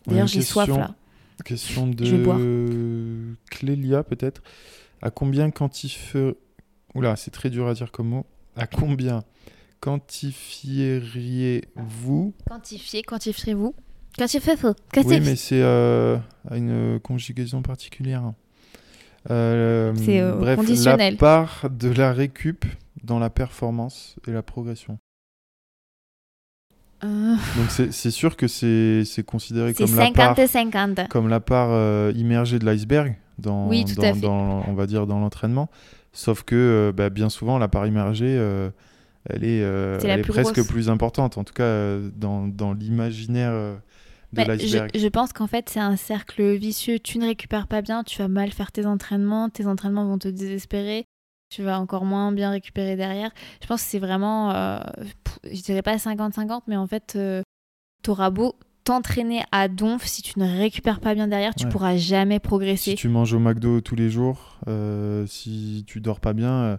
D'ailleurs, 0.06 0.26
j'ai 0.26 0.42
soif 0.42 0.66
question- 0.66 0.80
là. 0.80 0.94
Question 1.44 1.86
de. 1.88 3.34
Clélia, 3.50 4.02
peut-être. 4.04 4.42
À 5.02 5.10
combien 5.10 5.50
quantifier... 5.50 6.34
Oula, 6.94 7.16
c'est 7.16 7.32
très 7.32 7.50
dur 7.50 7.66
à 7.66 7.74
dire 7.74 7.90
comme 7.90 8.08
mot. 8.08 8.26
À 8.56 8.66
combien 8.66 9.24
quantifieriez-vous 9.80 12.32
Quantifiez, 12.48 13.02
quantifierez-vous 13.02 13.74
Quantifiez-vous 14.16 14.74
Oui, 15.04 15.20
mais 15.20 15.34
c'est 15.36 15.60
euh, 15.60 16.16
à 16.48 16.56
une 16.56 17.00
conjugaison 17.00 17.60
particulière. 17.62 18.32
Euh, 19.30 19.92
C'est, 19.96 20.20
euh, 20.20 20.34
bref, 20.36 20.56
conditionnel. 20.56 21.14
la 21.14 21.18
part 21.18 21.68
de 21.70 21.88
la 21.88 22.12
récup 22.12 22.64
dans 23.02 23.18
la 23.18 23.30
performance 23.30 24.16
et 24.28 24.30
la 24.30 24.42
progression. 24.42 24.98
Euh, 27.04 27.34
Donc 27.56 27.70
c'est 27.90 28.10
sûr 28.10 28.36
que 28.36 28.48
c'est 28.48 29.04
considéré 29.26 29.74
comme 29.74 29.94
la 29.94 30.10
part 30.10 30.34
50-50. 30.36 31.08
comme 31.08 31.28
la 31.28 31.40
part 31.40 31.68
euh, 31.70 32.12
immergée 32.16 32.58
de 32.58 32.64
l'iceberg 32.64 33.16
dans, 33.38 33.68
Oui, 33.68 33.84
on 33.98 34.74
va 34.74 34.86
dire 34.86 35.06
dans 35.06 35.20
l'entraînement. 35.20 35.68
Sauf 36.12 36.42
que 36.44 36.54
euh, 36.54 36.92
bah, 36.92 37.10
bien 37.10 37.28
souvent 37.28 37.58
la 37.58 37.68
part 37.68 37.86
immergée, 37.86 38.34
elle 39.28 39.44
est, 39.44 39.60
C'est 40.00 40.06
la 40.08 40.14
elle 40.14 40.20
est 40.20 40.22
plus 40.22 40.32
presque 40.32 40.54
grosse. 40.54 40.66
plus 40.68 40.88
importante. 40.90 41.38
En 41.38 41.44
tout 41.44 41.54
cas 41.54 41.98
dans, 42.16 42.46
dans 42.46 42.72
l'imaginaire 42.72 43.52
de 43.52 43.76
Mais 44.32 44.44
l'iceberg. 44.46 44.90
je, 44.94 45.00
je 45.00 45.08
pense 45.08 45.32
qu'en 45.32 45.46
fait, 45.46 45.68
c'est 45.68 45.80
un 45.80 45.96
cercle 45.96 46.54
vicieux. 46.54 46.98
Tu 46.98 47.18
ne 47.18 47.26
récupères 47.26 47.66
pas 47.68 47.82
bien, 47.82 48.02
tu 48.02 48.18
vas 48.18 48.28
mal 48.28 48.50
faire 48.50 48.72
tes 48.72 48.84
entraînements, 48.86 49.48
tes 49.48 49.66
entraînements 49.66 50.06
vont 50.06 50.18
te 50.18 50.28
désespérer, 50.28 51.04
tu 51.50 51.62
vas 51.62 51.78
encore 51.80 52.04
moins 52.04 52.32
bien 52.32 52.50
récupérer 52.50 52.96
derrière. 52.96 53.30
Je 53.62 53.66
pense 53.66 53.82
que 53.82 53.88
c'est 53.88 53.98
vraiment, 53.98 54.50
euh, 54.52 54.78
je 55.50 55.60
dirais 55.62 55.82
pas 55.82 55.96
50-50, 55.96 56.62
mais 56.66 56.76
en 56.76 56.86
fait, 56.86 57.16
tu 58.02 58.10
auras 58.10 58.30
beau 58.30 58.56
t'entraîner 58.84 59.42
à 59.50 59.68
donf, 59.68 60.04
si 60.04 60.20
tu 60.20 60.38
ne 60.38 60.58
récupères 60.58 61.00
pas 61.00 61.14
bien 61.14 61.26
derrière, 61.26 61.54
tu 61.54 61.64
Ouais. 61.64 61.70
pourras 61.70 61.96
jamais 61.96 62.38
progresser. 62.38 62.90
Si 62.90 62.96
tu 62.96 63.08
manges 63.08 63.32
au 63.32 63.38
McDo 63.38 63.80
tous 63.80 63.94
les 63.96 64.10
jours, 64.10 64.58
euh, 64.68 65.26
si 65.26 65.84
tu 65.86 66.00
dors 66.00 66.20
pas 66.20 66.34
bien, 66.34 66.52
euh, 66.52 66.76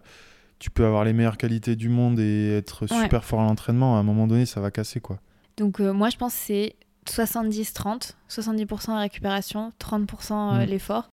tu 0.59 0.69
peux 0.69 0.85
avoir 0.85 1.03
les 1.03 1.13
meilleures 1.13 1.37
qualités 1.37 1.75
du 1.75 1.89
monde 1.89 2.19
et 2.19 2.57
être 2.57 2.83
Ouais. 2.91 3.01
super 3.03 3.23
fort 3.25 3.41
à 3.41 3.45
l'entraînement. 3.45 3.95
À 3.97 3.99
un 3.99 4.03
moment 4.03 4.27
donné, 4.27 4.45
ça 4.45 4.61
va 4.61 4.69
casser 4.69 4.99
quoi. 4.99 5.19
Donc 5.57 5.79
euh, 5.79 5.93
moi, 5.93 6.09
je 6.11 6.17
pense 6.17 6.33
que 6.35 6.39
c'est 6.41 6.75
70-30, 7.07 8.15
70% 8.29 8.93
la 8.93 8.99
récupération, 8.99 9.71
30% 9.79 10.53
euh, 10.53 10.63
Mm. 10.65 10.69
l'effort. 10.69 11.09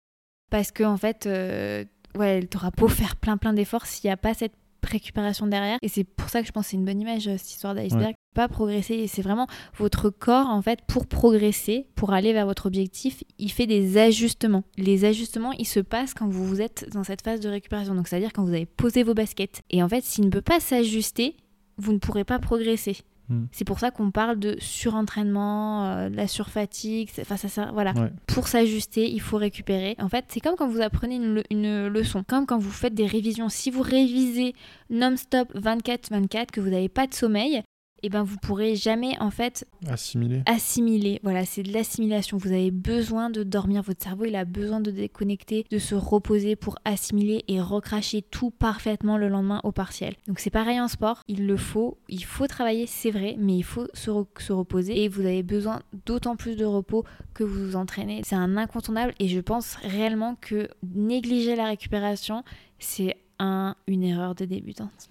Parce 0.51 0.73
que 0.73 0.83
en 0.83 0.97
fait, 0.97 1.27
euh, 1.27 1.85
ouais, 2.17 2.43
t'auras 2.43 2.71
beau 2.71 2.89
faire 2.89 3.17
plein 3.17 3.37
plein 3.37 3.53
d'efforts 3.53 3.87
s'il 3.87 4.09
n'y 4.09 4.13
a 4.13 4.17
pas 4.17 4.35
cette 4.35 4.55
récupération 4.87 5.47
derrière. 5.47 5.79
Et 5.83 5.89
c'est 5.89 6.05
pour 6.05 6.29
ça 6.29 6.41
que 6.41 6.47
je 6.47 6.53
pense 6.53 6.65
que 6.67 6.71
c'est 6.71 6.77
une 6.77 6.85
bonne 6.85 7.01
image, 7.01 7.29
euh, 7.29 7.37
cette 7.37 7.51
histoire 7.51 7.75
d'iceberg. 7.75 8.15
Pas 8.35 8.49
progresser, 8.49 8.95
et 8.95 9.07
c'est 9.09 9.23
vraiment 9.23 9.47
votre 9.77 10.11
corps, 10.11 10.49
en 10.49 10.63
fait, 10.63 10.81
pour 10.87 11.07
progresser, 11.07 11.87
pour 11.97 12.13
aller 12.13 12.33
vers 12.33 12.47
votre 12.47 12.67
objectif, 12.67 13.25
il 13.39 13.51
fait 13.51 13.67
des 13.67 13.99
ajustements. 13.99 14.63
Les 14.77 15.05
ajustements, 15.05 15.53
ils 15.53 15.67
se 15.67 15.81
passent 15.81 16.15
quand 16.15 16.29
vous 16.29 16.47
vous 16.47 16.61
êtes 16.61 16.89
dans 16.93 17.05
cette 17.05 17.23
phase 17.23 17.41
de 17.41 17.49
récupération. 17.49 17.95
Donc, 17.95 18.09
c'est-à-dire 18.09 18.33
quand 18.33 18.45
vous 18.45 18.55
avez 18.55 18.67
posé 18.67 19.03
vos 19.03 19.15
baskets. 19.15 19.63
Et 19.71 19.83
en 19.83 19.89
fait, 19.89 20.05
s'il 20.05 20.25
ne 20.25 20.31
peut 20.31 20.43
pas 20.43 20.61
s'ajuster, 20.61 21.37
vous 21.77 21.93
ne 21.93 21.99
pourrez 21.99 22.25
pas 22.25 22.39
progresser. 22.39 22.99
Hmm. 23.31 23.45
C'est 23.53 23.65
pour 23.65 23.79
ça 23.79 23.91
qu'on 23.91 24.11
parle 24.11 24.39
de 24.39 24.57
surentraînement, 24.59 25.87
euh, 25.87 26.09
de 26.11 26.17
la 26.17 26.27
surfatigue. 26.27 27.09
Enfin, 27.21 27.37
ça, 27.37 27.49
sert- 27.49 27.73
voilà. 27.73 27.93
Ouais. 27.93 28.11
Pour 28.27 28.49
s'ajuster, 28.49 29.09
il 29.11 29.21
faut 29.21 29.37
récupérer. 29.37 29.95
En 29.99 30.09
fait, 30.09 30.25
c'est 30.29 30.41
comme 30.41 30.57
quand 30.57 30.69
vous 30.69 30.81
apprenez 30.81 31.21
une 31.51 31.87
leçon, 31.89 32.25
comme 32.27 32.45
quand 32.47 32.59
vous 32.59 32.71
faites 32.71 32.95
des 32.95 33.07
révisions. 33.07 33.49
Si 33.49 33.71
vous 33.71 33.83
révisez 33.83 34.55
non-stop 34.91 35.49
24-24, 35.55 36.51
que 36.51 36.61
vous 36.61 36.71
n'avez 36.71 36.89
pas 36.89 37.07
de 37.07 37.15
sommeil, 37.15 37.63
eh 38.03 38.09
ben 38.09 38.23
vous 38.23 38.37
pourrez 38.37 38.75
jamais 38.77 39.17
en 39.21 39.31
fait 39.31 39.67
Assimilé. 39.89 40.43
assimiler. 40.47 41.21
Voilà, 41.23 41.45
c'est 41.45 41.63
de 41.63 41.73
l'assimilation. 41.73 42.37
Vous 42.37 42.53
avez 42.53 42.71
besoin 42.71 43.31
de 43.31 43.43
dormir. 43.43 43.83
Votre 43.83 44.03
cerveau, 44.03 44.25
il 44.25 44.37
a 44.37 44.45
besoin 44.45 44.81
de 44.81 44.91
déconnecter, 44.91 45.65
de 45.71 45.79
se 45.79 45.95
reposer 45.95 46.57
pour 46.57 46.77
assimiler 46.85 47.45
et 47.49 47.61
recracher 47.61 48.23
tout 48.23 48.51
parfaitement 48.51 49.17
le 49.17 49.29
lendemain 49.29 49.61
au 49.65 49.73
partiel. 49.73 50.15
Donc 50.29 50.39
c'est 50.39 50.51
pareil 50.51 50.81
en 50.81 50.89
sport. 50.89 51.23
Il 51.29 51.47
le 51.47 51.57
faut. 51.57 51.99
Il 52.09 52.25
faut 52.25 52.47
travailler, 52.47 52.87
c'est 52.87 53.11
vrai, 53.11 53.37
mais 53.39 53.57
il 53.57 53.63
faut 53.65 53.87
se, 53.95 54.11
re- 54.11 54.27
se 54.39 54.53
reposer. 54.53 55.03
Et 55.05 55.09
vous 55.09 55.23
avez 55.23 55.43
besoin 55.43 55.81
d'autant 56.07 56.37
plus 56.37 56.57
de 56.57 56.65
repos 56.65 57.05
que 57.35 57.45
vous 57.45 57.67
vous 57.67 57.77
entraînez. 57.77 58.23
C'est 58.25 58.35
un 58.37 58.57
incontournable. 58.57 59.15
Et 59.19 59.29
je 59.29 59.41
pense 59.41 59.77
réellement 59.83 60.37
que 60.41 60.69
négliger 60.95 61.57
la 61.57 61.67
récupération, 61.67 62.45
c'est 62.79 63.17
un, 63.39 63.75
une 63.87 64.03
erreur 64.03 64.35
de 64.35 64.45
débutante. 64.45 65.09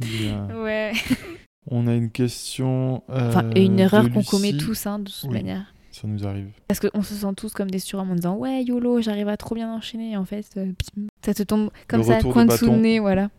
Bien. 0.00 0.48
Ouais. 0.62 0.92
On 1.68 1.86
a 1.86 1.94
une 1.94 2.10
question. 2.10 3.02
euh, 3.10 3.28
Enfin, 3.30 3.50
et 3.54 3.64
une 3.64 3.78
erreur 3.80 4.08
qu'on 4.10 4.22
commet 4.22 4.56
tous, 4.56 4.86
hein, 4.86 4.98
de 5.00 5.10
toute 5.10 5.24
Oui. 5.24 5.34
manière. 5.34 5.72
Ça 5.90 6.06
nous 6.06 6.26
arrive. 6.26 6.48
Parce 6.68 6.78
qu'on 6.78 7.02
se 7.02 7.14
sent 7.14 7.34
tous 7.36 7.52
comme 7.54 7.70
des 7.70 7.78
surhommes 7.78 8.10
en 8.10 8.14
disant 8.14 8.36
Ouais, 8.36 8.62
YOLO, 8.62 9.00
j'arrive 9.00 9.28
à 9.28 9.36
trop 9.36 9.54
bien 9.54 9.72
enchaîner. 9.72 10.12
Et 10.12 10.16
en 10.16 10.24
fait, 10.26 10.46
euh, 10.58 10.72
ça 11.24 11.32
te 11.34 11.42
tombe 11.42 11.70
comme 11.88 12.02
ça, 12.02 12.16
retour 12.16 12.30
de 12.30 12.34
coin 12.34 12.44
dessous 12.46 12.70
le 12.70 12.76
nez, 12.76 12.98
voilà. 13.00 13.30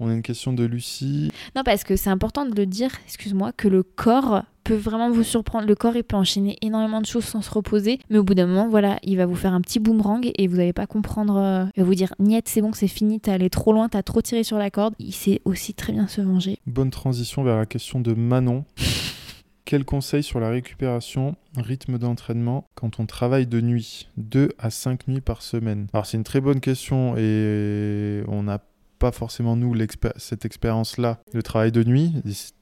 On 0.00 0.08
a 0.08 0.12
une 0.14 0.22
question 0.22 0.52
de 0.52 0.64
Lucie. 0.64 1.30
Non, 1.56 1.62
parce 1.64 1.84
que 1.84 1.96
c'est 1.96 2.10
important 2.10 2.44
de 2.46 2.54
le 2.54 2.66
dire, 2.66 2.90
excuse-moi, 3.06 3.52
que 3.52 3.66
le 3.68 3.82
corps 3.82 4.44
peut 4.68 4.74
vraiment 4.76 5.10
vous 5.10 5.22
surprendre. 5.24 5.66
Le 5.66 5.74
corps, 5.74 5.96
il 5.96 6.04
peut 6.04 6.16
enchaîner 6.16 6.56
énormément 6.62 7.00
de 7.00 7.06
choses 7.06 7.24
sans 7.24 7.42
se 7.42 7.50
reposer. 7.50 7.98
Mais 8.10 8.18
au 8.18 8.22
bout 8.24 8.34
d'un 8.34 8.46
moment, 8.46 8.68
voilà, 8.68 8.98
il 9.02 9.16
va 9.16 9.26
vous 9.26 9.34
faire 9.34 9.52
un 9.54 9.60
petit 9.60 9.78
boomerang 9.80 10.30
et 10.36 10.46
vous 10.46 10.56
n'allez 10.58 10.72
pas 10.72 10.86
comprendre. 10.86 11.36
euh, 11.38 11.64
il 11.76 11.80
va 11.82 11.86
vous 11.86 11.94
dire 11.94 12.14
Niet, 12.18 12.46
c'est 12.48 12.60
bon, 12.60 12.72
c'est 12.72 12.88
fini, 12.88 13.18
t'es 13.20 13.30
allé 13.30 13.50
trop 13.50 13.72
loin, 13.72 13.88
t'as 13.88 14.02
trop 14.02 14.20
tiré 14.20 14.44
sur 14.44 14.58
la 14.58 14.70
corde. 14.70 14.94
Il 14.98 15.12
sait 15.14 15.40
aussi 15.44 15.74
très 15.74 15.92
bien 15.92 16.06
se 16.06 16.20
venger. 16.20 16.58
Bonne 16.66 16.90
transition 16.90 17.42
vers 17.42 17.56
la 17.56 17.66
question 17.66 18.00
de 18.00 18.12
Manon. 18.14 18.64
Quel 19.64 19.84
conseil 19.84 20.22
sur 20.22 20.40
la 20.40 20.48
récupération, 20.48 21.36
rythme 21.56 21.98
d'entraînement 21.98 22.64
quand 22.74 23.00
on 23.00 23.06
travaille 23.06 23.46
de 23.46 23.60
nuit 23.60 24.08
2 24.16 24.48
à 24.58 24.70
5 24.70 25.08
nuits 25.08 25.20
par 25.20 25.42
semaine? 25.42 25.88
Alors 25.92 26.06
c'est 26.06 26.16
une 26.16 26.24
très 26.24 26.40
bonne 26.40 26.60
question 26.60 27.14
et 27.18 28.22
on 28.28 28.42
n'a 28.44 28.60
pas 28.98 29.12
forcément 29.12 29.56
nous 29.56 29.74
l'expé- 29.74 30.12
cette 30.16 30.46
expérience-là, 30.46 31.18
le 31.34 31.42
travail 31.42 31.70
de 31.70 31.84
nuit. 31.84 32.14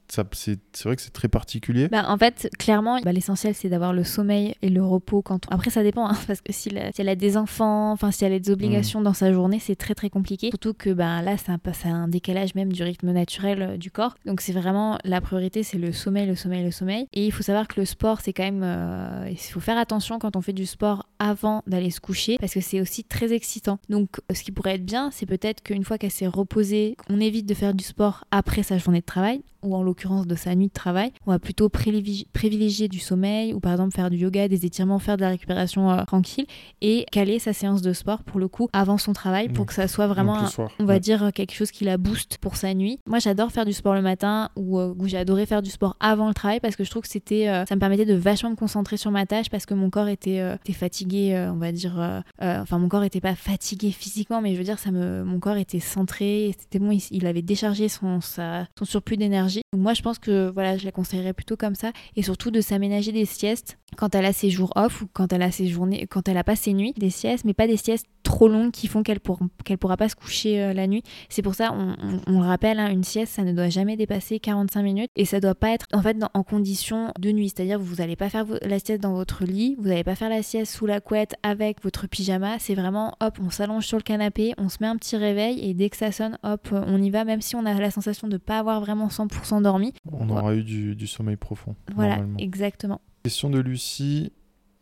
C'est- 0.09 0.83
vrai 0.85 0.95
que 0.95 1.01
c'est 1.01 1.11
très 1.11 1.27
particulier. 1.27 1.87
Bah, 1.89 2.05
en 2.07 2.17
fait, 2.17 2.49
clairement, 2.57 2.99
bah, 3.01 3.11
l'essentiel 3.11 3.53
c'est 3.53 3.69
d'avoir 3.69 3.93
le 3.93 4.03
sommeil 4.03 4.55
et 4.61 4.69
le 4.69 4.83
repos. 4.83 5.21
Quand 5.21 5.45
on- 5.49 5.53
Après, 5.55 5.69
ça 5.69 5.83
dépend, 5.83 6.07
hein, 6.07 6.15
parce 6.27 6.41
que 6.41 6.53
si, 6.53 6.69
la- 6.69 6.91
si 6.91 7.01
elle 7.01 7.09
a 7.09 7.15
des 7.15 7.35
enfants, 7.37 7.91
enfin 7.91 8.11
si 8.11 8.23
elle 8.25 8.33
a 8.33 8.39
des 8.39 8.49
obligations 8.51 9.01
dans 9.01 9.13
sa 9.13 9.31
journée, 9.33 9.59
c'est 9.59 9.75
très 9.75 9.95
très 9.95 10.09
compliqué. 10.09 10.49
Surtout 10.49 10.73
que 10.73 10.91
bah, 10.91 11.21
là, 11.21 11.35
c'est 11.37 11.51
un, 11.51 11.59
un 11.93 12.07
décalage 12.07 12.55
même 12.55 12.71
du 12.71 12.83
rythme 12.83 13.11
naturel 13.11 13.61
euh, 13.61 13.77
du 13.77 13.91
corps. 13.91 14.15
Donc 14.25 14.41
c'est 14.41 14.53
vraiment 14.53 14.97
la 15.03 15.19
priorité, 15.21 15.63
c'est 15.63 15.77
le 15.77 15.91
sommeil, 15.91 16.25
le 16.25 16.35
sommeil, 16.35 16.63
le 16.63 16.71
sommeil. 16.71 17.07
Et 17.13 17.25
il 17.25 17.31
faut 17.31 17.43
savoir 17.43 17.67
que 17.67 17.79
le 17.79 17.85
sport, 17.85 18.21
c'est 18.21 18.33
quand 18.33 18.43
même, 18.43 18.63
euh, 18.63 19.27
il 19.29 19.37
faut 19.37 19.59
faire 19.59 19.77
attention 19.77 20.19
quand 20.19 20.35
on 20.35 20.41
fait 20.41 20.53
du 20.53 20.65
sport 20.65 21.07
avant 21.19 21.63
d'aller 21.67 21.89
se 21.91 21.99
coucher, 21.99 22.37
parce 22.39 22.53
que 22.53 22.61
c'est 22.61 22.79
aussi 22.81 23.03
très 23.03 23.33
excitant. 23.33 23.79
Donc 23.89 24.21
ce 24.33 24.41
qui 24.43 24.51
pourrait 24.51 24.75
être 24.75 24.85
bien, 24.85 25.09
c'est 25.11 25.25
peut-être 25.25 25.61
qu'une 25.63 25.83
fois 25.83 25.97
qu'elle 25.97 26.11
s'est 26.11 26.27
reposée, 26.27 26.95
on 27.09 27.19
évite 27.19 27.45
de 27.45 27.53
faire 27.53 27.73
du 27.73 27.83
sport 27.83 28.23
après 28.31 28.63
sa 28.63 28.77
journée 28.77 29.01
de 29.01 29.05
travail. 29.05 29.41
Ou 29.63 29.75
en 29.75 29.83
l'occurrence 29.83 30.27
de 30.27 30.35
sa 30.35 30.55
nuit 30.55 30.67
de 30.67 30.73
travail, 30.73 31.11
on 31.25 31.31
va 31.31 31.39
plutôt 31.39 31.69
privilégier 31.69 32.87
du 32.87 32.99
sommeil 32.99 33.53
ou 33.53 33.59
par 33.59 33.71
exemple 33.71 33.95
faire 33.95 34.09
du 34.09 34.17
yoga, 34.17 34.47
des 34.47 34.65
étirements, 34.65 34.99
faire 34.99 35.17
de 35.17 35.21
la 35.21 35.29
récupération 35.29 35.89
euh, 35.91 36.03
tranquille 36.03 36.45
et 36.81 37.05
caler 37.11 37.39
sa 37.39 37.53
séance 37.53 37.81
de 37.81 37.93
sport 37.93 38.23
pour 38.23 38.39
le 38.39 38.47
coup 38.47 38.69
avant 38.73 38.97
son 38.97 39.13
travail 39.13 39.49
pour 39.49 39.65
que 39.65 39.73
ça 39.73 39.87
soit 39.87 40.07
vraiment, 40.07 40.45
on 40.79 40.85
va 40.85 40.99
dire, 40.99 41.31
quelque 41.33 41.53
chose 41.53 41.71
qui 41.71 41.83
la 41.83 41.97
booste 41.97 42.37
pour 42.39 42.55
sa 42.55 42.73
nuit. 42.73 42.99
Moi 43.05 43.19
j'adore 43.19 43.51
faire 43.51 43.65
du 43.65 43.73
sport 43.73 43.93
le 43.93 44.01
matin 44.01 44.49
ou, 44.55 44.79
euh, 44.79 44.93
j'ai 45.05 45.17
adoré 45.17 45.45
faire 45.45 45.61
du 45.61 45.69
sport 45.69 45.95
avant 45.99 46.27
le 46.27 46.33
travail 46.33 46.59
parce 46.59 46.75
que 46.75 46.83
je 46.83 46.89
trouve 46.89 47.03
que 47.03 47.09
c'était, 47.09 47.47
euh, 47.47 47.65
ça 47.65 47.75
me 47.75 47.79
permettait 47.79 48.05
de 48.05 48.15
vachement 48.15 48.49
me 48.49 48.55
concentrer 48.55 48.97
sur 48.97 49.11
ma 49.11 49.25
tâche 49.25 49.49
parce 49.49 49.65
que 49.65 49.73
mon 49.73 49.89
corps 49.89 50.07
était, 50.07 50.39
était 50.55 50.73
fatigué, 50.73 51.47
on 51.51 51.57
va 51.57 51.71
dire, 51.71 52.23
enfin 52.39 52.77
mon 52.77 52.89
corps 52.89 53.03
était 53.03 53.21
pas 53.21 53.35
fatigué 53.35 53.91
physiquement 53.91 54.41
mais 54.41 54.53
je 54.53 54.57
veux 54.57 54.63
dire 54.63 54.79
ça 54.79 54.91
me, 54.91 55.23
mon 55.23 55.39
corps 55.39 55.57
était 55.57 55.79
centré, 55.79 56.53
c'était 56.57 56.79
bon, 56.79 56.97
il, 57.11 57.25
avait 57.25 57.41
déchargé 57.41 57.89
son, 57.89 58.21
sa, 58.21 58.67
son 58.77 58.85
surplus 58.85 59.17
d'énergie. 59.17 59.46
Moi 59.75 59.93
je 59.93 60.01
pense 60.01 60.19
que 60.19 60.49
voilà, 60.49 60.77
je 60.77 60.85
la 60.85 60.91
conseillerais 60.91 61.33
plutôt 61.33 61.57
comme 61.57 61.75
ça. 61.75 61.91
Et 62.15 62.23
surtout 62.23 62.51
de 62.51 62.61
s'aménager 62.61 63.11
des 63.11 63.25
siestes 63.25 63.77
quand 63.95 64.15
elle 64.15 64.25
a 64.25 64.33
ses 64.33 64.49
jours 64.49 64.73
off 64.75 65.01
ou 65.01 65.07
quand 65.11 65.31
elle 65.33 65.41
a 65.41 65.51
ses 65.51 65.67
journées, 65.67 66.07
quand 66.07 66.27
elle 66.27 66.37
a 66.37 66.43
pas 66.43 66.55
ses 66.55 66.73
nuits, 66.73 66.93
des 66.97 67.09
siestes, 67.09 67.45
mais 67.45 67.53
pas 67.53 67.67
des 67.67 67.77
siestes 67.77 68.07
trop 68.27 68.49
longues 68.49 68.71
qui 68.71 68.87
font 68.87 69.03
qu'elle 69.03 69.21
pour, 69.21 69.39
qu'elle 69.63 69.77
pourra 69.77 69.95
pas 69.95 70.09
se 70.09 70.15
coucher 70.15 70.61
euh, 70.61 70.73
la 70.73 70.85
nuit. 70.85 71.01
C'est 71.29 71.41
pour 71.41 71.55
ça, 71.55 71.73
on, 71.73 71.95
on, 72.27 72.41
le 72.41 72.45
rappelle, 72.45 72.77
hein, 72.79 72.91
une 72.91 73.05
sieste, 73.05 73.33
ça 73.33 73.43
ne 73.43 73.53
doit 73.53 73.69
jamais 73.69 73.95
dépasser 73.95 74.39
45 74.39 74.83
minutes 74.83 75.11
et 75.15 75.23
ça 75.23 75.39
doit 75.39 75.55
pas 75.55 75.69
être 75.71 75.85
en 75.93 76.01
fait 76.01 76.17
en 76.33 76.43
condition 76.43 77.13
de 77.17 77.31
nuit. 77.31 77.49
C'est-à-dire 77.49 77.79
vous 77.79 77.95
n'allez 77.95 78.17
pas 78.17 78.29
faire 78.29 78.45
la 78.61 78.79
sieste 78.79 79.01
dans 79.01 79.13
votre 79.13 79.45
lit, 79.45 79.75
vous 79.79 79.87
n'allez 79.87 80.03
pas 80.03 80.15
faire 80.15 80.29
la 80.29 80.43
sieste 80.43 80.73
sous 80.73 80.85
la 80.85 80.99
couette 80.99 81.35
avec 81.41 81.81
votre 81.81 82.07
pyjama. 82.07 82.59
C'est 82.59 82.75
vraiment 82.75 83.15
hop, 83.21 83.39
on 83.41 83.49
s'allonge 83.49 83.85
sur 83.85 83.97
le 83.97 84.03
canapé, 84.03 84.53
on 84.57 84.67
se 84.67 84.77
met 84.81 84.87
un 84.87 84.97
petit 84.97 85.15
réveil 85.15 85.59
et 85.61 85.73
dès 85.73 85.89
que 85.89 85.97
ça 85.97 86.11
sonne, 86.11 86.37
hop, 86.43 86.67
on 86.71 87.01
y 87.01 87.09
va, 87.09 87.23
même 87.23 87.41
si 87.41 87.55
on 87.55 87.65
a 87.65 87.73
la 87.73 87.91
sensation 87.91 88.27
de 88.27 88.37
pas 88.37 88.59
avoir 88.59 88.81
vraiment 88.81 89.07
100% 89.07 89.61
dormi. 89.61 89.93
On 90.11 90.29
aura 90.29 90.53
eu 90.53 90.63
du, 90.63 90.95
du 90.95 91.07
sommeil 91.07 91.37
profond. 91.37 91.75
Voilà, 91.95 92.19
exactement. 92.39 92.99
Question 93.23 93.49
de 93.49 93.59
Lucie. 93.59 94.33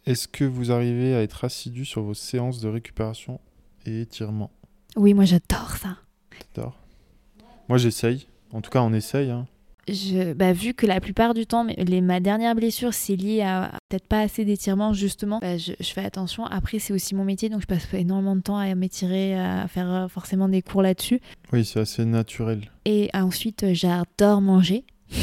Est-ce 0.06 0.28
que 0.28 0.46
vous 0.46 0.72
arrivez 0.72 1.16
à 1.16 1.24
être 1.24 1.44
assidu 1.44 1.84
sur 1.84 2.04
vos 2.04 2.14
séances 2.14 2.60
de 2.62 2.70
récupération 2.70 3.40
et 3.86 4.02
étirement? 4.02 4.52
Oui, 4.96 5.14
moi 5.14 5.26
j'adore 5.26 5.78
ça. 5.78 5.98
J'adore. 6.56 6.78
Moi 7.70 7.78
j'essaye. 7.78 8.28
En 8.52 8.62
tout 8.62 8.70
cas, 8.70 8.82
on 8.82 8.94
essaye. 8.94 9.32
Hein. 9.32 9.48
Je, 9.88 10.34
bah, 10.34 10.54
vu 10.54 10.74
que 10.74 10.86
la 10.86 11.00
plupart 11.00 11.34
du 11.34 11.46
temps, 11.46 11.66
les, 11.78 12.02
ma 12.02 12.20
dernière 12.20 12.56
blessure, 12.56 12.94
c'est 12.94 13.16
lié 13.16 13.42
à, 13.42 13.72
peut-être 13.90 14.08
pas 14.08 14.22
assez 14.22 14.46
d'étirement, 14.46 14.94
justement, 14.94 15.40
bah, 15.40 15.58
je, 15.58 15.74
je, 15.80 15.90
fais 15.92 16.04
attention. 16.04 16.46
Après, 16.46 16.80
c'est 16.80 16.94
aussi 16.94 17.14
mon 17.14 17.24
métier, 17.24 17.50
donc 17.50 17.62
je 17.62 17.68
passe 17.68 17.88
énormément 17.94 18.36
de 18.36 18.42
temps 18.42 18.58
à 18.58 18.74
m'étirer, 18.74 19.38
à 19.40 19.68
faire 19.68 19.92
euh, 19.92 20.08
forcément 20.08 20.50
des 20.50 20.62
cours 20.62 20.82
là-dessus. 20.82 21.20
Oui, 21.54 21.66
c'est 21.66 21.80
assez 21.80 22.06
naturel. 22.06 22.72
Et 22.86 23.10
ensuite, 23.14 23.74
j'adore 23.74 24.42
manger. 24.42 24.86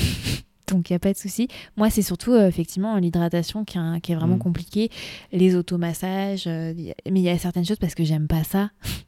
donc 0.69 0.91
il 0.91 0.93
n'y 0.93 0.97
a 0.97 1.01
pas 1.01 1.13
de 1.13 1.19
souci. 1.19 1.49
Moi, 1.77 1.91
c'est 1.91 2.03
surtout 2.03 2.33
euh, 2.33 2.49
effectivement 2.49 2.97
l'hydratation 2.97 3.65
qui, 3.65 3.79
est 3.79 4.15
vraiment 4.15 4.37
mm. 4.37 4.41
compliquée, 4.41 4.91
les 5.33 5.57
automassages, 5.57 6.45
euh, 6.47 6.73
mais 7.11 7.21
il 7.21 7.23
y 7.23 7.29
a 7.29 7.39
certaines 7.39 7.65
choses 7.65 7.79
parce 7.79 7.95
que 7.95 8.05
j'aime 8.05 8.29
pas 8.29 8.45
ça. 8.45 8.71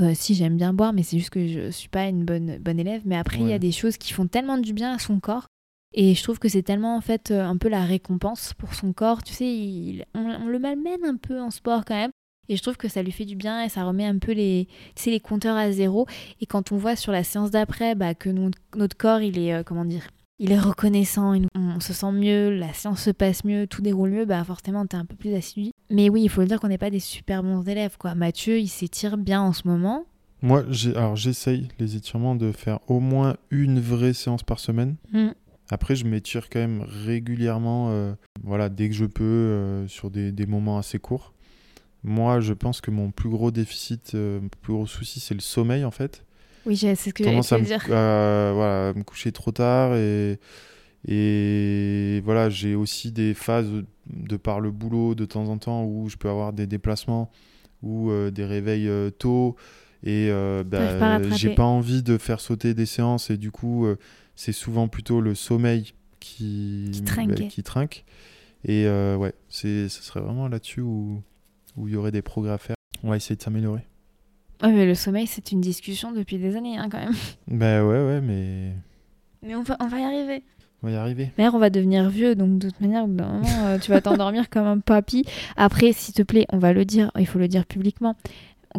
Euh, 0.00 0.12
si 0.14 0.34
j'aime 0.34 0.56
bien 0.56 0.72
boire, 0.72 0.94
mais 0.94 1.02
c'est 1.02 1.18
juste 1.18 1.28
que 1.28 1.46
je 1.46 1.70
suis 1.70 1.90
pas 1.90 2.06
une 2.06 2.24
bonne, 2.24 2.56
bonne 2.58 2.80
élève. 2.80 3.02
Mais 3.04 3.14
après, 3.14 3.40
il 3.40 3.48
y 3.48 3.52
a 3.52 3.58
des 3.58 3.72
choses 3.72 3.98
qui 3.98 4.14
font 4.14 4.26
tellement 4.26 4.56
du 4.56 4.72
bien 4.72 4.94
à 4.94 4.98
son 4.98 5.20
corps. 5.20 5.44
Et 5.92 6.14
je 6.14 6.22
trouve 6.22 6.38
que 6.38 6.48
c'est 6.48 6.62
tellement 6.62 6.96
en 6.96 7.02
fait 7.02 7.30
un 7.30 7.58
peu 7.58 7.68
la 7.68 7.84
récompense 7.84 8.54
pour 8.54 8.72
son 8.72 8.94
corps. 8.94 9.22
Tu 9.22 9.34
sais, 9.34 10.06
on, 10.14 10.46
le 10.46 10.58
malmène 10.58 11.04
un 11.04 11.16
peu 11.16 11.38
en 11.38 11.50
sport 11.50 11.84
quand 11.84 11.94
même. 11.94 12.10
Et 12.48 12.56
je 12.56 12.62
trouve 12.62 12.78
que 12.78 12.88
ça 12.88 13.02
lui 13.02 13.12
fait 13.12 13.26
du 13.26 13.36
bien 13.36 13.62
et 13.62 13.68
ça 13.68 13.84
remet 13.84 14.06
un 14.06 14.16
peu 14.16 14.32
les, 14.32 14.66
les 15.04 15.20
compteurs 15.20 15.58
à 15.58 15.70
zéro. 15.70 16.06
Et 16.40 16.46
quand 16.46 16.72
on 16.72 16.78
voit 16.78 16.96
sur 16.96 17.12
la 17.12 17.22
séance 17.22 17.50
d'après 17.50 17.94
bah, 17.94 18.14
que 18.14 18.30
notre 18.30 18.96
corps, 18.96 19.20
il 19.20 19.38
est, 19.38 19.62
comment 19.62 19.84
dire, 19.84 20.08
il 20.42 20.50
est 20.50 20.58
reconnaissant, 20.58 21.40
on 21.54 21.78
se 21.78 21.92
sent 21.92 22.10
mieux, 22.10 22.50
la 22.50 22.72
séance 22.72 23.02
se 23.02 23.10
passe 23.10 23.44
mieux, 23.44 23.68
tout 23.68 23.80
déroule 23.80 24.10
mieux, 24.10 24.24
bah 24.24 24.42
forcément 24.42 24.84
t'es 24.84 24.96
un 24.96 25.04
peu 25.04 25.14
plus 25.14 25.32
assidu. 25.34 25.70
Mais 25.88 26.10
oui, 26.10 26.22
il 26.24 26.28
faut 26.28 26.40
le 26.40 26.48
dire 26.48 26.58
qu'on 26.58 26.68
n'est 26.68 26.78
pas 26.78 26.90
des 26.90 26.98
super 26.98 27.44
bons 27.44 27.62
élèves 27.62 27.96
quoi. 27.96 28.16
Mathieu, 28.16 28.58
il 28.58 28.66
s'étire 28.66 29.16
bien 29.16 29.40
en 29.40 29.52
ce 29.52 29.68
moment. 29.68 30.04
Moi, 30.42 30.64
alors 30.96 31.14
j'essaye 31.14 31.68
les 31.78 31.94
étirements 31.94 32.34
de 32.34 32.50
faire 32.50 32.80
au 32.88 32.98
moins 32.98 33.36
une 33.50 33.78
vraie 33.78 34.14
séance 34.14 34.42
par 34.42 34.58
semaine. 34.58 34.96
Mm. 35.12 35.28
Après, 35.70 35.94
je 35.94 36.04
m'étire 36.04 36.50
quand 36.50 36.58
même 36.58 36.84
régulièrement, 37.06 37.90
euh, 37.90 38.12
voilà, 38.42 38.68
dès 38.68 38.88
que 38.88 38.96
je 38.96 39.04
peux, 39.04 39.22
euh, 39.22 39.86
sur 39.86 40.10
des, 40.10 40.46
moments 40.46 40.76
assez 40.76 40.98
courts. 40.98 41.32
Moi, 42.02 42.40
je 42.40 42.52
pense 42.52 42.80
que 42.80 42.90
mon 42.90 43.12
plus 43.12 43.30
gros 43.30 43.52
déficit, 43.52 44.16
euh, 44.16 44.40
mon 44.40 44.48
plus 44.60 44.72
gros 44.72 44.86
souci, 44.86 45.20
c'est 45.20 45.34
le 45.34 45.40
sommeil 45.40 45.84
en 45.84 45.92
fait. 45.92 46.24
Oui, 46.66 46.76
c'est 46.76 46.94
ce 46.94 47.10
que 47.10 47.24
j'allais 47.24 47.64
dire. 47.64 47.84
À, 47.92 48.52
voilà, 48.52 48.92
me 48.94 49.02
coucher 49.02 49.32
trop 49.32 49.50
tard 49.50 49.96
et, 49.96 50.38
et 51.06 52.20
voilà, 52.24 52.48
j'ai 52.50 52.74
aussi 52.74 53.10
des 53.10 53.34
phases 53.34 53.70
de 54.06 54.36
par 54.36 54.60
le 54.60 54.70
boulot 54.70 55.14
de 55.14 55.24
temps 55.24 55.48
en 55.48 55.58
temps 55.58 55.84
où 55.84 56.08
je 56.08 56.16
peux 56.16 56.28
avoir 56.28 56.52
des 56.52 56.66
déplacements 56.66 57.30
ou 57.82 58.10
euh, 58.10 58.30
des 58.30 58.44
réveils 58.44 58.88
euh, 58.88 59.10
tôt 59.10 59.56
et 60.04 60.28
euh, 60.30 60.64
bah, 60.64 61.22
j'ai 61.36 61.54
pas 61.54 61.64
envie 61.64 62.02
de 62.02 62.18
faire 62.18 62.40
sauter 62.40 62.74
des 62.74 62.86
séances 62.86 63.30
et 63.30 63.36
du 63.36 63.50
coup 63.50 63.86
c'est 64.34 64.52
souvent 64.52 64.88
plutôt 64.88 65.20
le 65.20 65.34
sommeil 65.34 65.92
qui, 66.18 66.90
qui, 66.92 67.02
trinque. 67.02 67.28
Bah, 67.28 67.46
qui 67.48 67.62
trinque. 67.62 68.04
Et 68.64 68.86
ouais, 68.86 69.34
ce 69.48 69.88
serait 69.88 70.20
vraiment 70.20 70.48
là-dessus 70.48 70.80
où 70.80 71.22
il 71.78 71.90
y 71.90 71.96
aurait 71.96 72.12
des 72.12 72.22
progrès 72.22 72.52
à 72.52 72.58
faire. 72.58 72.76
On 73.04 73.10
va 73.10 73.16
essayer 73.16 73.36
de 73.36 73.42
s'améliorer. 73.42 73.82
Ouais, 74.62 74.70
mais 74.70 74.86
le 74.86 74.94
sommeil, 74.94 75.26
c'est 75.26 75.50
une 75.52 75.60
discussion 75.60 76.12
depuis 76.12 76.38
des 76.38 76.56
années, 76.56 76.78
hein, 76.78 76.88
quand 76.90 76.98
même. 76.98 77.14
Bah 77.48 77.84
ouais, 77.84 78.06
ouais, 78.06 78.20
mais. 78.20 78.72
Mais 79.42 79.56
on 79.56 79.62
va, 79.62 79.76
on 79.80 79.88
va 79.88 79.98
y 79.98 80.04
arriver. 80.04 80.44
On 80.82 80.86
va 80.86 80.92
y 80.92 80.96
arriver. 80.96 81.30
Mère, 81.36 81.54
on 81.54 81.58
va 81.58 81.70
devenir 81.70 82.08
vieux, 82.10 82.34
donc 82.34 82.58
de 82.58 82.68
toute 82.68 82.80
manière, 82.80 83.06
euh, 83.06 83.78
tu 83.78 83.90
vas 83.90 84.00
t'endormir 84.00 84.48
comme 84.50 84.66
un 84.66 84.78
papy. 84.78 85.24
Après, 85.56 85.92
s'il 85.92 86.14
te 86.14 86.22
plaît, 86.22 86.46
on 86.50 86.58
va 86.58 86.72
le 86.72 86.84
dire, 86.84 87.10
il 87.18 87.26
faut 87.26 87.38
le 87.38 87.48
dire 87.48 87.66
publiquement. 87.66 88.16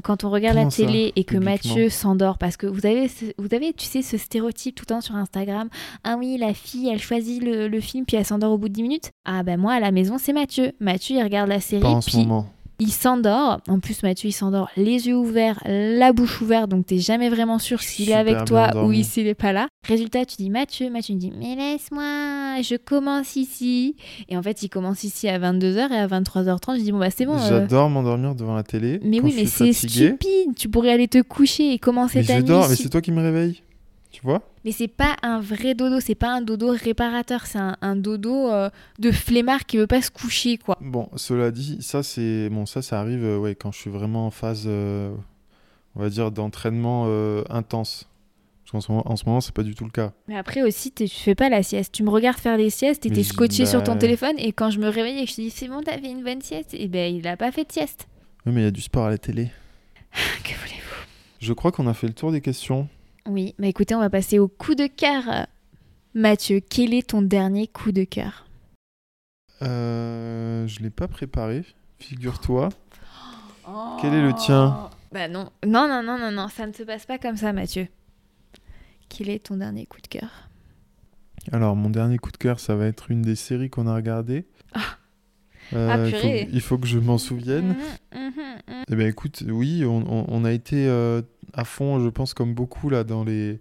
Quand 0.04 0.24
on 0.24 0.32
regarde 0.32 0.56
la 0.56 0.66
télé 0.66 1.14
et 1.16 1.24
que 1.24 1.38
Mathieu 1.38 1.90
s'endort, 1.90 2.40
parce 2.40 2.58
que 2.58 2.66
vous 2.66 2.86
avez, 2.86 3.12
vous 3.38 3.54
avez, 3.54 3.74
tu 3.74 3.86
sais, 3.86 4.02
ce 4.02 4.18
stéréotype 4.18 4.74
tout 4.74 4.84
le 4.84 4.96
temps 4.96 5.02
sur 5.02 5.16
Instagram. 5.16 5.70
Ah 6.04 6.16
oui, 6.18 6.38
la 6.38 6.56
fille, 6.56 6.90
elle 6.90 7.00
choisit 7.00 7.44
le, 7.44 7.80
film, 7.80 8.06
puis 8.06 8.18
elle 8.18 8.26
s'endort 8.26 8.54
au 8.54 8.58
bout 8.58 8.70
de 8.70 8.74
10 8.74 8.82
minutes. 8.82 9.12
Ah 9.24 9.44
ben 9.44 9.60
moi, 9.60 9.74
à 9.74 9.80
la 9.80 9.92
maison, 9.92 10.18
c'est 10.18 10.34
Mathieu. 10.34 10.72
Mathieu, 10.80 11.18
il 11.18 11.24
regarde 11.24 11.50
la 11.50 11.60
série. 11.60 11.84
Pas 11.84 11.90
en 11.90 12.02
ce 12.02 12.18
moment 12.18 12.48
il 12.80 12.92
s'endort. 12.92 13.62
En 13.68 13.80
plus, 13.80 14.04
Mathieu, 14.04 14.30
il 14.30 14.34
s'endort 14.34 14.70
les 14.76 15.08
yeux 15.08 15.16
ouverts, 15.16 15.60
la 15.66 16.14
bouche 16.14 16.42
ouverte, 16.42 16.70
donc 16.70 16.86
t'es 16.86 17.00
jamais 17.00 17.30
vraiment 17.30 17.60
sûr 17.60 17.82
s'il 17.82 18.10
est 18.10 18.14
avec 18.14 18.46
toi 18.46 18.86
ou 18.86 18.94
s'il 19.04 19.28
est 19.28 19.34
pas 19.34 19.54
là. 19.54 19.68
Résultat, 19.88 20.26
tu 20.26 20.38
dis 20.38 20.50
Mathieu, 20.50 20.90
Mathieu 20.90 21.16
me 21.16 21.20
dit 21.20 21.34
Mais 21.38 21.56
laisse-moi, 21.56 22.62
je 22.62 22.76
commence 22.76 23.36
ici. 23.36 23.96
Et 24.30 24.38
en 24.38 24.44
fait, 24.44 24.64
il 24.64 24.70
commence 24.70 25.04
ici 25.04 25.28
à 25.28 25.40
22h 25.40 25.92
et 25.92 25.98
à 25.98 26.08
23h30, 26.08 26.78
je 26.78 26.84
dis 26.84 26.92
Bon, 26.92 27.00
bah 27.00 27.10
c'est 27.10 27.26
bon. 27.26 27.36
Euh. 27.36 27.50
J'adore 27.50 27.90
m'endormir 27.90 28.36
devant 28.36 28.56
la 28.56 28.64
télé. 28.64 29.00
Mais 29.04 29.20
oui, 29.20 29.34
mais 29.36 29.46
c'est 29.46 29.74
stupide. 29.74 30.56
Tu 30.56 30.70
pourrais 30.70 30.92
aller 30.92 31.08
te 31.08 31.22
coucher 31.22 31.74
et 31.74 31.80
commencer 31.80 32.20
mais 32.20 32.26
ta 32.26 32.42
nuit. 32.42 32.68
Mais 32.70 32.76
c'est 32.76 32.90
toi 32.90 33.02
qui 33.02 33.12
me 33.12 33.22
réveille. 33.22 33.62
Tu 34.14 34.22
vois 34.22 34.42
mais 34.64 34.72
c'est 34.72 34.88
pas 34.88 35.18
un 35.24 35.42
vrai 35.42 35.74
dodo, 35.74 36.00
c'est 36.00 36.16
pas 36.16 36.32
un 36.32 36.42
dodo 36.42 36.72
réparateur, 36.72 37.46
c'est 37.46 37.60
un, 37.60 37.96
dodo 37.96 38.50
euh, 38.50 38.70
de 38.98 39.12
flemmard 39.12 39.66
qui 39.66 39.78
veut 39.78 39.88
pas 39.88 40.02
se 40.02 40.10
coucher, 40.10 40.58
quoi. 40.58 40.78
Bon, 40.80 41.10
cela 41.18 41.52
dit, 41.52 41.80
ça 41.82 42.02
c'est 42.02 42.50
bon, 42.50 42.66
ça 42.66 42.82
ça 42.82 43.00
arrive, 43.00 43.26
euh, 43.26 43.38
ouais, 43.38 43.56
quand 43.56 43.74
je 43.74 43.80
suis 43.80 43.90
vraiment 43.90 44.28
en 44.28 44.32
phase, 44.32 44.64
euh, 44.68 45.14
on 45.96 46.00
va 46.02 46.10
dire 46.10 46.32
d'entraînement 46.32 47.08
intense. 47.50 48.08
Parce 48.64 48.72
qu'en 48.72 48.80
ce 48.82 48.92
moment, 48.92 49.04
en 49.06 49.18
ce 49.18 49.26
moment, 49.26 49.42
c'est 49.42 49.54
pas 49.54 49.64
du 49.64 49.76
tout 49.76 49.84
le 49.84 49.92
cas. 49.92 50.14
Mais 50.30 50.38
après 50.38 50.64
aussi, 50.64 50.94
tu 50.94 51.10
fais 51.10 51.36
pas 51.36 51.50
la 51.50 51.62
sieste. 51.62 51.94
Tu 51.94 52.02
me 52.02 52.10
regardes 52.10 52.40
faire 52.40 52.58
des 52.58 52.70
siestes, 52.70 53.04
t'étais 53.04 53.24
scotché 53.24 53.66
sur 53.66 53.84
ton 53.84 53.94
bah 53.94 54.00
téléphone, 54.00 54.36
et 54.38 54.54
quand 54.54 54.70
je 54.70 54.80
me 54.80 54.88
réveille 54.88 55.20
et 55.20 55.26
que 55.26 55.30
je 55.30 55.36
te 55.36 55.42
dis 55.42 55.50
c'est 55.50 55.68
bon, 55.68 55.82
t'as 55.84 55.98
fait 55.98 56.10
une 56.10 56.24
bonne 56.24 56.42
sieste, 56.42 56.74
et 56.74 56.88
ben 56.88 57.14
il 57.14 57.28
a 57.28 57.36
pas 57.36 57.52
fait 57.52 57.66
de 57.66 57.72
sieste. 57.72 58.08
Oui, 58.46 58.54
mais 58.54 58.62
il 58.62 58.64
y 58.64 58.68
a 58.68 58.72
du 58.72 58.82
sport 58.82 59.06
à 59.06 59.10
la 59.10 59.18
télé. 59.18 59.50
que 60.44 60.54
voulez-vous? 60.54 61.06
Je 61.42 61.52
crois 61.52 61.74
qu'on 61.74 61.88
a 61.88 61.94
fait 61.94 62.08
le 62.08 62.14
tour 62.14 62.32
des 62.32 62.42
questions. 62.42 62.88
Oui, 63.28 63.56
bah 63.58 63.68
écoutez, 63.68 63.96
on 63.96 64.00
va 64.00 64.10
passer 64.10 64.38
au 64.38 64.48
coup 64.48 64.76
de 64.76 64.88
cœur. 64.88 65.48
Mathieu, 66.14 66.60
quel 66.60 66.94
est 66.94 67.10
ton 67.10 67.22
dernier 67.22 67.68
coup 67.68 67.92
de 67.92 68.04
cœur? 68.04 68.46
Euh, 69.62 70.68
Je 70.68 70.82
l'ai 70.82 70.90
pas 70.90 71.08
préparé, 71.08 71.64
figure-toi. 72.00 72.70
Quel 74.02 74.14
est 74.14 74.22
le 74.22 74.34
tien? 74.34 74.90
Bah 75.14 75.30
non, 75.30 75.50
non, 75.66 75.88
non, 75.88 76.04
non, 76.04 76.18
non, 76.18 76.32
non, 76.32 76.50
ça 76.50 76.68
ne 76.68 76.74
se 76.74 76.84
passe 76.84 77.06
pas 77.06 77.18
comme 77.18 77.38
ça, 77.38 77.54
Mathieu. 77.54 77.88
Quel 79.08 79.30
est 79.30 79.46
ton 79.46 79.58
dernier 79.58 79.86
coup 79.86 80.02
de 80.02 80.08
cœur? 80.08 80.50
Alors, 81.52 81.76
mon 81.76 81.90
dernier 81.90 82.18
coup 82.18 82.32
de 82.32 82.38
cœur, 82.38 82.60
ça 82.60 82.76
va 82.76 82.88
être 82.88 83.10
une 83.10 83.22
des 83.22 83.36
séries 83.36 83.70
qu'on 83.70 83.88
a 83.88 83.96
regardées. 83.96 84.46
Ah. 84.74 84.80
Euh, 85.74 85.90
ah, 85.92 86.46
il, 86.52 86.62
faut, 86.62 86.78
que 86.78 86.88
je 86.88 87.00
m'en 87.00 87.18
souvienne. 87.18 87.76
Mmh, 88.14 88.18
mmh, 88.18 88.28
mmh, 88.28 88.43
eh 88.92 88.96
bien, 88.96 89.08
écoute, 89.08 89.44
oui, 89.48 89.84
on, 89.86 90.46
a 90.46 90.52
été 90.52 90.88
euh, 90.88 91.22
à 91.54 91.64
fond, 91.64 92.00
je 92.04 92.10
pense, 92.10 92.34
comme 92.34 92.54
beaucoup 92.54 92.90
là 92.90 93.04
dans 93.04 93.24
les 93.24 93.60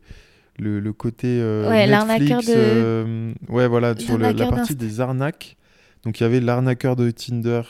le, 0.59 0.81
le 0.81 0.93
côté 0.93 1.29
euh, 1.41 1.68
ouais, 1.68 1.87
Netflix. 1.87 2.47
De... 2.47 2.55
Euh, 2.57 3.33
ouais, 3.49 3.68
voilà, 3.68 3.97
sur 3.99 4.18
la 4.18 4.33
partie 4.35 4.77
des 4.77 5.01
arnaques. 5.01 5.57
Donc 6.05 6.18
il 6.20 6.25
y 6.25 6.27
avait 6.27 6.41
l'arnaqueur 6.41 6.97
de 6.97 7.11
Tinder 7.11 7.62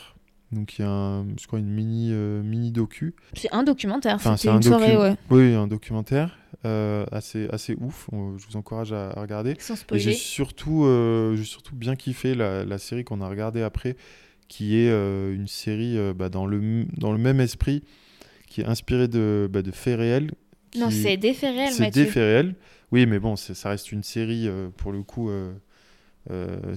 Donc 0.51 0.77
il 0.77 0.81
y 0.81 0.85
a, 0.85 0.89
un, 0.89 1.25
je 1.39 1.45
crois, 1.45 1.59
une 1.59 1.69
mini, 1.69 2.09
euh, 2.11 2.41
mini 2.41 2.71
docu. 2.71 3.15
C'est 3.33 3.53
un 3.53 3.63
documentaire, 3.63 4.15
Enfin, 4.15 4.37
c'était 4.37 4.49
c'est 4.49 4.53
un 4.53 4.57
une 4.57 4.63
soirée, 4.63 4.97
ouais. 4.97 5.15
Oui, 5.29 5.53
un 5.53 5.67
documentaire 5.67 6.37
euh, 6.65 7.05
assez, 7.11 7.47
assez 7.51 7.75
ouf. 7.79 8.09
Je 8.11 8.45
vous 8.47 8.57
encourage 8.57 8.91
à, 8.91 9.11
à 9.11 9.21
regarder. 9.21 9.55
Sans 9.59 9.75
Et 9.75 9.99
j'ai 9.99 10.13
spoiler. 10.13 10.13
surtout, 10.13 10.87
j'ai 11.35 11.43
surtout 11.43 11.75
bien 11.75 11.95
kiffé 11.95 12.33
la, 12.35 12.65
la 12.65 12.77
série 12.77 13.03
qu'on 13.03 13.21
a 13.21 13.27
regardée 13.27 13.61
après, 13.61 13.95
qui 14.55 14.77
est 14.77 14.91
euh, 14.91 15.33
une 15.33 15.47
série 15.47 15.97
euh, 15.97 16.13
bah, 16.13 16.29
dans, 16.29 16.45
le, 16.45 16.85
dans 16.99 17.11
le 17.11 17.17
même 17.17 17.39
esprit, 17.39 17.81
qui 18.47 18.61
est 18.61 18.65
inspirée 18.65 19.07
de, 19.07 19.49
bah, 19.51 19.63
de 19.63 19.71
faits 19.71 19.97
réels. 19.97 20.29
Non, 20.77 20.91
c'est 20.91 21.17
des 21.17 21.33
faits 21.33 21.55
réels, 21.55 21.73
C'est 21.73 21.89
des 21.89 22.05
faits 22.05 22.21
réels. 22.23 22.55
Oui, 22.91 23.07
mais 23.07 23.17
bon, 23.17 23.35
ça 23.35 23.69
reste 23.69 23.91
une 23.91 24.03
série, 24.03 24.47
euh, 24.47 24.69
pour 24.77 24.91
le 24.91 25.01
coup. 25.01 25.31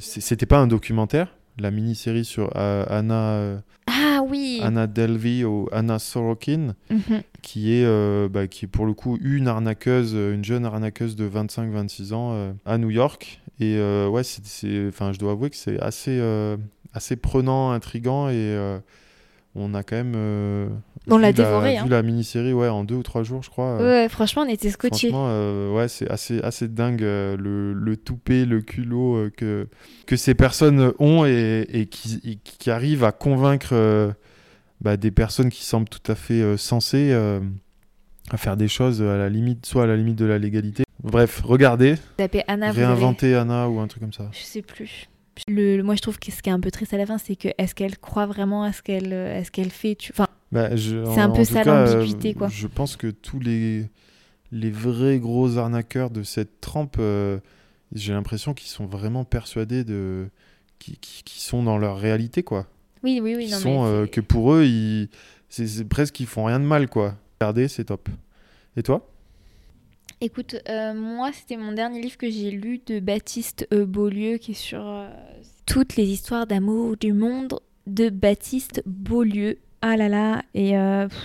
C'était 0.00 0.46
pas 0.46 0.58
un 0.58 0.66
documentaire. 0.66 1.36
La 1.58 1.70
mini-série 1.70 2.24
sur 2.24 2.50
Anna, 2.56 3.62
Ah 3.86 4.20
oui 4.26 4.60
Anna 4.62 4.86
Delvey 4.86 5.44
ou 5.44 5.68
Anna 5.72 5.98
Sorokin, 5.98 6.74
Mhm. 6.90 7.22
qui 7.42 7.72
est, 7.74 8.28
bah, 8.30 8.46
qui 8.46 8.64
est 8.64 8.68
pour 8.68 8.86
le 8.86 8.94
coup 8.94 9.18
une 9.22 9.48
arnaqueuse, 9.48 10.14
une 10.14 10.44
jeune 10.44 10.64
arnaqueuse 10.64 11.14
de 11.14 11.26
25-26 11.26 12.12
ans 12.14 12.54
à 12.64 12.78
New 12.78 12.90
York. 12.90 13.40
Et 13.60 13.78
ouais, 14.08 14.22
c'est, 14.24 14.88
enfin, 14.88 15.12
je 15.12 15.18
dois 15.18 15.32
avouer 15.32 15.50
que 15.50 15.56
c'est 15.56 15.78
assez, 15.80 16.18
assez 16.96 17.16
prenant, 17.16 17.70
intrigant 17.72 18.28
et 18.28 18.34
euh, 18.36 18.78
on 19.54 19.74
a 19.74 19.82
quand 19.82 19.96
même. 19.96 20.14
euh, 20.16 20.68
On 21.08 21.16
vu 21.16 21.22
l'a 21.22 21.28
la- 21.28 21.32
dévoré, 21.32 21.76
hein. 21.78 21.84
Vu 21.84 21.90
la 21.90 22.02
mini-série, 22.02 22.52
ouais, 22.52 22.68
en 22.68 22.84
deux 22.84 22.96
ou 22.96 23.02
trois 23.02 23.22
jours, 23.22 23.42
je 23.42 23.50
crois. 23.50 23.78
euh, 23.80 24.02
Ouais, 24.04 24.08
franchement, 24.08 24.42
on 24.46 24.48
était. 24.48 24.70
Franchement, 24.70 25.26
euh, 25.28 25.72
ouais, 25.74 25.88
c'est 25.88 26.10
assez, 26.10 26.40
assez 26.42 26.68
dingue 26.68 27.00
le, 27.02 27.72
le 27.72 27.96
toupet, 27.96 28.44
le 28.44 28.60
culot 28.60 29.28
que, 29.36 29.68
que 30.06 30.16
ces 30.16 30.34
personnes 30.34 30.92
ont 30.98 31.24
et, 31.24 31.66
et 31.72 31.86
qui, 31.86 32.20
et 32.24 32.36
qui 32.36 32.70
arrivent 32.70 33.04
à 33.04 33.12
convaincre 33.12 34.14
bah, 34.80 34.96
des 34.96 35.10
personnes 35.10 35.48
qui 35.50 35.64
semblent 35.64 35.88
tout 35.88 36.10
à 36.12 36.14
fait 36.14 36.56
sensées 36.56 37.12
à 38.30 38.36
faire 38.36 38.56
des 38.56 38.68
choses 38.68 39.00
à 39.02 39.16
la 39.16 39.28
limite, 39.28 39.64
soit 39.66 39.84
à 39.84 39.86
la 39.86 39.96
limite 39.96 40.16
de 40.16 40.24
la 40.26 40.38
légalité. 40.38 40.82
Bref, 41.02 41.40
regardez, 41.44 41.94
Anna, 42.48 42.72
réinventer 42.72 43.34
Anna 43.36 43.68
ou 43.68 43.78
un 43.78 43.86
truc 43.86 44.02
comme 44.02 44.12
ça. 44.12 44.28
Je 44.32 44.42
sais 44.42 44.62
plus. 44.62 45.08
Le, 45.48 45.82
moi, 45.82 45.94
je 45.94 46.00
trouve 46.02 46.18
que 46.18 46.30
ce 46.32 46.42
qui 46.42 46.48
est 46.48 46.52
un 46.52 46.60
peu 46.60 46.70
triste 46.70 46.94
à 46.94 46.96
la 46.98 47.06
fin, 47.06 47.18
c'est 47.18 47.36
que 47.36 47.48
est-ce 47.58 47.74
qu'elle 47.74 47.98
croit 47.98 48.26
vraiment 48.26 48.62
à 48.62 48.72
ce 48.72 48.82
qu'elle 48.82 49.12
euh, 49.12 49.40
à 49.40 49.44
ce 49.44 49.50
qu'elle 49.50 49.70
fait 49.70 49.94
tu... 49.94 50.12
Enfin, 50.12 50.26
Bah, 50.52 50.70
C'est 50.76 51.20
un 51.20 51.30
peu 51.30 51.44
ça, 51.44 51.64
l'ambiguïté, 51.64 52.30
euh, 52.30 52.38
quoi. 52.38 52.48
Je 52.48 52.66
pense 52.66 52.96
que 52.96 53.08
tous 53.08 53.38
les, 53.40 53.86
les 54.52 54.70
vrais 54.70 55.18
gros 55.18 55.56
arnaqueurs 55.58 56.10
de 56.10 56.22
cette 56.22 56.60
trempe, 56.60 56.96
euh, 56.98 57.38
j'ai 57.92 58.12
l'impression 58.12 58.54
qu'ils 58.54 58.68
sont 58.70 58.86
vraiment 58.86 59.24
persuadés 59.24 59.84
de. 59.84 60.28
qui, 60.78 60.96
qui, 60.98 61.22
qui 61.24 61.40
sont 61.40 61.62
dans 61.62 61.78
leur 61.78 61.98
réalité, 61.98 62.42
quoi. 62.42 62.66
oui, 63.02 63.20
oui, 63.22 63.34
oui. 63.36 63.50
Non, 63.50 63.58
sont, 63.58 63.82
mais 63.84 63.88
euh, 63.90 64.06
que 64.06 64.20
pour 64.20 64.52
eux, 64.54 64.64
ils, 64.64 65.08
c'est, 65.48 65.66
c'est 65.66 65.84
presque 65.84 66.18
ils 66.20 66.26
font 66.26 66.44
rien 66.44 66.58
de 66.60 66.64
mal, 66.64 66.88
quoi. 66.88 67.14
Regardez, 67.40 67.68
c'est 67.68 67.84
top. 67.84 68.08
Et 68.76 68.82
toi? 68.82 69.06
Écoute, 70.22 70.56
euh, 70.68 70.94
moi, 70.94 71.30
c'était 71.32 71.58
mon 71.58 71.72
dernier 71.72 72.00
livre 72.00 72.16
que 72.16 72.30
j'ai 72.30 72.50
lu 72.50 72.80
de 72.86 73.00
Baptiste 73.00 73.68
euh, 73.74 73.84
Beaulieu, 73.84 74.38
qui 74.38 74.52
est 74.52 74.54
sur 74.54 74.80
euh, 74.80 75.10
toutes 75.66 75.96
les 75.96 76.04
histoires 76.04 76.46
d'amour 76.46 76.96
du 76.96 77.12
monde 77.12 77.60
de 77.86 78.08
Baptiste 78.08 78.82
Beaulieu. 78.86 79.58
Ah 79.82 79.98
là 79.98 80.08
là, 80.08 80.42
et 80.54 80.72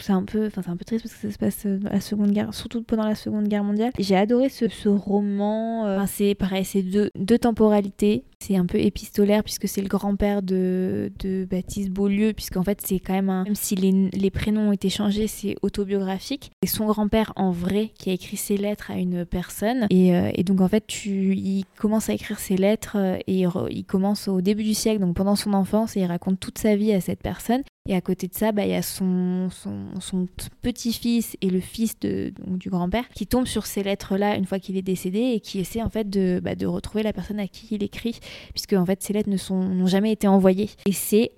c'est 0.02 0.12
un 0.12 0.24
peu, 0.24 0.46
enfin 0.46 0.62
c'est 0.62 0.70
un 0.70 0.76
peu 0.76 0.84
triste 0.84 1.06
parce 1.06 1.16
que 1.16 1.22
ça 1.22 1.34
se 1.34 1.38
passe 1.40 1.66
dans 1.66 1.90
la 1.90 2.02
Seconde 2.02 2.32
Guerre, 2.32 2.54
surtout 2.54 2.84
pendant 2.84 3.08
la 3.08 3.16
Seconde 3.16 3.48
Guerre 3.48 3.64
mondiale. 3.64 3.92
J'ai 3.98 4.16
adoré 4.16 4.50
ce, 4.50 4.68
ce 4.68 4.90
roman. 4.90 6.06
c'est 6.06 6.36
pareil, 6.36 6.66
c'est 6.66 6.84
deux, 6.84 7.10
deux 7.16 7.40
temporalités. 7.40 8.26
C'est 8.42 8.56
un 8.56 8.66
peu 8.66 8.80
épistolaire 8.80 9.44
puisque 9.44 9.68
c'est 9.68 9.82
le 9.82 9.88
grand-père 9.88 10.42
de, 10.42 11.12
de 11.20 11.46
Baptiste 11.46 11.92
Beaulieu, 11.92 12.34
puisqu'en 12.34 12.64
fait 12.64 12.82
c'est 12.84 13.00
quand 13.00 13.14
même 13.14 13.30
un, 13.30 13.44
même 13.44 13.56
si 13.56 13.76
les, 13.76 14.10
les 14.10 14.32
prénoms 14.32 14.70
ont 14.70 14.72
été 14.72 14.90
changés, 14.90 15.28
c'est 15.28 15.56
autobiographique. 15.62 16.52
C'est 16.64 16.76
son 16.76 16.88
grand-père 16.88 17.34
en 17.36 17.52
vrai 17.52 17.92
qui 17.98 18.10
a 18.10 18.14
écrit 18.14 18.38
ses 18.38 18.58
lettres 18.58 18.90
à 18.90 18.98
une 18.98 19.26
personne. 19.26 19.86
Et, 19.90 20.16
euh, 20.16 20.32
et 20.34 20.44
donc 20.44 20.62
en 20.62 20.68
fait, 20.68 20.86
tu, 20.88 21.36
il 21.36 21.66
commence 21.78 22.10
à 22.10 22.14
écrire 22.14 22.40
ses 22.40 22.58
lettres 22.58 22.98
euh, 22.98 23.18
et 23.28 23.46
il, 23.70 23.86
commence 23.86 24.28
au 24.28 24.42
début 24.42 24.64
du 24.64 24.74
siècle, 24.74 25.02
donc 25.02 25.16
pendant 25.16 25.36
son 25.36 25.54
enfance, 25.54 25.96
et 25.98 26.02
il 26.02 26.06
raconte 26.06 26.40
toute 26.40 26.58
sa 26.58 26.76
vie 26.76 26.94
à 26.94 27.02
cette 27.02 27.22
personne. 27.22 27.62
Et 27.90 27.96
à 27.96 28.02
côté 28.02 28.28
de 28.28 28.36
ça, 28.36 28.52
bah, 28.52 28.64
il 28.64 28.72
y 28.72 28.76
a 28.76 28.84
son, 28.84 29.50
son, 29.50 30.28
petit-fils 30.62 31.36
et 31.42 31.50
le 31.50 31.60
fils 31.60 32.00
de, 32.00 32.32
du 32.46 32.70
grand-père 32.70 33.10
qui 33.10 33.26
tombent 33.26 33.48
sur 33.48 33.66
ces 33.66 33.82
lettres-là 33.82 34.36
une 34.36 34.46
fois 34.46 34.60
qu'il 34.60 34.78
est 34.78 34.84
décédé 34.84 35.20
et 35.20 35.40
qui 35.40 35.60
essaient 35.60 35.82
en 35.82 35.90
fait 35.90 36.08
de, 36.08 36.40
bah, 36.44 36.54
de 36.54 36.68
retrouver 36.68 37.02
la 37.02 37.12
personne 37.12 37.40
à 37.40 37.48
qui 37.48 37.70
il 37.72 37.84
écrit, 37.84 38.20
puisque 38.54 38.74
en 38.74 38.86
fait 38.86 39.02
ces 39.02 39.14
lettres 39.14 39.30
ne 39.30 39.38
sont 39.38 39.64
n'ont 39.64 39.88
jamais 39.88 40.12
été 40.12 40.28
envoyées. 40.28 40.70
Et 40.86 40.92
c'est 40.94 41.32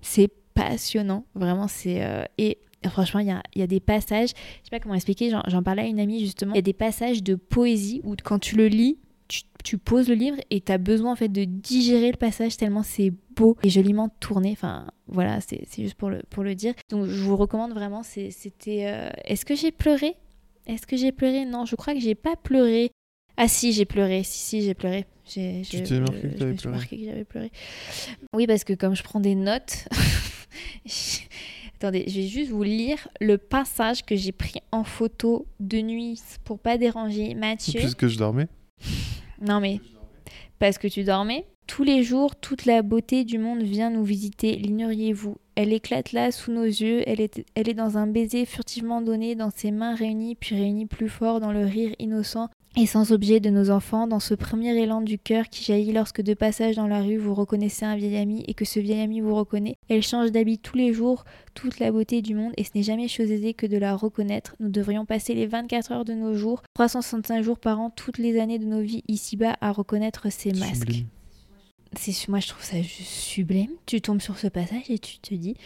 c'est 0.00 0.30
passionnant, 0.54 1.24
vraiment. 1.34 1.68
C'est 1.68 2.02
euh, 2.04 2.24
et 2.38 2.58
franchement, 2.86 3.20
il 3.20 3.26
y 3.26 3.58
y 3.58 3.62
a 3.62 3.66
des 3.66 3.80
passages, 3.80 4.30
je 4.30 4.64
sais 4.64 4.70
pas 4.70 4.80
comment 4.80 4.94
expliquer, 4.94 5.30
j'en 5.30 5.62
parlais 5.62 5.82
à 5.82 5.86
une 5.86 6.00
amie 6.00 6.20
justement. 6.20 6.52
Il 6.54 6.56
y 6.56 6.58
a 6.58 6.62
des 6.62 6.72
passages 6.72 7.22
de 7.22 7.34
poésie 7.34 8.00
où 8.04 8.14
quand 8.22 8.38
tu 8.38 8.56
le 8.56 8.68
lis, 8.68 8.98
tu, 9.28 9.42
tu 9.62 9.76
poses 9.78 10.08
le 10.08 10.14
livre 10.14 10.38
et 10.50 10.60
tu 10.60 10.72
as 10.72 10.78
besoin 10.78 11.12
en 11.12 11.16
fait 11.16 11.28
de 11.28 11.44
digérer 11.44 12.10
le 12.10 12.16
passage 12.16 12.56
tellement 12.56 12.82
c'est 12.82 13.12
beau 13.36 13.56
et 13.62 13.68
joliment 13.68 14.08
tourné. 14.20 14.52
Enfin 14.52 14.86
voilà, 15.06 15.40
c'est 15.40 15.66
juste 15.76 15.96
pour 15.96 16.08
le, 16.08 16.22
pour 16.30 16.42
le 16.44 16.54
dire. 16.54 16.74
Donc 16.88 17.06
je 17.06 17.22
vous 17.22 17.36
recommande 17.36 17.72
vraiment. 17.72 18.02
C'était. 18.02 18.86
euh, 18.86 19.10
Est-ce 19.24 19.44
que 19.44 19.54
j'ai 19.54 19.70
pleuré? 19.72 20.14
Est-ce 20.66 20.86
que 20.86 20.96
j'ai 20.96 21.12
pleuré? 21.12 21.44
Non, 21.46 21.64
je 21.64 21.76
crois 21.76 21.94
que 21.94 22.00
j'ai 22.00 22.14
pas 22.14 22.36
pleuré. 22.36 22.90
Ah 23.36 23.48
si, 23.48 23.72
j'ai 23.72 23.84
pleuré. 23.84 24.22
Si, 24.22 24.38
si, 24.38 24.62
j'ai 24.62 24.74
pleuré. 24.74 25.06
J'ai- 25.28 25.62
Tu 25.68 25.82
t'es 25.82 26.00
marqué 26.00 26.20
que 26.28 26.38
t'avais 26.38 26.54
pleuré. 26.54 26.76
marqué 26.76 26.96
que 26.98 27.04
j'avais 27.04 27.24
pleuré. 27.24 27.50
Oui, 28.34 28.46
parce 28.46 28.64
que 28.64 28.72
comme 28.72 28.94
je 28.96 29.02
prends 29.02 29.20
des 29.20 29.34
notes. 29.34 29.86
Attendez, 31.76 32.04
je 32.08 32.20
vais 32.20 32.26
juste 32.26 32.50
vous 32.50 32.62
lire 32.64 33.06
le 33.20 33.38
passage 33.38 34.04
que 34.04 34.16
j'ai 34.16 34.32
pris 34.32 34.54
en 34.72 34.82
photo 34.84 35.46
de 35.60 35.80
nuit 35.80 36.20
pour 36.44 36.58
pas 36.58 36.76
déranger 36.78 37.34
Mathieu. 37.34 37.78
Puisque 37.78 38.08
je 38.08 38.18
dormais. 38.18 38.48
Non 39.40 39.60
mais 39.60 39.80
parce 40.58 40.78
que 40.78 40.88
tu 40.88 41.04
dormais. 41.04 41.44
Tous 41.68 41.84
les 41.84 42.02
jours, 42.02 42.34
toute 42.34 42.64
la 42.64 42.80
beauté 42.82 43.24
du 43.24 43.36
monde 43.38 43.62
vient 43.62 43.90
nous 43.90 44.02
visiter, 44.02 44.56
l'ignoriez-vous. 44.56 45.36
Elle 45.54 45.72
éclate 45.74 46.12
là 46.12 46.32
sous 46.32 46.50
nos 46.50 46.64
yeux, 46.64 47.02
elle 47.06 47.20
est, 47.20 47.44
elle 47.54 47.68
est 47.68 47.74
dans 47.74 47.98
un 47.98 48.06
baiser 48.06 48.46
furtivement 48.46 49.02
donné, 49.02 49.34
dans 49.34 49.50
ses 49.50 49.70
mains 49.70 49.94
réunies, 49.94 50.34
puis 50.34 50.56
réunies 50.56 50.86
plus 50.86 51.10
fort 51.10 51.40
dans 51.40 51.52
le 51.52 51.64
rire 51.66 51.94
innocent 51.98 52.48
et 52.76 52.86
sans 52.86 53.12
objet 53.12 53.40
de 53.40 53.50
nos 53.50 53.70
enfants, 53.70 54.06
dans 54.06 54.20
ce 54.20 54.34
premier 54.34 54.76
élan 54.76 55.00
du 55.00 55.18
cœur 55.18 55.48
qui 55.48 55.64
jaillit 55.64 55.92
lorsque 55.92 56.20
de 56.20 56.34
passage 56.34 56.76
dans 56.76 56.86
la 56.86 57.02
rue 57.02 57.16
vous 57.16 57.34
reconnaissez 57.34 57.84
un 57.84 57.96
vieil 57.96 58.16
ami 58.16 58.44
et 58.46 58.54
que 58.54 58.64
ce 58.64 58.78
vieil 58.78 59.00
ami 59.00 59.20
vous 59.20 59.34
reconnaît. 59.34 59.76
Elle 59.88 60.02
change 60.02 60.30
d'habit 60.30 60.58
tous 60.58 60.76
les 60.76 60.92
jours, 60.92 61.24
toute 61.54 61.78
la 61.80 61.90
beauté 61.90 62.22
du 62.22 62.34
monde, 62.34 62.52
et 62.56 62.64
ce 62.64 62.70
n'est 62.74 62.82
jamais 62.82 63.08
chose 63.08 63.30
aisée 63.30 63.54
que 63.54 63.66
de 63.66 63.78
la 63.78 63.96
reconnaître. 63.96 64.54
Nous 64.60 64.68
devrions 64.68 65.06
passer 65.06 65.34
les 65.34 65.46
24 65.46 65.92
heures 65.92 66.04
de 66.04 66.14
nos 66.14 66.34
jours, 66.34 66.62
365 66.74 67.42
jours 67.42 67.58
par 67.58 67.80
an, 67.80 67.90
toutes 67.90 68.18
les 68.18 68.38
années 68.38 68.58
de 68.58 68.66
nos 68.66 68.80
vies 68.80 69.02
ici-bas 69.08 69.56
à 69.60 69.72
reconnaître 69.72 70.30
ces 70.30 70.52
masques. 70.52 71.04
C'est 71.96 72.28
moi 72.28 72.38
je 72.38 72.48
trouve 72.48 72.62
ça 72.62 72.80
juste 72.82 73.02
sublime. 73.02 73.70
Tu 73.86 74.00
tombes 74.00 74.20
sur 74.20 74.38
ce 74.38 74.46
passage 74.46 74.90
et 74.90 74.98
tu 74.98 75.18
te 75.18 75.34
dis 75.34 75.56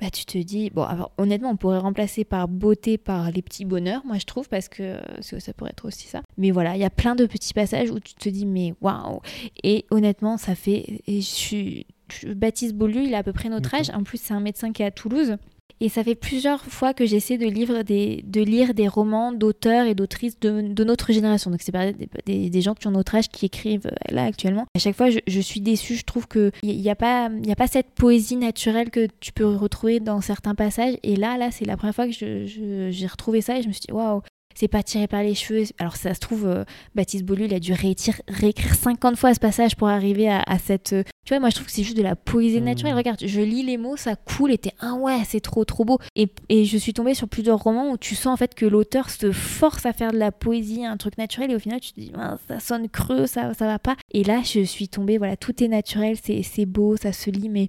bah 0.00 0.10
tu 0.10 0.24
te 0.26 0.38
dis 0.38 0.70
bon 0.70 0.82
alors 0.82 1.12
honnêtement 1.18 1.50
on 1.50 1.56
pourrait 1.56 1.78
remplacer 1.78 2.24
par 2.24 2.48
beauté 2.48 2.98
par 2.98 3.30
les 3.30 3.42
petits 3.42 3.64
bonheurs 3.64 4.04
moi 4.04 4.18
je 4.18 4.26
trouve 4.26 4.48
parce 4.48 4.68
que 4.68 4.82
euh, 4.82 5.00
ça 5.20 5.40
ça 5.40 5.52
pourrait 5.52 5.70
être 5.70 5.86
aussi 5.86 6.06
ça. 6.06 6.22
Mais 6.36 6.50
voilà, 6.50 6.76
il 6.76 6.80
y 6.80 6.84
a 6.84 6.90
plein 6.90 7.14
de 7.14 7.26
petits 7.26 7.54
passages 7.54 7.90
où 7.90 8.00
tu 8.00 8.14
te 8.14 8.28
dis 8.28 8.46
mais 8.46 8.74
waouh 8.80 9.20
et 9.62 9.86
honnêtement 9.90 10.36
ça 10.36 10.54
fait 10.54 11.02
et 11.06 11.20
je 11.20 11.26
suis 11.26 11.86
Baptiste 12.24 12.74
Beaulieu, 12.74 13.02
il 13.02 13.14
a 13.14 13.18
à 13.18 13.22
peu 13.22 13.32
près 13.32 13.48
notre 13.48 13.74
âge. 13.74 13.90
En 13.90 14.02
plus, 14.02 14.20
c'est 14.20 14.34
un 14.34 14.40
médecin 14.40 14.72
qui 14.72 14.82
est 14.82 14.86
à 14.86 14.90
Toulouse. 14.90 15.36
Et 15.80 15.88
ça 15.90 16.02
fait 16.02 16.14
plusieurs 16.14 16.64
fois 16.64 16.94
que 16.94 17.04
j'essaie 17.04 17.36
de, 17.36 17.46
lire 17.46 18.74
des, 18.74 18.88
romans 18.88 19.32
d'auteurs 19.32 19.86
et 19.86 19.94
d'autrices 19.94 20.40
de, 20.40 20.84
notre 20.84 21.12
génération. 21.12 21.50
Donc, 21.50 21.60
c'est 21.62 21.72
pas 21.72 21.92
des, 21.92 22.60
gens 22.62 22.74
qui 22.74 22.86
ont 22.86 22.92
notre 22.92 23.14
âge 23.14 23.28
qui 23.28 23.44
écrivent 23.44 23.86
euh, 23.86 24.14
là 24.14 24.24
actuellement. 24.24 24.64
À 24.74 24.78
chaque 24.78 24.96
fois, 24.96 25.08
je, 25.10 25.40
suis 25.40 25.60
déçue. 25.60 25.96
Je 25.96 26.04
trouve 26.04 26.26
qu'il 26.28 26.52
n'y 26.62 26.90
a, 26.90 26.94
pas- 26.94 27.28
il 27.30 27.46
y 27.46 27.52
a 27.52 27.56
pas 27.56 27.66
cette 27.66 27.90
poésie 27.90 28.36
naturelle 28.36 28.90
que 28.90 29.06
tu 29.20 29.32
peux 29.32 29.46
retrouver 29.46 30.00
dans 30.00 30.22
certains 30.22 30.54
passages. 30.54 30.94
Et 31.02 31.16
là, 31.16 31.36
là 31.36 31.50
c'est 31.50 31.66
la 31.66 31.76
première 31.76 31.94
fois 31.94 32.06
que 32.06 32.12
j'ai 32.12 33.06
retrouvé 33.06 33.42
ça 33.42 33.58
et 33.58 33.62
je 33.62 33.68
me 33.68 33.72
suis 33.72 33.82
dit, 33.86 33.92
waouh, 33.92 34.22
c'est 34.56 34.66
pas 34.68 34.82
tiré 34.82 35.06
par 35.06 35.22
les 35.22 35.34
cheveux. 35.36 35.62
Alors, 35.78 35.94
ça 35.94 36.12
se 36.14 36.18
trouve, 36.18 36.46
euh, 36.46 36.64
Baptiste 36.96 37.24
Beaulieu, 37.24 37.44
il 37.44 37.54
a 37.54 37.60
dû 37.60 37.72
réétire- 37.72 38.20
réécrire 38.26 38.74
50 38.74 39.16
fois 39.16 39.32
ce 39.34 39.38
passage 39.38 39.76
pour 39.76 39.86
arriver 39.88 40.28
à, 40.28 40.42
à 40.46 40.58
cette. 40.58 40.92
euh, 40.94 41.04
Tu 41.24 41.32
vois, 41.34 41.40
moi, 41.40 41.50
je 41.50 41.56
trouve 41.56 41.66
que 41.66 41.72
c'est 41.72 41.82
juste 41.82 41.96
de 41.96 42.02
la 42.02 42.14
poésie 42.16 42.58
Mhm. 42.60 42.64
naturelle. 42.64 42.94
Regarde, 42.94 43.18
je 43.24 43.40
lis 43.40 43.62
les 43.64 43.76
mots, 43.78 43.96
ça 43.96 44.14
coule, 44.16 44.52
et 44.52 44.58
t'es, 44.58 44.72
ah 44.80 44.94
ouais, 44.94 45.18
c'est 45.26 45.40
trop, 45.40 45.64
trop 45.64 45.84
beau. 45.84 45.98
Et, 46.14 46.28
et 46.48 46.64
je 46.64 46.78
suis 46.78 46.92
tombée 46.94 47.14
sur 47.14 47.28
plusieurs 47.28 47.58
romans 47.58 47.90
où 47.90 47.96
tu 47.98 48.14
sens 48.14 48.32
en 48.32 48.36
fait 48.36 48.54
que 48.54 48.64
l'auteur 48.64 49.10
se 49.10 49.30
force 49.32 49.84
à 49.86 49.92
faire 49.92 50.12
de 50.12 50.18
la 50.18 50.30
poésie, 50.32 50.84
un 50.84 50.96
truc 50.96 51.18
naturel, 51.18 51.50
et 51.50 51.56
au 51.56 51.58
final, 51.58 51.80
tu 51.80 51.92
te 51.92 52.00
dis, 52.00 52.12
Ah, 52.16 52.38
ça 52.48 52.60
sonne 52.60 52.88
creux, 52.88 53.26
ça, 53.26 53.52
ça 53.54 53.66
va 53.66 53.78
pas. 53.78 53.96
Et 54.12 54.22
là, 54.24 54.40
je 54.44 54.60
suis 54.62 54.88
tombée, 54.88 55.18
voilà, 55.18 55.36
tout 55.36 55.62
est 55.62 55.68
naturel, 55.68 56.16
c'est, 56.22 56.42
c'est 56.44 56.64
beau, 56.66 56.96
ça 56.96 57.12
se 57.12 57.28
lit, 57.30 57.48
mais 57.48 57.68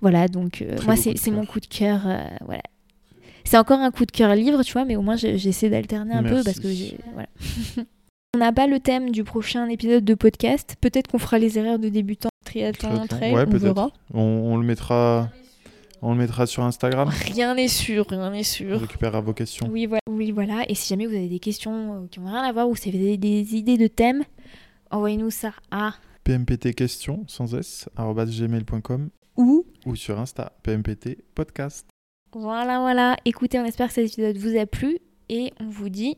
voilà, 0.00 0.28
donc 0.28 0.62
euh, 0.62 0.76
moi, 0.86 0.94
c'est, 0.96 1.30
mon 1.32 1.44
coup 1.46 1.58
de 1.60 1.66
cœur, 1.66 2.02
voilà. 2.46 2.62
C'est 3.48 3.56
encore 3.56 3.80
un 3.80 3.90
coup 3.90 4.04
de 4.04 4.10
cœur 4.10 4.34
livre, 4.34 4.62
tu 4.62 4.74
vois, 4.74 4.84
mais 4.84 4.96
au 4.96 5.00
moins 5.00 5.16
j'essaie 5.16 5.70
d'alterner 5.70 6.12
un 6.12 6.22
peu 6.22 6.42
parce 6.44 6.60
que. 6.60 6.68
Voilà. 7.14 7.28
On 8.36 8.40
n'a 8.40 8.52
pas 8.52 8.66
le 8.66 8.78
thème 8.78 9.10
du 9.10 9.24
prochain 9.24 9.66
épisode 9.70 10.04
de 10.04 10.12
podcast. 10.12 10.76
Peut-être 10.82 11.10
qu'on 11.10 11.18
fera 11.18 11.38
les 11.38 11.58
erreurs 11.58 11.78
de 11.78 11.88
débutants 11.88 12.28
triathlon 12.44 13.06
trail, 13.06 13.32
Ouais, 13.32 13.44
on 13.46 13.50
peut-être. 13.50 13.62
verra. 13.62 13.90
On, 14.12 14.20
on 14.20 14.58
le 14.58 14.66
mettra. 14.66 15.30
On 16.02 16.12
le 16.12 16.18
mettra 16.18 16.46
sur 16.46 16.62
Instagram. 16.62 17.08
Rien 17.08 17.54
n'est 17.54 17.68
sûr, 17.68 18.04
rien 18.10 18.30
n'est 18.30 18.40
On 18.40 18.44
sûr. 18.44 18.80
récupérera 18.80 19.22
vos 19.22 19.32
questions. 19.32 19.66
Oui 19.70 19.86
voilà. 19.86 20.02
oui, 20.10 20.30
voilà. 20.30 20.68
Et 20.68 20.74
si 20.74 20.90
jamais 20.90 21.06
vous 21.06 21.14
avez 21.14 21.28
des 21.28 21.38
questions 21.40 22.02
euh, 22.02 22.06
qui 22.10 22.20
n'ont 22.20 22.26
rien 22.26 22.42
à 22.42 22.52
voir 22.52 22.68
ou 22.68 22.76
si 22.76 22.90
vous 22.90 22.98
avez 22.98 23.16
des, 23.16 23.56
idées 23.56 23.78
de 23.78 23.86
thèmes, 23.86 24.24
envoyez-nous 24.90 25.30
ça 25.30 25.54
à 25.70 25.94
PMPT 26.22 26.74
questions 26.74 27.24
sans 27.28 27.54
s 27.54 27.88
gmail.com 27.96 29.08
ou. 29.36 29.64
ou 29.86 29.96
sur 29.96 30.20
Insta 30.20 30.52
PMPT 30.62 31.24
podcast. 31.34 31.86
Voilà, 32.32 32.80
voilà. 32.80 33.16
Écoutez, 33.24 33.58
on 33.58 33.64
espère 33.64 33.88
que 33.88 33.94
cet 33.94 34.12
épisode 34.12 34.36
vous 34.36 34.56
a 34.58 34.66
plu 34.66 34.98
et 35.28 35.52
on 35.60 35.68
vous 35.68 35.88
dit, 35.88 36.16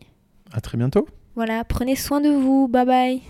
À 0.53 0.61
très 0.61 0.77
bientôt. 0.77 1.07
voilà, 1.35 1.65
prenez 1.65 1.97
soin 1.97 2.21
de 2.21 2.31
vous. 2.31 2.69
Bye 2.69 2.87
bye. 2.87 3.23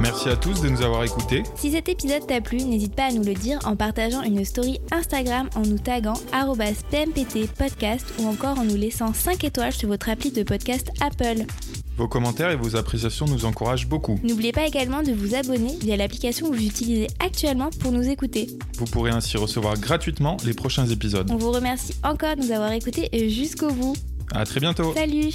Merci 0.00 0.28
à 0.28 0.36
tous 0.36 0.60
de 0.62 0.68
nous 0.68 0.82
avoir 0.82 1.02
écoutés. 1.04 1.42
Si 1.56 1.72
cet 1.72 1.88
épisode 1.88 2.24
t'a 2.26 2.40
plu, 2.40 2.58
n'hésite 2.58 2.94
pas 2.94 3.06
à 3.06 3.10
nous 3.12 3.24
le 3.24 3.34
dire 3.34 3.58
en 3.66 3.74
partageant 3.74 4.22
une 4.22 4.44
story 4.44 4.78
Instagram 4.92 5.48
en 5.56 5.62
nous 5.62 5.78
taguant 5.78 6.14
arobase 6.32 6.82
PMPT 6.90 7.48
podcast 7.52 8.06
ou 8.20 8.26
encore 8.26 8.58
en 8.60 8.64
nous 8.64 8.76
laissant 8.76 9.12
5 9.12 9.42
étoiles 9.44 9.72
sur 9.72 9.88
votre 9.88 10.08
appli 10.08 10.30
de 10.30 10.44
podcast 10.44 10.88
Apple. 11.00 11.44
Vos 11.98 12.06
commentaires 12.06 12.52
et 12.52 12.56
vos 12.56 12.76
appréciations 12.76 13.26
nous 13.26 13.44
encouragent 13.44 13.88
beaucoup. 13.88 14.20
N'oubliez 14.22 14.52
pas 14.52 14.64
également 14.64 15.02
de 15.02 15.10
vous 15.10 15.34
abonner 15.34 15.76
via 15.80 15.96
l'application 15.96 16.48
que 16.48 16.54
vous 16.54 16.64
utilisez 16.64 17.08
actuellement 17.18 17.70
pour 17.80 17.90
nous 17.90 18.08
écouter. 18.08 18.46
Vous 18.76 18.84
pourrez 18.84 19.10
ainsi 19.10 19.36
recevoir 19.36 19.76
gratuitement 19.76 20.36
les 20.46 20.54
prochains 20.54 20.86
épisodes. 20.86 21.28
On 21.28 21.36
vous 21.36 21.50
remercie 21.50 21.94
encore 22.04 22.36
de 22.36 22.42
nous 22.42 22.52
avoir 22.52 22.70
écoutés 22.70 23.28
jusqu'au 23.28 23.72
bout. 23.72 23.96
À 24.32 24.44
très 24.44 24.60
bientôt. 24.60 24.94
Salut 24.94 25.32